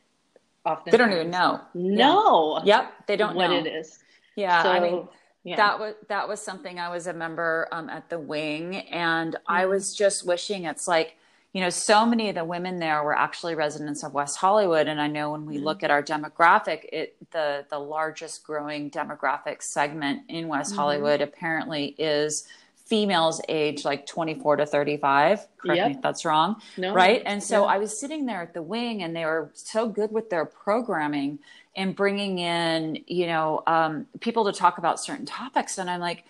often 0.65 0.91
they 0.91 0.97
don't 0.97 1.13
even 1.13 1.31
know 1.31 1.61
no 1.75 2.61
yeah. 2.65 2.81
yep 2.81 3.07
they 3.07 3.17
don't 3.17 3.35
know 3.35 3.37
what 3.37 3.51
know 3.51 3.59
it 3.59 3.67
is 3.67 4.01
yeah 4.39 4.63
so, 4.63 4.71
i 4.71 4.81
mean 4.81 5.09
yeah. 5.45 5.57
that 5.57 5.79
was 5.79 5.95
that 6.09 6.29
was 6.29 6.41
something 6.41 6.79
i 6.79 6.89
was 6.89 7.07
a 7.07 7.13
member 7.13 7.69
um, 7.73 7.89
at 7.91 8.09
the 8.09 8.19
wing 8.19 8.77
and 8.77 9.35
mm-hmm. 9.35 9.53
i 9.53 9.67
was 9.67 9.95
just 9.95 10.27
wishing 10.27 10.65
it's 10.65 10.89
like 10.89 11.17
you 11.55 11.63
know, 11.63 11.71
so 11.71 12.05
many 12.05 12.29
of 12.29 12.35
the 12.35 12.45
women 12.45 12.79
there 12.79 13.03
were 13.03 13.17
actually 13.17 13.55
residents 13.55 14.05
of 14.05 14.13
West 14.13 14.37
Hollywood. 14.37 14.87
And 14.87 15.01
I 15.01 15.07
know 15.07 15.33
when 15.33 15.47
we 15.47 15.57
mm-hmm. 15.57 15.65
look 15.65 15.83
at 15.83 15.91
our 15.91 16.03
demographic, 16.03 16.85
it 16.93 17.17
the 17.31 17.65
the 17.71 17.79
largest 17.79 18.45
growing 18.45 18.91
demographic 18.91 19.63
segment 19.63 20.23
in 20.29 20.49
West 20.49 20.71
mm-hmm. 20.71 20.81
Hollywood 20.81 21.21
apparently 21.21 21.95
is 21.99 22.47
females 22.87 23.41
age 23.51 23.85
like 23.85 24.07
24 24.07 24.57
to 24.57 24.65
35 24.65 25.47
correct 25.59 25.77
yep. 25.77 25.89
me 25.89 25.95
if 25.95 26.01
that's 26.01 26.25
wrong 26.25 26.57
no, 26.79 26.95
right 26.95 27.21
and 27.27 27.43
so 27.43 27.65
yeah. 27.65 27.75
i 27.75 27.77
was 27.77 28.01
sitting 28.01 28.25
there 28.25 28.41
at 28.41 28.55
the 28.55 28.63
wing 28.63 29.03
and 29.03 29.15
they 29.15 29.27
were 29.27 29.51
so 29.53 29.87
good 29.87 30.11
with 30.11 30.31
their 30.31 30.47
programming 30.47 31.39
and 31.77 31.95
bringing 31.95 32.39
in 32.39 33.03
you 33.07 33.27
know 33.27 33.63
um, 33.67 34.07
people 34.21 34.45
to 34.45 34.53
talk 34.53 34.79
about 34.79 35.01
certain 35.01 35.27
topics. 35.27 35.79
And 35.79 35.89
i'm 35.89 36.01
like 36.01 36.25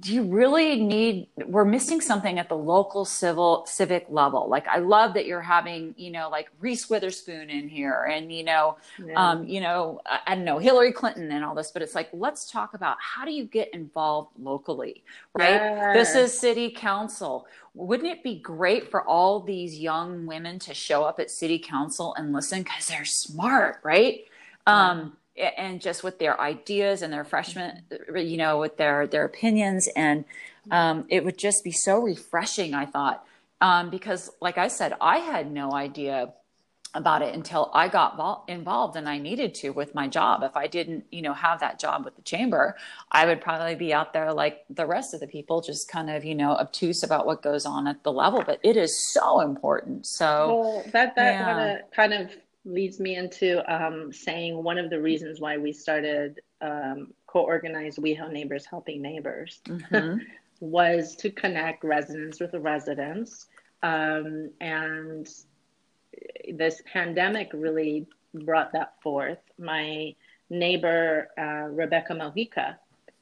do 0.00 0.12
you 0.12 0.24
really 0.24 0.82
need 0.82 1.28
we're 1.46 1.64
missing 1.64 2.00
something 2.00 2.38
at 2.38 2.48
the 2.48 2.56
local 2.56 3.04
civil 3.04 3.64
civic 3.66 4.06
level. 4.08 4.48
Like 4.48 4.66
i 4.68 4.78
love 4.78 5.14
that 5.14 5.26
you're 5.26 5.40
having 5.40 5.94
you 5.96 6.10
know 6.10 6.28
like 6.28 6.50
reese 6.60 6.90
witherspoon 6.90 7.50
in 7.50 7.68
here 7.68 8.08
and 8.10 8.32
you 8.32 8.44
know 8.44 8.76
yeah. 9.04 9.30
um 9.30 9.44
you 9.44 9.60
know 9.60 10.00
I, 10.06 10.20
I, 10.26 10.34
don't 10.34 10.44
know 10.44 10.58
hillary 10.58 10.92
clinton 10.92 11.30
and 11.32 11.44
all 11.44 11.54
this 11.54 11.70
but 11.70 11.82
it's 11.82 11.94
like 11.94 12.08
let's 12.12 12.50
talk 12.50 12.74
about 12.74 12.96
how 13.00 13.24
do 13.24 13.32
you 13.32 13.44
get 13.44 13.72
involved 13.72 14.30
locally 14.38 15.02
right? 15.34 15.54
Yeah. 15.54 15.92
this 15.92 16.14
is 16.14 16.38
city 16.38 16.70
council. 16.70 17.46
Wouldn't 17.74 18.08
it 18.08 18.24
be 18.24 18.36
great 18.40 18.90
for 18.90 19.02
all 19.02 19.40
these 19.40 19.78
young 19.78 20.26
women 20.26 20.58
to 20.60 20.74
show 20.74 21.04
up 21.04 21.20
at 21.20 21.30
city 21.30 21.58
council 21.58 22.14
and 22.14 22.32
listen? 22.32 22.62
Because 22.62 22.86
they're 22.86 23.04
smart 23.04 23.78
right 23.84 24.24
um 24.70 25.16
and 25.36 25.80
just 25.80 26.02
with 26.02 26.18
their 26.18 26.38
ideas 26.40 27.02
and 27.02 27.12
their 27.12 27.24
freshmen, 27.24 27.82
you 28.14 28.36
know, 28.36 28.58
with 28.58 28.76
their 28.76 29.06
their 29.06 29.24
opinions, 29.24 29.88
and 29.96 30.24
um, 30.70 31.06
it 31.08 31.24
would 31.24 31.38
just 31.38 31.64
be 31.64 31.72
so 31.72 31.98
refreshing. 31.98 32.74
I 32.74 32.86
thought 32.86 33.24
um, 33.60 33.90
because, 33.90 34.30
like 34.40 34.58
I 34.58 34.68
said, 34.68 34.94
I 35.00 35.18
had 35.18 35.50
no 35.50 35.72
idea 35.72 36.32
about 36.92 37.22
it 37.22 37.32
until 37.34 37.70
I 37.72 37.86
got 37.86 38.16
vol- 38.16 38.44
involved 38.48 38.96
and 38.96 39.08
I 39.08 39.18
needed 39.18 39.54
to 39.56 39.70
with 39.70 39.94
my 39.94 40.08
job. 40.08 40.42
If 40.42 40.56
I 40.56 40.66
didn't, 40.66 41.04
you 41.12 41.22
know, 41.22 41.32
have 41.32 41.60
that 41.60 41.78
job 41.78 42.04
with 42.04 42.16
the 42.16 42.22
chamber, 42.22 42.76
I 43.12 43.26
would 43.26 43.40
probably 43.40 43.76
be 43.76 43.94
out 43.94 44.12
there 44.12 44.32
like 44.32 44.64
the 44.68 44.86
rest 44.86 45.14
of 45.14 45.20
the 45.20 45.28
people, 45.28 45.60
just 45.60 45.88
kind 45.88 46.10
of, 46.10 46.24
you 46.24 46.34
know, 46.34 46.50
obtuse 46.50 47.04
about 47.04 47.26
what 47.26 47.42
goes 47.42 47.64
on 47.64 47.86
at 47.86 48.02
the 48.02 48.10
level. 48.10 48.42
But 48.44 48.58
it 48.64 48.76
is 48.76 48.92
so 49.12 49.40
important. 49.40 50.04
So 50.06 50.60
well, 50.60 50.84
that 50.92 51.14
that 51.14 51.32
yeah. 51.34 51.78
kind 51.94 52.12
of 52.12 52.30
leads 52.64 53.00
me 53.00 53.16
into 53.16 53.62
um, 53.72 54.12
saying 54.12 54.62
one 54.62 54.78
of 54.78 54.90
the 54.90 55.00
reasons 55.00 55.40
why 55.40 55.56
we 55.56 55.72
started 55.72 56.40
um, 56.60 57.12
co-organized 57.26 57.98
WeHo 57.98 58.30
Neighbors 58.30 58.66
Helping 58.66 59.00
Neighbors 59.00 59.60
mm-hmm. 59.66 60.18
was 60.60 61.16
to 61.16 61.30
connect 61.30 61.84
residents 61.84 62.40
with 62.40 62.52
the 62.52 62.60
residents. 62.60 63.46
Um, 63.82 64.50
and 64.60 65.28
this 66.52 66.82
pandemic 66.92 67.50
really 67.54 68.06
brought 68.34 68.72
that 68.72 69.00
forth. 69.02 69.38
My 69.58 70.14
neighbor, 70.50 71.28
uh, 71.38 71.68
Rebecca 71.70 72.12
Mojica, 72.12 72.76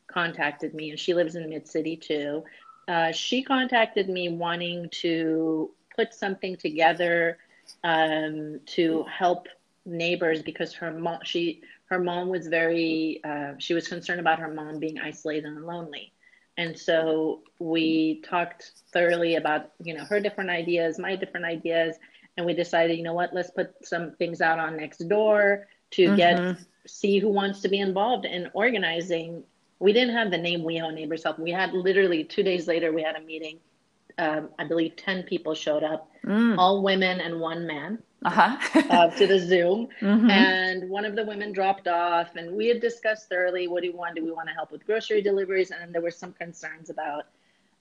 contacted 0.08 0.74
me, 0.74 0.90
and 0.90 0.98
she 0.98 1.14
lives 1.14 1.36
in 1.36 1.48
Mid 1.48 1.68
City 1.68 1.96
too. 1.96 2.42
Uh, 2.88 3.12
she 3.12 3.42
contacted 3.42 4.08
me 4.08 4.30
wanting 4.30 4.88
to 4.90 5.70
put 5.94 6.14
something 6.14 6.56
together 6.56 7.38
um, 7.84 8.60
to 8.66 9.04
help 9.04 9.48
neighbors 9.84 10.42
because 10.42 10.74
her 10.74 10.92
mom 10.92 11.20
she 11.24 11.62
her 11.86 11.98
mom 11.98 12.28
was 12.28 12.46
very 12.46 13.20
uh, 13.24 13.52
she 13.58 13.74
was 13.74 13.88
concerned 13.88 14.20
about 14.20 14.38
her 14.38 14.52
mom 14.52 14.78
being 14.78 14.98
isolated 14.98 15.46
and 15.46 15.64
lonely 15.64 16.12
and 16.58 16.78
so 16.78 17.40
we 17.58 18.20
talked 18.22 18.72
thoroughly 18.92 19.36
about 19.36 19.70
you 19.82 19.94
know 19.94 20.04
her 20.04 20.20
different 20.20 20.50
ideas 20.50 20.98
my 20.98 21.16
different 21.16 21.46
ideas 21.46 21.96
and 22.36 22.44
we 22.44 22.52
decided 22.52 22.96
you 22.98 23.02
know 23.02 23.14
what 23.14 23.32
let's 23.32 23.50
put 23.50 23.74
some 23.82 24.12
things 24.12 24.40
out 24.40 24.58
on 24.58 24.76
next 24.76 24.98
door 25.08 25.66
to 25.90 26.06
mm-hmm. 26.08 26.16
get 26.16 26.56
see 26.86 27.18
who 27.18 27.28
wants 27.28 27.60
to 27.60 27.68
be 27.68 27.80
involved 27.80 28.26
in 28.26 28.50
organizing 28.52 29.42
we 29.78 29.92
didn't 29.92 30.14
have 30.14 30.30
the 30.30 30.38
name 30.38 30.64
we 30.64 30.76
WeHo 30.76 30.92
Neighbors 30.92 31.22
Help. 31.22 31.38
We 31.38 31.52
had 31.52 31.72
literally 31.72 32.24
two 32.24 32.42
days 32.42 32.66
later, 32.66 32.92
we 32.92 33.02
had 33.02 33.16
a 33.16 33.20
meeting 33.20 33.58
um, 34.18 34.48
I 34.58 34.64
believe 34.64 34.96
10 34.96 35.22
people 35.22 35.54
showed 35.54 35.82
up, 35.82 36.10
mm. 36.24 36.56
all 36.58 36.82
women 36.82 37.20
and 37.20 37.40
one 37.40 37.66
man. 37.66 37.98
Uh-huh. 38.24 38.56
uh, 38.90 39.10
to 39.10 39.26
the 39.28 39.38
Zoom. 39.38 39.88
Mm-hmm. 40.00 40.30
And 40.30 40.90
one 40.90 41.04
of 41.04 41.14
the 41.14 41.24
women 41.24 41.52
dropped 41.52 41.86
off, 41.86 42.34
and 42.36 42.56
we 42.56 42.66
had 42.66 42.80
discussed 42.80 43.28
thoroughly 43.28 43.68
what 43.68 43.82
do 43.82 43.92
we 43.92 43.96
want? 43.96 44.16
Do 44.16 44.24
we 44.24 44.30
want 44.30 44.48
to 44.48 44.54
help 44.54 44.72
with 44.72 44.86
grocery 44.86 45.22
deliveries? 45.22 45.70
And 45.70 45.80
then 45.80 45.92
there 45.92 46.00
were 46.00 46.10
some 46.10 46.32
concerns 46.32 46.88
about, 46.88 47.26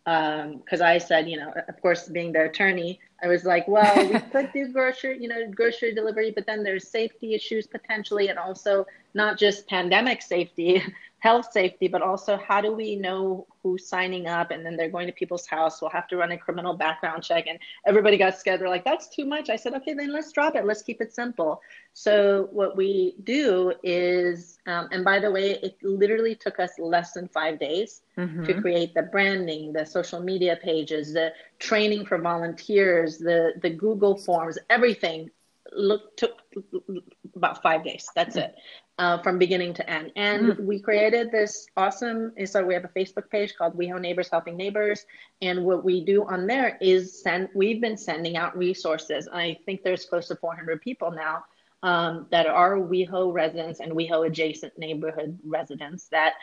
because 0.03 0.81
um, 0.81 0.87
I 0.87 0.97
said, 0.97 1.29
you 1.29 1.37
know, 1.37 1.53
of 1.67 1.81
course, 1.81 2.07
being 2.07 2.31
the 2.31 2.43
attorney, 2.45 2.99
I 3.23 3.27
was 3.27 3.45
like, 3.45 3.67
well, 3.67 3.95
we 4.07 4.19
could 4.31 4.51
do 4.51 4.71
grocery, 4.71 5.17
you 5.21 5.27
know, 5.27 5.49
grocery 5.49 5.93
delivery, 5.93 6.31
but 6.31 6.45
then 6.45 6.63
there's 6.63 6.87
safety 6.87 7.33
issues 7.33 7.65
potentially, 7.65 8.27
and 8.29 8.37
also 8.37 8.85
not 9.13 9.37
just 9.37 9.67
pandemic 9.67 10.21
safety, 10.21 10.83
health 11.19 11.51
safety, 11.51 11.87
but 11.87 12.01
also 12.01 12.37
how 12.37 12.61
do 12.61 12.71
we 12.71 12.95
know 12.95 13.47
who's 13.63 13.87
signing 13.87 14.27
up? 14.27 14.51
And 14.51 14.65
then 14.65 14.77
they're 14.77 14.89
going 14.89 15.07
to 15.07 15.13
people's 15.13 15.47
house. 15.47 15.81
We'll 15.81 15.89
have 15.89 16.07
to 16.09 16.17
run 16.17 16.31
a 16.31 16.37
criminal 16.37 16.75
background 16.75 17.23
check. 17.23 17.47
And 17.47 17.57
everybody 17.87 18.17
got 18.17 18.37
scared. 18.37 18.61
They're 18.61 18.69
like, 18.69 18.85
that's 18.85 19.07
too 19.07 19.25
much. 19.25 19.49
I 19.49 19.55
said, 19.55 19.73
okay, 19.73 19.93
then 19.93 20.13
let's 20.13 20.31
drop 20.31 20.55
it. 20.55 20.65
Let's 20.65 20.83
keep 20.83 21.01
it 21.01 21.13
simple. 21.13 21.61
So 21.93 22.49
what 22.51 22.77
we 22.77 23.15
do 23.23 23.73
is, 23.81 24.59
um, 24.67 24.89
and 24.91 25.03
by 25.03 25.19
the 25.19 25.31
way, 25.31 25.51
it 25.63 25.77
literally 25.81 26.35
took 26.35 26.59
us 26.59 26.71
less 26.77 27.13
than 27.13 27.27
five 27.27 27.59
days 27.59 28.01
mm-hmm. 28.15 28.43
to 28.43 28.61
create 28.61 28.93
the 28.93 29.03
branding, 29.03 29.73
the 29.73 29.85
social 29.85 30.19
media 30.19 30.57
pages, 30.61 31.13
the 31.13 31.33
training 31.57 32.05
for 32.05 32.19
volunteers, 32.19 33.17
the 33.17 33.53
the 33.61 33.69
Google 33.71 34.15
forms, 34.15 34.59
everything 34.69 35.31
look 35.73 36.15
took 36.15 36.41
about 37.35 37.61
five 37.63 37.83
days. 37.83 38.07
That's 38.15 38.35
it 38.35 38.55
uh, 38.99 39.21
from 39.21 39.37
beginning 39.37 39.73
to 39.75 39.89
end. 39.89 40.11
And 40.15 40.53
mm. 40.53 40.59
we 40.65 40.79
created 40.79 41.31
this 41.31 41.67
awesome. 41.77 42.33
So 42.45 42.65
we 42.65 42.73
have 42.73 42.85
a 42.85 42.89
Facebook 42.89 43.29
page 43.29 43.55
called 43.55 43.77
WeHo 43.77 44.01
Neighbors 44.01 44.29
Helping 44.29 44.57
Neighbors, 44.57 45.05
and 45.41 45.63
what 45.65 45.83
we 45.83 46.03
do 46.03 46.25
on 46.25 46.47
there 46.47 46.77
is 46.81 47.21
send. 47.21 47.49
We've 47.53 47.81
been 47.81 47.97
sending 47.97 48.37
out 48.37 48.57
resources. 48.57 49.27
I 49.31 49.59
think 49.65 49.83
there's 49.83 50.05
close 50.05 50.27
to 50.29 50.35
400 50.35 50.81
people 50.81 51.11
now 51.11 51.45
um, 51.83 52.27
that 52.31 52.47
are 52.47 52.75
WeHo 52.75 53.31
residents 53.31 53.79
and 53.79 53.91
WeHo 53.91 54.27
adjacent 54.27 54.77
neighborhood 54.77 55.37
residents 55.45 56.07
that 56.09 56.33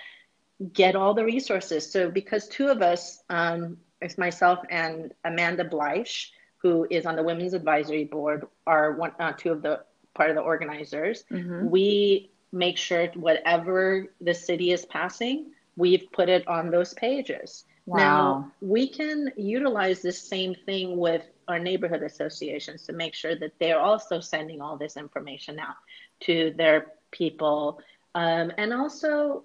get 0.73 0.95
all 0.95 1.15
the 1.15 1.25
resources. 1.25 1.91
So 1.91 2.11
because 2.11 2.49
two 2.49 2.69
of 2.69 2.83
us, 2.83 3.23
um, 3.29 3.79
it's 4.01 4.19
myself 4.19 4.61
and 4.71 5.13
Amanda 5.25 5.65
Bleish, 5.65 6.29
who 6.59 6.87
is 6.89 7.07
on 7.07 7.17
the 7.17 7.23
Women's 7.23 7.55
Advisory 7.55 8.05
Board, 8.05 8.47
are 8.67 8.93
one, 8.93 9.13
uh, 9.19 9.33
two 9.33 9.51
of 9.51 9.63
the 9.63 9.85
part 10.15 10.31
of 10.31 10.37
the 10.37 10.43
organizers. 10.43 11.25
Mm-hmm. 11.31 11.69
We 11.69 12.31
make 12.55 12.79
sure 12.79 13.09
whatever 13.15 14.07
the 14.21 14.33
city 14.33 14.71
is 14.71 14.85
passing, 14.87 15.51
we've 15.77 16.07
put 16.13 16.29
it 16.29 16.47
on 16.47 16.71
those 16.71 16.95
pages. 16.95 17.65
Wow. 17.87 17.99
Now, 17.99 18.53
we 18.61 18.89
can 18.89 19.33
utilize 19.37 20.01
this 20.01 20.23
same 20.23 20.55
thing 20.55 20.97
with 20.97 21.23
our 21.49 21.59
neighborhood 21.59 22.03
associations 22.03 22.85
to 22.87 22.93
make 22.93 23.15
sure 23.15 23.37
that 23.37 23.53
they're 23.59 23.81
also 23.81 24.21
sending 24.21 24.63
all 24.63 24.79
this 24.79 24.97
information 24.97 25.59
out 25.59 25.77
to 26.21 26.55
their 26.57 26.93
people. 27.11 27.81
Um, 28.15 28.53
and 28.57 28.73
also, 28.73 29.45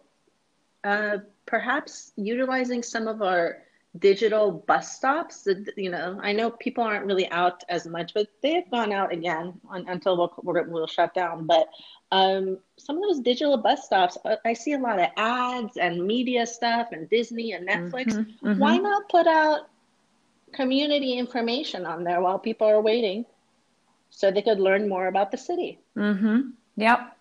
uh, 0.83 1.17
perhaps 1.45 2.13
utilizing 2.15 2.83
some 2.83 3.07
of 3.07 3.21
our 3.21 3.57
digital 3.97 4.51
bus 4.51 4.95
stops. 4.95 5.47
You 5.75 5.89
know, 5.89 6.19
I 6.21 6.31
know 6.31 6.51
people 6.51 6.83
aren't 6.83 7.05
really 7.05 7.29
out 7.31 7.63
as 7.69 7.87
much, 7.87 8.13
but 8.13 8.27
they 8.41 8.53
have 8.53 8.69
gone 8.69 8.91
out 8.91 9.11
again 9.11 9.59
on, 9.67 9.87
until 9.89 10.17
we'll, 10.17 10.65
we'll 10.67 10.87
shut 10.87 11.13
down. 11.13 11.47
But 11.47 11.69
um, 12.11 12.59
some 12.77 12.97
of 12.97 13.03
those 13.03 13.19
digital 13.19 13.57
bus 13.57 13.85
stops, 13.85 14.17
uh, 14.25 14.35
I 14.45 14.53
see 14.53 14.73
a 14.73 14.79
lot 14.79 14.99
of 14.99 15.09
ads 15.17 15.77
and 15.77 16.05
media 16.05 16.45
stuff 16.45 16.89
and 16.91 17.09
Disney 17.09 17.53
and 17.53 17.67
Netflix. 17.67 18.13
Mm-hmm, 18.13 18.47
mm-hmm. 18.47 18.59
Why 18.59 18.77
not 18.77 19.09
put 19.09 19.27
out 19.27 19.69
community 20.51 21.13
information 21.13 21.85
on 21.85 22.03
there 22.03 22.21
while 22.21 22.39
people 22.39 22.67
are 22.67 22.81
waiting 22.81 23.25
so 24.11 24.31
they 24.31 24.41
could 24.41 24.59
learn 24.59 24.87
more 24.87 25.07
about 25.07 25.31
the 25.31 25.37
city? 25.37 25.79
Mm-hmm. 25.97 26.49
Yep. 26.77 27.17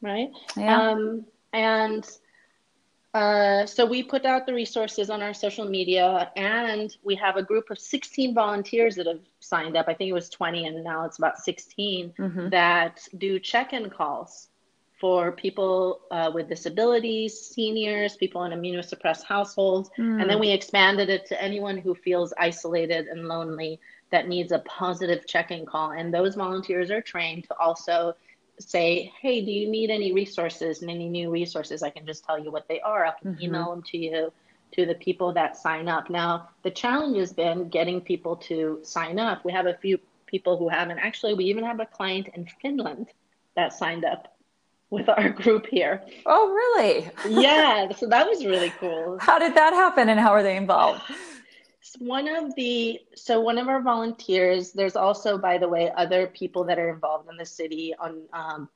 Right. 0.00 0.30
Yeah. 0.56 0.90
Um, 0.90 1.24
and 1.52 2.08
uh, 3.14 3.66
so 3.66 3.84
we 3.84 4.02
put 4.02 4.24
out 4.24 4.46
the 4.46 4.54
resources 4.54 5.10
on 5.10 5.22
our 5.22 5.34
social 5.34 5.66
media, 5.66 6.30
and 6.36 6.96
we 7.02 7.14
have 7.14 7.36
a 7.36 7.42
group 7.42 7.70
of 7.70 7.78
16 7.78 8.34
volunteers 8.34 8.96
that 8.96 9.06
have 9.06 9.20
signed 9.40 9.76
up. 9.76 9.86
I 9.88 9.94
think 9.94 10.08
it 10.08 10.14
was 10.14 10.30
20, 10.30 10.66
and 10.66 10.82
now 10.82 11.04
it's 11.04 11.18
about 11.18 11.38
16 11.38 12.14
mm-hmm. 12.18 12.48
that 12.48 13.06
do 13.18 13.38
check-in 13.38 13.90
calls 13.90 14.48
for 14.98 15.32
people 15.32 16.00
uh, 16.10 16.30
with 16.32 16.48
disabilities, 16.48 17.38
seniors, 17.38 18.16
people 18.16 18.44
in 18.44 18.52
immunosuppressed 18.52 19.24
households, 19.24 19.90
mm. 19.98 20.20
and 20.20 20.30
then 20.30 20.38
we 20.38 20.50
expanded 20.50 21.10
it 21.10 21.26
to 21.26 21.42
anyone 21.42 21.76
who 21.76 21.92
feels 21.92 22.32
isolated 22.38 23.08
and 23.08 23.26
lonely 23.26 23.80
that 24.10 24.28
needs 24.28 24.52
a 24.52 24.60
positive 24.60 25.26
check-in 25.26 25.66
call. 25.66 25.90
And 25.90 26.14
those 26.14 26.36
volunteers 26.36 26.90
are 26.90 27.02
trained 27.02 27.44
to 27.44 27.58
also 27.58 28.14
say, 28.62 29.12
hey, 29.20 29.44
do 29.44 29.50
you 29.50 29.68
need 29.68 29.90
any 29.90 30.12
resources 30.12 30.82
and 30.82 30.90
any 30.90 31.08
new 31.08 31.30
resources? 31.30 31.82
I 31.82 31.90
can 31.90 32.06
just 32.06 32.24
tell 32.24 32.38
you 32.38 32.50
what 32.50 32.68
they 32.68 32.80
are. 32.80 33.04
I 33.06 33.12
can 33.20 33.34
mm-hmm. 33.34 33.44
email 33.44 33.70
them 33.70 33.82
to 33.84 33.98
you, 33.98 34.32
to 34.72 34.86
the 34.86 34.94
people 34.94 35.32
that 35.34 35.56
sign 35.56 35.88
up. 35.88 36.10
Now, 36.10 36.48
the 36.62 36.70
challenge 36.70 37.16
has 37.18 37.32
been 37.32 37.68
getting 37.68 38.00
people 38.00 38.36
to 38.36 38.80
sign 38.82 39.18
up. 39.18 39.44
We 39.44 39.52
have 39.52 39.66
a 39.66 39.74
few 39.74 39.98
people 40.26 40.56
who 40.56 40.68
haven't. 40.68 40.98
Actually, 40.98 41.34
we 41.34 41.44
even 41.44 41.64
have 41.64 41.80
a 41.80 41.86
client 41.86 42.28
in 42.34 42.46
Finland 42.60 43.08
that 43.54 43.72
signed 43.72 44.04
up 44.04 44.34
with 44.90 45.08
our 45.08 45.28
group 45.42 45.66
here. 45.66 46.02
Oh, 46.26 46.48
really? 46.48 47.10
yeah. 47.42 47.92
So 47.92 48.06
that 48.08 48.26
was 48.28 48.44
really 48.44 48.72
cool. 48.80 49.18
How 49.20 49.38
did 49.38 49.54
that 49.54 49.72
happen 49.72 50.08
and 50.08 50.20
how 50.20 50.30
are 50.30 50.42
they 50.42 50.56
involved? 50.56 51.02
one 51.98 52.28
of 52.28 52.54
the 52.54 53.00
so 53.14 53.40
one 53.40 53.58
of 53.58 53.68
our 53.68 53.82
volunteers 53.82 54.72
there's 54.72 54.96
also 54.96 55.36
by 55.36 55.58
the 55.58 55.68
way 55.68 55.90
other 55.96 56.28
people 56.28 56.64
that 56.64 56.78
are 56.78 56.90
involved 56.90 57.28
in 57.28 57.36
the 57.36 57.46
city 57.46 57.94
on 57.98 58.22
um, 58.32 58.68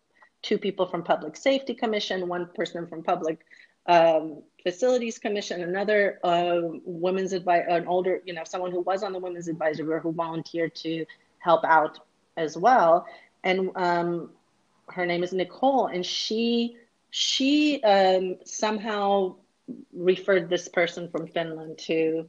two 0.42 0.58
people 0.58 0.86
from 0.86 1.02
public 1.02 1.36
safety 1.36 1.74
commission 1.74 2.28
one 2.28 2.48
person 2.54 2.86
from 2.86 3.02
public 3.02 3.44
um, 3.86 4.42
facilities 4.62 5.18
commission 5.18 5.62
another 5.62 6.18
uh, 6.24 6.60
women's 6.84 7.32
advice 7.32 7.64
an 7.68 7.86
older 7.86 8.20
you 8.24 8.34
know 8.34 8.42
someone 8.44 8.72
who 8.72 8.80
was 8.80 9.02
on 9.02 9.12
the 9.12 9.18
women's 9.18 9.46
advisory 9.46 9.86
board 9.86 10.02
who 10.02 10.12
volunteered 10.12 10.74
to 10.74 11.06
help 11.38 11.64
out 11.64 12.00
as 12.36 12.56
well. 12.56 13.06
And 13.44 13.70
um, 13.76 14.30
her 14.88 15.06
name 15.06 15.22
is 15.22 15.32
nicole 15.32 15.86
and 15.86 16.04
she 16.04 16.76
she 17.10 17.82
um, 17.82 18.36
somehow 18.44 19.36
referred 19.92 20.48
this 20.48 20.68
person 20.68 21.08
from 21.08 21.26
finland 21.26 21.76
to 21.76 22.28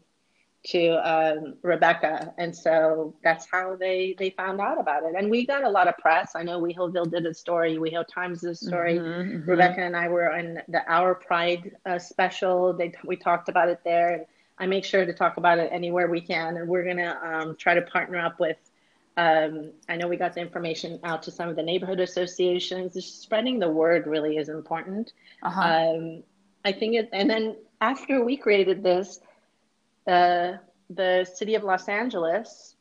to 0.65 0.89
um, 1.09 1.55
Rebecca, 1.61 2.34
and 2.38 2.55
so 2.55 3.15
that's 3.23 3.47
how 3.49 3.75
they 3.75 4.15
they 4.17 4.31
found 4.31 4.59
out 4.59 4.79
about 4.79 5.03
it. 5.03 5.13
And 5.17 5.29
we 5.29 5.45
got 5.45 5.63
a 5.63 5.69
lot 5.69 5.88
of 5.88 5.97
press. 5.97 6.31
I 6.35 6.43
know 6.43 6.59
WeHo 6.59 7.09
did 7.09 7.25
a 7.25 7.34
story, 7.34 7.77
WeHo 7.77 8.05
Times 8.07 8.41
did 8.41 8.51
a 8.51 8.55
story. 8.55 8.95
Mm-hmm, 8.95 9.38
mm-hmm. 9.38 9.49
Rebecca 9.49 9.81
and 9.81 9.95
I 9.95 10.07
were 10.09 10.35
in 10.35 10.61
the 10.67 10.81
Our 10.91 11.15
Pride 11.15 11.75
uh, 11.85 11.99
special. 11.99 12.73
They 12.73 12.93
we 13.05 13.15
talked 13.15 13.49
about 13.49 13.69
it 13.69 13.79
there, 13.84 14.13
and 14.13 14.25
I 14.57 14.65
make 14.65 14.84
sure 14.84 15.05
to 15.05 15.13
talk 15.13 15.38
about 15.38 15.57
it 15.59 15.69
anywhere 15.71 16.09
we 16.09 16.21
can. 16.21 16.57
And 16.57 16.67
we're 16.67 16.85
gonna 16.85 17.19
um, 17.23 17.55
try 17.55 17.73
to 17.73 17.81
partner 17.81 18.19
up 18.19 18.39
with. 18.39 18.57
Um, 19.15 19.71
I 19.89 19.95
know 19.95 20.07
we 20.07 20.15
got 20.15 20.34
the 20.34 20.41
information 20.41 20.99
out 21.03 21.23
to 21.23 21.31
some 21.31 21.49
of 21.49 21.55
the 21.55 21.63
neighborhood 21.63 21.99
associations. 21.99 22.93
Just 22.93 23.21
spreading 23.21 23.57
the 23.57 23.69
word 23.69 24.05
really 24.05 24.38
is 24.38 24.49
important. 24.49 25.13
Uh-huh. 25.41 25.61
Um, 25.61 26.23
I 26.65 26.71
think 26.71 26.95
it, 26.95 27.09
and 27.13 27.29
then 27.29 27.55
after 27.81 28.23
we 28.23 28.38
created 28.38 28.84
this 28.84 29.19
uh, 30.07 30.53
the 30.89 31.25
city 31.35 31.55
of 31.55 31.63
Los 31.63 31.88
Angeles 31.88 32.75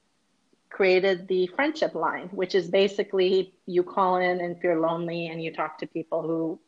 created 0.70 1.26
the 1.28 1.46
friendship 1.48 1.94
line, 1.94 2.28
which 2.28 2.54
is 2.54 2.68
basically 2.68 3.54
you 3.66 3.82
call 3.82 4.16
in 4.16 4.40
and 4.40 4.56
if 4.56 4.62
you're 4.62 4.80
lonely 4.80 5.28
and 5.28 5.42
you 5.42 5.52
talk 5.52 5.78
to 5.78 5.86
people 5.86 6.22
who, 6.22 6.60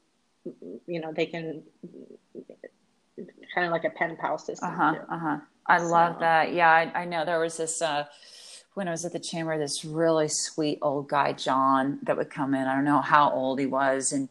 you 0.87 1.01
know, 1.01 1.13
they 1.13 1.27
can 1.27 1.63
kind 3.55 3.67
of 3.67 3.73
like 3.73 3.85
a 3.85 3.91
pen 3.91 4.17
pal 4.21 4.39
system. 4.39 4.69
Uh 4.69 4.77
huh. 4.77 4.95
Uh 5.11 5.19
huh. 5.19 5.37
I 5.67 5.79
so. 5.79 5.85
love 5.87 6.21
that. 6.21 6.53
Yeah, 6.53 6.71
I, 6.71 7.03
I, 7.03 7.05
know 7.05 7.25
there 7.25 7.41
was 7.41 7.57
this. 7.59 7.83
Uh, 7.83 8.05
when 8.75 8.89
I 8.89 8.93
was 8.93 9.05
at 9.05 9.13
the 9.13 9.19
chamber, 9.19 9.59
this 9.59 9.85
really 9.85 10.29
sweet 10.29 10.79
old 10.83 11.09
guy, 11.09 11.33
John, 11.33 11.99
that 12.05 12.17
would 12.17 12.31
come 12.31 12.55
in. 12.55 12.67
I 12.67 12.75
don't 12.75 12.85
know 12.85 13.01
how 13.01 13.31
old 13.31 13.59
he 13.59 13.67
was, 13.67 14.13
and 14.13 14.29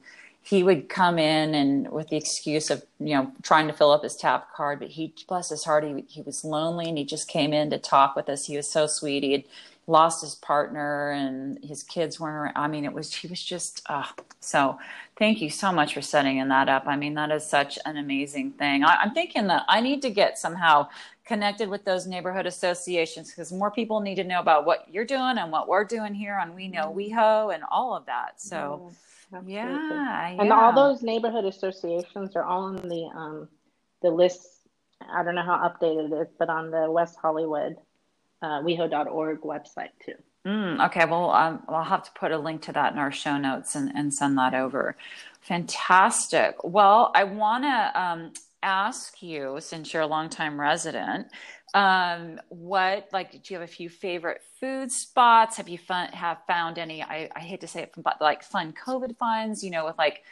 he 0.48 0.64
would 0.64 0.88
come 0.88 1.20
in 1.20 1.54
and 1.54 1.92
with 1.92 2.08
the 2.08 2.16
excuse 2.16 2.70
of 2.70 2.82
you 3.00 3.14
know 3.14 3.32
trying 3.42 3.68
to 3.68 3.74
fill 3.74 3.92
up 3.92 4.04
his 4.04 4.16
tap 4.16 4.54
card 4.54 4.80
but 4.80 4.88
he 4.88 5.14
bless 5.28 5.50
his 5.50 5.66
heart 5.66 5.84
he, 5.84 6.06
he 6.08 6.22
was 6.22 6.46
lonely 6.46 6.88
and 6.88 6.98
he 6.98 7.04
just 7.04 7.28
came 7.28 7.52
in 7.52 7.70
to 7.70 7.78
talk 7.78 8.16
with 8.16 8.30
us. 8.30 8.46
He 8.46 8.56
was 8.56 8.70
so 8.72 8.88
sweet. 8.88 9.24
He 9.24 9.34
had 9.34 9.44
lost 9.88 10.22
his 10.22 10.36
partner 10.36 11.12
and 11.12 11.64
his 11.64 11.84
kids 11.84 12.20
weren't 12.20 12.36
around. 12.36 12.54
i 12.56 12.68
mean 12.68 12.86
it 12.86 12.94
was 12.94 13.14
he 13.14 13.28
was 13.28 13.44
just 13.44 13.82
uh, 13.88 14.06
so 14.40 14.78
thank 15.18 15.42
you 15.42 15.50
so 15.50 15.72
much 15.72 15.94
for 15.94 16.02
setting 16.02 16.46
that 16.48 16.70
up. 16.70 16.84
I 16.88 16.96
mean 16.96 17.16
that 17.16 17.32
is 17.32 17.46
such 17.46 17.78
an 17.86 17.98
amazing 17.98 18.52
thing. 18.54 18.86
I, 18.86 18.98
i'm 19.02 19.14
thinking 19.14 19.48
that 19.48 19.66
i 19.68 19.82
need 19.82 20.02
to 20.04 20.10
get 20.10 20.38
somehow 20.38 20.88
connected 21.26 21.68
with 21.68 21.84
those 21.84 22.08
neighborhood 22.08 22.46
associations 22.46 23.32
because 23.32 23.52
more 23.52 23.70
people 23.70 24.00
need 24.00 24.16
to 24.16 24.24
know 24.24 24.40
about 24.40 24.66
what 24.66 24.86
you're 24.90 25.04
doing 25.04 25.38
and 25.38 25.52
what 25.52 25.68
we're 25.68 25.84
doing 25.84 26.14
here 26.14 26.38
on 26.38 26.56
we 26.56 26.70
know 26.70 26.94
weho 26.96 27.54
and 27.54 27.64
all 27.70 27.94
of 27.94 28.06
that. 28.06 28.40
So 28.40 28.94
Absolutely. 29.34 29.54
Yeah, 29.54 30.36
and 30.40 30.54
all 30.54 30.74
those 30.74 31.04
neighborhood 31.04 31.46
associations 31.46 32.36
are 32.36 32.44
all 32.44 32.64
on 32.64 32.76
the 32.76 33.10
um, 33.16 33.50
the 34.02 34.10
list. 34.10 34.48
I 35.02 35.24
don't 35.24 35.36
know 35.36 35.44
how 35.44 35.58
updated 35.58 36.12
it 36.12 36.16
is, 36.16 36.28
but 36.40 36.50
on 36.50 36.72
the 36.72 36.90
West 36.90 37.18
Hollywood 37.22 37.78
uh, 38.42 38.62
WeHo.org 38.62 39.42
website 39.42 39.90
too. 40.06 40.16
Mm, 40.46 40.86
okay, 40.86 41.06
well, 41.06 41.32
um, 41.32 41.62
I'll 41.68 41.84
have 41.84 42.04
to 42.04 42.12
put 42.18 42.32
a 42.32 42.38
link 42.38 42.62
to 42.64 42.72
that 42.72 42.94
in 42.94 43.00
our 43.00 43.12
show 43.12 43.38
notes 43.38 43.76
and, 43.76 43.92
and 43.94 44.14
send 44.14 44.38
that 44.38 44.54
over. 44.54 44.96
Fantastic. 45.42 46.64
Well, 46.64 47.12
I 47.14 47.26
want 47.26 47.66
to 47.66 48.02
um, 48.02 48.34
ask 48.64 49.22
you, 49.22 49.58
since 49.60 49.94
you're 49.94 50.04
a 50.04 50.08
longtime 50.08 50.60
resident, 50.60 51.28
um, 51.74 52.40
what 52.50 53.10
like 53.14 53.32
do 53.32 53.54
you 53.54 53.60
have 53.60 53.68
a 53.70 53.72
few 53.72 53.90
favorite 53.90 54.42
food 54.60 54.92
spots? 54.92 55.58
Have 55.58 55.70
you 55.70 55.78
fun, 55.78 56.10
have 56.10 56.40
found 56.48 56.78
any? 56.80 57.04
I, 57.04 57.30
I 57.36 57.40
hate 57.42 57.62
to 57.62 57.68
say 57.68 57.84
it, 57.84 57.94
but 57.98 58.22
like 58.22 58.44
fun 58.44 58.74
COVID 58.74 59.18
finds, 59.18 59.64
you 59.64 59.72
know, 59.72 59.86
with 59.86 59.98
like 59.98 60.24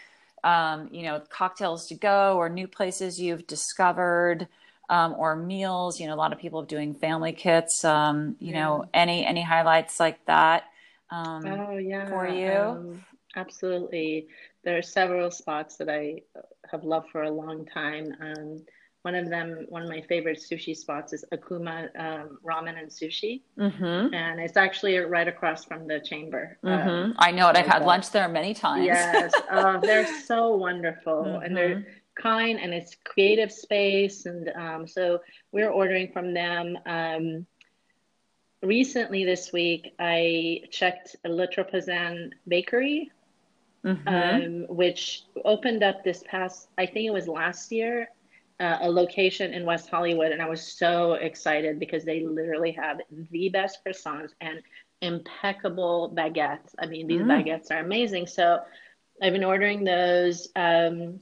um, 0.44 0.90
you 0.92 1.04
know 1.04 1.22
cocktails 1.30 1.88
to 1.88 1.96
go 1.96 2.38
or 2.38 2.50
new 2.50 2.68
places 2.68 3.20
you've 3.20 3.48
discovered. 3.48 4.48
Um, 4.88 5.16
or 5.18 5.36
meals, 5.36 6.00
you 6.00 6.06
know, 6.06 6.14
a 6.14 6.16
lot 6.16 6.32
of 6.32 6.38
people 6.38 6.62
are 6.62 6.66
doing 6.66 6.94
family 6.94 7.34
kits. 7.34 7.84
Um, 7.84 8.36
you 8.40 8.52
yeah. 8.52 8.60
know, 8.60 8.86
any 8.94 9.26
any 9.26 9.42
highlights 9.42 10.00
like 10.00 10.24
that? 10.28 10.66
Um, 11.10 11.46
oh 11.48 11.78
yeah, 11.78 12.06
for 12.10 12.28
you. 12.28 12.52
Um, 12.52 13.06
absolutely. 13.36 14.28
There 14.66 14.78
are 14.78 14.82
several 14.82 15.32
spots 15.32 15.78
that 15.78 15.90
I 15.90 16.22
have 16.70 16.84
loved 16.84 17.12
for 17.12 17.24
a 17.24 17.30
long 17.30 17.66
time. 17.66 18.14
Um, 18.20 18.66
one 19.04 19.14
of 19.14 19.30
them, 19.30 19.68
one 19.70 19.84
of 19.84 19.88
my 19.88 20.02
favorite 20.02 20.40
sushi 20.40 20.76
spots 20.76 21.14
is 21.14 21.24
Akuma 21.32 21.90
um, 22.00 22.40
Ramen 22.44 22.80
and 22.80 22.90
Sushi, 22.90 23.44
mm-hmm. 23.56 24.12
and 24.16 24.40
it's 24.40 24.58
actually 24.58 24.98
right 24.98 25.28
across 25.28 25.64
from 25.64 25.88
the 25.88 26.00
chamber. 26.00 26.58
Mm-hmm. 26.64 26.90
Um, 26.90 27.16
I 27.20 27.30
know 27.30 27.48
it. 27.50 27.56
I've 27.56 27.68
had 27.68 27.86
lunch 27.86 28.10
there 28.10 28.28
many 28.28 28.56
times. 28.56 28.88
Yes, 28.88 29.32
uh, 29.52 29.78
they're 29.82 30.08
so 30.24 30.56
wonderful, 30.56 31.24
mm-hmm. 31.24 31.44
and 31.44 31.56
they're 31.56 31.86
kind, 32.20 32.60
and 32.60 32.74
it's 32.74 32.98
creative 33.04 33.52
space, 33.52 34.26
and 34.26 34.50
um, 34.56 34.88
so 34.88 35.22
we're 35.52 35.70
ordering 35.70 36.12
from 36.12 36.34
them. 36.34 36.76
Um, 36.88 37.46
recently, 38.64 39.24
this 39.24 39.54
week, 39.54 39.94
I 40.00 40.62
checked 40.72 41.16
Le 41.24 41.48
Tropezan 41.48 42.32
Bakery. 42.48 43.12
Mm-hmm. 43.86 44.08
Um, 44.08 44.76
which 44.76 45.26
opened 45.44 45.84
up 45.84 46.04
this 46.04 46.24
past, 46.28 46.70
I 46.78 46.88
think 46.88 47.06
it 47.06 47.14
was 47.14 47.28
last 47.28 47.72
year, 47.72 48.10
uh, 48.60 48.80
a 48.82 48.90
location 48.90 49.54
in 49.54 49.64
West 49.64 49.90
Hollywood, 49.90 50.32
and 50.32 50.42
I 50.42 50.50
was 50.50 50.62
so 50.62 51.14
excited 51.14 51.80
because 51.80 52.04
they 52.04 52.24
literally 52.24 52.72
have 52.72 53.02
the 53.32 53.50
best 53.50 53.86
croissants 53.86 54.32
and 54.42 54.62
impeccable 55.02 56.12
baguettes. 56.16 56.74
I 56.80 56.88
mean, 56.88 57.06
these 57.06 57.22
mm. 57.22 57.28
baguettes 57.28 57.70
are 57.70 57.80
amazing. 57.80 58.26
So 58.26 58.60
I've 59.22 59.34
been 59.34 59.44
ordering 59.44 59.84
those. 59.84 60.48
Um, 60.56 61.20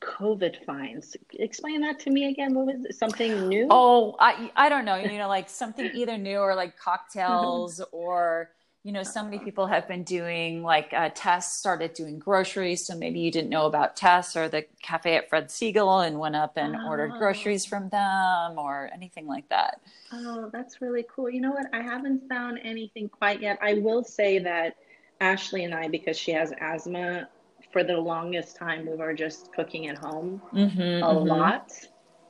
COVID 0.00 0.64
finds. 0.64 1.16
Explain 1.32 1.80
that 1.80 1.98
to 2.00 2.10
me 2.10 2.28
again. 2.28 2.54
What 2.54 2.66
was 2.66 2.84
it? 2.84 2.94
Something 2.94 3.48
new? 3.48 3.68
Oh, 3.70 4.16
I 4.20 4.50
I 4.54 4.68
don't 4.68 4.84
know. 4.84 4.96
You 4.96 5.18
know, 5.18 5.28
like 5.28 5.48
something 5.48 5.90
either 5.94 6.18
new 6.18 6.38
or 6.38 6.54
like 6.54 6.76
cocktails 6.78 7.80
or 7.90 8.50
you 8.84 8.92
know, 8.92 9.02
so 9.02 9.24
many 9.24 9.38
people 9.38 9.66
have 9.66 9.88
been 9.88 10.04
doing 10.04 10.62
like 10.62 10.92
uh, 10.92 11.08
Tess 11.14 11.54
started 11.54 11.94
doing 11.94 12.18
groceries. 12.18 12.86
So 12.86 12.94
maybe 12.94 13.18
you 13.18 13.30
didn't 13.30 13.48
know 13.48 13.64
about 13.64 13.96
Tess 13.96 14.36
or 14.36 14.46
the 14.46 14.66
cafe 14.82 15.16
at 15.16 15.30
Fred 15.30 15.48
Segal 15.48 16.06
and 16.06 16.18
went 16.18 16.36
up 16.36 16.58
and 16.58 16.76
oh. 16.76 16.88
ordered 16.88 17.12
groceries 17.12 17.64
from 17.64 17.88
them 17.88 18.58
or 18.58 18.90
anything 18.92 19.26
like 19.26 19.48
that. 19.48 19.80
Oh, 20.12 20.50
that's 20.52 20.82
really 20.82 21.06
cool. 21.08 21.30
You 21.30 21.40
know 21.40 21.50
what? 21.50 21.66
I 21.72 21.80
haven't 21.80 22.28
found 22.28 22.60
anything 22.62 23.08
quite 23.08 23.40
yet. 23.40 23.58
I 23.62 23.74
will 23.74 24.04
say 24.04 24.38
that 24.40 24.76
Ashley 25.18 25.64
and 25.64 25.74
I, 25.74 25.88
because 25.88 26.18
she 26.18 26.32
has 26.32 26.52
asthma, 26.60 27.28
for 27.72 27.82
the 27.82 27.96
longest 27.96 28.54
time 28.54 28.86
we 28.86 28.94
were 28.94 29.14
just 29.14 29.52
cooking 29.52 29.88
at 29.88 29.98
home 29.98 30.40
mm-hmm, 30.52 30.80
a 30.80 30.84
mm-hmm. 30.84 31.26
lot 31.26 31.72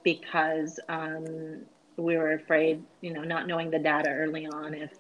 because 0.03 0.81
um, 0.89 1.61
we 1.99 2.17
were 2.17 2.33
afraid, 2.33 2.83
you 3.03 3.13
know, 3.13 3.23
not 3.23 3.47
knowing 3.47 3.71
the 3.71 3.79
data 3.79 4.09
early 4.09 4.47
on 4.47 4.73
if 4.73 4.91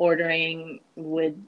ordering 0.00 0.80
would 0.96 1.40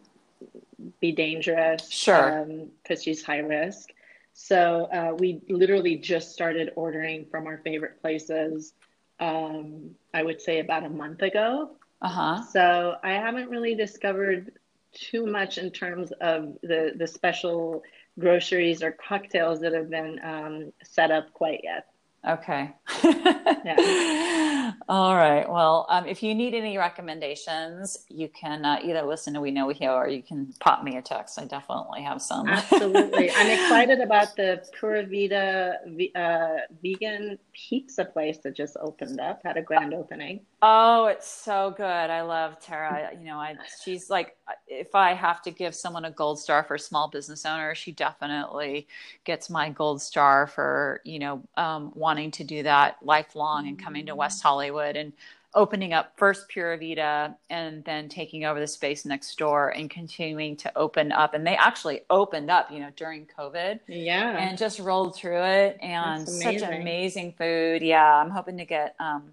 be 1.01 1.11
dangerous. 1.11 1.91
Sure. 1.91 2.47
Because 2.83 3.01
um, 3.01 3.03
she's 3.03 3.25
high 3.25 3.39
risk. 3.39 3.89
So 4.35 4.89
uh, 4.93 5.15
we 5.19 5.41
literally 5.49 5.97
just 5.97 6.33
started 6.33 6.71
ordering 6.77 7.27
from 7.31 7.47
our 7.47 7.59
favorite 7.59 8.01
places, 8.01 8.75
um, 9.21 9.91
I 10.15 10.23
would 10.23 10.41
say 10.41 10.61
about 10.61 10.85
a 10.85 10.89
month 10.89 11.23
ago. 11.23 11.71
Uh 12.03 12.09
huh. 12.09 12.43
So 12.43 12.97
I 13.03 13.13
haven't 13.13 13.49
really 13.49 13.75
discovered 13.75 14.53
too 14.93 15.27
much 15.27 15.57
in 15.57 15.71
terms 15.71 16.13
of 16.21 16.59
the, 16.63 16.93
the 16.97 17.07
special 17.07 17.83
groceries 18.19 18.83
or 18.83 18.93
cocktails 18.93 19.61
that 19.61 19.73
have 19.73 19.89
been 19.89 20.21
um, 20.23 20.73
set 20.85 21.11
up 21.11 21.33
quite 21.33 21.61
yet. 21.65 21.87
Okay. 22.29 22.71
yeah. 23.03 24.73
All 24.89 25.17
right. 25.17 25.49
Well, 25.49 25.87
um, 25.89 26.07
if 26.07 26.23
you 26.23 26.35
need 26.35 26.55
any 26.55 26.79
recommendations, 26.79 28.05
you 28.09 28.29
can 28.29 28.65
uh, 28.65 28.79
either 28.83 29.03
listen 29.03 29.35
to 29.35 29.41
We 29.41 29.51
Know 29.51 29.67
WeHo 29.67 29.95
or 29.95 30.09
you 30.09 30.23
can 30.23 30.55
pop 30.61 30.85
me 30.85 30.97
a 30.97 31.03
text. 31.03 31.41
I 31.41 31.47
definitely 31.47 32.03
have 32.03 32.23
some. 32.23 32.49
Absolutely. 32.49 33.31
I'm 33.33 33.51
excited 33.59 34.01
about 34.01 34.37
the 34.37 34.65
Pura 34.79 35.05
Vida 35.05 35.79
uh, 36.15 36.57
vegan 36.81 37.39
pizza 37.53 38.05
place 38.05 38.39
that 38.39 38.55
just 38.55 38.77
opened 38.81 39.21
up, 39.21 39.41
had 39.45 39.57
a 39.57 39.63
grand 39.63 39.93
opening. 39.93 40.41
Oh, 40.63 41.07
it's 41.07 41.29
so 41.29 41.75
good. 41.77 41.85
I 41.85 42.23
love 42.23 42.61
Tara. 42.61 43.11
You 43.19 43.25
know, 43.25 43.37
I 43.37 43.57
she's 43.85 44.09
like 44.09 44.37
if 44.69 44.95
I 44.95 45.13
have 45.13 45.43
to 45.43 45.51
give 45.51 45.75
someone 45.75 46.05
a 46.05 46.11
gold 46.11 46.39
star 46.39 46.63
for 46.63 46.79
small 46.79 47.09
business 47.09 47.45
owner, 47.45 47.75
she 47.75 47.93
definitely 47.93 48.87
gets 49.25 49.51
my 49.51 49.71
gold 49.71 50.01
star 50.01 50.47
for, 50.47 51.01
you 51.05 51.19
know, 51.19 51.43
um, 51.57 51.91
wanting 52.13 52.31
to 52.31 52.45
do 52.45 52.63
that 52.63 52.99
lifelong 53.03 53.67
and 53.69 53.83
coming 53.83 54.05
to 54.05 54.15
West 54.15 54.43
Hollywood 54.43 54.97
and 54.97 55.15
opening 55.55 55.95
up 55.95 56.13
first 56.19 56.47
Pura 56.51 56.77
Vida 56.77 57.35
and 57.49 57.83
then 57.85 58.11
taking 58.11 58.45
over 58.45 58.61
the 58.61 58.67
space 58.67 59.07
next 59.07 59.39
door 59.39 59.71
and 59.71 59.89
continuing 59.89 60.55
to 60.59 60.71
open 60.77 61.11
up. 61.11 61.33
And 61.33 61.47
they 61.47 61.57
actually 61.57 62.03
opened 62.11 62.51
up, 62.51 62.71
you 62.71 62.81
know, 62.81 62.91
during 62.97 63.27
COVID. 63.39 63.81
Yeah. 63.89 64.37
And 64.37 64.59
just 64.59 64.79
rolled 64.79 65.17
through 65.17 65.43
it 65.43 65.79
and 65.81 66.29
such 66.29 66.61
amazing 66.61 67.33
food. 67.33 67.81
Yeah. 67.81 68.05
I'm 68.05 68.31
hoping 68.31 68.59
to 68.59 68.67
get, 68.67 68.95
um, 69.01 69.33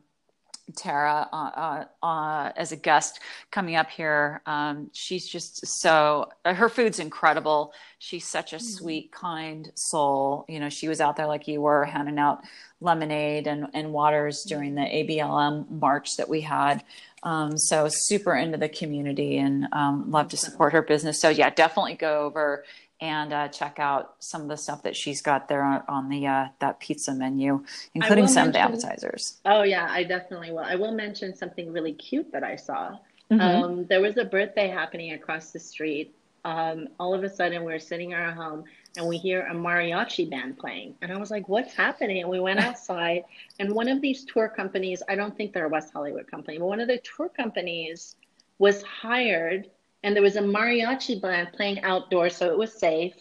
Tara 0.75 1.27
uh, 1.31 1.35
uh, 1.35 2.05
uh, 2.05 2.51
as 2.55 2.71
a 2.71 2.75
guest 2.75 3.19
coming 3.51 3.75
up 3.75 3.89
here. 3.89 4.41
Um, 4.45 4.89
she's 4.93 5.27
just 5.27 5.65
so 5.65 6.29
uh, 6.45 6.53
her 6.53 6.69
food's 6.69 6.99
incredible. 6.99 7.73
She's 7.97 8.27
such 8.27 8.53
a 8.53 8.57
mm-hmm. 8.57 8.65
sweet, 8.65 9.11
kind 9.11 9.71
soul. 9.75 10.45
You 10.47 10.59
know, 10.59 10.69
she 10.69 10.87
was 10.87 11.01
out 11.01 11.15
there 11.17 11.27
like 11.27 11.47
you 11.47 11.61
were, 11.61 11.85
handing 11.85 12.19
out 12.19 12.39
lemonade 12.81 13.47
and, 13.47 13.67
and 13.73 13.91
waters 13.91 14.43
during 14.43 14.75
the 14.75 14.81
ABLM 14.81 15.69
march 15.69 16.17
that 16.17 16.29
we 16.29 16.41
had. 16.41 16.83
Um, 17.23 17.57
so 17.57 17.87
super 17.89 18.33
into 18.33 18.57
the 18.57 18.69
community 18.69 19.37
and 19.37 19.67
um, 19.73 20.09
love 20.09 20.29
to 20.29 20.37
support 20.37 20.73
her 20.73 20.81
business. 20.81 21.19
So 21.19 21.29
yeah, 21.29 21.49
definitely 21.49 21.95
go 21.95 22.21
over 22.21 22.63
and 23.01 23.31
uh, 23.31 23.47
check 23.47 23.79
out 23.79 24.15
some 24.19 24.41
of 24.41 24.47
the 24.49 24.57
stuff 24.57 24.83
that 24.83 24.95
she's 24.95 25.21
got 25.21 25.47
there 25.47 25.63
on, 25.63 25.83
on 25.87 26.09
the 26.09 26.27
uh, 26.27 26.47
that 26.59 26.79
pizza 26.79 27.13
menu, 27.13 27.63
including 27.93 28.27
some 28.27 28.47
mention, 28.47 28.63
of 28.63 28.71
the 28.71 28.87
appetizers. 28.87 29.37
Oh 29.45 29.63
yeah, 29.63 29.87
I 29.89 30.03
definitely 30.03 30.51
will. 30.51 30.59
I 30.59 30.75
will 30.75 30.91
mention 30.91 31.35
something 31.35 31.71
really 31.71 31.93
cute 31.93 32.31
that 32.31 32.43
I 32.43 32.55
saw. 32.55 32.97
Mm-hmm. 33.31 33.41
Um, 33.41 33.85
there 33.85 34.01
was 34.01 34.17
a 34.17 34.25
birthday 34.25 34.67
happening 34.67 35.13
across 35.13 35.51
the 35.51 35.59
street. 35.59 36.15
Um, 36.45 36.87
all 36.99 37.13
of 37.13 37.23
a 37.23 37.29
sudden, 37.29 37.63
we 37.63 37.73
are 37.73 37.79
sitting 37.79 38.11
in 38.11 38.17
our 38.17 38.31
home 38.31 38.63
and 38.97 39.07
we 39.07 39.17
hear 39.17 39.45
a 39.47 39.53
mariachi 39.53 40.29
band 40.29 40.57
playing, 40.57 40.95
and 41.01 41.11
I 41.11 41.17
was 41.17 41.31
like, 41.31 41.47
"What's 41.47 41.73
happening?" 41.73 42.21
And 42.21 42.29
we 42.29 42.39
went 42.39 42.59
outside, 42.59 43.23
and 43.59 43.73
one 43.73 43.87
of 43.87 44.01
these 44.01 44.25
tour 44.25 44.49
companies—I 44.49 45.15
don't 45.15 45.35
think 45.37 45.53
they're 45.53 45.67
a 45.67 45.69
West 45.69 45.93
Hollywood 45.93 46.27
company, 46.27 46.57
but 46.57 46.65
one 46.65 46.79
of 46.79 46.87
the 46.87 46.99
tour 46.99 47.29
companies 47.29 48.15
was 48.57 48.83
hired 48.83 49.69
and 50.03 50.15
there 50.15 50.23
was 50.23 50.35
a 50.35 50.41
mariachi 50.41 51.21
band 51.21 51.49
playing 51.53 51.81
outdoors, 51.83 52.35
so 52.35 52.49
it 52.49 52.57
was 52.57 52.73
safe. 52.73 53.13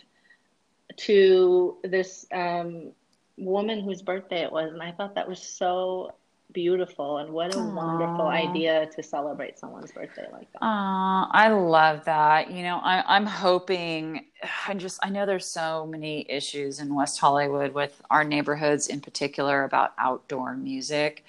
To 0.97 1.77
this 1.85 2.27
um, 2.33 2.93
woman 3.37 3.81
whose 3.81 4.03
birthday 4.03 4.43
it 4.43 4.51
was, 4.51 4.73
and 4.73 4.83
I 4.83 4.91
thought 4.93 5.15
that 5.15 5.29
was 5.29 5.41
so 5.41 6.13
beautiful 6.53 7.19
and 7.19 7.31
what 7.31 7.55
a 7.55 7.59
Aww. 7.59 7.75
wonderful 7.75 8.27
idea 8.29 8.87
to 8.97 9.03
celebrate 9.03 9.59
someone's 9.59 9.93
birthday 9.93 10.27
like 10.33 10.51
that. 10.53 10.63
Aww, 10.63 11.29
I 11.31 11.49
love 11.49 12.05
that. 12.07 12.51
You 12.51 12.63
know, 12.63 12.81
I, 12.83 13.05
I'm 13.07 13.27
hoping. 13.27 14.25
I 14.67 14.75
just 14.75 14.99
I 15.03 15.11
know 15.11 15.27
there's 15.27 15.47
so 15.47 15.87
many 15.87 16.27
issues 16.29 16.81
in 16.81 16.95
West 16.95 17.19
Hollywood 17.19 17.75
with 17.75 18.01
our 18.11 18.25
neighborhoods 18.25 18.89
in 18.89 19.01
particular 19.01 19.65
about 19.65 19.93
outdoor 19.99 20.57
music 20.57 21.25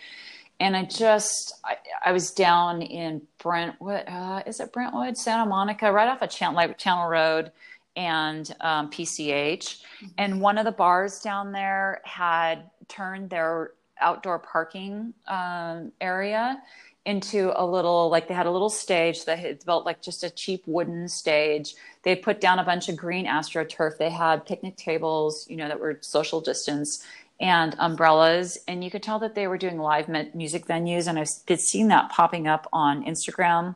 and 0.60 0.76
I 0.76 0.84
just 0.86 1.60
I, 1.64 1.78
I, 2.06 2.12
was 2.12 2.32
down 2.32 2.82
in 2.82 3.22
Brentwood. 3.42 4.04
Uh, 4.08 4.44
is 4.46 4.60
it 4.60 4.74
Brentwood, 4.74 5.18
Santa 5.18 5.46
Monica, 5.46 5.92
right 5.92 6.08
off 6.08 6.22
of 6.22 6.30
Channel, 6.30 6.56
like 6.56 6.78
Channel 6.78 7.10
Road 7.10 7.52
and 7.96 8.56
um, 8.62 8.90
PCH. 8.90 9.60
Mm-hmm. 9.60 10.06
And 10.18 10.42
one 10.42 10.58
of 10.58 10.66
the 10.66 10.72
bars 10.72 11.20
down 11.20 11.52
there 11.52 12.02
had 12.06 12.70
turned 12.88 13.30
their 13.30 13.72
outdoor 14.00 14.40
parking 14.40 15.14
um, 15.28 15.92
area 16.00 16.62
into 17.06 17.52
a 17.56 17.66
little 17.66 18.10
like 18.10 18.28
they 18.28 18.34
had 18.34 18.46
a 18.46 18.52
little 18.52 18.70
stage 18.70 19.26
that 19.26 19.40
had 19.40 19.66
built 19.66 19.86
like 19.86 20.02
just 20.02 20.24
a 20.24 20.30
cheap 20.30 20.62
wooden 20.68 21.08
stage 21.08 21.74
they 22.04 22.14
put 22.16 22.42
down 22.42 22.60
a 22.60 22.64
bunch 22.64 22.90
of 22.90 22.98
green 22.98 23.26
astroturf 23.26 23.98
they 23.98 24.10
had 24.10 24.46
picnic 24.46 24.76
tables 24.76 25.48
you 25.50 25.56
know 25.56 25.68
that 25.70 25.80
were 25.80 25.98
social 26.02 26.42
distance 26.42 27.04
and 27.40 27.76
umbrellas. 27.80 28.58
And 28.68 28.84
you 28.84 28.92
could 28.92 29.04
tell 29.04 29.20
that 29.20 29.36
they 29.36 29.48
were 29.48 29.58
doing 29.58 29.80
live 29.80 30.10
music 30.36 30.66
venues. 30.66 31.08
And 31.08 31.18
I've 31.18 31.30
seeing 31.60 31.88
that 31.88 32.12
popping 32.12 32.48
up 32.48 32.68
on 32.74 33.06
Instagram 33.06 33.76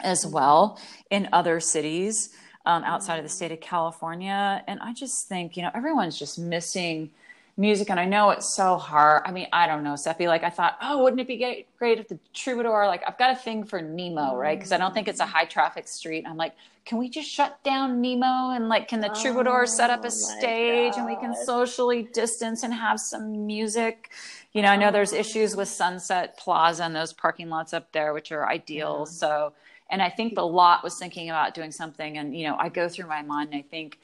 as 0.00 0.26
well 0.26 0.78
in 1.10 1.28
other 1.32 1.60
cities 1.60 2.30
um, 2.66 2.84
outside 2.84 3.16
of 3.18 3.24
the 3.24 3.30
state 3.30 3.52
of 3.52 3.60
California. 3.60 4.62
And 4.66 4.80
I 4.80 4.92
just 4.92 5.28
think, 5.28 5.56
you 5.56 5.62
know, 5.62 5.70
everyone's 5.74 6.18
just 6.18 6.38
missing 6.38 7.10
music 7.58 7.90
and 7.90 7.98
i 7.98 8.04
know 8.04 8.30
it's 8.30 8.54
so 8.54 8.76
hard 8.76 9.20
i 9.26 9.32
mean 9.32 9.48
i 9.52 9.66
don't 9.66 9.82
know 9.82 9.94
Sepi. 9.94 10.28
like 10.28 10.44
i 10.44 10.48
thought 10.48 10.78
oh 10.80 11.02
wouldn't 11.02 11.20
it 11.20 11.26
be 11.26 11.66
great 11.76 11.98
if 11.98 12.06
the 12.06 12.18
troubadour 12.32 12.86
like 12.86 13.02
i've 13.06 13.18
got 13.18 13.32
a 13.32 13.36
thing 13.36 13.64
for 13.64 13.82
nemo 13.82 14.20
mm-hmm. 14.20 14.36
right 14.36 14.56
because 14.56 14.70
i 14.70 14.78
don't 14.78 14.94
think 14.94 15.08
it's 15.08 15.18
a 15.18 15.26
high 15.26 15.44
traffic 15.44 15.88
street 15.88 16.24
i'm 16.26 16.36
like 16.36 16.54
can 16.84 16.98
we 16.98 17.10
just 17.10 17.28
shut 17.28 17.62
down 17.64 18.00
nemo 18.00 18.50
and 18.50 18.68
like 18.68 18.86
can 18.86 19.00
the 19.00 19.08
troubadour 19.08 19.62
oh, 19.62 19.66
set 19.66 19.90
up 19.90 20.04
a 20.04 20.06
oh 20.06 20.10
stage 20.10 20.92
God. 20.92 20.98
and 20.98 21.06
we 21.06 21.16
can 21.16 21.34
socially 21.44 22.04
distance 22.14 22.62
and 22.62 22.72
have 22.72 23.00
some 23.00 23.44
music 23.44 24.12
you 24.52 24.62
know 24.62 24.68
i 24.68 24.76
know 24.76 24.84
uh-huh. 24.84 24.92
there's 24.92 25.12
issues 25.12 25.56
with 25.56 25.66
sunset 25.66 26.38
plaza 26.38 26.84
and 26.84 26.94
those 26.94 27.12
parking 27.12 27.48
lots 27.48 27.74
up 27.74 27.90
there 27.90 28.14
which 28.14 28.30
are 28.30 28.48
ideal 28.48 29.00
yeah. 29.00 29.12
so 29.12 29.52
and 29.90 30.00
i 30.00 30.08
think 30.08 30.36
the 30.36 30.46
lot 30.46 30.84
was 30.84 30.96
thinking 30.96 31.28
about 31.28 31.54
doing 31.54 31.72
something 31.72 32.18
and 32.18 32.38
you 32.38 32.46
know 32.46 32.56
i 32.56 32.68
go 32.68 32.88
through 32.88 33.08
my 33.08 33.20
mind 33.20 33.48
and 33.52 33.58
i 33.58 33.62
think 33.62 33.98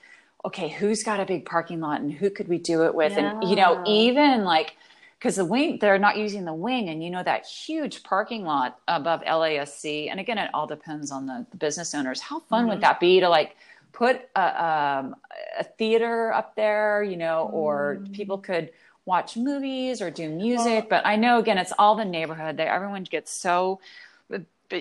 okay, 0.45 0.69
who's 0.69 1.03
got 1.03 1.21
a 1.21 1.25
big 1.25 1.47
parking 1.47 1.81
lot 1.81 2.01
and 2.01 2.13
who 2.13 2.31
could 2.31 2.49
we 2.49 2.59
do 2.59 2.85
it 2.85 2.95
with? 2.95 3.13
Yeah. 3.13 3.39
And, 3.41 3.49
you 3.49 3.57
know, 3.57 3.83
even 3.87 4.45
like, 4.45 4.77
because 5.19 5.37
the 5.37 5.45
wing, 5.45 5.79
they're 5.81 5.99
not 5.99 6.19
using 6.19 6.45
the 6.45 6.53
wing, 6.53 6.91
and 6.91 7.03
you 7.03 7.09
know, 7.09 7.23
that 7.23 7.47
huge 7.47 8.03
parking 8.03 8.45
lot 8.45 8.79
above 8.87 9.23
LASC. 9.23 10.11
And 10.11 10.21
again, 10.21 10.37
it 10.37 10.51
all 10.53 10.67
depends 10.67 11.11
on 11.11 11.25
the, 11.25 11.47
the 11.51 11.57
business 11.57 11.95
owners. 11.95 12.21
How 12.21 12.41
fun 12.41 12.63
mm-hmm. 12.63 12.71
would 12.71 12.81
that 12.83 13.01
be 13.01 13.21
to 13.21 13.29
like 13.31 13.57
put 13.93 14.21
a, 14.37 14.65
um, 14.65 15.17
a 15.59 15.65
theater 15.65 16.31
up 16.33 16.57
there, 16.57 17.03
you 17.03 17.17
know, 17.17 17.49
or 17.53 17.99
mm-hmm. 18.01 18.13
people 18.13 18.37
could 18.37 18.71
watch 19.07 19.37
movies 19.37 20.01
or 20.01 20.11
do 20.11 20.29
music. 20.29 20.67
Well, 20.67 20.87
but 20.91 21.07
I 21.07 21.17
know, 21.17 21.39
again, 21.39 21.59
it's 21.59 21.73
all 21.79 21.95
the 21.95 22.05
neighborhood. 22.05 22.57
They, 22.57 22.65
everyone 22.65 23.05
gets 23.05 23.31
so 23.31 23.81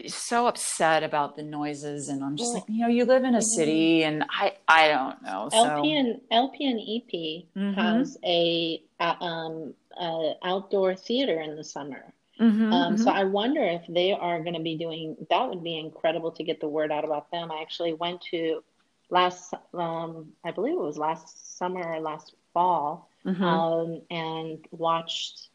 so 0.07 0.47
upset 0.47 1.03
about 1.03 1.35
the 1.35 1.43
noises 1.43 2.09
and 2.09 2.23
i'm 2.23 2.35
just 2.35 2.49
well, 2.49 2.61
like 2.61 2.63
you 2.67 2.81
know 2.81 2.87
you 2.87 3.05
live 3.05 3.23
in 3.23 3.35
a 3.35 3.37
mm-hmm. 3.37 3.41
city 3.41 4.03
and 4.03 4.23
i 4.29 4.53
i 4.67 4.87
don't 4.87 5.21
know 5.21 5.49
so. 5.51 5.63
lp 5.63 5.93
and 5.93 6.21
lp 6.31 6.65
and 6.65 6.79
ep 6.79 7.55
mm-hmm. 7.55 7.73
has 7.73 8.17
a, 8.23 8.81
a 8.99 9.05
um 9.23 9.73
a 9.99 10.33
outdoor 10.43 10.95
theater 10.95 11.39
in 11.41 11.55
the 11.55 11.63
summer 11.63 12.03
mm-hmm, 12.39 12.73
um, 12.73 12.97
so 12.97 13.05
mm-hmm. 13.05 13.17
i 13.17 13.23
wonder 13.23 13.63
if 13.63 13.81
they 13.87 14.11
are 14.11 14.39
going 14.41 14.55
to 14.55 14.61
be 14.61 14.77
doing 14.77 15.15
that 15.29 15.47
would 15.47 15.63
be 15.63 15.77
incredible 15.77 16.31
to 16.31 16.43
get 16.43 16.59
the 16.59 16.67
word 16.67 16.91
out 16.91 17.05
about 17.05 17.29
them 17.31 17.51
i 17.51 17.61
actually 17.61 17.93
went 17.93 18.21
to 18.21 18.63
last 19.09 19.53
um 19.73 20.27
i 20.43 20.51
believe 20.51 20.73
it 20.73 20.79
was 20.79 20.97
last 20.97 21.57
summer 21.57 21.83
or 21.83 21.99
last 21.99 22.33
fall 22.53 23.09
mm-hmm. 23.25 23.43
um, 23.43 24.01
and 24.09 24.65
watched 24.71 25.49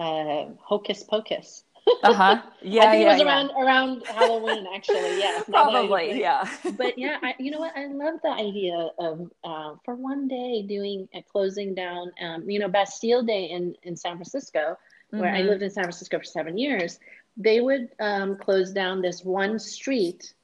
uh, 0.00 0.46
Hocus 0.60 1.02
Pocus. 1.02 1.64
Uh 2.02 2.14
huh. 2.14 2.42
Yeah, 2.62 2.84
I 2.84 2.90
think 2.92 3.02
yeah, 3.02 3.08
it 3.08 3.12
was 3.12 3.20
yeah. 3.20 3.26
around 3.26 3.50
around 3.58 4.06
Halloween, 4.06 4.66
actually. 4.74 5.18
Yeah, 5.18 5.42
probably. 5.50 6.20
Yeah. 6.20 6.48
but 6.76 6.98
yeah, 6.98 7.18
I, 7.22 7.34
you 7.38 7.50
know 7.50 7.58
what? 7.58 7.76
I 7.76 7.86
love 7.86 8.20
the 8.22 8.30
idea 8.30 8.90
of 8.98 9.30
uh, 9.44 9.74
for 9.84 9.96
one 9.96 10.26
day 10.28 10.62
doing 10.62 11.08
a 11.14 11.22
closing 11.22 11.74
down. 11.74 12.10
Um, 12.22 12.48
you 12.48 12.58
know, 12.58 12.68
Bastille 12.68 13.22
Day 13.22 13.50
in 13.50 13.74
in 13.82 13.96
San 13.96 14.16
Francisco, 14.16 14.78
where 15.10 15.24
mm-hmm. 15.24 15.36
I 15.36 15.42
lived 15.42 15.62
in 15.62 15.70
San 15.70 15.84
Francisco 15.84 16.18
for 16.18 16.24
seven 16.24 16.56
years. 16.56 16.98
They 17.36 17.60
would 17.60 17.88
um, 18.00 18.36
close 18.36 18.72
down 18.72 19.02
this 19.02 19.24
one 19.24 19.58
street 19.58 20.34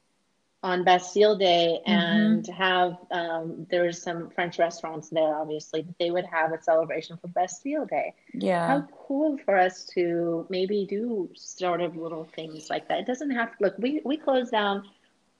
on 0.63 0.83
Bastille 0.83 1.37
Day 1.37 1.79
mm-hmm. 1.87 1.91
and 1.91 2.43
mm-hmm. 2.43 2.51
have 2.53 2.97
um, 3.11 3.67
there's 3.69 4.01
some 4.01 4.29
French 4.31 4.57
restaurants 4.57 5.09
there, 5.09 5.35
obviously, 5.35 5.83
but 5.83 5.95
they 5.99 6.11
would 6.11 6.25
have 6.25 6.51
a 6.51 6.61
celebration 6.61 7.17
for 7.17 7.27
Bastille 7.27 7.85
Day. 7.85 8.13
Yeah, 8.33 8.67
how 8.67 8.87
cool 9.07 9.37
for 9.45 9.57
us 9.57 9.85
to 9.95 10.45
maybe 10.49 10.85
do 10.89 11.29
sort 11.35 11.81
of 11.81 11.95
little 11.95 12.27
things 12.35 12.69
like 12.69 12.87
that. 12.89 12.99
It 12.99 13.07
doesn't 13.07 13.31
have 13.31 13.57
to 13.57 13.63
look. 13.65 13.75
We 13.77 14.01
we 14.03 14.17
closed 14.17 14.51
down 14.51 14.83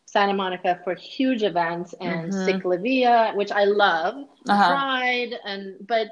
Santa 0.05 0.33
Monica 0.33 0.79
for 0.83 0.93
huge 0.93 1.43
events 1.43 1.93
and 1.99 2.31
mm-hmm. 2.31 2.47
Ciclavia, 2.47 3.35
which 3.35 3.51
I 3.51 3.65
love, 3.65 4.15
uh-huh. 4.47 4.69
Pride, 4.69 5.33
and 5.43 5.75
but 5.87 6.07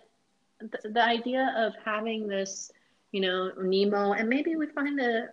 the, 0.59 0.89
the 0.89 1.03
idea 1.03 1.53
of 1.57 1.73
having 1.83 2.27
this 2.27 2.71
you 3.11 3.21
know, 3.21 3.49
Nemo, 3.57 4.11
and 4.11 4.27
maybe 4.27 4.57
we 4.57 4.67
find 4.67 4.99
a, 4.99 5.29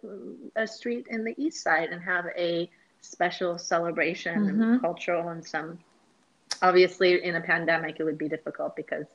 a 0.55 0.69
street 0.69 1.09
in 1.11 1.25
the 1.25 1.35
east 1.37 1.65
side 1.65 1.89
and 1.91 2.01
have 2.01 2.27
a 2.39 2.71
special 3.03 3.59
celebration 3.59 4.47
mm-hmm. 4.47 4.63
and 4.63 4.81
cultural 4.81 5.29
and 5.29 5.45
some 5.45 5.79
obviously 6.63 7.23
in 7.23 7.35
a 7.35 7.41
pandemic 7.41 7.97
it 7.99 8.05
would 8.05 8.19
be 8.19 8.29
difficult 8.29 8.75
because 8.77 9.07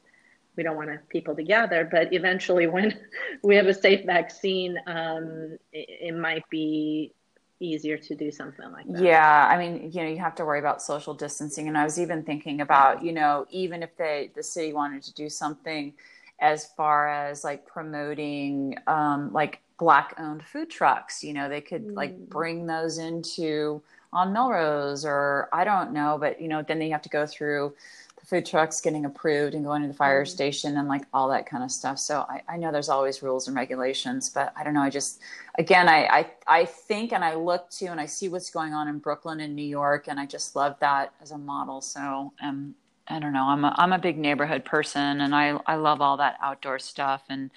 we 0.55 0.63
don't 0.63 0.75
want 0.75 0.89
to 0.89 0.99
people 1.09 1.35
together 1.35 1.87
but 1.89 2.13
eventually 2.13 2.67
when 2.67 2.97
we 3.43 3.55
have 3.55 3.67
a 3.67 3.73
safe 3.73 4.05
vaccine 4.05 4.77
um, 4.87 5.57
it, 5.71 6.09
it, 6.09 6.15
might 6.15 6.47
be 6.49 7.13
easier 7.59 7.97
to 7.97 8.13
do 8.13 8.29
something 8.29 8.71
like 8.71 8.85
that 8.87 9.01
yeah 9.01 9.47
i 9.49 9.57
mean 9.57 9.89
you 9.91 10.03
know 10.03 10.09
you 10.09 10.17
have 10.17 10.35
to 10.35 10.45
worry 10.45 10.59
about 10.59 10.81
social 10.81 11.13
distancing 11.13 11.67
and 11.67 11.77
i 11.77 11.83
was 11.83 11.99
even 11.99 12.23
thinking 12.23 12.61
about 12.61 13.03
you 13.03 13.11
know 13.11 13.45
even 13.49 13.81
if 13.81 13.95
they 13.97 14.29
the 14.35 14.43
city 14.43 14.73
wanted 14.73 15.01
to 15.01 15.13
do 15.13 15.29
something 15.29 15.93
as 16.39 16.65
far 16.77 17.07
as 17.07 17.43
like 17.43 17.65
promoting 17.65 18.77
um, 18.85 19.31
like 19.33 19.59
black 19.77 20.15
owned 20.17 20.43
food 20.43 20.69
trucks 20.69 21.23
you 21.23 21.33
know 21.33 21.47
they 21.47 21.61
could 21.61 21.87
mm. 21.87 21.95
like 21.95 22.17
bring 22.29 22.65
those 22.65 22.97
into 22.97 23.81
on 24.11 24.33
melrose 24.33 25.05
or 25.05 25.49
i 25.53 25.63
don't 25.63 25.91
know 25.91 26.17
but 26.19 26.41
you 26.41 26.47
know 26.47 26.63
then 26.63 26.79
they 26.79 26.89
have 26.89 27.01
to 27.01 27.09
go 27.09 27.25
through 27.25 27.73
the 28.19 28.25
food 28.25 28.45
trucks 28.45 28.81
getting 28.81 29.05
approved 29.05 29.53
and 29.53 29.63
going 29.63 29.81
to 29.83 29.87
the 29.87 29.93
fire 29.93 30.23
mm. 30.23 30.27
station 30.27 30.77
and 30.77 30.87
like 30.87 31.03
all 31.13 31.29
that 31.29 31.45
kind 31.45 31.63
of 31.63 31.71
stuff 31.71 31.99
so 31.99 32.25
I, 32.27 32.41
I, 32.49 32.57
know 32.57 32.71
there's 32.71 32.89
always 32.89 33.21
rules 33.21 33.47
and 33.47 33.55
regulations 33.55 34.29
but 34.29 34.51
i 34.55 34.63
don't 34.63 34.73
know 34.73 34.81
i 34.81 34.89
just 34.89 35.21
again 35.59 35.87
I, 35.87 36.05
I 36.07 36.31
i 36.47 36.65
think 36.65 37.13
and 37.13 37.23
i 37.23 37.35
look 37.35 37.69
to 37.71 37.85
and 37.87 38.01
i 38.01 38.05
see 38.07 38.29
what's 38.29 38.49
going 38.49 38.73
on 38.73 38.87
in 38.87 38.97
brooklyn 38.97 39.41
and 39.41 39.55
new 39.55 39.61
york 39.61 40.07
and 40.07 40.19
i 40.19 40.25
just 40.25 40.55
love 40.55 40.75
that 40.79 41.13
as 41.21 41.31
a 41.31 41.37
model 41.37 41.81
so 41.81 42.33
um 42.41 42.75
I 43.09 43.19
don't 43.19 43.31
know. 43.31 43.43
I'm 43.43 43.63
a 43.63 43.73
I'm 43.77 43.93
a 43.93 43.99
big 43.99 44.17
neighborhood 44.17 44.65
person, 44.65 45.21
and 45.21 45.33
I 45.33 45.57
I 45.65 45.75
love 45.75 46.01
all 46.01 46.17
that 46.17 46.37
outdoor 46.41 46.77
stuff 46.79 47.23
and 47.29 47.49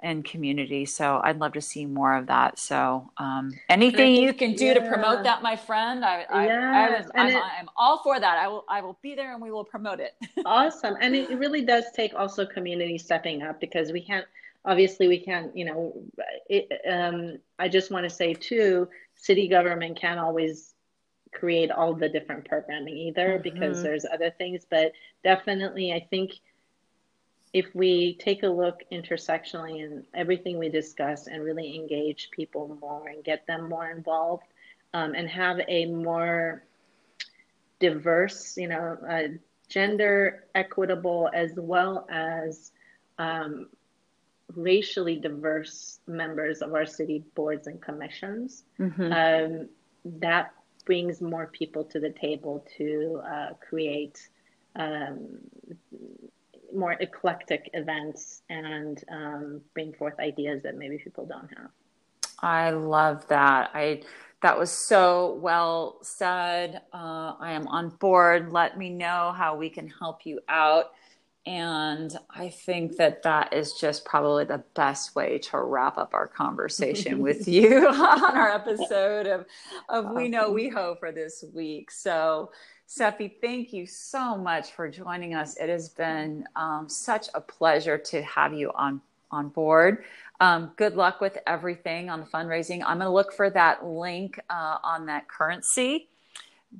and 0.00 0.24
community. 0.24 0.84
So 0.84 1.20
I'd 1.22 1.38
love 1.38 1.52
to 1.54 1.60
see 1.60 1.84
more 1.84 2.14
of 2.14 2.26
that. 2.26 2.58
So 2.58 3.10
um, 3.16 3.52
anything 3.68 4.14
think, 4.14 4.20
you 4.20 4.32
can 4.32 4.54
do 4.54 4.66
yeah. 4.66 4.74
to 4.74 4.88
promote 4.88 5.24
that, 5.24 5.42
my 5.42 5.56
friend, 5.56 6.04
I, 6.04 6.24
I, 6.30 6.46
yes. 6.46 7.08
I, 7.14 7.30
am 7.30 7.68
all 7.76 8.02
for 8.02 8.18
that. 8.20 8.38
I 8.38 8.48
will 8.48 8.64
I 8.68 8.80
will 8.80 8.98
be 9.02 9.14
there 9.14 9.32
and 9.32 9.42
we 9.42 9.50
will 9.50 9.64
promote 9.64 10.00
it. 10.00 10.14
awesome, 10.46 10.96
and 11.00 11.14
it 11.14 11.30
really 11.38 11.62
does 11.64 11.84
take 11.94 12.14
also 12.14 12.46
community 12.46 12.98
stepping 12.98 13.42
up 13.42 13.60
because 13.60 13.92
we 13.92 14.02
can't. 14.02 14.26
Obviously, 14.64 15.08
we 15.08 15.18
can't. 15.18 15.56
You 15.56 15.64
know, 15.64 16.02
it, 16.48 16.68
um, 16.90 17.38
I 17.58 17.68
just 17.68 17.90
want 17.90 18.04
to 18.04 18.10
say 18.10 18.34
too, 18.34 18.88
city 19.14 19.48
government 19.48 19.98
can't 19.98 20.20
always 20.20 20.74
create 21.32 21.70
all 21.70 21.94
the 21.94 22.08
different 22.08 22.44
programming 22.48 22.96
either 22.96 23.38
mm-hmm. 23.38 23.42
because 23.42 23.82
there's 23.82 24.06
other 24.10 24.30
things 24.38 24.64
but 24.70 24.92
definitely 25.22 25.92
i 25.92 26.00
think 26.08 26.32
if 27.52 27.66
we 27.74 28.14
take 28.20 28.42
a 28.42 28.48
look 28.48 28.82
intersectionally 28.92 29.80
in 29.80 30.04
everything 30.14 30.58
we 30.58 30.68
discuss 30.68 31.26
and 31.26 31.42
really 31.42 31.76
engage 31.76 32.30
people 32.30 32.78
more 32.80 33.08
and 33.08 33.24
get 33.24 33.46
them 33.46 33.68
more 33.68 33.90
involved 33.90 34.44
um, 34.94 35.14
and 35.14 35.28
have 35.28 35.60
a 35.68 35.86
more 35.86 36.62
diverse 37.80 38.56
you 38.56 38.68
know 38.68 38.98
uh, 39.08 39.28
gender 39.68 40.44
equitable 40.54 41.30
as 41.32 41.52
well 41.56 42.06
as 42.10 42.72
um, 43.18 43.68
racially 44.54 45.16
diverse 45.16 46.00
members 46.06 46.62
of 46.62 46.74
our 46.74 46.86
city 46.86 47.22
boards 47.34 47.66
and 47.66 47.80
commissions 47.80 48.64
mm-hmm. 48.78 49.12
um, 49.12 49.68
that 50.04 50.52
brings 50.84 51.20
more 51.20 51.46
people 51.46 51.84
to 51.84 52.00
the 52.00 52.10
table 52.10 52.64
to 52.78 53.20
uh, 53.30 53.50
create 53.60 54.28
um, 54.76 55.38
more 56.74 56.92
eclectic 57.00 57.70
events 57.74 58.42
and 58.48 59.02
um, 59.10 59.60
bring 59.74 59.92
forth 59.92 60.18
ideas 60.18 60.62
that 60.62 60.76
maybe 60.76 60.98
people 60.98 61.26
don't 61.26 61.48
have. 61.56 61.70
I 62.40 62.70
love 62.70 63.26
that. 63.28 63.70
I 63.74 64.02
that 64.42 64.56
was 64.56 64.70
so 64.70 65.38
well 65.42 65.98
said. 66.02 66.82
Uh, 66.92 67.34
I 67.40 67.52
am 67.52 67.66
on 67.66 67.88
board. 67.88 68.52
Let 68.52 68.78
me 68.78 68.88
know 68.88 69.34
how 69.36 69.56
we 69.56 69.68
can 69.68 69.88
help 69.88 70.24
you 70.24 70.40
out. 70.48 70.92
And 71.44 72.16
I 72.30 72.50
think 72.50 72.98
that 72.98 73.22
that 73.22 73.52
is 73.52 73.72
just 73.72 74.04
probably 74.04 74.44
the 74.44 74.62
best 74.74 75.16
way 75.16 75.38
to 75.38 75.58
wrap 75.58 75.96
up 75.96 76.12
our 76.12 76.28
conversation 76.28 77.18
with 77.22 77.48
you 77.48 77.88
on 77.88 78.36
our 78.36 78.50
episode 78.50 79.26
of, 79.26 79.46
of 79.88 80.10
We 80.10 80.28
Know 80.28 80.52
WeHo 80.52 80.98
for 80.98 81.10
this 81.10 81.42
week. 81.54 81.90
So, 81.90 82.52
Sepi, 82.88 83.32
thank 83.42 83.74
you 83.74 83.86
so 83.86 84.34
much 84.34 84.72
for 84.72 84.88
joining 84.88 85.34
us. 85.34 85.58
It 85.58 85.68
has 85.68 85.90
been 85.90 86.44
um, 86.56 86.88
such 86.88 87.28
a 87.34 87.40
pleasure 87.40 87.98
to 87.98 88.22
have 88.22 88.54
you 88.54 88.72
on, 88.74 89.02
on 89.30 89.50
board. 89.50 90.04
Um, 90.40 90.72
good 90.76 90.94
luck 90.94 91.20
with 91.20 91.36
everything 91.46 92.08
on 92.08 92.20
the 92.20 92.26
fundraising. 92.26 92.82
I'm 92.86 92.96
going 92.96 93.00
to 93.00 93.10
look 93.10 93.34
for 93.34 93.50
that 93.50 93.84
link 93.84 94.40
uh, 94.48 94.78
on 94.82 95.04
that 95.06 95.28
currency 95.28 96.08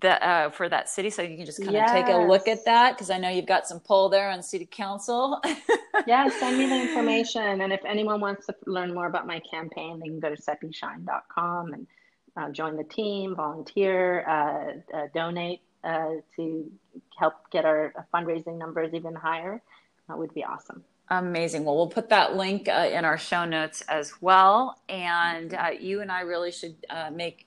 that 0.01 0.23
uh, 0.23 0.51
for 0.51 0.69
that 0.69 0.89
city 0.89 1.09
so 1.09 1.23
you 1.23 1.37
can 1.37 1.47
just 1.47 1.61
kind 1.61 1.73
yes. 1.73 1.91
of 1.91 1.97
take 1.97 2.15
a 2.15 2.19
look 2.19 2.47
at 2.47 2.63
that 2.67 2.93
because 2.93 3.09
i 3.09 3.17
know 3.17 3.31
you've 3.31 3.47
got 3.47 3.67
some 3.67 3.81
pull 3.81 4.11
there 4.11 4.29
on 4.29 4.43
city 4.43 4.69
council 4.71 5.41
yeah 6.07 6.29
send 6.29 6.59
me 6.59 6.67
the 6.67 6.79
information 6.79 7.63
and 7.63 7.73
if 7.73 7.83
anyone 7.87 8.21
wants 8.21 8.45
to 8.45 8.55
learn 8.67 8.93
more 8.93 9.07
about 9.07 9.27
my 9.27 9.41
campaign 9.51 9.99
they 9.99 10.09
can 10.09 10.21
go 10.21 10.29
to 10.29 10.41
sepishyne.com 10.41 11.73
and 11.73 11.87
uh, 12.37 12.51
join 12.51 12.77
the 12.77 12.85
team 12.85 13.35
volunteer 13.35 14.29
uh, 14.29 14.95
uh 14.95 15.07
donate 15.15 15.63
uh, 15.85 16.15
to 16.37 16.71
help 17.19 17.35
get 17.51 17.65
our 17.65 18.07
fundraising 18.13 18.59
numbers 18.59 18.93
even 18.95 19.15
higher 19.15 19.61
that 20.09 20.19
would 20.19 20.33
be 20.35 20.45
awesome 20.45 20.85
Amazing. 21.11 21.65
Well, 21.65 21.75
we'll 21.75 21.87
put 21.87 22.11
that 22.11 22.37
link 22.37 22.69
uh, 22.69 22.91
in 22.93 23.07
our 23.07 23.17
show 23.17 23.47
notes 23.47 23.81
as 23.89 24.13
well. 24.21 24.79
And 24.91 25.57
you 25.81 26.03
and 26.03 26.13
I 26.13 26.21
really 26.21 26.53
should 26.53 26.77
make 27.11 27.47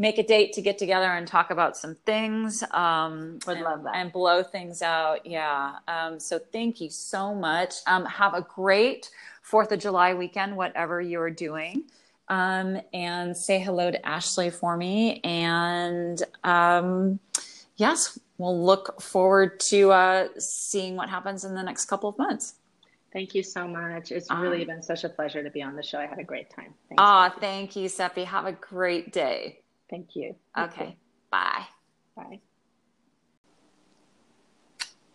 make 0.00 0.16
a 0.16 0.22
date 0.22 0.54
to 0.54 0.62
get 0.62 0.78
together 0.78 1.12
and 1.12 1.28
talk 1.28 1.50
about 1.50 1.76
some 1.76 1.94
things. 2.06 2.64
Um, 2.70 3.38
Would 3.46 3.58
and, 3.58 3.64
love 3.64 3.82
that. 3.84 3.94
And 3.94 4.10
blow 4.10 4.42
things 4.42 4.80
out. 4.80 5.26
Yeah. 5.26 5.74
Um, 5.86 6.18
so 6.18 6.38
thank 6.38 6.80
you 6.80 6.88
so 6.88 7.34
much. 7.34 7.74
Um, 7.86 8.06
have 8.06 8.32
a 8.32 8.40
great 8.40 9.10
Fourth 9.42 9.72
of 9.72 9.78
July 9.78 10.14
weekend, 10.14 10.56
whatever 10.56 11.00
you're 11.02 11.30
doing. 11.30 11.84
Um, 12.28 12.80
and 12.94 13.36
say 13.36 13.58
hello 13.58 13.90
to 13.90 14.06
Ashley 14.06 14.48
for 14.48 14.76
me. 14.76 15.20
And 15.22 16.22
um, 16.44 17.18
yes, 17.80 18.18
we'll 18.38 18.64
look 18.64 19.00
forward 19.00 19.58
to 19.70 19.90
uh, 19.90 20.28
seeing 20.38 20.94
what 20.94 21.08
happens 21.08 21.44
in 21.44 21.54
the 21.54 21.62
next 21.62 21.86
couple 21.86 22.10
of 22.10 22.18
months. 22.18 22.54
Thank 23.12 23.34
you 23.34 23.42
so 23.42 23.66
much. 23.66 24.12
It's 24.12 24.30
really 24.30 24.60
um, 24.60 24.66
been 24.68 24.82
such 24.82 25.02
a 25.02 25.08
pleasure 25.08 25.42
to 25.42 25.50
be 25.50 25.62
on 25.62 25.74
the 25.74 25.82
show. 25.82 25.98
I 25.98 26.06
had 26.06 26.20
a 26.20 26.24
great 26.24 26.48
time. 26.50 26.74
Ah, 26.96 27.34
thank 27.40 27.74
you, 27.74 27.88
Sepi. 27.88 28.24
Have 28.24 28.46
a 28.46 28.52
great 28.52 29.12
day. 29.12 29.60
Thank 29.88 30.14
you. 30.14 30.36
Okay. 30.56 30.96
Bye. 31.30 31.66
Bye. 32.14 32.40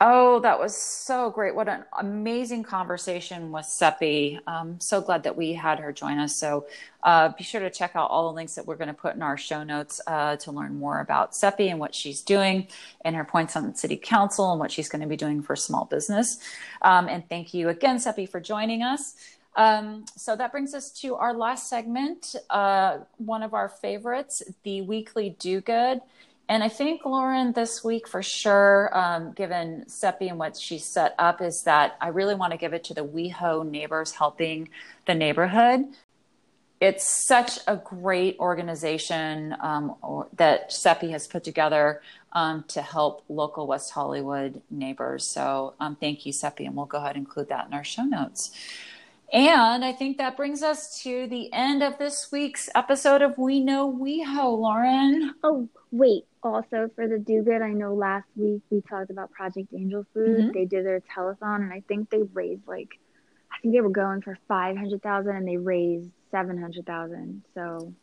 Oh, 0.02 0.42
that 0.42 0.60
was 0.60 0.76
so 0.76 1.30
great. 1.30 1.56
What 1.56 1.70
an 1.70 1.86
amazing 1.98 2.64
conversation 2.64 3.54
with 3.54 3.66
Sepi. 3.66 4.40
I'm 4.46 4.78
so 4.82 5.00
glad 5.00 5.24
that 5.24 5.38
we 5.38 5.54
had 5.54 5.80
her 5.80 5.94
join 5.94 6.18
us. 6.18 6.36
So 6.36 6.68
uh, 7.02 7.30
be 7.30 7.46
sure 7.46 7.62
to 7.62 7.70
check 7.70 7.92
out 7.96 8.10
all 8.12 8.28
the 8.30 8.36
links 8.36 8.56
that 8.56 8.68
we're 8.68 8.76
going 8.76 8.90
to 8.90 8.94
put 8.94 9.16
in 9.16 9.22
our 9.22 9.38
show 9.38 9.64
notes 9.64 10.02
uh, 10.06 10.36
to 10.38 10.52
learn 10.52 10.78
more 10.78 11.00
about 11.00 11.32
Sepi 11.32 11.70
and 11.72 11.80
what 11.80 11.96
she's 11.96 12.22
doing 12.22 12.68
and 13.06 13.16
her 13.16 13.24
points 13.24 13.56
on 13.56 13.72
the 13.72 13.78
city 13.78 13.96
council 13.96 14.52
and 14.52 14.60
what 14.60 14.70
she's 14.70 14.90
going 14.90 15.02
to 15.02 15.08
be 15.08 15.16
doing 15.16 15.42
for 15.42 15.56
small 15.56 15.86
business. 15.86 16.40
Um, 16.82 17.08
and 17.08 17.28
thank 17.30 17.54
you 17.54 17.70
again, 17.70 17.96
Sepi, 17.96 18.28
for 18.28 18.42
joining 18.42 18.84
us. 18.84 19.16
Um, 19.56 20.04
so 20.18 20.36
that 20.36 20.52
brings 20.52 20.74
us 20.74 20.92
to 21.00 21.16
our 21.16 21.34
last 21.34 21.70
segment, 21.70 22.36
uh, 22.50 22.98
one 23.16 23.44
of 23.44 23.54
our 23.54 23.70
favorites, 23.70 24.44
the 24.64 24.82
weekly 24.82 25.38
do 25.40 25.62
good. 25.62 26.02
And 26.48 26.64
I 26.64 26.70
think 26.70 27.06
Lauren, 27.06 27.54
this 27.54 27.84
week 27.84 28.08
for 28.08 28.22
sure, 28.22 28.96
um, 28.96 29.32
given 29.32 29.86
Sepi 29.88 30.30
and 30.30 30.38
what 30.38 30.56
she 30.58 30.78
set 30.78 31.16
up, 31.18 31.42
is 31.42 31.64
that 31.64 31.98
I 32.00 32.10
really 32.10 32.36
want 32.36 32.52
to 32.52 32.58
give 32.58 32.74
it 32.74 32.84
to 32.86 32.94
the 32.94 33.04
WeHo 33.04 33.68
neighbors 33.68 34.12
helping 34.12 34.70
the 35.08 35.16
neighborhood. 35.16 35.86
It's 36.80 37.26
such 37.28 37.58
a 37.68 37.78
great 37.78 38.38
organization 38.40 39.56
um, 39.60 39.96
or, 40.04 40.28
that 40.36 40.70
Sepi 40.70 41.10
has 41.12 41.26
put 41.26 41.44
together 41.44 42.02
um, 42.34 42.64
to 42.68 42.82
help 42.82 43.24
local 43.28 43.66
West 43.66 43.92
Hollywood 43.92 44.62
neighbors. 44.70 45.28
So 45.34 45.74
um, 45.80 45.96
thank 45.96 46.28
you, 46.28 46.34
Sepi, 46.34 46.68
and 46.68 46.76
we'll 46.76 46.86
go 46.86 47.00
ahead 47.00 47.16
and 47.16 47.26
include 47.26 47.50
that 47.50 47.66
in 47.68 47.74
our 47.74 47.84
show 47.84 48.04
notes. 48.04 48.52
And 49.34 49.84
I 49.84 49.94
think 49.94 50.18
that 50.18 50.38
brings 50.38 50.62
us 50.62 51.02
to 51.04 51.26
the 51.28 51.52
end 51.52 51.82
of 51.82 51.98
this 51.98 52.30
week's 52.32 52.70
episode 52.76 53.24
of 53.24 53.38
We 53.38 53.60
Know 53.62 53.92
WeHo, 53.92 54.60
Lauren. 54.60 55.34
Oh, 55.44 55.68
wait. 55.92 56.26
Also, 56.44 56.90
for 56.96 57.08
the 57.08 57.18
Do 57.18 57.44
Good, 57.44 57.62
I 57.62 57.72
know 57.72 57.94
last 57.94 58.28
week 58.36 58.62
we 58.70 58.82
talked 58.82 59.10
about 59.10 59.32
Project 59.32 59.74
Angel 59.74 60.06
Food. 60.14 60.38
Mm-hmm. 60.38 60.52
They 60.52 60.66
did 60.66 60.86
their 60.86 61.02
telethon, 61.02 61.62
and 61.62 61.74
I 61.74 61.82
think 61.88 62.10
they 62.10 62.22
raised 62.34 62.68
like, 62.68 63.00
I 63.52 63.60
think 63.62 63.74
they 63.74 63.82
were 63.82 63.90
going 63.90 64.22
for 64.22 64.38
500000 64.48 65.36
and 65.36 65.48
they 65.48 65.58
raised 65.58 66.10
700000 66.32 67.44
So 67.54 67.94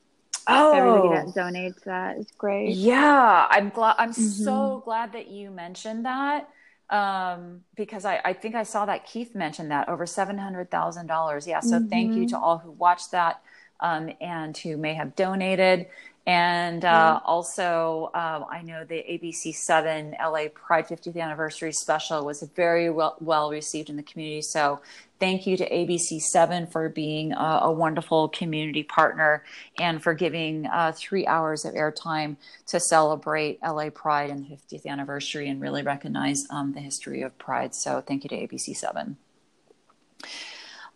Oh, 0.49 0.73
everybody 0.73 1.15
that 1.15 1.35
donates 1.35 1.85
that 1.85 2.19
is 2.19 2.27
great. 2.37 2.75
Yeah, 2.75 3.47
I'm 3.49 3.69
glad. 3.69 3.95
I'm 3.99 4.11
mm-hmm. 4.11 4.45
so 4.45 4.83
glad 4.85 5.13
that 5.13 5.29
you 5.29 5.51
mentioned 5.51 6.05
that 6.05 6.49
um, 6.91 7.61
because 7.77 8.05
I, 8.05 8.21
I 8.25 8.33
think 8.33 8.55
I 8.55 8.65
saw 8.65 8.87
that 8.87 9.07
Keith 9.07 9.35
mentioned 9.35 9.71
that 9.71 9.89
over 9.89 10.05
seven 10.05 10.39
hundred 10.39 10.71
thousand 10.71 11.07
dollars. 11.07 11.47
Yeah, 11.47 11.61
so 11.61 11.77
mm-hmm. 11.77 11.89
thank 11.89 12.15
you 12.15 12.29
to 12.29 12.35
mm-hmm. 12.35 12.45
all 12.45 12.59
who 12.59 12.73
watched 12.73 13.13
that 13.13 13.41
um, 13.81 14.11
and 14.21 14.57
who 14.57 14.77
may 14.77 14.95
have 14.95 15.15
donated. 15.15 15.87
And 16.25 16.85
uh, 16.85 17.17
mm-hmm. 17.17 17.27
also, 17.27 18.11
um, 18.15 18.47
I 18.49 18.63
know 18.63 18.85
the 18.85 18.95
ABC 18.95 19.55
Seven 19.55 20.15
LA 20.21 20.45
Pride 20.55 20.87
50th 20.87 21.21
Anniversary 21.21 21.73
Special 21.73 22.25
was 22.25 22.43
very 22.55 22.91
well, 22.91 23.17
well 23.21 23.51
received 23.51 23.91
in 23.91 23.97
the 23.97 24.05
community. 24.05 24.43
So 24.43 24.81
Thank 25.23 25.47
you 25.47 25.57
to 25.57 25.71
ABC7 25.71 26.73
for 26.73 26.89
being 26.89 27.33
a, 27.33 27.61
a 27.63 27.71
wonderful 27.71 28.29
community 28.31 28.83
partner 28.83 29.45
and 29.79 30.03
for 30.03 30.15
giving 30.15 30.67
uh, 30.67 30.91
three 30.97 31.29
hours 31.29 31.65
of 31.65 31.75
airtime 31.75 32.35
to 32.67 32.81
celebrate 32.81 33.61
LA 33.63 33.91
Pride 33.91 34.31
and 34.31 34.45
the 34.45 34.57
50th 34.57 34.85
anniversary 34.85 35.49
and 35.49 35.61
really 35.61 35.85
recognize 35.85 36.43
um, 36.51 36.73
the 36.73 36.81
history 36.81 37.23
of 37.23 37.39
Pride. 37.39 37.73
So 37.73 38.01
thank 38.01 38.25
you 38.25 38.31
to 38.31 38.37
ABC7. 38.49 39.15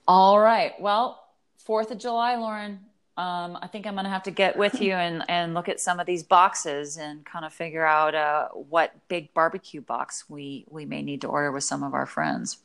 All 0.09 0.41
right. 0.41 0.73
Well, 0.81 1.25
4th 1.65 1.93
of 1.93 1.99
July, 1.99 2.35
Lauren, 2.35 2.81
um, 3.17 3.59
I 3.63 3.67
think 3.67 3.87
I'm 3.87 3.95
going 3.95 4.05
to 4.05 4.11
have 4.11 4.25
to 4.25 4.31
get 4.31 4.59
with 4.59 4.81
you 4.83 4.93
and, 4.93 5.25
and 5.29 5.55
look 5.55 5.71
at 5.71 5.81
some 5.81 5.99
of 5.99 6.07
these 6.07 6.23
boxes 6.23 6.99
and 6.99 7.25
kind 7.25 7.47
of 7.47 7.53
figure 7.53 7.85
out 7.85 8.15
uh, 8.15 8.49
what 8.49 8.95
big 9.09 9.33
barbecue 9.33 9.81
box 9.81 10.29
we, 10.29 10.67
we 10.69 10.85
may 10.85 11.01
need 11.01 11.23
to 11.23 11.29
order 11.29 11.51
with 11.51 11.65
some 11.65 11.83
of 11.83 11.95
our 11.95 12.05
friends. 12.05 12.59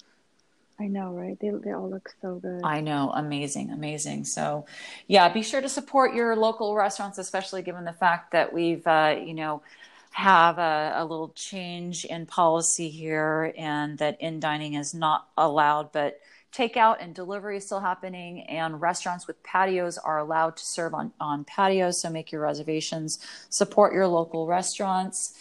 I 0.77 0.87
know, 0.87 1.11
right? 1.11 1.39
They 1.39 1.51
they 1.51 1.73
all 1.73 1.89
look 1.89 2.11
so 2.23 2.35
good. 2.35 2.61
I 2.63 2.81
know, 2.81 3.11
amazing, 3.13 3.69
amazing. 3.69 4.25
So, 4.25 4.65
yeah, 5.07 5.29
be 5.29 5.43
sure 5.43 5.61
to 5.61 5.69
support 5.69 6.15
your 6.15 6.35
local 6.35 6.75
restaurants, 6.75 7.19
especially 7.19 7.61
given 7.61 7.85
the 7.85 7.93
fact 7.93 8.31
that 8.31 8.51
we've, 8.51 8.85
uh, 8.87 9.15
you 9.23 9.35
know, 9.35 9.61
have 10.09 10.57
a, 10.57 10.93
a, 10.95 11.05
little 11.05 11.29
change 11.35 12.03
in 12.03 12.25
policy 12.25 12.89
here, 12.89 13.53
and 13.57 13.99
that 13.99 14.19
in 14.19 14.39
dining 14.39 14.73
is 14.73 14.93
not 14.95 15.27
allowed, 15.37 15.91
but 15.91 16.19
takeout 16.51 16.97
and 16.99 17.15
delivery 17.15 17.57
is 17.57 17.65
still 17.65 17.79
happening, 17.79 18.41
and 18.41 18.81
restaurants 18.81 19.27
with 19.27 19.41
patios 19.43 19.97
are 19.97 20.19
allowed 20.19 20.57
to 20.57 20.65
serve 20.65 20.93
on 20.93 21.11
on 21.19 21.45
patios. 21.45 22.01
So 22.01 22.09
make 22.09 22.31
your 22.31 22.41
reservations. 22.41 23.19
Support 23.49 23.93
your 23.93 24.07
local 24.07 24.47
restaurants. 24.47 25.33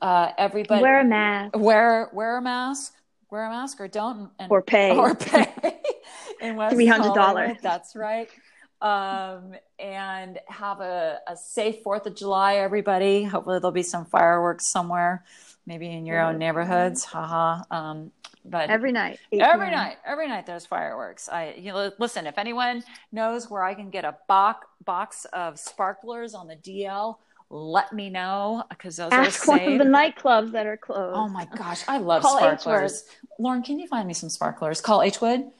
Uh, 0.00 0.32
everybody 0.36 0.82
wear 0.82 1.00
a 1.00 1.04
mask. 1.04 1.56
Wear 1.56 2.10
wear 2.12 2.36
a 2.38 2.42
mask 2.42 2.92
wear 3.30 3.46
a 3.46 3.50
mask 3.50 3.80
or 3.80 3.88
don't 3.88 4.30
and, 4.38 4.50
or 4.50 4.62
pay 4.62 4.90
or 4.96 5.14
pay 5.14 5.52
three 6.70 6.86
hundred 6.86 7.14
dollars. 7.14 7.56
That's 7.62 7.96
right. 7.96 8.28
Um, 8.80 9.54
and 9.78 10.38
have 10.48 10.80
a, 10.80 11.18
a 11.26 11.36
safe 11.36 11.82
Fourth 11.82 12.06
of 12.06 12.14
July, 12.14 12.56
everybody. 12.56 13.24
Hopefully 13.24 13.58
there'll 13.58 13.72
be 13.72 13.82
some 13.82 14.04
fireworks 14.04 14.70
somewhere, 14.70 15.24
maybe 15.66 15.90
in 15.90 16.04
your 16.04 16.20
own 16.20 16.38
neighborhoods. 16.38 17.04
Haha. 17.04 17.62
Um, 17.70 18.12
but 18.48 18.70
every 18.70 18.92
night, 18.92 19.18
every 19.32 19.70
night, 19.70 19.96
every 20.04 20.28
night, 20.28 20.46
there's 20.46 20.66
fireworks. 20.66 21.28
I 21.28 21.54
you 21.58 21.72
know, 21.72 21.90
listen. 21.98 22.26
If 22.26 22.38
anyone 22.38 22.82
knows 23.12 23.50
where 23.50 23.62
I 23.64 23.74
can 23.74 23.90
get 23.90 24.04
a 24.04 24.16
box 24.28 24.66
box 24.84 25.24
of 25.32 25.58
sparklers 25.58 26.34
on 26.34 26.46
the 26.46 26.56
DL, 26.56 27.16
let 27.50 27.92
me 27.92 28.10
know 28.10 28.64
because 28.68 28.96
those 28.96 29.12
Ask 29.12 29.48
are 29.48 29.58
one 29.58 29.72
of 29.72 29.78
the 29.78 29.84
nightclubs 29.84 30.52
that 30.52 30.66
are 30.66 30.76
closed. 30.76 31.16
Oh 31.16 31.28
my 31.28 31.46
gosh, 31.56 31.82
I 31.88 31.98
love 31.98 32.22
call 32.22 32.38
sparklers. 32.38 33.04
Lauren, 33.38 33.62
can 33.62 33.78
you 33.78 33.86
find 33.86 34.06
me 34.08 34.14
some 34.14 34.30
sparklers? 34.30 34.80
Call 34.80 35.02
H 35.02 35.20
Wood. 35.20 35.50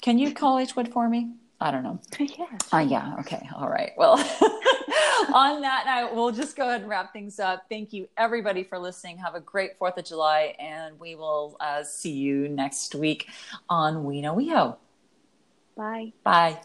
Can 0.00 0.18
you 0.18 0.32
call 0.32 0.58
H 0.58 0.76
Wood 0.76 0.92
for 0.92 1.08
me? 1.08 1.30
I 1.60 1.70
don't 1.70 1.82
know. 1.82 2.00
Yeah. 2.18 2.46
Uh, 2.72 2.78
yeah. 2.78 3.16
Okay. 3.20 3.48
All 3.56 3.68
right. 3.68 3.92
Well, 3.96 4.12
on 5.34 5.60
that 5.62 5.84
note, 5.86 6.14
we'll 6.14 6.32
just 6.32 6.56
go 6.56 6.68
ahead 6.68 6.82
and 6.82 6.90
wrap 6.90 7.12
things 7.12 7.38
up. 7.38 7.66
Thank 7.68 7.92
you, 7.92 8.08
everybody, 8.16 8.64
for 8.64 8.78
listening. 8.78 9.18
Have 9.18 9.34
a 9.34 9.40
great 9.40 9.78
4th 9.78 9.98
of 9.98 10.04
July, 10.04 10.54
and 10.58 10.98
we 10.98 11.14
will 11.14 11.56
uh, 11.60 11.82
see 11.82 12.12
you 12.12 12.48
next 12.48 12.94
week 12.94 13.28
on 13.68 14.04
We 14.04 14.20
Know 14.20 14.36
WeHo. 14.36 14.76
Bye. 15.76 16.12
Bye. 16.22 16.60